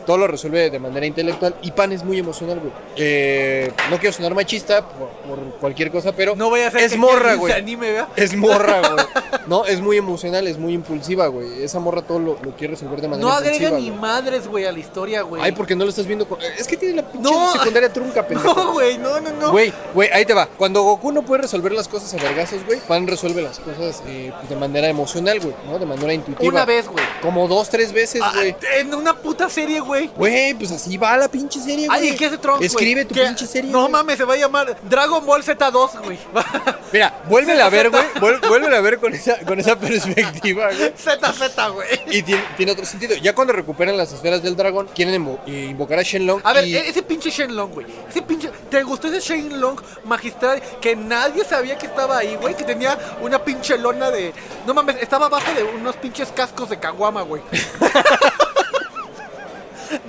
todo 0.06 0.18
lo 0.18 0.26
resuelve 0.26 0.70
de 0.70 0.78
manera 0.78 1.04
intelectual 1.06 1.54
y 1.62 1.72
Pan 1.72 1.92
es 1.92 2.04
muy 2.04 2.18
emocional, 2.18 2.58
güey. 2.60 2.72
Eh, 2.96 3.70
no 3.90 3.98
quiero 3.98 4.12
sonar 4.14 4.34
machista 4.34 4.86
por, 4.88 5.08
por 5.08 5.38
cualquier 5.58 5.90
cosa, 5.90 6.12
pero 6.12 6.34
No 6.36 6.48
voy 6.48 6.60
a 6.60 6.68
hacer 6.68 6.82
es 6.82 6.92
que 6.92 6.98
morra, 6.98 7.34
güey. 7.34 7.52
se 7.52 7.58
anime, 7.58 7.90
¿verdad? 7.92 8.08
Es 8.16 8.34
morra, 8.36 8.80
güey. 8.92 9.06
No, 9.46 9.64
es 9.64 9.80
muy 9.80 9.96
emocional, 9.96 10.46
es 10.46 10.58
muy 10.58 10.72
impulsiva, 10.74 11.26
güey. 11.26 11.62
Esa 11.62 11.78
morra 11.80 12.02
todo 12.02 12.18
lo, 12.18 12.38
lo 12.42 12.56
quiere 12.56 12.74
resolver 12.74 13.00
de 13.00 13.08
manera 13.08 13.28
No 13.28 13.34
agrega 13.34 13.70
ni 13.70 13.88
güey. 13.88 14.00
madres, 14.00 14.46
güey, 14.48 14.64
a 14.64 14.72
la 14.72 14.78
historia, 14.78 15.22
güey. 15.22 15.42
Ay, 15.42 15.52
porque 15.52 15.74
no 15.76 15.84
lo 15.84 15.90
estás 15.90 16.06
viendo 16.06 16.26
con... 16.28 16.38
Es 16.58 16.66
que 16.66 16.76
tiene 16.76 16.96
la 16.96 17.02
pinche 17.10 17.30
No. 17.30 17.52
secundaria 17.52 17.92
trunca, 17.92 18.22
pendejo. 18.26 18.54
No, 18.54 18.72
güey, 18.74 18.98
no, 18.98 19.20
no, 19.20 19.30
no. 19.32 19.50
Güey, 19.50 19.72
güey, 19.94 20.08
ahí 20.12 20.24
te 20.24 20.34
va. 20.34 20.46
Cuando 20.46 20.82
Goku 20.82 21.12
no 21.12 21.22
puede 21.22 21.42
resolver 21.42 21.72
las 21.72 21.88
cosas 21.88 22.12
a 22.14 22.22
vergazos, 22.22 22.64
güey, 22.64 22.78
Pan 22.80 23.06
resuelve 23.06 23.42
las 23.42 23.58
cosas 23.58 24.02
eh, 24.06 24.32
pues, 24.36 24.48
de 24.48 24.56
manera 24.56 24.88
emocional, 24.88 25.40
güey, 25.40 25.54
¿no? 25.66 25.78
De 25.78 25.86
manera 25.86 26.12
intuitiva. 26.12 26.48
Una 26.48 26.64
vez, 26.64 26.86
güey. 26.88 27.04
Como 27.22 27.48
dos, 27.48 27.68
tres 27.68 27.92
veces, 27.92 28.20
Ah, 28.24 28.32
güey. 28.34 28.54
en 28.78 28.94
una 28.94 29.14
puta 29.16 29.48
serie, 29.48 29.80
güey. 29.80 29.95
Güey, 30.16 30.54
pues 30.54 30.70
así 30.72 30.96
va 30.96 31.16
la 31.16 31.28
pinche 31.28 31.60
serie, 31.60 31.86
güey. 31.86 32.00
Ay, 32.00 32.08
¿y 32.10 32.16
qué 32.16 32.26
hace 32.26 32.38
Trunks, 32.38 32.58
güey? 32.58 32.66
Escribe 32.66 33.04
tu 33.04 33.14
¿Qué? 33.14 33.22
pinche 33.24 33.46
serie. 33.46 33.70
No 33.70 33.80
güey. 33.82 33.92
mames, 33.92 34.16
se 34.18 34.24
va 34.24 34.34
a 34.34 34.36
llamar 34.36 34.76
Dragon 34.88 35.24
Ball 35.24 35.42
Z2, 35.42 36.02
güey. 36.04 36.18
Mira, 36.92 37.14
vuélvela 37.28 37.66
a 37.66 37.68
ver, 37.70 37.90
güey. 37.90 38.04
Vuélvela 38.48 38.76
a 38.78 38.80
ver 38.80 38.98
con 38.98 39.12
esa, 39.14 39.38
con 39.40 39.58
esa 39.58 39.76
perspectiva, 39.78 40.68
güey. 40.72 40.92
ZZ, 40.98 41.72
güey. 41.72 41.88
Y 42.08 42.22
tiene, 42.22 42.44
tiene 42.56 42.72
otro 42.72 42.84
sentido. 42.84 43.16
Ya 43.16 43.34
cuando 43.34 43.52
recuperan 43.52 43.96
las 43.96 44.12
esferas 44.12 44.42
del 44.42 44.56
dragón, 44.56 44.88
quieren 44.94 45.24
invo- 45.24 45.38
invocar 45.46 45.98
a 45.98 46.02
Shenlong. 46.02 46.40
A 46.44 46.52
ver, 46.52 46.66
y- 46.66 46.76
e- 46.76 46.88
ese 46.88 47.02
pinche 47.02 47.30
Shenlong, 47.30 47.72
güey. 47.72 47.86
Ese 48.08 48.22
pinche. 48.22 48.50
¿Te 48.70 48.82
gustó 48.82 49.08
ese 49.08 49.20
Shenlong 49.20 49.80
magistral 50.04 50.62
que 50.80 50.94
nadie 50.96 51.44
sabía 51.44 51.76
que 51.78 51.86
estaba 51.86 52.18
ahí, 52.18 52.36
güey? 52.40 52.54
Que 52.54 52.64
tenía 52.64 52.98
una 53.20 53.42
pinche 53.44 53.76
lona 53.78 54.10
de. 54.10 54.32
No 54.66 54.74
mames, 54.74 54.96
estaba 55.00 55.26
abajo 55.26 55.52
de 55.54 55.62
unos 55.64 55.96
pinches 55.96 56.28
cascos 56.32 56.68
de 56.70 56.78
caguama, 56.78 57.22
güey. 57.22 57.42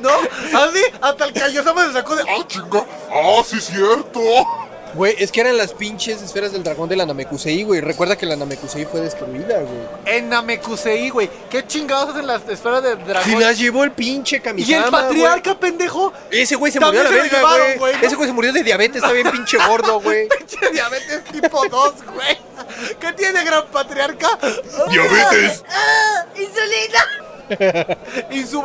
¿No? 0.02 0.10
Así, 0.10 0.82
hasta 1.02 1.26
el 1.26 1.34
Kaiosama 1.34 1.88
se 1.88 1.94
sacó 1.94 2.16
de. 2.16 2.24
¡Ah, 2.24 2.44
chinga! 2.48 2.86
¡Ah, 3.12 3.42
sí, 3.46 3.60
cierto! 3.60 4.22
Güey, 4.94 5.16
es 5.20 5.32
que 5.32 5.42
eran 5.42 5.58
las 5.58 5.74
pinches 5.74 6.22
esferas 6.24 6.54
del 6.54 6.64
dragón 6.64 6.90
de 6.90 6.96
la 6.96 7.06
Namekusei, 7.06 7.62
güey. 7.64 7.82
Recuerda 7.82 8.18
que 8.18 8.26
la 8.26 8.36
Namekusei 8.36 8.86
fue 8.86 9.02
destruida, 9.02 9.60
güey. 9.60 9.82
En 10.06 10.30
Namekusei, 10.30 11.10
güey. 11.10 11.30
¿Qué 11.52 11.68
chingados 11.68 12.10
hacen 12.10 12.26
las 12.26 12.48
esferas 12.50 12.82
de 12.82 12.96
dragón? 12.96 13.30
Si 13.30 13.36
las 13.36 13.60
llevó 13.60 13.84
el 13.84 13.92
pinche 13.92 14.38
y 14.38 14.40
Kamisama, 14.40 14.86
el 14.86 14.92
patriarca, 14.92 15.60
pendejo. 15.60 16.14
Ese 16.32 16.56
güey 16.56 16.72
se 16.72 16.80
murió 16.80 17.02
a 17.02 17.04
la 17.04 17.10
verga, 17.12 17.38
llevaron, 17.38 17.66
güey. 17.66 17.78
güey, 17.78 17.94
¿no? 17.98 18.08
Ese 18.08 18.16
güey 18.16 18.28
se 18.28 18.34
murió 18.34 18.54
de 18.54 18.64
diabetes, 18.64 18.96
está 18.98 19.12
bien 19.12 19.30
pinche 19.30 19.58
gordo, 19.68 20.00
güey. 20.00 20.28
Pinche 20.38 20.72
diabetes 20.72 21.24
tipo 21.26 21.68
2, 21.68 21.94
güey. 22.14 22.38
¿Qué 23.00 23.14
tiene 23.14 23.44
gran 23.44 23.68
patriarca? 23.68 24.40
¡Diabetes! 24.90 25.64
¡Ah! 25.70 26.26
¡Insulina! 26.36 27.06
Y 28.32 28.46
su 28.46 28.62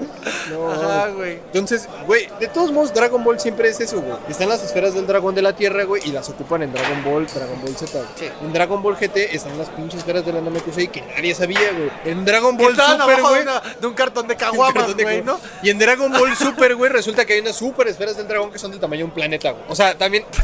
verde. 0.00 0.86
Ajá, 0.86 1.08
güey. 1.08 1.34
Entonces, 1.46 1.88
güey, 2.06 2.28
de 2.40 2.48
todos 2.48 2.72
modos, 2.72 2.92
Dragon 2.92 3.22
Ball 3.22 3.38
siempre 3.40 3.68
es 3.68 3.80
eso, 3.80 4.00
güey. 4.00 4.16
Están 4.28 4.48
las 4.48 4.62
esferas 4.62 4.94
del 4.94 5.06
dragón 5.06 5.34
de 5.34 5.42
la 5.42 5.54
tierra, 5.54 5.84
güey, 5.84 6.02
y 6.06 6.12
las 6.12 6.28
ocupan 6.28 6.62
en 6.62 6.72
Dragon 6.72 7.02
Ball, 7.04 7.26
Dragon 7.26 7.60
Ball 7.62 7.76
Z. 7.76 7.92
güey. 7.98 8.04
Sí. 8.16 8.26
En 8.42 8.52
Dragon 8.52 8.82
Ball 8.82 8.96
GT 8.96 9.34
están 9.34 9.56
las 9.58 9.68
pinches 9.70 10.00
esferas 10.00 10.24
de 10.24 10.32
la 10.32 10.40
Namekusei 10.40 10.88
que 10.88 11.02
nadie 11.02 11.34
sabía, 11.34 11.70
güey. 11.72 11.90
En 12.04 12.24
Dragon 12.24 12.56
Ball 12.56 12.70
Super, 12.76 13.00
abajo 13.00 13.08
de, 13.14 13.22
güey. 13.22 13.42
una- 13.42 13.62
de 13.80 13.86
un 13.86 13.94
cartón 13.94 14.26
de 14.28 14.36
caguamas, 14.36 14.96
de 14.96 15.02
güey, 15.02 15.22
¿no? 15.22 15.38
Y 15.62 15.70
en 15.70 15.78
Dragon 15.78 16.10
Ball 16.12 16.36
Super, 16.36 16.74
güey, 16.76 16.90
resulta 16.90 17.24
que 17.24 17.34
hay 17.34 17.40
unas 17.40 17.56
super 17.56 17.86
esferas 17.88 18.16
del 18.16 18.26
dragón 18.28 18.50
que 18.50 18.58
son 18.58 18.70
del 18.70 18.80
tamaño 18.80 19.00
de 19.00 19.04
un 19.04 19.10
planeta, 19.12 19.50
güey. 19.52 19.64
O 19.68 19.74
sea, 19.74 19.96
también. 19.96 20.24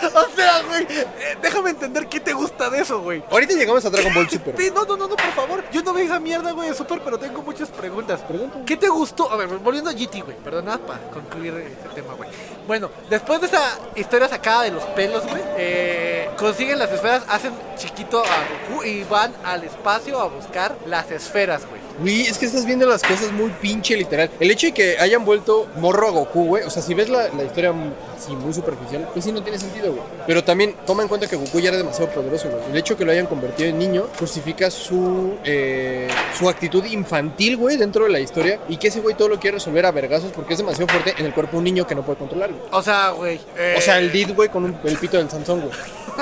O 0.00 0.36
sea, 0.36 0.62
güey, 0.62 0.82
eh, 0.88 1.06
déjame 1.42 1.70
entender 1.70 2.06
qué 2.08 2.20
te 2.20 2.32
gusta 2.32 2.70
de 2.70 2.80
eso, 2.80 3.00
güey. 3.00 3.22
Ahorita 3.30 3.54
llegamos 3.54 3.84
a 3.84 3.90
Dragon 3.90 4.14
Ball 4.14 4.30
Super. 4.30 4.54
Sí, 4.56 4.70
no, 4.74 4.84
no, 4.84 4.96
no, 4.96 5.08
no, 5.08 5.16
por 5.16 5.32
favor. 5.32 5.64
Yo 5.72 5.82
no 5.82 5.92
veo 5.92 6.04
esa 6.04 6.20
mierda, 6.20 6.52
güey, 6.52 6.68
de 6.68 6.74
Super, 6.74 7.00
pero 7.04 7.18
tengo 7.18 7.42
muchas 7.42 7.68
preguntas. 7.68 8.17
¿Qué 8.66 8.76
te 8.76 8.88
gustó? 8.88 9.30
A 9.30 9.36
ver, 9.36 9.48
volviendo 9.48 9.90
a 9.90 9.92
GT, 9.92 10.22
güey, 10.22 10.36
perdón, 10.36 10.66
nada 10.66 10.78
para 10.78 11.00
concluir 11.10 11.54
este 11.54 12.00
tema, 12.00 12.14
güey. 12.14 12.28
Bueno, 12.66 12.90
después 13.08 13.40
de 13.40 13.46
esa 13.46 13.78
historia 13.94 14.28
sacada 14.28 14.62
de 14.62 14.70
los 14.70 14.84
pelos, 14.84 15.26
güey, 15.26 15.42
eh, 15.56 16.30
consiguen 16.38 16.78
las 16.78 16.90
esferas, 16.90 17.24
hacen 17.28 17.52
chiquito 17.76 18.22
a 18.22 18.70
Goku 18.70 18.84
y 18.84 19.04
van 19.04 19.32
al 19.44 19.64
espacio 19.64 20.20
a 20.20 20.28
buscar 20.28 20.76
las 20.86 21.10
esferas, 21.10 21.66
güey. 21.66 21.87
Güey, 22.00 22.22
es 22.22 22.38
que 22.38 22.46
estás 22.46 22.64
viendo 22.64 22.86
las 22.86 23.02
cosas 23.02 23.32
muy 23.32 23.50
pinche 23.60 23.96
literal. 23.96 24.30
El 24.38 24.50
hecho 24.50 24.68
de 24.68 24.72
que 24.72 24.98
hayan 24.98 25.24
vuelto 25.24 25.66
morro 25.78 26.06
a 26.08 26.10
Goku, 26.10 26.44
güey. 26.46 26.62
O 26.64 26.70
sea, 26.70 26.80
si 26.82 26.94
ves 26.94 27.08
la, 27.08 27.28
la 27.36 27.42
historia 27.44 27.72
mm, 27.72 27.92
así 28.16 28.36
muy 28.36 28.54
superficial, 28.54 29.08
pues 29.12 29.24
sí 29.24 29.32
no 29.32 29.42
tiene 29.42 29.58
sentido, 29.58 29.92
güey. 29.92 30.04
Pero 30.26 30.44
también 30.44 30.74
toma 30.86 31.02
en 31.02 31.08
cuenta 31.08 31.26
que 31.26 31.34
Goku 31.36 31.58
ya 31.60 31.70
era 31.70 31.78
demasiado 31.78 32.10
poderoso, 32.12 32.48
güey. 32.50 32.62
El 32.70 32.76
hecho 32.76 32.94
de 32.94 32.98
que 32.98 33.04
lo 33.04 33.10
hayan 33.12 33.26
convertido 33.26 33.68
en 33.68 33.78
niño 33.78 34.06
justifica 34.18 34.70
su, 34.70 35.34
eh, 35.44 36.08
su 36.38 36.48
actitud 36.48 36.84
infantil, 36.84 37.56
güey, 37.56 37.76
dentro 37.76 38.04
de 38.04 38.10
la 38.10 38.20
historia. 38.20 38.60
Y 38.68 38.76
que 38.76 38.88
ese 38.88 39.00
güey 39.00 39.16
todo 39.16 39.28
lo 39.28 39.40
quiere 39.40 39.56
resolver 39.56 39.84
a 39.86 39.90
vergazos 39.90 40.30
porque 40.32 40.52
es 40.54 40.58
demasiado 40.58 40.86
fuerte 40.86 41.14
en 41.18 41.26
el 41.26 41.34
cuerpo 41.34 41.52
de 41.52 41.58
un 41.58 41.64
niño 41.64 41.86
que 41.86 41.94
no 41.96 42.02
puede 42.04 42.18
controlar, 42.18 42.50
güey. 42.52 42.62
O 42.70 42.82
sea, 42.82 43.10
güey. 43.10 43.40
eh, 43.56 43.74
O 43.76 43.80
sea, 43.80 43.98
el 43.98 44.12
Did, 44.12 44.34
güey, 44.34 44.48
con 44.48 44.64
un- 44.64 44.78
el 44.84 44.96
pito 44.98 45.16
del 45.16 45.28
Sansón, 45.28 45.62
güey. 45.62 45.72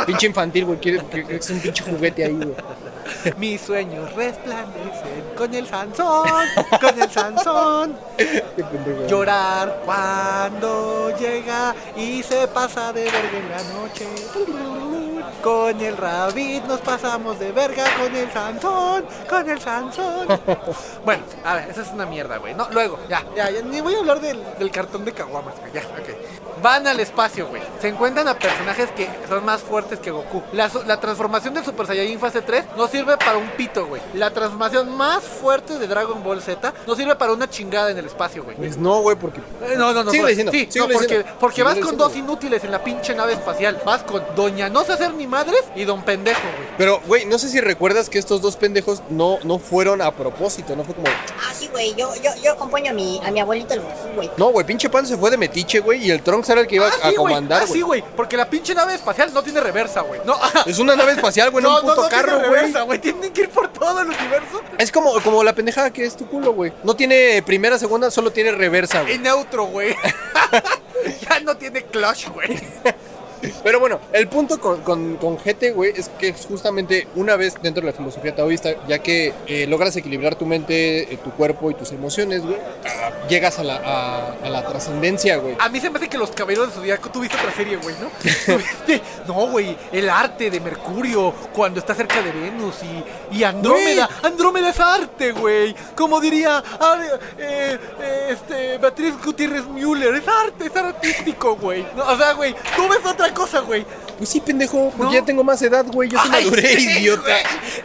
Pinche 0.06 0.26
infantil, 0.26 0.64
güey. 0.64 0.78
Quiere 0.78 1.00
que, 1.10 1.24
que 1.24 1.36
es 1.36 1.50
un 1.50 1.60
pinche 1.60 1.84
juguete 1.84 2.24
ahí, 2.24 2.32
güey. 2.32 2.54
Mis 3.36 3.60
sueños 3.60 4.12
resplandecen 4.14 5.24
con 5.36 5.54
el 5.54 5.66
Sansón, 5.66 6.46
con 6.80 7.00
el 7.00 7.10
Sansón. 7.10 7.96
Llorar 9.08 9.82
cuando 9.84 11.16
llega 11.18 11.74
y 11.96 12.22
se 12.22 12.48
pasa 12.48 12.92
de 12.92 13.04
verga 13.04 13.38
en 13.38 13.50
la 13.50 13.62
noche. 13.74 14.06
Con 15.42 15.80
el 15.80 15.96
Rabbit 15.96 16.64
nos 16.64 16.80
pasamos 16.80 17.38
de 17.38 17.52
verga 17.52 17.84
con 17.98 18.14
el 18.14 18.30
Sansón, 18.32 19.04
con 19.28 19.48
el 19.48 19.60
Sansón. 19.60 20.26
Bueno, 21.04 21.22
a 21.44 21.54
ver, 21.54 21.70
esa 21.70 21.82
es 21.82 21.88
una 21.92 22.04
mierda, 22.04 22.38
güey. 22.38 22.54
No, 22.54 22.68
luego, 22.72 22.98
ya, 23.08 23.22
ya, 23.36 23.48
ya, 23.50 23.62
ni 23.62 23.80
voy 23.80 23.94
a 23.94 23.98
hablar 23.98 24.20
del, 24.20 24.42
del 24.58 24.70
cartón 24.72 25.04
de 25.04 25.12
caguamas. 25.12 25.54
Ya, 25.72 25.82
ok. 25.82 26.60
Van 26.62 26.86
al 26.86 26.98
espacio, 26.98 27.46
güey. 27.46 27.62
Se 27.80 27.88
encuentran 27.88 28.26
a 28.26 28.34
personajes 28.34 28.90
que 28.90 29.08
son 29.28 29.44
más 29.44 29.60
fuertes 29.60 30.00
que 30.00 30.10
Goku. 30.10 30.42
La, 30.52 30.68
la 30.86 30.98
transformación 30.98 31.54
del 31.54 31.64
Super 31.64 31.86
Saiyajin 31.86 32.18
fase 32.18 32.42
3 32.42 32.64
no 32.76 32.88
sirve 32.88 32.95
para 33.04 33.36
un 33.36 33.48
pito, 33.50 33.86
güey. 33.86 34.00
La 34.14 34.30
transformación 34.30 34.96
más 34.96 35.22
fuerte 35.22 35.78
de 35.78 35.86
Dragon 35.86 36.22
Ball 36.22 36.40
Z 36.40 36.72
no 36.86 36.94
sirve 36.96 37.14
para 37.16 37.32
una 37.32 37.48
chingada 37.50 37.90
en 37.90 37.98
el 37.98 38.06
espacio, 38.06 38.42
güey. 38.44 38.56
Pues 38.56 38.76
no, 38.78 39.00
güey, 39.02 39.16
porque. 39.16 39.40
Eh, 39.40 39.74
No, 39.76 39.92
no, 39.92 40.02
no. 40.04 40.12
No. 40.12 40.26
diciendo, 40.26 40.52
Sí, 40.52 40.68
no, 40.76 40.88
porque, 40.88 41.24
porque 41.38 41.62
vas 41.62 41.78
con 41.78 41.96
dos 41.96 42.16
inútiles 42.16 42.62
en 42.64 42.70
la 42.72 42.82
pinche 42.82 43.14
nave 43.14 43.34
espacial. 43.34 43.80
Vas 43.84 44.02
con 44.04 44.22
Doña 44.34 44.68
No 44.68 44.84
sé 44.84 44.92
hacer 44.92 45.12
ni 45.14 45.26
madres 45.26 45.62
y 45.74 45.84
Don 45.84 46.02
Pendejo, 46.02 46.40
güey. 46.40 46.68
Pero, 46.78 47.00
güey, 47.06 47.24
no 47.26 47.38
sé 47.38 47.48
si 47.48 47.60
recuerdas 47.60 48.08
que 48.08 48.18
estos 48.18 48.40
dos 48.40 48.56
pendejos 48.56 49.02
no, 49.10 49.38
no 49.44 49.58
fueron 49.58 50.00
a 50.02 50.10
propósito, 50.12 50.74
no 50.76 50.84
fue 50.84 50.94
como. 50.94 51.08
Ah, 51.08 51.52
sí, 51.54 51.68
güey. 51.70 51.94
Yo, 51.94 52.14
yo, 52.22 52.30
yo 52.42 52.52
acompaño 52.52 52.90
a 52.92 52.94
mi, 52.94 53.20
a 53.24 53.30
mi 53.30 53.40
abuelito 53.40 53.74
el 53.74 53.82
güey. 54.14 54.30
No, 54.36 54.48
güey, 54.48 54.64
pinche 54.66 54.88
pan 54.88 55.06
se 55.06 55.16
fue 55.16 55.30
de 55.30 55.36
metiche, 55.36 55.80
güey, 55.80 56.04
y 56.06 56.10
el 56.10 56.22
Trunks 56.22 56.48
era 56.50 56.60
el 56.60 56.66
que 56.66 56.76
iba 56.76 56.86
Ah, 56.88 56.92
a 57.02 57.10
sí, 57.10 57.16
comandar, 57.16 57.62
Ah, 57.62 57.64
güey. 57.66 57.72
sí, 57.72 57.82
güey. 57.82 58.04
Porque 58.16 58.36
la 58.36 58.48
pinche 58.48 58.74
nave 58.74 58.94
espacial 58.94 59.32
no 59.34 59.42
tiene 59.42 59.60
reversa, 59.60 60.00
güey. 60.02 60.20
No, 60.24 60.36
es 60.66 60.78
una 60.78 60.94
nave 60.96 61.12
espacial, 61.12 61.50
güey, 61.50 61.62
no, 61.64 61.74
un 61.76 61.80
puto 61.82 62.08
tiene 62.08 62.08
carro, 62.10 62.38
güey. 62.48 62.72
Güey. 62.86 62.98
Tienen 62.98 63.32
que 63.32 63.42
ir 63.42 63.48
por 63.50 63.68
todo 63.72 64.00
el 64.00 64.08
universo. 64.08 64.62
Es 64.78 64.90
como, 64.90 65.20
como 65.20 65.44
la 65.44 65.54
pendejada 65.54 65.92
que 65.92 66.04
es 66.04 66.16
tu 66.16 66.26
culo, 66.26 66.52
güey. 66.52 66.72
No 66.82 66.96
tiene 66.96 67.42
primera, 67.44 67.78
segunda, 67.78 68.10
solo 68.10 68.30
tiene 68.30 68.52
reversa, 68.52 69.02
güey. 69.02 69.14
En 69.14 69.22
neutro, 69.22 69.66
güey. 69.66 69.94
ya 71.28 71.40
no 71.40 71.56
tiene 71.56 71.82
clutch, 71.82 72.28
güey. 72.28 72.58
Pero 73.62 73.80
bueno, 73.80 74.00
el 74.12 74.28
punto 74.28 74.60
con, 74.60 74.82
con, 74.82 75.16
con 75.16 75.36
GT, 75.36 75.72
güey, 75.74 75.92
es 75.96 76.08
que 76.08 76.28
es 76.28 76.46
justamente 76.46 77.08
una 77.14 77.36
vez 77.36 77.54
dentro 77.62 77.82
de 77.82 77.90
la 77.90 77.96
filosofía 77.96 78.34
taoísta, 78.34 78.70
ya 78.86 78.98
que 78.98 79.32
eh, 79.46 79.66
logras 79.66 79.96
equilibrar 79.96 80.34
tu 80.36 80.46
mente, 80.46 81.12
eh, 81.12 81.18
tu 81.22 81.30
cuerpo 81.32 81.70
y 81.70 81.74
tus 81.74 81.92
emociones, 81.92 82.42
güey, 82.42 82.56
llegas 83.28 83.58
a 83.58 83.64
la, 83.64 83.76
a, 83.76 84.32
a 84.44 84.48
la 84.48 84.66
trascendencia, 84.66 85.36
güey. 85.36 85.56
A 85.58 85.68
mí 85.68 85.80
se 85.80 85.90
me 85.90 85.98
hace 85.98 86.08
que 86.08 86.18
los 86.18 86.30
caballeros 86.30 86.68
de 86.68 86.74
Zodíaco 86.74 87.10
tuviste 87.10 87.36
otra 87.36 87.52
serie, 87.52 87.76
güey, 87.76 87.94
¿no? 88.00 88.08
¿Tuviste? 88.46 89.02
No, 89.26 89.48
güey, 89.48 89.76
el 89.92 90.08
arte 90.08 90.50
de 90.50 90.60
Mercurio 90.60 91.32
cuando 91.52 91.80
está 91.80 91.94
cerca 91.94 92.22
de 92.22 92.32
Venus 92.32 92.76
y, 92.82 93.36
y 93.38 93.44
Andrómeda. 93.44 94.08
Andrómeda 94.22 94.70
es 94.70 94.80
arte, 94.80 95.32
güey. 95.32 95.74
Como 95.94 96.20
diría 96.20 96.62
ah, 96.80 97.00
eh, 97.38 97.78
eh, 98.00 98.28
este, 98.30 98.78
Beatriz 98.78 99.14
Gutiérrez 99.24 99.66
Müller, 99.66 100.14
es 100.14 100.28
arte, 100.28 100.66
es 100.66 100.76
artístico, 100.76 101.56
güey. 101.56 101.86
No, 101.96 102.04
o 102.04 102.16
sea, 102.16 102.32
güey, 102.32 102.54
tú 102.76 102.88
ves 102.88 103.04
otra 103.04 103.32
cosa, 103.36 103.60
güey. 103.60 103.84
Pues 104.16 104.28
sí, 104.30 104.40
pendejo, 104.40 104.90
porque 104.96 105.14
No. 105.14 105.20
ya 105.20 105.24
tengo 105.24 105.44
más 105.44 105.60
edad, 105.62 105.84
güey, 105.86 106.08
yo 106.08 106.18
sí 106.22 106.28
Ay, 106.32 106.44
maduré, 106.46 106.76
sí, 106.76 106.88
idiota. 106.98 107.22
güey. 107.22 107.42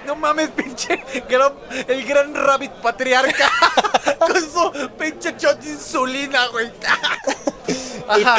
No 0.07 0.15
mames, 0.15 0.49
pinche 0.49 1.03
gran- 1.29 1.53
el 1.87 2.05
gran 2.05 2.33
rabbit 2.33 2.71
patriarca 2.81 3.51
con 4.19 4.35
su 4.41 4.89
pinche 4.97 5.35
shot 5.37 5.59
de 5.59 5.71
insulina, 5.71 6.47
güey. 6.47 6.71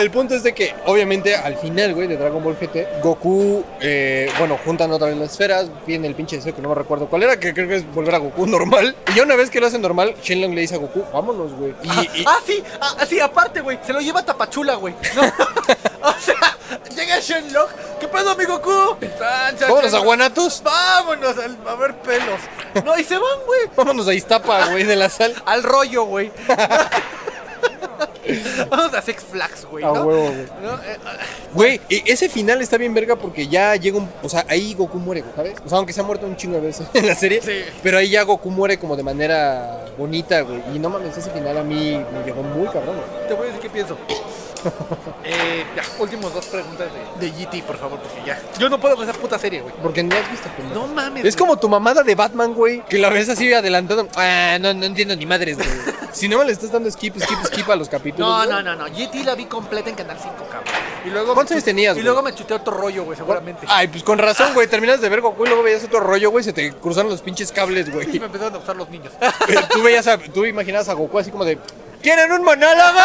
El, 0.01 0.11
punto 0.11 0.35
es 0.35 0.43
de 0.43 0.53
que, 0.53 0.75
obviamente, 0.85 1.35
al 1.35 1.57
final, 1.57 1.95
güey, 1.95 2.07
de 2.07 2.19
Dragon 2.19 2.43
Ball 2.45 2.57
GT, 2.61 3.01
Goku, 3.03 3.65
eh, 3.81 4.31
bueno, 4.39 4.59
juntan 4.63 4.93
otra 4.93 5.09
vez 5.09 5.17
las 5.17 5.31
esferas, 5.33 5.67
piden 5.87 6.05
el 6.05 6.15
pinche 6.15 6.37
deseo 6.37 6.55
que 6.55 6.61
no 6.61 6.69
me 6.69 6.75
recuerdo 6.75 7.07
cuál 7.09 7.23
era, 7.23 7.41
que 7.41 7.55
creo 7.55 7.67
que 7.69 7.77
es 7.77 7.95
volver 7.95 8.15
a 8.17 8.19
Goku 8.19 8.45
normal. 8.47 8.95
Y 9.11 9.15
ya 9.17 9.23
una 9.23 9.35
vez 9.35 9.49
que 9.49 9.61
lo 9.61 9.69
hacen 9.69 9.81
normal, 9.81 10.15
Shenlong 10.23 10.55
le 10.55 10.61
dice 10.61 10.75
a 10.75 10.79
Goku, 10.79 11.05
vámonos, 11.11 11.53
güey. 11.55 11.75
Y, 11.85 12.21
y- 12.21 12.25
Ah, 12.27 12.39
sí, 12.45 12.63
ah, 12.83 13.07
sí, 13.09 13.19
aparte, 13.21 13.63
güey, 13.63 13.79
se 13.87 13.95
lo 13.95 14.01
lleva 14.01 14.21
a 14.21 14.25
Tapachula, 14.27 14.75
güey. 14.75 14.95
¿no? 15.15 15.23
o 15.23 16.13
sea, 16.21 16.59
llega 16.95 17.19
Shenlong, 17.21 17.69
¿qué 18.01 18.09
pedo, 18.09 18.37
mi 18.37 18.45
Goku? 18.45 18.97
Vámonos 19.61 19.95
a. 19.95 19.99
Guanatos, 20.01 20.63
Vámonos 20.63 21.37
a 21.67 21.75
ver 21.77 21.95
pelos. 21.99 22.41
No, 22.85 22.99
y 22.99 23.05
se 23.05 23.15
van, 23.15 23.39
güey. 23.47 23.61
vámonos 23.77 24.09
a 24.09 24.15
Iztapa, 24.15 24.67
güey, 24.71 24.85
de 24.85 24.97
la 24.97 25.09
sal. 25.09 25.35
Al 25.47 25.63
rollo, 25.63 26.05
güey. 26.05 26.31
Vamos 28.71 28.95
a 28.95 29.03
Six 29.03 29.23
Flags, 29.25 29.67
güey, 29.67 29.85
A 29.85 29.89
¿no? 29.89 30.05
huevo, 30.05 30.23
güey. 30.23 30.47
¿No? 30.63 30.75
Eh, 30.75 30.99
ah, 31.05 31.17
Güey, 31.53 31.81
e- 31.91 32.03
ese 32.07 32.29
final 32.29 32.63
está 32.63 32.77
bien 32.79 32.95
verga 32.95 33.17
porque 33.17 33.47
ya 33.49 33.75
llega 33.77 33.99
un... 33.99 34.09
O 34.23 34.29
sea, 34.29 34.47
ahí 34.49 34.75
Goku 34.75 34.99
muere, 34.99 35.21
güey, 35.23 35.35
¿sabes? 35.35 35.55
O 35.65 35.69
sea, 35.69 35.79
aunque 35.79 35.93
se 35.93 36.01
ha 36.01 36.05
muerto 36.05 36.27
un 36.27 36.37
chingo 36.37 36.55
de 36.57 36.63
veces 36.69 36.87
en 36.95 37.07
la 37.07 37.15
serie. 37.15 37.41
Sí. 37.43 37.63
Pero 37.83 37.99
ahí 37.99 38.09
ya 38.11 38.23
Goku 38.23 38.51
muere 38.51 38.79
como 38.79 38.97
de 38.97 39.03
manera 39.03 39.85
bonita, 39.99 40.41
güey. 40.43 40.63
Y 40.75 40.79
no 40.79 40.89
mames, 40.89 41.17
ese 41.17 41.31
final 41.31 41.59
a 41.59 41.63
mí 41.63 42.03
me 42.13 42.25
llegó 42.25 42.43
muy 42.43 42.67
cabrón, 42.69 42.97
güey. 42.97 43.29
Te 43.29 43.35
voy 43.35 43.45
a 43.45 43.47
decir 43.49 43.61
qué 43.61 43.71
pienso. 43.71 43.99
Eh, 45.25 45.65
ya, 45.77 45.83
últimos 46.01 46.35
dos 46.35 46.45
preguntas 46.47 46.89
de, 47.21 47.31
de 47.31 47.33
GT, 47.33 47.63
por 47.65 47.77
favor, 47.79 48.01
porque 48.01 48.27
ya. 48.27 48.43
Yo 48.59 48.69
no 48.69 48.81
puedo 48.81 48.97
con 48.97 49.09
esa 49.09 49.17
puta 49.17 49.39
serie, 49.39 49.61
güey. 49.61 49.73
Porque 49.81 50.03
no 50.03 50.17
has 50.17 50.29
visto, 50.29 50.49
pendejo. 50.57 50.81
No 50.81 50.93
mames. 50.93 51.25
Es 51.25 51.37
como 51.37 51.57
tu 51.57 51.69
mamada 51.69 52.03
de 52.03 52.15
Batman, 52.17 52.53
güey. 52.55 52.85
Que 52.87 52.99
la 52.99 53.09
ves 53.09 53.29
así 53.29 53.53
adelantando. 53.55 54.09
Ah, 54.17 54.59
no, 54.61 54.75
no 54.75 54.85
entiendo 54.85 55.15
ni 55.15 55.25
madres, 55.25 55.59
güey. 55.59 55.69
si 56.13 56.29
no 56.29 56.39
me 56.39 56.45
le 56.45 56.51
estás 56.53 56.73
dando 56.73 56.91
skip, 56.91 57.17
skip, 57.23 57.39
skip 57.47 57.71
a 57.71 57.77
los 57.77 57.89
capítulos. 57.89 58.29
No, 58.29 58.37
güey. 58.37 58.49
no, 58.49 58.63
no, 58.63 58.75
no. 58.75 58.87
GT 58.93 59.25
la 59.25 59.37
vi 59.37 59.45
completa 59.45 59.91
en 59.91 59.95
Canal 59.95 60.19
5, 60.21 60.35
cabrón. 60.51 60.75
Y 61.05 61.11
luego 61.11 61.35
¿Cuántos 61.35 61.53
años 61.53 61.65
tenías, 61.65 61.93
Y 61.93 62.01
güey? 62.01 62.05
luego 62.05 62.23
me 62.23 62.35
chuté 62.35 62.55
otro 62.55 62.75
rollo, 62.77 63.05
güey, 63.05 63.17
seguramente. 63.17 63.65
Ay, 63.71 63.87
pues 63.89 64.03
con 64.03 64.19
razón, 64.19 64.53
güey. 64.55 64.67
Terminas 64.67 65.01
de 65.01 65.09
ver 65.09 65.21
Goku 65.21 65.45
y 65.45 65.49
luego 65.49 65.63
veías 65.63 65.85
otro 65.85 66.01
rollo, 66.01 66.31
güey. 66.33 66.43
Se 66.43 66.53
te 66.53 66.73
cruzaron 66.73 67.11
los 67.13 67.23
pinches 67.23 67.53
cables, 67.53 67.87
Y 67.89 67.91
güey. 67.93 68.07
me 68.19 68.27
empezaron 68.27 68.57
a 68.57 68.59
usar 68.59 68.75
los 68.75 68.89
niños. 68.89 69.13
Pero 69.47 69.63
tú 69.69 69.83
veías 69.85 70.07
a, 70.09 70.19
tú 70.19 70.45
imaginabas 70.45 70.89
a 70.89 70.95
Goku 70.95 71.17
así 71.21 71.31
como 71.31 71.45
de. 71.45 71.59
¿Quieren 72.03 72.33
un 72.33 72.43
monólogo? 72.43 72.99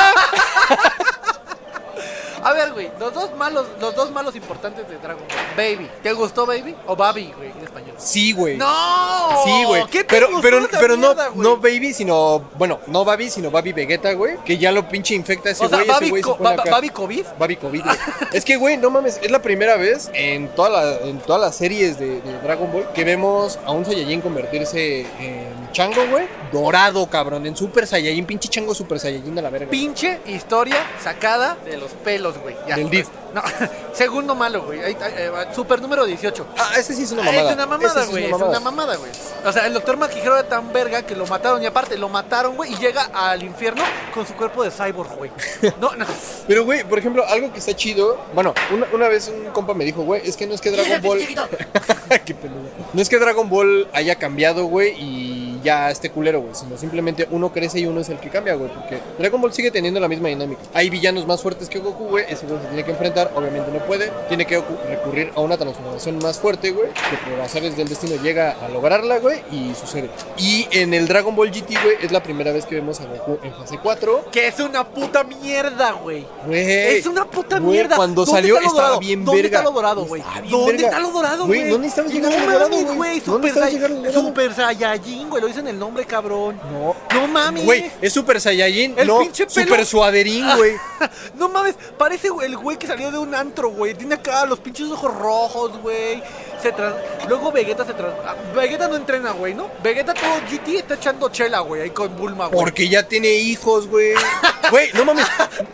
A 2.47 2.53
ver, 2.53 2.71
güey, 2.71 2.89
los 2.99 3.13
dos 3.13 3.35
malos, 3.35 3.65
los 3.81 3.93
dos 3.95 4.11
malos 4.11 4.35
importantes 4.35 4.87
de 4.87 4.97
Dragon 4.97 5.23
Ball. 5.27 5.37
Baby. 5.57 5.89
¿Te 6.01 6.13
gustó 6.13 6.45
Baby? 6.45 6.75
O 6.85 6.95
Baby, 6.95 7.33
güey, 7.35 7.51
en 7.51 7.63
español. 7.63 7.95
Sí, 7.97 8.31
güey. 8.31 8.57
¡No! 8.57 9.43
Sí, 9.43 9.63
güey. 9.65 9.83
¿Qué 9.87 9.99
te 10.03 10.15
Pero, 10.15 10.27
gustó 10.27 10.41
pero, 10.41 10.59
esa 10.59 10.79
pero 10.79 10.95
no, 10.95 11.07
mierda, 11.07 11.27
güey? 11.29 11.41
no 11.47 11.57
Baby, 11.57 11.93
sino. 11.93 12.39
Bueno, 12.57 12.79
no 12.87 13.03
Baby, 13.03 13.29
sino 13.29 13.51
Baby 13.51 13.73
Vegeta, 13.73 14.13
güey. 14.13 14.37
Que 14.45 14.57
ya 14.57 14.71
lo 14.71 14.87
pinche 14.87 15.13
infecta 15.15 15.49
a 15.49 15.51
ese 15.51 15.65
O 15.65 15.69
sea, 15.69 15.79
güey. 15.79 15.89
ese 15.89 15.93
Baby, 15.99 16.09
güey 16.09 16.23
se 16.23 16.29
co- 16.29 16.37
pone 16.37 16.55
ba- 16.55 16.61
acá. 16.63 16.71
Baby 16.71 16.89
COVID. 16.89 17.25
Baby 17.37 17.55
COVID, 17.57 17.83
güey. 17.83 17.97
Es 18.33 18.45
que, 18.45 18.55
güey, 18.55 18.77
no 18.77 18.89
mames, 18.89 19.19
es 19.21 19.29
la 19.31 19.41
primera 19.41 19.75
vez 19.75 20.09
en, 20.13 20.47
toda 20.49 20.69
la, 20.69 20.97
en 21.07 21.19
todas 21.19 21.41
las 21.41 21.55
series 21.55 21.99
de, 21.99 22.21
de 22.21 22.39
Dragon 22.43 22.71
Ball 22.71 22.87
que 22.93 23.03
vemos 23.03 23.59
a 23.65 23.71
un 23.71 23.83
Saiyajin 23.85 24.21
convertirse 24.21 25.01
en 25.19 25.66
chango, 25.78 26.07
güey. 26.09 26.28
Dorado, 26.51 27.05
cabrón, 27.09 27.45
en 27.45 27.55
Super 27.55 27.86
Saiyajin, 27.86 28.25
pinche 28.25 28.49
chango 28.49 28.73
Super 28.73 28.99
Saiyajin 28.99 29.38
a 29.38 29.41
la 29.41 29.49
verga. 29.49 29.69
Pinche 29.69 30.19
historia 30.25 30.75
sacada 31.03 31.55
de 31.65 31.78
los 31.78 31.91
pelos, 31.91 32.38
güey. 32.39 32.55
Ya. 32.67 32.75
Del. 32.78 33.05
No, 33.34 33.43
segundo 33.93 34.34
malo, 34.34 34.63
güey. 34.63 34.82
Ahí- 34.82 34.97
ahí- 35.01 35.13
eh, 35.17 35.30
va, 35.30 35.53
super 35.53 35.82
número 35.82 36.05
18. 36.05 36.47
Ah, 36.57 36.71
ese 36.78 36.93
sí 36.95 37.03
es 37.03 37.11
una 37.11 37.21
Ah, 37.23 37.25
mamada. 37.25 37.47
Es 37.49 37.53
una 37.55 37.65
mamada, 37.65 38.03
sí 38.05 38.09
güey. 38.11 38.23
es 38.23 38.30
Es 38.30 38.36
una 38.36 38.45
mamada. 38.45 38.59
mamada, 38.61 38.95
güey. 38.95 39.11
O 39.45 39.51
sea, 39.51 39.67
el 39.67 39.73
doctor 39.73 39.97
Maquijero 39.97 40.34
era 40.38 40.47
tan 40.47 40.71
verga 40.73 41.01
que 41.05 41.15
lo 41.15 41.28
mataron. 41.28 41.61
Y 41.61 41.65
aparte, 41.65 41.97
lo 41.97 42.09
mataron, 42.09 42.55
güey. 42.55 42.73
Y 42.73 42.78
llega 42.78 43.03
al 43.13 43.43
infierno 43.43 43.84
con 44.13 44.25
su 44.25 44.34
cuerpo 44.34 44.63
de 44.63 44.71
cyborg, 44.71 45.15
güey. 45.17 45.32
No, 45.82 45.95
no. 45.95 46.05
Pero, 46.47 46.63
güey, 46.65 46.84
por 46.86 46.97
ejemplo, 46.97 47.23
algo 47.28 47.51
que 47.53 47.59
está 47.59 47.75
chido. 47.75 48.17
Bueno, 48.34 48.53
una, 48.73 48.88
una 48.93 49.07
vez 49.09 49.28
un 49.28 49.51
compa 49.51 49.73
me 49.73 49.84
dijo, 49.86 50.01
güey, 50.03 50.21
es 50.28 50.36
que 50.38 50.47
no 50.47 50.53
es 50.55 50.61
que 50.61 50.71
Dragon 50.71 51.01
Ball. 51.01 51.19
Qué 52.25 52.34
peludo. 52.34 52.69
No 52.93 53.01
es 53.01 53.09
que 53.09 53.19
Dragon 53.19 53.47
Ball 53.49 53.88
haya 53.93 54.15
cambiado, 54.15 54.65
güey, 54.65 54.95
y 54.97 55.46
ya 55.62 55.89
esté 55.89 56.10
culero, 56.10 56.41
güey, 56.41 56.55
sino 56.55 56.78
simplemente 56.78 57.28
uno 57.32 57.51
crece 57.51 57.80
y 57.80 57.86
uno 57.86 58.01
es 58.01 58.10
el 58.10 58.20
que 58.20 58.30
cambia, 58.30 58.55
güey, 58.55 58.72
porque 58.74 58.99
Dragon 59.18 59.41
Ball 59.41 59.53
sigue 59.53 59.72
teniendo 59.72 59.99
la 59.99 60.08
misma 60.08 60.30
dinámica. 60.30 60.62
Hay 60.74 60.89
villanos 60.89 61.28
más 61.28 61.41
fuertes 61.41 61.70
que 61.70 61.80
Goku, 61.80 62.05
güey, 62.05 62.26
ese 62.30 62.45
güey 62.45 62.60
se 62.62 62.68
tiene 62.68 62.84
que 62.84 62.91
enfrentar, 62.91 63.32
obviamente 63.36 63.72
no 63.72 63.80
puede, 63.86 64.12
tiene 64.28 64.45
que 64.45 64.62
recurrir 64.89 65.32
a 65.36 65.41
una 65.41 65.58
transformación 65.58 66.20
más 66.20 66.39
fuerte, 66.39 66.72
güey, 66.72 66.89
que 66.89 67.30
por 67.30 67.39
azares 67.41 67.76
del 67.78 67.88
destino 67.88 68.22
llega 68.22 68.51
a 68.51 68.70
lograrla, 68.70 69.20
güey, 69.20 69.41
y 69.51 69.74
sucede. 69.76 70.10
Y 70.38 70.68
en 70.72 70.93
el 70.93 71.08
Dragon 71.08 71.36
Ball 71.36 71.51
GT, 71.51 71.82
güey, 71.82 71.95
es 72.01 72.12
la 72.12 72.22
primera 72.22 72.51
vez 72.51 72.66
que 72.66 72.76
vemos 72.76 72.99
a 72.99 73.05
Goku 73.05 73.39
en 73.43 73.53
fase 73.53 73.80
4. 73.82 74.26
Que 74.32 74.47
es 74.47 74.60
una 74.60 74.88
puta 74.88 75.24
mierda, 75.24 75.93
güey. 75.93 76.26
Es 76.51 77.05
una 77.05 77.26
puta 77.26 77.60
güey, 77.60 77.72
mierda. 77.72 77.95
Cuando 77.95 78.26
¿Dónde 78.26 78.41
salió 78.41 78.58
está 78.58 78.68
estaba 78.68 78.99
bien 78.99 79.26
¿Dónde 79.26 79.41
verga. 79.43 79.58
está 79.58 79.70
lo 79.70 79.76
dorado, 79.76 80.05
güey? 80.05 80.24
¿Dónde 80.49 80.72
verga. 80.74 80.88
está 80.88 80.99
lo 80.99 81.12
dorado, 81.12 81.45
güey? 81.45 81.60
Güey, 81.62 81.72
no 81.72 81.78
necesitamos 81.78 82.14
llegar 82.14 82.32
a 82.32 82.36
lo 82.38 82.45
No 82.45 82.51
dorado, 82.53 82.95
güey. 82.95 83.22
No 83.26 83.34
Super. 83.34 84.14
Super 84.14 84.53
Saiyajin, 84.53 85.30
güey. 85.30 85.41
Lo 85.47 85.53
dicen 85.53 85.67
el 85.69 85.79
nombre, 85.79 86.03
cabrón. 86.03 86.59
No. 86.73 86.93
No 87.13 87.25
mames. 87.25 87.63
Güey, 87.63 87.89
es 88.01 88.11
Super 88.11 88.41
Saiyajin, 88.41 88.95
El 88.97 89.07
no 89.07 89.19
pinche 89.19 89.45
pelo- 89.47 89.63
Super 89.63 89.85
Suaderín, 89.85 90.45
güey. 90.57 90.73
No 91.35 91.47
mames, 91.47 91.75
parece 91.97 92.27
el 92.43 92.57
güey 92.57 92.77
que 92.77 92.85
salió 92.87 93.11
de 93.11 93.17
un 93.17 93.33
antro, 93.33 93.69
güey. 93.69 93.93
Tiene 93.93 94.15
acá 94.15 94.45
los 94.45 94.59
pinches 94.59 94.87
ojos 94.91 95.13
rojos, 95.13 95.77
güey. 95.81 96.21
Se 96.61 96.71
tras... 96.71 96.95
Luego 97.29 97.51
Vegeta 97.51 97.85
se 97.85 97.93
tras... 97.93 98.11
ah, 98.25 98.35
Vegeta 98.55 98.87
no 98.89 98.95
entrena, 98.95 99.31
güey, 99.31 99.53
¿no? 99.53 99.69
Vegeta 99.83 100.13
todo 100.13 100.31
GT 100.49 100.79
está 100.79 100.95
echando 100.95 101.29
chela, 101.29 101.59
güey, 101.59 101.83
ahí 101.83 101.89
con 101.91 102.13
Bulma, 102.17 102.47
güey. 102.47 102.59
Porque 102.59 102.89
ya 102.89 103.03
tiene 103.07 103.29
hijos, 103.29 103.87
güey. 103.87 104.13
Güey, 104.69 104.89
no 104.95 105.05
mames. 105.05 105.25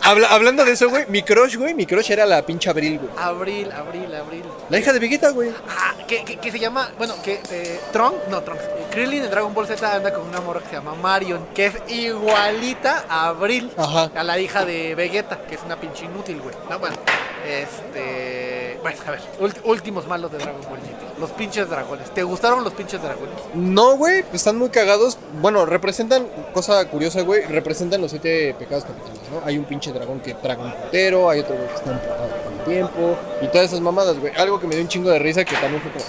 Habla- 0.02 0.28
hablando 0.28 0.64
de 0.64 0.70
eso, 0.70 0.88
güey, 0.88 1.04
mi 1.08 1.24
crush, 1.24 1.56
güey, 1.56 1.74
mi 1.74 1.84
crush 1.84 2.12
era 2.12 2.24
la 2.26 2.46
pinche 2.46 2.70
Abril, 2.70 3.00
güey. 3.00 3.10
Abril, 3.16 3.72
abril, 3.72 4.14
abril. 4.14 4.44
La 4.70 4.78
hija 4.78 4.92
de 4.92 5.00
Vegeta, 5.00 5.30
güey. 5.30 5.50
Ah, 5.68 5.94
que, 6.06 6.24
que, 6.24 6.36
que 6.36 6.52
se 6.52 6.60
llama, 6.60 6.92
bueno, 6.96 7.14
que 7.20 7.40
eh, 7.50 7.80
no 8.30 8.40
Trunks, 8.44 8.62
eh, 8.62 8.86
Krillin 8.92 9.22
de 9.22 9.28
Dragon 9.28 9.52
Ball 9.52 9.63
Z 9.66 9.94
anda 9.96 10.12
con 10.12 10.26
una 10.26 10.40
morra 10.40 10.60
que 10.60 10.68
se 10.68 10.74
llama 10.74 10.94
Marion, 10.94 11.46
que 11.54 11.66
es 11.66 11.74
igualita 11.88 13.04
a 13.08 13.28
Abril, 13.28 13.70
Ajá. 13.76 14.10
a 14.14 14.22
la 14.22 14.38
hija 14.38 14.64
de 14.64 14.94
Vegeta, 14.94 15.38
que 15.48 15.54
es 15.56 15.60
una 15.64 15.76
pinche 15.76 16.04
inútil, 16.06 16.40
güey. 16.40 16.54
No, 16.70 16.78
bueno, 16.78 16.96
este, 17.46 18.78
bueno, 18.82 18.98
a 19.06 19.10
ver, 19.10 19.20
últimos 19.64 20.06
malos 20.06 20.30
de 20.32 20.38
Dragon 20.38 20.60
Ball 20.62 20.78
GT, 20.80 21.18
los 21.20 21.30
pinches 21.30 21.68
dragones. 21.68 22.10
¿Te 22.12 22.22
gustaron 22.22 22.64
los 22.64 22.72
pinches 22.72 23.00
dragones? 23.02 23.34
No, 23.54 23.96
güey, 23.96 24.24
están 24.32 24.56
muy 24.58 24.68
cagados. 24.70 25.18
Bueno, 25.40 25.66
representan, 25.66 26.26
cosa 26.52 26.84
curiosa, 26.88 27.22
güey, 27.22 27.42
representan 27.42 28.00
los 28.00 28.10
siete 28.10 28.54
pecados 28.58 28.84
capitales, 28.84 29.20
¿no? 29.32 29.42
Hay 29.46 29.58
un 29.58 29.64
pinche 29.64 29.92
dragón 29.92 30.20
que 30.20 30.34
traga 30.34 30.62
un 30.62 30.72
putero, 30.72 31.30
hay 31.30 31.40
otro 31.40 31.54
güey 31.56 31.68
que 31.68 31.74
está 31.74 31.90
emputado 31.92 32.28
con 32.44 32.52
el 32.58 32.64
tiempo, 32.64 33.16
y 33.42 33.46
todas 33.48 33.66
esas 33.66 33.80
mamadas, 33.80 34.18
güey. 34.18 34.32
Algo 34.36 34.60
que 34.60 34.66
me 34.66 34.74
dio 34.74 34.82
un 34.82 34.88
chingo 34.88 35.10
de 35.10 35.18
risa 35.18 35.44
que 35.44 35.56
también 35.56 35.82
fue 35.82 35.90
como, 35.92 36.04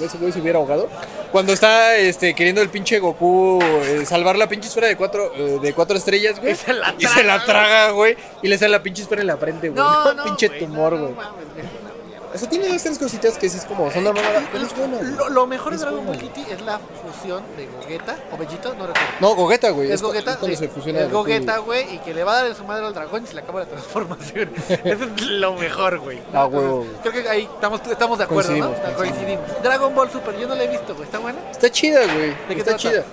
"Mm, 0.00 0.04
ese 0.04 0.18
güey 0.18 0.32
se 0.32 0.40
hubiera 0.40 0.58
ahogado. 0.58 0.88
Cuando 1.30 1.52
está 1.52 1.96
este, 1.96 2.34
queriendo 2.34 2.62
el 2.62 2.68
pinche 2.70 2.98
Goku 2.98 3.60
eh, 3.62 4.06
salvar 4.06 4.36
la 4.36 4.48
pinche 4.48 4.68
esfera 4.68 4.86
de 4.86 4.96
cuatro, 4.96 5.32
eh, 5.34 5.58
de 5.60 5.72
cuatro 5.74 5.96
estrellas, 5.96 6.40
güey. 6.40 6.52
Y 6.52 6.56
se 6.56 6.72
la 6.72 6.94
Y 6.98 7.06
se 7.06 7.22
la 7.22 7.44
traga, 7.44 7.90
güey. 7.90 8.16
Y 8.42 8.48
le 8.48 8.56
sale 8.56 8.70
la 8.70 8.82
pinche 8.82 9.02
esfera 9.02 9.20
en 9.20 9.26
la 9.26 9.36
frente, 9.36 9.68
güey. 9.68 9.82
No, 9.82 10.14
no, 10.14 10.24
pinche 10.24 10.48
tumor, 10.50 10.98
güey. 10.98 11.12
no. 11.12 11.87
O 12.34 12.36
sea, 12.38 12.48
tiene 12.48 12.68
dos, 12.68 12.82
tres 12.82 12.98
cositas 12.98 13.38
que 13.38 13.46
es 13.46 13.64
como, 13.64 13.90
son 13.90 14.02
una 14.02 14.12
mamada, 14.12 14.42
pero 14.52 14.64
es 14.66 14.76
buena, 14.76 14.98
güey. 14.98 15.12
Lo, 15.12 15.28
lo 15.30 15.46
mejor 15.46 15.70
de 15.70 15.76
Es 15.76 15.80
Dragon 15.82 16.06
Ball 16.06 16.16
buena. 16.18 16.30
GT 16.34 16.52
es 16.52 16.60
la 16.60 16.78
fusión 16.78 17.42
de 17.56 17.66
Gogeta 17.66 18.16
o 18.32 18.36
Vegeta, 18.36 18.68
no 18.70 18.86
recuerdo. 18.86 19.08
No, 19.20 19.34
Gogeta, 19.34 19.70
güey. 19.70 19.90
Es 19.90 20.00
cu- 20.02 20.08
Gogeta, 20.08 20.36
cuando 20.36 20.56
sí. 20.56 20.62
se 20.64 20.68
fusiona 20.68 20.98
es 21.00 21.04
Goku 21.06 21.16
Gogeta, 21.18 21.58
güey, 21.58 21.94
y 21.94 21.98
que 21.98 22.12
le 22.12 22.24
va 22.24 22.32
a 22.32 22.36
dar 22.36 22.46
en 22.46 22.54
su 22.54 22.64
madre 22.64 22.86
al 22.86 22.92
dragón 22.94 23.24
y 23.24 23.26
se 23.26 23.34
le 23.34 23.40
acaba 23.40 23.60
la 23.60 23.66
transformación. 23.66 24.50
Eso 24.68 25.04
es 25.04 25.22
lo 25.26 25.54
mejor, 25.54 25.98
güey. 26.00 26.20
Ah, 26.34 26.44
huevo, 26.46 26.78
güey. 26.78 26.90
Creo 27.02 27.12
que 27.22 27.28
ahí 27.28 27.48
estamos, 27.54 27.80
estamos 27.90 28.18
de 28.18 28.24
acuerdo, 28.24 28.52
¿no? 28.56 28.66
Coincidimos, 28.66 28.96
Coincidimos. 28.96 29.62
Dragon 29.62 29.94
Ball 29.94 30.10
Super, 30.10 30.38
yo 30.38 30.46
no 30.48 30.54
la 30.54 30.64
he 30.64 30.68
visto, 30.68 30.92
güey. 30.94 31.04
¿Está 31.06 31.18
buena? 31.18 31.38
Está 31.50 31.70
chida, 31.70 32.00
güey. 32.04 32.28
¿De 32.30 32.36
qué 32.48 32.52
Está 32.58 32.76
trata? 32.76 32.78
chida. 32.78 33.04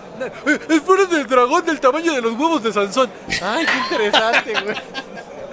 Eh, 0.47 0.59
Es 0.69 0.81
fuera 0.81 1.05
del 1.05 1.25
dragón 1.27 1.65
del 1.65 1.79
tamaño 1.79 2.13
de 2.13 2.21
los 2.21 2.33
huevos 2.33 2.61
de 2.63 2.71
Sansón. 2.73 3.09
Ay, 3.41 3.65
qué 3.65 3.77
interesante, 3.95 4.53
güey. 4.61 4.75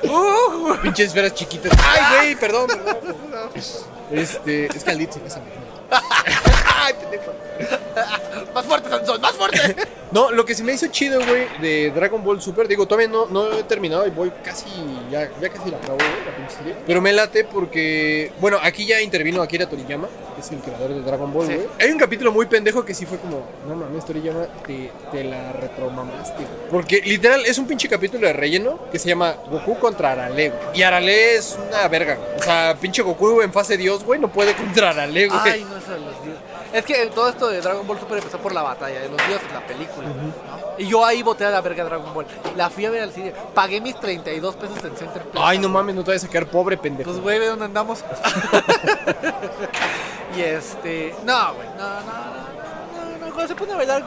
Uh, 0.04 0.76
Pinches 0.82 1.08
esferas 1.08 1.34
chiquitas. 1.34 1.72
Ay, 1.86 2.00
güey, 2.16 2.36
perdón, 2.36 2.66
perdón. 2.68 3.16
Este, 4.12 4.66
es 4.66 4.84
caldito, 4.84 5.18
bésame. 5.22 5.46
Ay, 6.84 6.94
pendejo. 7.00 7.32
Más 8.54 8.64
fuerte, 8.66 8.88
Sansón, 8.90 9.20
más 9.20 9.32
fuerte. 9.32 9.76
No, 10.12 10.30
lo 10.30 10.44
que 10.44 10.54
se 10.54 10.62
me 10.62 10.74
hizo 10.74 10.88
chido, 10.88 11.24
güey, 11.26 11.46
de 11.62 11.90
Dragon 11.90 12.22
Ball 12.22 12.38
Super, 12.42 12.68
digo, 12.68 12.84
todavía 12.84 13.08
no, 13.08 13.24
no 13.28 13.50
he 13.50 13.62
terminado 13.62 14.06
y 14.06 14.10
voy 14.10 14.30
casi, 14.44 14.66
ya, 15.10 15.30
ya 15.40 15.48
casi 15.48 15.70
la 15.70 15.78
acabo, 15.78 15.96
güey, 15.96 16.10
la 16.26 16.36
pinche 16.36 16.54
serie. 16.54 16.74
Pero 16.86 17.00
me 17.00 17.14
late 17.14 17.44
porque, 17.44 18.30
bueno, 18.38 18.58
aquí 18.62 18.84
ya 18.84 19.00
intervino 19.00 19.40
Akira 19.40 19.66
Toriyama, 19.70 20.08
que 20.34 20.42
es 20.42 20.50
el 20.52 20.58
creador 20.58 20.90
de 20.92 21.00
Dragon 21.00 21.32
Ball, 21.32 21.46
Sí. 21.46 21.54
güey. 21.54 21.66
Hay 21.80 21.90
un 21.92 21.98
capítulo 21.98 22.30
muy 22.30 22.44
pendejo 22.44 22.84
que 22.84 22.92
sí 22.92 23.06
fue 23.06 23.16
como, 23.20 23.42
no 23.66 23.74
mames, 23.74 24.04
Toriyama, 24.04 24.44
te, 24.66 24.92
te 25.10 25.24
la 25.24 25.50
retromamaste, 25.54 26.34
güey. 26.42 26.70
Porque 26.70 27.00
literal 27.00 27.46
es 27.46 27.56
un 27.56 27.66
pinche 27.66 27.88
capítulo 27.88 28.26
de 28.26 28.34
relleno 28.34 28.80
que 28.92 28.98
se 28.98 29.08
llama 29.08 29.32
Goku 29.50 29.78
contra 29.78 30.12
Arale, 30.12 30.50
güey. 30.50 30.60
Y 30.78 30.82
Arale 30.82 31.36
es 31.36 31.56
una 31.70 31.88
verga, 31.88 32.16
güey. 32.16 32.36
O 32.38 32.42
sea, 32.42 32.76
pinche 32.78 33.00
Goku 33.00 33.40
en 33.40 33.50
fase 33.50 33.78
Dios, 33.78 34.04
güey, 34.04 34.20
no 34.20 34.30
puede 34.30 34.54
contra 34.54 34.90
Arale, 34.90 35.28
güey. 35.28 35.40
Ay, 35.42 35.64
no, 35.64 35.74
de 35.76 36.00
los 36.00 36.22
dioses. 36.22 36.41
Es 36.72 36.84
que 36.86 37.06
todo 37.06 37.28
esto 37.28 37.48
de 37.48 37.60
Dragon 37.60 37.86
Ball 37.86 38.00
Super 38.00 38.18
empezó 38.18 38.38
por 38.38 38.54
la 38.54 38.62
batalla 38.62 39.00
de 39.00 39.08
los 39.08 39.18
dioses, 39.26 39.52
la 39.52 39.66
película. 39.66 40.08
¿no? 40.08 40.78
Y 40.78 40.86
yo 40.86 41.04
ahí 41.04 41.22
boté 41.22 41.44
a 41.44 41.50
la 41.50 41.60
verga 41.60 41.84
Dragon 41.84 42.14
Ball. 42.14 42.26
La 42.56 42.70
fui 42.70 42.86
a 42.86 42.90
ver 42.90 43.02
al 43.02 43.12
cine. 43.12 43.32
Pagué 43.54 43.80
mis 43.80 43.98
32 43.98 44.56
pesos 44.56 44.78
en 44.84 44.96
Center 44.96 45.22
Plaza. 45.22 45.48
Ay, 45.48 45.58
no 45.58 45.68
mames, 45.68 45.94
no 45.94 46.02
te 46.02 46.12
vayas 46.12 46.24
a 46.24 46.28
quedar 46.28 46.46
pobre, 46.46 46.78
pendejo. 46.78 47.10
Pues, 47.10 47.22
güey, 47.22 47.38
ve 47.38 47.46
dónde 47.46 47.66
andamos. 47.66 48.02
y 50.36 50.40
este. 50.40 51.14
No, 51.24 51.54
güey. 51.54 51.68
No, 51.76 51.78
no, 51.78 52.00
no. 52.00 53.18
No, 53.18 53.26
no, 53.26 53.34
cuando 53.34 53.48
se 53.48 53.54
pone 53.54 53.72
a 53.72 53.76
bailar 53.76 54.02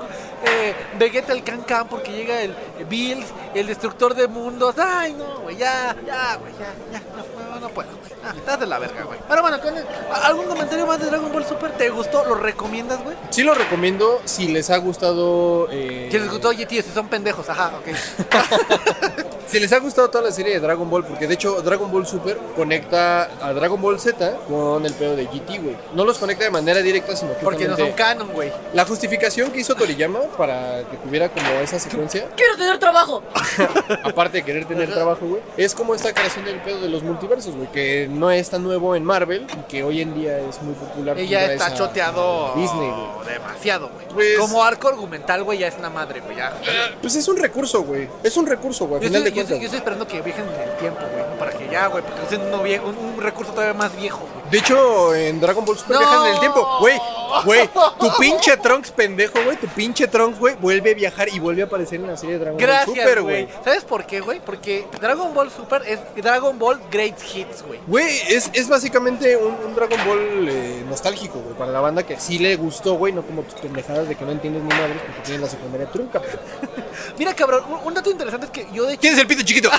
eh, 0.45 0.75
Vegeta 0.97 1.33
el 1.33 1.43
Can 1.43 1.61
Can 1.61 1.87
porque 1.87 2.11
llega 2.11 2.41
el 2.41 2.55
Bills, 2.89 3.27
el 3.53 3.67
destructor 3.67 4.15
de 4.15 4.27
mundos. 4.27 4.75
Ay, 4.79 5.13
no, 5.13 5.41
güey, 5.41 5.57
ya, 5.57 5.95
ya, 6.05 6.37
güey, 6.37 6.51
ya, 6.53 6.73
ya. 6.91 6.99
No, 7.15 7.53
no, 7.53 7.59
no 7.59 7.69
puedo, 7.69 7.89
güey. 7.91 8.14
Estás 8.35 8.59
de 8.59 8.65
la 8.67 8.79
verga, 8.79 9.03
güey. 9.03 9.19
Pero 9.27 9.41
bueno, 9.41 9.59
con 9.61 9.77
el- 9.77 9.85
¿algún 10.23 10.45
comentario 10.45 10.85
más 10.85 10.99
de 10.99 11.05
Dragon 11.07 11.31
Ball 11.31 11.45
Super? 11.45 11.71
¿Te 11.71 11.89
gustó? 11.89 12.23
¿Lo 12.25 12.35
recomiendas, 12.35 13.03
güey? 13.03 13.15
Sí 13.29 13.43
lo 13.43 13.53
recomiendo 13.53 14.21
si 14.25 14.47
les 14.47 14.69
ha 14.69 14.77
gustado. 14.77 15.67
eh, 15.71 16.09
Si 16.11 16.17
les 16.19 16.29
gustó, 16.29 16.49
oye, 16.49 16.65
tío, 16.65 16.81
si 16.81 16.91
son 16.91 17.07
pendejos, 17.07 17.49
ajá, 17.49 17.71
ok. 17.79 17.87
Si 19.47 19.59
les 19.59 19.71
ha 19.71 19.79
gustado 19.79 20.09
toda 20.09 20.23
la 20.23 20.31
serie 20.31 20.53
de 20.55 20.59
Dragon 20.59 20.89
Ball, 20.89 21.05
porque 21.05 21.27
de 21.27 21.35
hecho 21.35 21.61
Dragon 21.61 21.89
Ball 21.91 22.05
Super 22.05 22.35
conecta 22.55 23.29
a 23.39 23.53
Dragon 23.53 23.79
Ball 23.79 23.99
Z 23.99 24.35
con 24.49 24.83
el 24.85 24.93
pedo 24.95 25.15
de 25.15 25.25
GT, 25.27 25.59
güey. 25.61 25.77
No 25.93 26.03
los 26.03 26.17
conecta 26.17 26.43
de 26.45 26.49
manera 26.49 26.81
directa, 26.81 27.15
sino 27.15 27.31
Porque 27.33 27.67
no 27.67 27.77
son 27.77 27.91
canon, 27.91 28.29
güey. 28.33 28.51
La 28.73 28.85
justificación 28.85 29.51
que 29.51 29.59
hizo 29.59 29.75
Toriyama 29.75 30.19
para 30.35 30.79
que 30.89 30.97
tuviera 30.97 31.29
como 31.29 31.47
esa 31.61 31.79
secuencia, 31.79 32.27
Quiero 32.35 32.57
tener 32.57 32.79
trabajo. 32.79 33.21
aparte 34.03 34.39
de 34.39 34.43
querer 34.43 34.65
tener 34.65 34.91
trabajo, 34.91 35.25
güey, 35.25 35.41
es 35.57 35.75
como 35.75 35.93
esta 35.93 36.11
creación 36.11 36.43
del 36.43 36.59
pedo 36.61 36.81
de 36.81 36.89
los 36.89 37.03
multiversos, 37.03 37.55
güey, 37.55 37.71
que 37.71 38.07
no 38.15 38.31
es 38.31 38.49
tan 38.49 38.63
nuevo 38.63 38.95
en 38.95 39.03
Marvel 39.03 39.45
y 39.51 39.69
que 39.69 39.83
hoy 39.83 40.01
en 40.01 40.13
día 40.13 40.39
es 40.39 40.61
muy 40.61 40.73
popular. 40.73 41.17
Ella 41.17 41.41
gracias 41.43 41.61
está 41.61 41.77
choteado 41.77 42.53
Disney, 42.55 42.89
güey. 42.89 43.33
demasiado, 43.33 43.89
güey. 43.89 44.07
Pues- 44.13 44.39
Como 44.39 44.63
arco 44.63 44.87
argumental, 44.87 45.43
güey, 45.43 45.59
ya 45.59 45.67
es 45.67 45.75
una 45.77 45.89
madre, 45.89 46.21
güey. 46.21 46.35
Ya. 46.37 46.53
Pues 47.01 47.15
es 47.15 47.27
un 47.27 47.37
recurso, 47.37 47.83
güey. 47.83 48.07
Es 48.23 48.35
un 48.37 48.47
recurso, 48.47 48.85
güey. 48.87 48.97
Al 48.97 49.01
Yo 49.03 49.07
final 49.09 49.27
estoy, 49.27 49.43
de 49.43 49.49
yo, 49.49 49.55
yo 49.57 49.63
estoy 49.65 49.77
esperando 49.77 50.07
que 50.07 50.21
viajen 50.21 50.45
en 50.47 50.69
el 50.69 50.77
tiempo, 50.77 51.01
güey, 51.11 51.39
para 51.39 51.51
que 51.51 51.67
ya, 51.69 51.87
güey, 51.87 52.03
porque 52.03 52.35
es 52.35 52.39
un, 52.41 52.51
vie- 52.63 52.81
un, 52.83 52.95
un 53.15 53.21
recurso 53.21 53.51
todavía 53.51 53.73
más 53.73 53.95
viejo, 53.95 54.19
güey. 54.33 54.44
De 54.51 54.59
hecho, 54.59 55.13
en 55.15 55.39
Dragon 55.41 55.65
Ball 55.65 55.77
Super 55.77 55.93
No. 55.95 55.99
viajan 55.99 56.27
en 56.27 56.33
el 56.33 56.39
tiempo. 56.39 56.77
Güey, 56.79 56.97
güey, 57.45 57.69
tu 57.99 58.11
pinche 58.19 58.55
Trunks 58.57 58.91
pendejo, 58.91 59.41
güey. 59.43 59.57
Tu 59.57 59.67
pinche 59.67 60.07
Trunks, 60.07 60.37
güey, 60.39 60.55
vuelve 60.55 60.91
a 60.91 60.93
viajar 60.93 61.27
y 61.29 61.39
vuelve 61.39 61.63
a 61.63 61.65
aparecer 61.65 61.99
en 61.99 62.07
la 62.07 62.15
serie 62.15 62.37
de 62.37 62.45
Dragon 62.45 62.59
Ball 62.61 62.85
Super, 62.85 63.21
güey. 63.23 63.47
¿Sabes 63.63 63.83
por 63.83 64.05
qué, 64.05 64.21
güey? 64.21 64.39
Porque 64.39 64.87
Dragon 65.01 65.33
Ball 65.33 65.49
Super 65.51 65.81
es 65.87 65.99
Dragon 66.15 66.57
Ball 66.59 66.79
Great 66.91 67.17
Hits, 67.33 67.63
güey. 67.65 67.79
Güey, 67.87 68.19
es, 68.29 68.49
es 68.53 68.69
básicamente 68.69 69.35
un, 69.35 69.55
un 69.65 69.75
Dragon 69.75 69.99
Ball 70.05 70.47
eh, 70.49 70.83
nostálgico, 70.87 71.39
güey, 71.39 71.55
para 71.55 71.71
la 71.71 71.79
banda 71.81 72.03
que 72.03 72.19
sí 72.19 72.37
le 72.37 72.55
gustó, 72.55 72.93
güey, 72.93 73.13
no 73.13 73.23
como 73.23 73.41
tus 73.41 73.55
pendejadas 73.59 74.07
de 74.07 74.15
que 74.15 74.25
no 74.25 74.31
entiendes 74.31 74.61
ni 74.63 74.69
madres 74.69 75.01
porque 75.05 75.21
tienes 75.23 75.41
la 75.41 75.49
secundaria 75.49 75.87
trunca. 75.91 76.21
pero- 76.21 76.39
Mira, 77.17 77.33
cabrón, 77.33 77.63
un, 77.69 77.87
un 77.87 77.93
dato 77.93 78.09
interesante 78.11 78.45
es 78.45 78.51
que 78.51 78.67
yo 78.71 78.85
de 78.85 78.93
hecho... 78.93 79.01
¿Quién 79.01 79.13
es 79.13 79.19
el 79.19 79.27
pito 79.27 79.41
chiquito? 79.43 79.69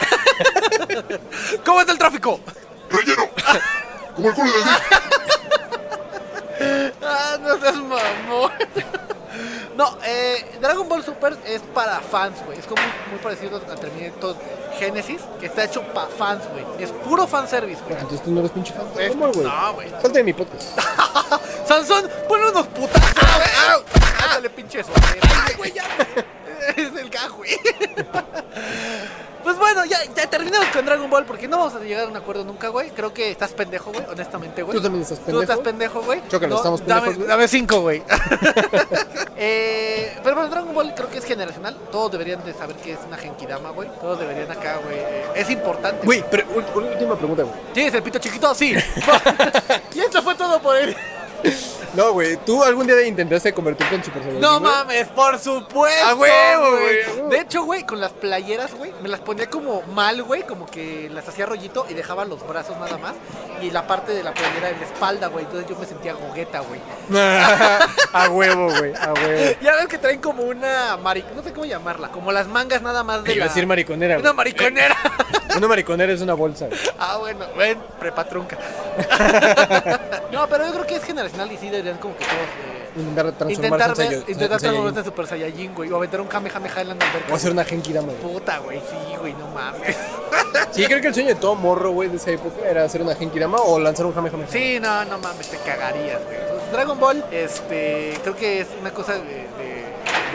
¿Cómo 1.64 1.80
está 1.80 1.92
el 1.92 1.98
tráfico? 1.98 2.40
¡Relleno! 2.90 3.28
Como 4.16 4.28
el 4.28 4.34
culo 4.34 4.50
de 4.52 4.58
Dios. 4.58 4.68
Ah, 7.08 7.36
no 7.40 7.58
seas 7.60 7.76
mamón. 7.76 8.50
No, 9.76 9.98
eh, 10.04 10.56
Dragon 10.60 10.88
Ball 10.88 11.04
Super 11.04 11.36
es 11.46 11.60
para 11.74 12.00
fans, 12.00 12.38
güey. 12.46 12.58
Es 12.58 12.66
como 12.66 12.80
muy 13.10 13.18
parecido 13.22 13.58
a 13.58 13.74
Terminator 13.76 14.34
Genesis, 14.78 15.20
que 15.38 15.46
está 15.46 15.64
hecho 15.64 15.82
para 15.92 16.08
fans, 16.08 16.42
güey. 16.50 16.64
Es 16.82 16.90
puro 16.92 17.26
fanservice, 17.26 17.80
güey. 17.84 17.94
Entonces 18.00 18.22
tú 18.24 18.30
no 18.30 18.40
eres 18.40 18.50
pinche 18.52 18.72
fan 18.72 18.86
Es- 18.98 19.14
güey. 19.16 19.32
no, 19.36 19.74
güey. 19.74 19.90
Salte 19.90 20.18
de 20.18 20.24
mi 20.24 20.32
podcast. 20.32 20.78
Sansón, 21.68 22.10
ponle 22.26 22.50
unos 22.50 22.66
putazos, 22.68 23.12
güey. 23.14 24.00
Ándale, 24.24 24.50
pinche 24.50 24.80
eso. 24.80 24.90
Ay, 25.46 25.54
güey, 25.56 25.72
ya. 25.72 25.84
Es 26.76 26.96
el 26.98 27.10
gajo, 27.10 27.36
güey. 27.36 27.56
Pues 29.46 29.58
bueno, 29.58 29.84
ya, 29.84 29.98
ya 30.12 30.28
terminamos 30.28 30.66
con 30.70 30.84
Dragon 30.84 31.08
Ball 31.08 31.24
porque 31.24 31.46
no 31.46 31.58
vamos 31.58 31.76
a 31.76 31.78
llegar 31.78 32.06
a 32.06 32.08
un 32.08 32.16
acuerdo 32.16 32.42
nunca, 32.42 32.66
güey. 32.66 32.90
Creo 32.90 33.14
que 33.14 33.30
estás 33.30 33.52
pendejo, 33.52 33.92
güey, 33.92 34.04
honestamente, 34.10 34.60
güey. 34.64 34.76
Tú 34.76 34.82
también 34.82 35.02
estás 35.02 35.20
Tú 35.20 35.26
pendejo. 35.26 35.42
estás 35.42 35.58
pendejo, 35.60 36.02
güey. 36.02 36.20
Chócalo, 36.28 36.56
estamos 36.56 36.84
dame, 36.84 37.00
pendejos, 37.02 37.16
güey. 37.18 37.28
Dame 37.28 37.46
cinco, 37.46 37.80
güey. 37.80 38.02
eh, 39.36 40.18
pero 40.24 40.34
bueno, 40.34 40.50
Dragon 40.50 40.74
Ball 40.74 40.92
creo 40.96 41.08
que 41.08 41.18
es 41.18 41.24
generacional. 41.24 41.76
Todos 41.92 42.10
deberían 42.10 42.44
de 42.44 42.54
saber 42.54 42.74
que 42.74 42.94
es 42.94 42.98
una 43.06 43.16
Genkidama, 43.18 43.70
güey. 43.70 43.88
Todos 44.00 44.18
deberían 44.18 44.50
acá, 44.50 44.80
güey. 44.84 44.98
eh, 44.98 45.24
es 45.36 45.48
importante. 45.48 46.04
Güey, 46.04 46.24
pero 46.28 46.44
última 46.74 47.14
pregunta, 47.16 47.44
güey. 47.44 47.54
¿Tienes 47.72 47.94
el 47.94 48.02
pito 48.02 48.18
chiquito? 48.18 48.52
Sí. 48.52 48.74
y 49.94 50.00
esto 50.00 50.24
fue 50.24 50.34
todo 50.34 50.60
por 50.60 50.76
él. 50.76 50.96
No, 51.94 52.12
güey, 52.12 52.36
¿tú 52.44 52.62
algún 52.62 52.86
día 52.86 53.00
intentaste 53.06 53.54
convertirte 53.54 53.94
en 53.94 54.04
Super 54.04 54.20
Saiyajin? 54.22 54.40
No 54.42 54.60
güey? 54.60 54.70
mames, 54.72 55.08
por 55.08 55.38
supuesto. 55.38 56.06
A 56.06 56.14
huevo, 56.14 56.70
güey. 56.72 57.28
De 57.30 57.40
hecho, 57.40 57.62
güey, 57.64 57.84
con 57.86 58.00
las 58.00 58.12
playeras, 58.12 58.74
güey, 58.74 58.92
me 59.02 59.08
las 59.08 59.20
ponía 59.20 59.48
como 59.48 59.80
mal, 59.94 60.22
güey, 60.22 60.42
como 60.42 60.66
que 60.66 61.08
las 61.10 61.26
hacía 61.26 61.46
rollito 61.46 61.86
y 61.88 61.94
dejaba 61.94 62.26
los 62.26 62.46
brazos 62.46 62.76
nada 62.78 62.98
más 62.98 63.14
y 63.62 63.70
la 63.70 63.86
parte 63.86 64.12
de 64.12 64.22
la 64.22 64.34
playera 64.34 64.68
en 64.70 64.78
la 64.80 64.84
espalda, 64.86 65.28
güey. 65.28 65.46
Entonces 65.46 65.70
yo 65.70 65.76
me 65.78 65.86
sentía 65.86 66.12
gogueta, 66.12 66.60
güey. 66.60 66.80
a 68.12 68.28
huevo, 68.28 68.68
güey, 68.78 68.92
a 68.94 69.14
huevo. 69.14 69.56
Ya 69.62 69.76
ves 69.76 69.86
que 69.88 69.96
traen 69.98 70.20
como 70.20 70.42
una 70.42 70.98
mari... 70.98 71.24
no 71.34 71.42
sé 71.42 71.52
cómo 71.52 71.64
llamarla, 71.64 72.08
como 72.08 72.30
las 72.30 72.46
mangas 72.46 72.82
nada 72.82 73.02
más 73.04 73.24
de 73.24 73.32
Iba 73.32 73.38
la 73.40 73.44
a 73.46 73.48
decir 73.48 73.66
mariconera, 73.66 74.16
Una 74.18 74.30
güey. 74.30 74.36
mariconera. 74.36 74.96
Una 75.56 75.68
mariconera 75.68 76.12
es 76.12 76.20
una 76.20 76.34
bolsa. 76.34 76.66
güey. 76.66 76.78
ah, 76.98 77.16
bueno, 77.18 77.46
ven, 77.56 77.78
prepatrunca. 77.98 78.58
no, 80.32 80.46
pero 80.48 80.66
yo 80.66 80.72
creo 80.74 80.86
que 80.86 80.96
es 80.96 81.04
generacional 81.36 81.52
y 81.52 81.56
sí 81.56 81.70
deberían 81.70 81.98
como 81.98 82.16
que 82.16 82.24
todos 82.24 82.36
eh, 82.36 82.82
Intentar 82.98 83.32
transformarse 83.32 83.92
intentar 83.92 84.12
en 84.12 84.30
intentar 84.32 84.58
transformarse 84.58 84.98
en 85.00 85.04
Super 85.04 85.26
Saiyajin, 85.26 85.74
güey, 85.74 85.92
o 85.92 85.96
aventar 85.96 86.20
un 86.22 86.28
Kamehameha 86.28 86.80
en 86.80 86.88
la 86.88 86.94
alberca. 86.94 87.30
O 87.32 87.34
hacer 87.34 87.52
una 87.52 87.64
Genki 87.64 87.92
Dama, 87.92 88.08
güey. 88.20 88.34
Puta, 88.34 88.58
güey, 88.58 88.80
sí, 88.80 89.16
güey, 89.20 89.32
no 89.34 89.48
mames. 89.48 89.96
Sí, 90.70 90.84
creo 90.86 91.00
que 91.00 91.08
el 91.08 91.14
sueño 91.14 91.28
de 91.30 91.34
todo 91.36 91.54
morro, 91.54 91.90
güey, 91.90 92.08
de 92.08 92.16
esa 92.16 92.30
época 92.30 92.66
era 92.68 92.84
hacer 92.84 93.00
una 93.02 93.14
Genki 93.14 93.38
Dama 93.38 93.58
o 93.58 93.78
lanzar 93.78 94.06
un 94.06 94.12
Kamehameha. 94.12 94.48
Sí, 94.48 94.78
no, 94.80 95.04
no 95.04 95.18
mames, 95.18 95.48
te 95.48 95.58
cagarías, 95.58 96.20
güey. 96.24 96.36
Dragon 96.72 96.98
Ball, 96.98 97.24
este, 97.30 98.18
creo 98.22 98.34
que 98.36 98.60
es 98.60 98.68
una 98.80 98.90
cosa 98.90 99.14
de, 99.14 99.20
de- 99.20 99.86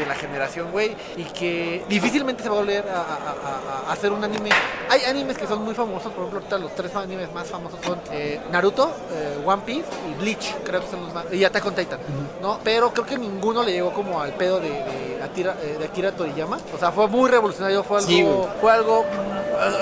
de 0.01 0.05
la 0.07 0.15
generación, 0.15 0.71
güey, 0.71 0.95
y 1.15 1.23
que 1.25 1.83
difícilmente 1.87 2.43
se 2.43 2.49
va 2.49 2.55
a 2.55 2.59
volver 2.59 2.85
a, 2.89 2.95
a- 2.95 2.99
a- 2.99 3.85
a- 3.85 3.89
a 3.89 3.93
hacer 3.93 4.11
un 4.11 4.23
anime. 4.23 4.49
Hay 4.89 5.03
animes 5.05 5.37
que 5.37 5.47
son 5.47 5.63
muy 5.63 5.73
famosos, 5.73 6.11
por 6.11 6.21
ejemplo, 6.25 6.39
ahorita 6.39 6.57
los 6.57 6.75
tres 6.75 6.95
animes 6.95 7.31
más 7.33 7.47
famosos 7.47 7.79
son 7.85 7.99
eh, 8.11 8.39
Naruto, 8.51 8.91
eh, 9.13 9.37
One 9.45 9.61
Piece 9.65 9.87
y 10.09 10.21
Bleach, 10.21 10.55
creo 10.65 10.81
que 10.81 10.87
son 10.89 11.03
los 11.05 11.13
más, 11.13 11.25
y 11.31 11.43
Attack 11.45 11.65
on 11.65 11.75
Titan, 11.75 11.99
¿no? 12.41 12.59
Pero 12.63 12.91
creo 12.91 13.05
que 13.05 13.17
ninguno 13.17 13.63
le 13.63 13.71
llegó 13.71 13.91
como 13.93 14.19
al 14.21 14.33
pedo 14.33 14.59
de, 14.59 14.69
de, 14.69 15.19
Akira, 15.23 15.55
eh, 15.61 15.77
de 15.79 15.85
Akira 15.85 16.11
Toriyama. 16.11 16.57
O 16.75 16.77
sea, 16.79 16.91
fue 16.91 17.07
muy 17.07 17.29
revolucionario, 17.29 17.83
fue 17.83 17.97
algo, 17.99 18.09
Sí, 18.09 18.25
fue 18.59 18.71
algo, 18.71 19.05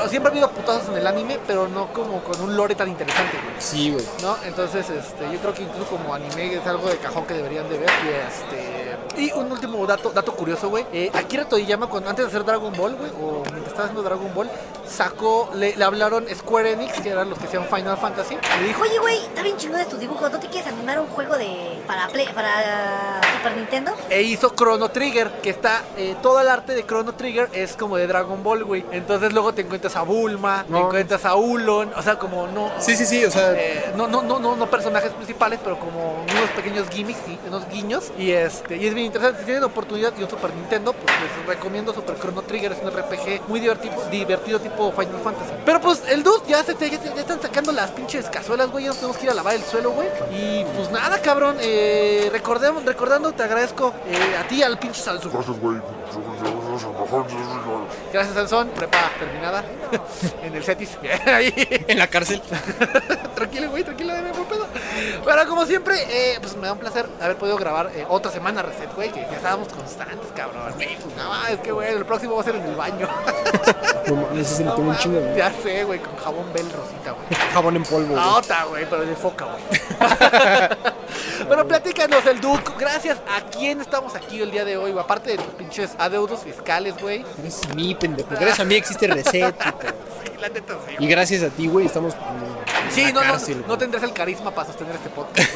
siempre 0.10 0.30
ha 0.30 0.32
habido 0.34 0.50
putazos 0.52 0.90
en 0.90 0.98
el 0.98 1.08
anime, 1.08 1.40
pero 1.48 1.68
no 1.68 1.92
como 1.94 2.22
con 2.24 2.40
un 2.42 2.56
lore 2.58 2.76
tan 2.76 2.90
interesante, 2.90 3.38
güey. 3.38 3.56
Sí, 3.60 3.92
güey. 3.92 4.04
¿no? 4.22 4.36
Entonces, 4.46 4.90
este, 4.90 5.32
yo 5.32 5.40
creo 5.40 5.54
que 5.54 5.64
incluso 5.64 5.86
como 5.90 6.14
anime 6.14 6.54
es 6.56 6.66
algo 6.68 6.90
de 6.90 6.98
cajón 6.98 7.26
que 7.26 7.34
deberían 7.36 7.70
de 7.70 7.78
ver. 7.80 7.90
Y 8.06 8.10
este. 8.28 8.80
Y 9.18 9.32
un 9.34 9.52
último 9.52 9.86
dato, 9.86 10.09
dato 10.14 10.34
curioso, 10.34 10.70
güey. 10.70 10.86
Eh, 10.92 11.12
Akira 11.14 11.46
Toriyama, 11.46 11.88
cuando, 11.88 12.10
antes 12.10 12.26
de 12.26 12.30
hacer 12.30 12.46
Dragon 12.46 12.74
Ball, 12.76 12.96
güey, 12.96 13.12
o 13.22 13.44
mientras 13.44 13.68
estaba 13.68 13.84
haciendo 13.86 14.04
Dragon 14.04 14.34
Ball, 14.34 14.50
sacó, 14.90 15.50
le, 15.56 15.76
le 15.76 15.84
hablaron 15.84 16.26
Square 16.34 16.74
Enix, 16.74 17.00
que 17.02 17.10
eran 17.10 17.30
los 17.30 17.40
que 17.40 17.46
hacían 17.46 17.66
Final 17.68 17.98
Fantasy, 17.98 18.36
y 18.36 18.62
le 18.62 18.68
dijo, 18.68 18.82
Oye, 18.82 19.00
güey, 19.00 19.18
está 19.18 19.42
bien 19.44 19.58
chingón 19.58 19.80
de 19.80 19.86
tus 19.86 20.00
dibujos. 20.00 20.32
¿No 20.32 20.40
te 20.40 20.48
quieres 20.48 20.72
animar 20.72 21.00
un 21.00 21.08
juego 21.08 21.38
de 21.38 21.82
para 21.88 22.08
Play, 22.08 22.28
para 22.34 23.22
Super 23.38 23.58
Nintendo? 23.58 23.92
e 24.10 24.22
hizo 24.22 24.50
Chrono 24.56 24.90
Trigger, 24.90 25.30
que 25.42 25.50
está, 25.50 25.84
eh, 25.98 26.16
todo 26.22 26.40
el 26.42 26.48
arte 26.48 26.74
de 26.74 26.86
Chrono 26.86 27.14
Trigger 27.14 27.50
es 27.54 27.76
como 27.76 27.98
de 27.98 28.08
Dragon 28.08 28.44
Ball, 28.44 28.64
güey. 28.64 28.86
Entonces 28.92 29.34
luego 29.34 29.54
te 29.54 29.62
encuentras 29.62 29.96
a 29.96 30.02
Bulma, 30.04 30.66
te 30.70 30.78
encuentras 30.78 31.26
a 31.26 31.36
Ulon, 31.36 31.92
o 31.96 32.02
sea, 32.02 32.18
como 32.18 32.48
no... 32.48 32.72
Sí, 32.80 32.96
sí, 32.96 33.06
sí, 33.06 33.24
o 33.26 33.32
sea, 33.32 33.54
Eh, 33.54 33.94
no, 33.96 34.08
no, 34.08 34.22
no, 34.22 34.40
no, 34.40 34.56
no 34.56 34.70
personajes 34.70 35.12
principales, 35.14 35.60
pero 35.64 35.80
como 35.80 36.24
unos 36.24 36.50
pequeños 36.56 36.88
gimmicks 36.90 37.20
unos 37.48 37.68
guiños. 37.70 38.12
Y 38.18 38.32
este, 38.32 38.78
y 38.78 38.88
es 38.88 38.94
bien 38.94 39.08
interesante. 39.08 39.40
Si 39.40 39.46
tienen 39.46 39.64
oportunidad 39.64 40.14
y 40.18 40.24
un 40.24 40.30
Super 40.30 40.54
Nintendo, 40.54 40.94
pues 40.94 41.14
les 41.22 41.46
recomiendo 41.46 41.94
Super 41.94 42.18
Chrono 42.20 42.42
Trigger. 42.44 42.72
Es 42.72 42.80
un 42.84 42.92
RPG 42.92 43.48
muy 43.48 43.60
divertido, 43.60 43.94
divertido 44.10 44.60
tipo 44.60 44.79
tipo 44.80 44.92
Final 44.92 45.20
Fantasy. 45.22 45.52
Pero 45.66 45.82
pues 45.82 46.04
el 46.08 46.24
dude 46.24 46.48
ya, 46.48 46.64
se, 46.64 46.74
ya, 46.74 46.90
ya 46.90 47.22
están 47.22 47.42
sacando 47.42 47.72
las 47.72 47.92
pinches 47.92 48.30
cazuelas, 48.30 48.72
güey. 48.72 48.86
Ya 48.86 48.90
nos 48.90 48.98
tenemos 48.98 49.18
que 49.18 49.26
ir 49.26 49.32
a 49.32 49.34
lavar 49.34 49.56
el 49.56 49.64
suelo, 49.64 49.92
güey. 49.92 50.08
Y 50.32 50.64
pues 50.76 50.90
nada, 50.92 51.22
cabrón. 51.22 51.58
Eh, 51.60 52.30
recordemos, 52.32 52.84
recordando, 52.86 53.32
te 53.34 53.44
agradezco 53.44 53.94
eh, 54.08 54.38
a 54.38 54.48
ti, 54.48 54.64
al 54.64 54.80
pinche 54.80 55.02
Sansón. 55.02 55.32
Gracias, 55.34 55.60
güey. 55.60 55.78
Gracias, 58.14 58.36
Sansón. 58.36 58.70
Prepa 58.70 59.12
terminada 59.20 59.64
en 60.44 60.56
el 60.56 60.64
Cetis. 60.64 60.98
Ahí. 61.26 61.54
En 61.88 62.00
la 62.00 62.08
cárcel. 62.08 62.42
tranquilo, 63.36 63.70
güey, 63.70 63.84
tranquilo, 63.84 64.14
dame 64.14 64.32
por 64.32 64.46
pedo. 64.46 64.68
Pero 65.26 65.48
como 65.48 65.66
siempre, 65.66 65.96
eh, 66.10 66.38
pues 66.42 66.56
me 66.56 66.68
da 66.68 66.74
un 66.74 66.80
placer 66.80 67.06
haber 67.22 67.38
podido 67.38 67.58
grabar 67.58 67.92
eh, 67.96 68.06
otra 68.08 68.32
semana 68.32 68.62
Reset, 68.62 68.94
güey, 68.96 69.12
que 69.12 69.22
ya 69.22 69.38
estábamos 69.38 69.68
constantes, 69.70 70.28
cabrón. 70.36 70.74
Güey, 70.76 70.98
pues 70.98 71.16
nada, 71.16 71.50
es 71.50 71.60
que, 71.60 71.72
güey, 71.72 71.94
el 71.94 72.06
próximo 72.06 72.36
va 72.36 72.42
a 72.42 72.44
ser 72.44 72.56
en 72.56 72.66
el 72.66 72.76
baño. 72.76 73.08
No 74.08 74.40
ese 74.40 74.64
le 74.64 74.69
tomó 74.76 74.92
un 74.92 74.98
chingo, 74.98 75.20
güey. 75.20 75.38
ya 75.38 75.52
sé, 75.64 75.84
güey, 75.84 76.00
con 76.00 76.16
jabón 76.18 76.54
Bel 76.54 76.70
Rosita, 76.72 77.12
güey. 77.12 77.28
Jabón 77.54 77.76
en 77.76 77.84
polvo, 77.84 78.08
güey. 78.08 78.16
La 78.16 78.36
otra, 78.36 78.64
güey, 78.66 78.90
pero 78.90 79.06
de 79.06 79.16
foca, 79.16 79.46
güey. 79.46 79.80
Pero 81.50 81.68
platícanos, 81.68 82.26
el 82.26 82.40
dude, 82.40 82.62
gracias 82.78 83.18
a 83.28 83.42
quién 83.50 83.82
estamos 83.82 84.14
aquí 84.16 84.42
el 84.42 84.52
día 84.52 84.66
de 84.66 84.78
hoy, 84.78 84.92
güey? 84.92 85.04
aparte 85.04 85.32
de 85.32 85.38
tus 85.38 85.54
pinches 85.56 85.92
adeudos 85.98 86.42
fiscales, 86.42 86.96
güey. 87.02 87.26
Gracias 87.38 87.72
a 87.72 87.74
mí, 87.74 87.96
pendejo. 87.96 88.30
Gracias 88.30 88.60
a 88.60 88.66
mí 88.66 88.76
existe 88.76 89.08
Reset, 89.08 89.56
puto. 89.56 89.88
La 90.40 90.50
neta, 90.50 90.76
sí. 90.88 90.96
Y 91.00 91.08
gracias 91.08 91.44
a 91.44 91.50
ti, 91.50 91.68
güey, 91.68 91.88
estamos 91.88 92.14
Sí, 92.92 93.04
no, 93.14 93.22
no, 93.24 93.32
cárcel, 93.32 93.64
no 93.68 93.78
tendrás 93.78 94.04
el 94.04 94.14
carisma 94.14 94.52
para 94.52 94.68
sostener 94.68 94.96
este 94.96 95.10
podcast. 95.10 95.50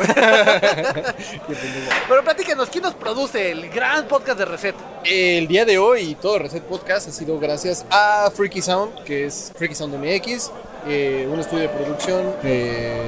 Pero 2.08 2.24
platícanos, 2.24 2.70
¿quién 2.70 2.84
nos 2.84 2.94
produce 2.94 3.52
el 3.52 3.70
gran 3.70 4.08
podcast 4.08 4.38
de 4.38 4.46
Reset? 4.46 4.76
El 5.04 5.48
día 5.48 5.66
de 5.66 5.78
hoy 5.80 6.16
todo 6.16 6.38
Reset 6.40 6.64
Podcast 6.64 7.08
ha 7.08 7.12
sido 7.12 7.40
gracias 7.40 7.86
a 7.90 8.30
Freaky 8.36 8.62
Sound, 8.62 9.03
que 9.04 9.26
es 9.26 9.52
Freaky 9.56 9.76
Sound 9.76 9.96
MX, 9.96 10.52
eh, 10.88 11.28
un 11.32 11.40
estudio 11.40 11.64
de 11.64 11.70
producción 11.70 12.36
eh, 12.44 13.02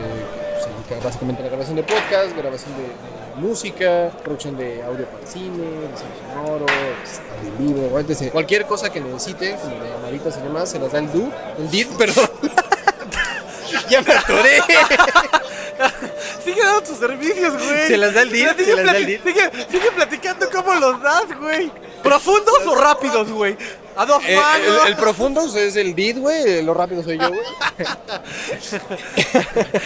se 0.61 0.69
dedica 0.69 1.03
básicamente 1.05 1.41
a 1.41 1.45
la 1.45 1.49
grabación 1.49 1.75
de 1.75 1.83
podcast, 1.83 2.35
grabación 2.35 2.73
de, 2.77 2.83
de 2.83 3.47
música, 3.47 4.11
producción 4.23 4.57
de 4.57 4.83
audio 4.83 5.05
para 5.05 5.25
cine, 5.27 5.65
diseño 5.91 6.15
sonoro, 6.33 6.65
este, 7.03 7.63
libro, 7.63 7.99
etc. 7.99 8.31
Cualquier 8.31 8.65
cosa 8.65 8.91
que 8.91 9.01
necesite, 9.01 9.57
como 9.61 9.75
de 9.83 9.89
llamaditas 9.89 10.37
y 10.37 10.41
demás, 10.41 10.69
se 10.69 10.79
las 10.79 10.91
da 10.91 10.99
el 10.99 11.11
DUD, 11.11 11.29
el 11.59 11.71
DID, 11.71 11.87
perdón. 11.97 12.29
ya 13.89 14.01
me 14.01 14.13
atoré. 14.13 14.61
Sigue 16.45 16.63
dando 16.63 16.83
tus 16.83 16.97
servicios, 16.97 17.53
güey. 17.53 17.87
Se 17.87 17.97
las 17.97 18.13
da 18.13 18.21
el 18.21 18.31
DIR, 18.31 18.55
Sigue, 18.57 19.21
sigue, 19.23 19.51
sigue 19.69 19.91
platicando 19.91 20.49
cómo 20.49 20.75
los 20.75 21.01
das, 21.01 21.25
güey. 21.39 21.71
¿Profundos 22.03 22.65
o 22.67 22.75
rápidos, 22.75 23.31
güey? 23.31 23.57
A 23.97 24.05
dos 24.05 24.21
Eh, 24.27 24.35
manos. 24.35 24.81
el, 24.85 24.91
el 24.91 24.95
profundo 24.97 25.41
es 25.57 25.75
el 25.75 25.95
DID, 25.95 26.19
güey, 26.19 26.61
lo 26.63 26.73
rápido 26.73 27.03
soy 27.03 27.17
yo, 27.17 27.29
güey. 27.29 27.41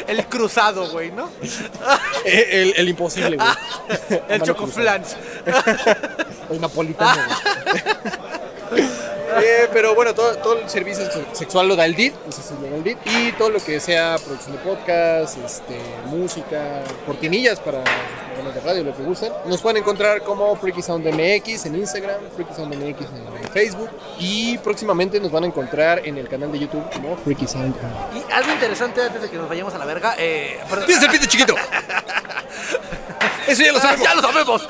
El 0.08 0.26
cruzado, 0.26 0.90
güey, 0.92 1.12
¿no? 1.12 1.30
El, 2.26 2.74
el 2.76 2.90
imposible, 2.90 3.38
güey. 3.38 3.50
El 4.30 4.40
Mano 4.40 4.46
chocoflans. 4.46 5.16
El 6.50 6.62
napolitano. 6.62 7.22
güey. 8.72 8.84
Eh, 9.44 9.70
pero 9.72 9.94
bueno, 9.96 10.14
todo, 10.16 10.36
todo 10.38 10.58
el 10.60 10.70
servicio 10.70 11.06
se- 11.12 11.26
sexual 11.36 11.68
lo 11.68 11.76
da 11.76 11.86
el 11.86 11.96
DID, 11.96 12.14
y 13.06 13.32
todo 13.34 13.52
lo 13.52 13.60
que 13.64 13.80
sea 13.80 14.18
producción 14.18 14.58
de 14.58 14.64
podcast, 14.64 15.38
este, 15.38 15.80
música, 16.06 16.82
cortinillas 17.06 17.60
para 17.60 17.84
de 18.60 18.66
radio, 18.68 18.84
lo 18.84 18.96
que 18.96 19.04
gusten. 19.04 19.32
Nos 19.46 19.62
pueden 19.62 19.78
encontrar 19.78 20.22
como 20.24 20.56
Freaky 20.56 20.82
Sound 20.82 21.06
MX 21.08 21.66
en 21.68 21.76
Instagram, 21.76 22.18
Freaky 22.36 22.54
Sound 22.54 22.76
MX 22.76 23.02
en 23.02 23.50
Facebook, 23.54 23.90
y 24.20 24.58
próximamente 24.60 25.20
nos 25.20 25.32
van 25.32 25.44
a 25.44 25.48
encontrar 25.48 26.02
en 26.06 26.18
el 26.18 26.28
canal 26.28 26.52
de 26.52 26.60
YouTube 26.60 26.84
como 26.94 27.16
Freaky 27.18 27.48
Sound. 27.48 27.76
Y 28.14 28.32
algo 28.32 28.52
interesante 28.52 29.02
antes 29.02 29.22
de 29.22 29.30
que 29.30 29.38
nos 29.38 29.48
vayamos 29.50 29.74
a 29.74 29.78
la 29.78 29.86
verga. 29.86 30.16
Eh, 30.18 30.60
perdón. 30.70 30.86
Tienes 30.86 31.04
el 31.04 31.10
pito 31.12 31.26
chiquito. 31.26 31.56
Eso 33.48 33.64
ya 33.64 33.72
lo 33.72 33.80
Ah, 33.80 33.82
sabemos. 33.82 34.04
ya 34.08 34.16
lo 34.16 34.22
sabemos. 34.22 34.70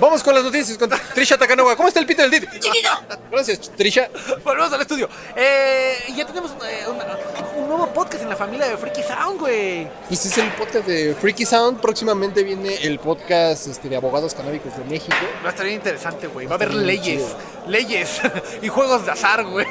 Vamos 0.00 0.22
con 0.22 0.34
las 0.34 0.42
noticias 0.44 0.76
con 0.76 0.90
Trisha 1.14 1.38
Takanoa. 1.38 1.76
¿Cómo 1.76 1.88
está 1.88 2.00
el 2.00 2.06
pito 2.06 2.22
del 2.22 2.30
Did? 2.30 2.44
Chiquito. 2.58 2.88
Gracias, 3.30 3.70
Trisha. 3.76 4.08
Volvemos 4.44 4.72
al 4.72 4.80
estudio. 4.82 5.08
Eh, 5.36 5.96
y 6.08 6.16
ya 6.16 6.26
tenemos 6.26 6.50
eh, 6.66 6.84
un, 6.88 7.62
un 7.62 7.68
nuevo 7.68 7.86
podcast 7.92 8.22
en 8.24 8.28
la 8.28 8.36
familia 8.36 8.66
de 8.66 8.76
Freaky 8.76 9.02
Sound, 9.02 9.38
güey. 9.40 9.88
Pues 10.08 10.26
es 10.26 10.36
el 10.38 10.48
podcast 10.52 10.86
de 10.86 11.14
Freaky 11.20 11.46
Sound. 11.46 11.80
Próximamente 11.80 12.42
viene 12.42 12.74
el 12.82 12.98
podcast 12.98 13.68
este, 13.68 13.88
de 13.88 13.96
abogados 13.96 14.34
canábicos 14.34 14.76
de 14.76 14.84
México. 14.84 15.16
Va 15.44 15.48
a 15.48 15.50
estar 15.50 15.64
bien 15.64 15.76
interesante, 15.76 16.26
güey. 16.26 16.46
Va 16.46 16.52
a 16.52 16.56
haber 16.56 16.74
leyes. 16.74 17.22
chido. 17.22 17.36
Leyes. 17.68 18.20
y 18.62 18.68
juegos 18.68 19.06
de 19.06 19.12
azar, 19.12 19.44
güey. 19.44 19.66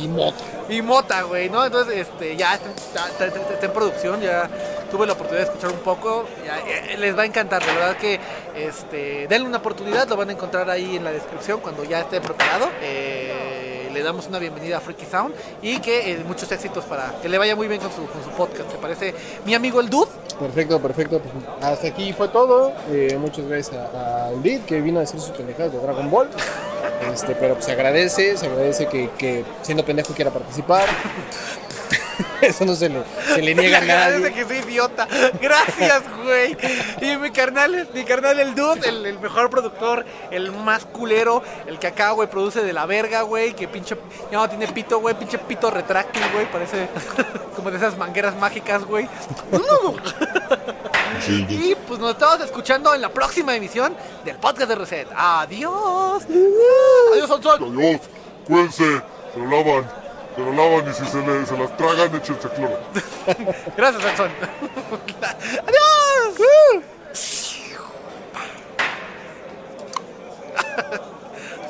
Y 0.00 0.08
moto. 0.08 0.44
y 0.68 0.82
mota, 0.82 1.22
güey, 1.22 1.48
¿no? 1.48 1.64
Entonces, 1.64 2.08
este, 2.08 2.36
ya 2.36 2.54
está, 2.54 2.70
está- 3.06 3.26
está- 3.26 3.52
está 3.54 3.66
en 3.66 3.72
producción. 3.72 4.20
Ya 4.20 4.50
tuve 4.90 5.06
la 5.06 5.12
oportunidad 5.12 5.46
de 5.46 5.52
escuchar 5.52 5.72
un 5.72 5.80
poco. 5.84 6.28
Ya, 6.44 6.58
eh, 6.58 6.96
les 6.98 7.16
va 7.16 7.22
a 7.22 7.26
encantar. 7.26 7.64
De 7.64 7.72
verdad 7.72 7.96
que, 7.96 8.18
este, 8.56 9.26
denle 9.28 9.48
una 9.48 9.58
oportunidad. 9.58 10.08
Lo 10.08 10.16
van 10.16 10.30
a 10.30 10.32
encontrar 10.32 10.68
ahí 10.70 10.96
en 10.96 11.04
la 11.04 11.12
descripción 11.12 11.60
cuando 11.60 11.84
ya 11.84 12.00
esté 12.00 12.20
preparado. 12.20 12.68
Eh, 12.82 13.88
le 13.92 14.02
damos 14.02 14.26
una 14.28 14.38
bienvenida 14.38 14.78
a 14.78 14.80
Freaky 14.80 15.06
Sound 15.06 15.34
y 15.62 15.78
que 15.80 16.12
eh, 16.12 16.24
muchos 16.26 16.50
éxitos 16.52 16.84
para 16.84 17.14
que 17.20 17.28
le 17.28 17.38
vaya 17.38 17.56
muy 17.56 17.68
bien 17.68 17.80
con 17.80 17.90
su, 17.90 18.06
con 18.06 18.22
su 18.22 18.30
podcast. 18.30 18.70
¿Te 18.70 18.76
parece 18.76 19.14
mi 19.44 19.54
amigo 19.54 19.80
el 19.80 19.88
Dude? 19.88 20.10
Perfecto, 20.38 20.80
perfecto. 20.80 21.20
Pues 21.20 21.34
hasta 21.62 21.88
aquí 21.88 22.12
fue 22.12 22.28
todo. 22.28 22.72
Eh, 22.90 23.16
muchas 23.18 23.46
gracias 23.46 23.76
a, 23.76 24.26
a 24.26 24.30
Ulid 24.30 24.60
que 24.62 24.80
vino 24.80 24.98
a 24.98 25.00
decir 25.00 25.20
sus 25.20 25.30
pendejadas 25.30 25.72
de 25.72 25.78
Dragon 25.78 26.10
Ball. 26.10 26.28
Este, 27.12 27.34
pero 27.36 27.54
pues 27.54 27.64
se 27.64 27.72
agradece, 27.72 28.36
se 28.36 28.46
agradece 28.46 28.88
que, 28.88 29.08
que 29.16 29.44
siendo 29.62 29.84
pendejo 29.84 30.12
quiera 30.14 30.32
participar. 30.32 30.84
Eso 32.40 32.64
no 32.64 32.74
se 32.74 32.88
le, 32.88 33.02
se 33.34 33.42
le 33.42 33.54
niega 33.54 33.78
a 33.78 33.80
nadie. 34.10 34.32
que 34.32 34.44
soy 34.44 34.58
idiota. 34.58 35.06
Gracias, 35.40 36.02
güey. 36.24 36.56
Y 37.00 37.16
mi 37.16 37.30
carnal, 37.30 37.88
mi 37.94 38.04
carnal 38.04 38.38
el 38.40 38.54
dude, 38.54 38.88
el, 38.88 39.06
el 39.06 39.18
mejor 39.18 39.50
productor, 39.50 40.04
el 40.30 40.52
más 40.52 40.84
culero, 40.84 41.42
el 41.66 41.78
que 41.78 41.88
acá, 41.88 42.10
güey, 42.12 42.28
produce 42.28 42.62
de 42.62 42.72
la 42.72 42.86
verga, 42.86 43.22
güey, 43.22 43.54
que 43.54 43.68
pinche, 43.68 43.96
ya 44.30 44.38
no 44.38 44.48
tiene 44.48 44.66
pito, 44.68 45.00
güey, 45.00 45.14
pinche 45.18 45.38
pito 45.38 45.70
retráctil, 45.70 46.22
güey, 46.32 46.50
parece 46.50 46.88
como 47.56 47.70
de 47.70 47.76
esas 47.76 47.96
mangueras 47.96 48.36
mágicas, 48.36 48.84
güey. 48.84 49.08
Y 51.58 51.74
pues 51.74 51.98
nos 51.98 52.12
estamos 52.12 52.40
escuchando 52.40 52.94
en 52.94 53.00
la 53.00 53.08
próxima 53.10 53.54
emisión 53.56 53.94
del 54.24 54.36
podcast 54.36 54.68
de 54.68 54.74
Reset. 54.76 55.08
Adiós. 55.16 56.24
Adiós, 57.12 57.28
Sonson. 57.28 57.76
Adiós. 57.78 58.00
Cuídense. 58.46 59.02
Se 59.34 59.38
lo 59.40 59.50
lavan. 59.50 60.07
Se 60.38 60.44
lo 60.44 60.52
lavan 60.52 60.88
y 60.88 60.94
si 60.94 61.04
se, 61.04 61.20
le, 61.20 61.44
se 61.44 61.56
las 61.58 61.76
tragan, 61.76 62.14
échense 62.14 62.48
cloro. 62.50 62.78
Gracias, 63.76 64.02
Sonson. 64.04 64.30
Adiós. 65.66 66.36
Sí 67.12 67.74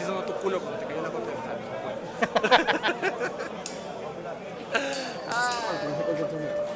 sonó 0.04 0.20
tu 0.22 0.34
culo 0.34 0.60
cuando 0.60 0.80
te 0.80 0.84
cayó 0.84 1.00
la 1.00 1.08
gota 1.08 1.30
de 1.30 1.36
sal. 6.42 6.62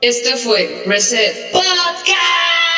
Este 0.00 0.36
fue 0.36 0.80
Reset 0.82 1.50
Podcast. 1.50 2.69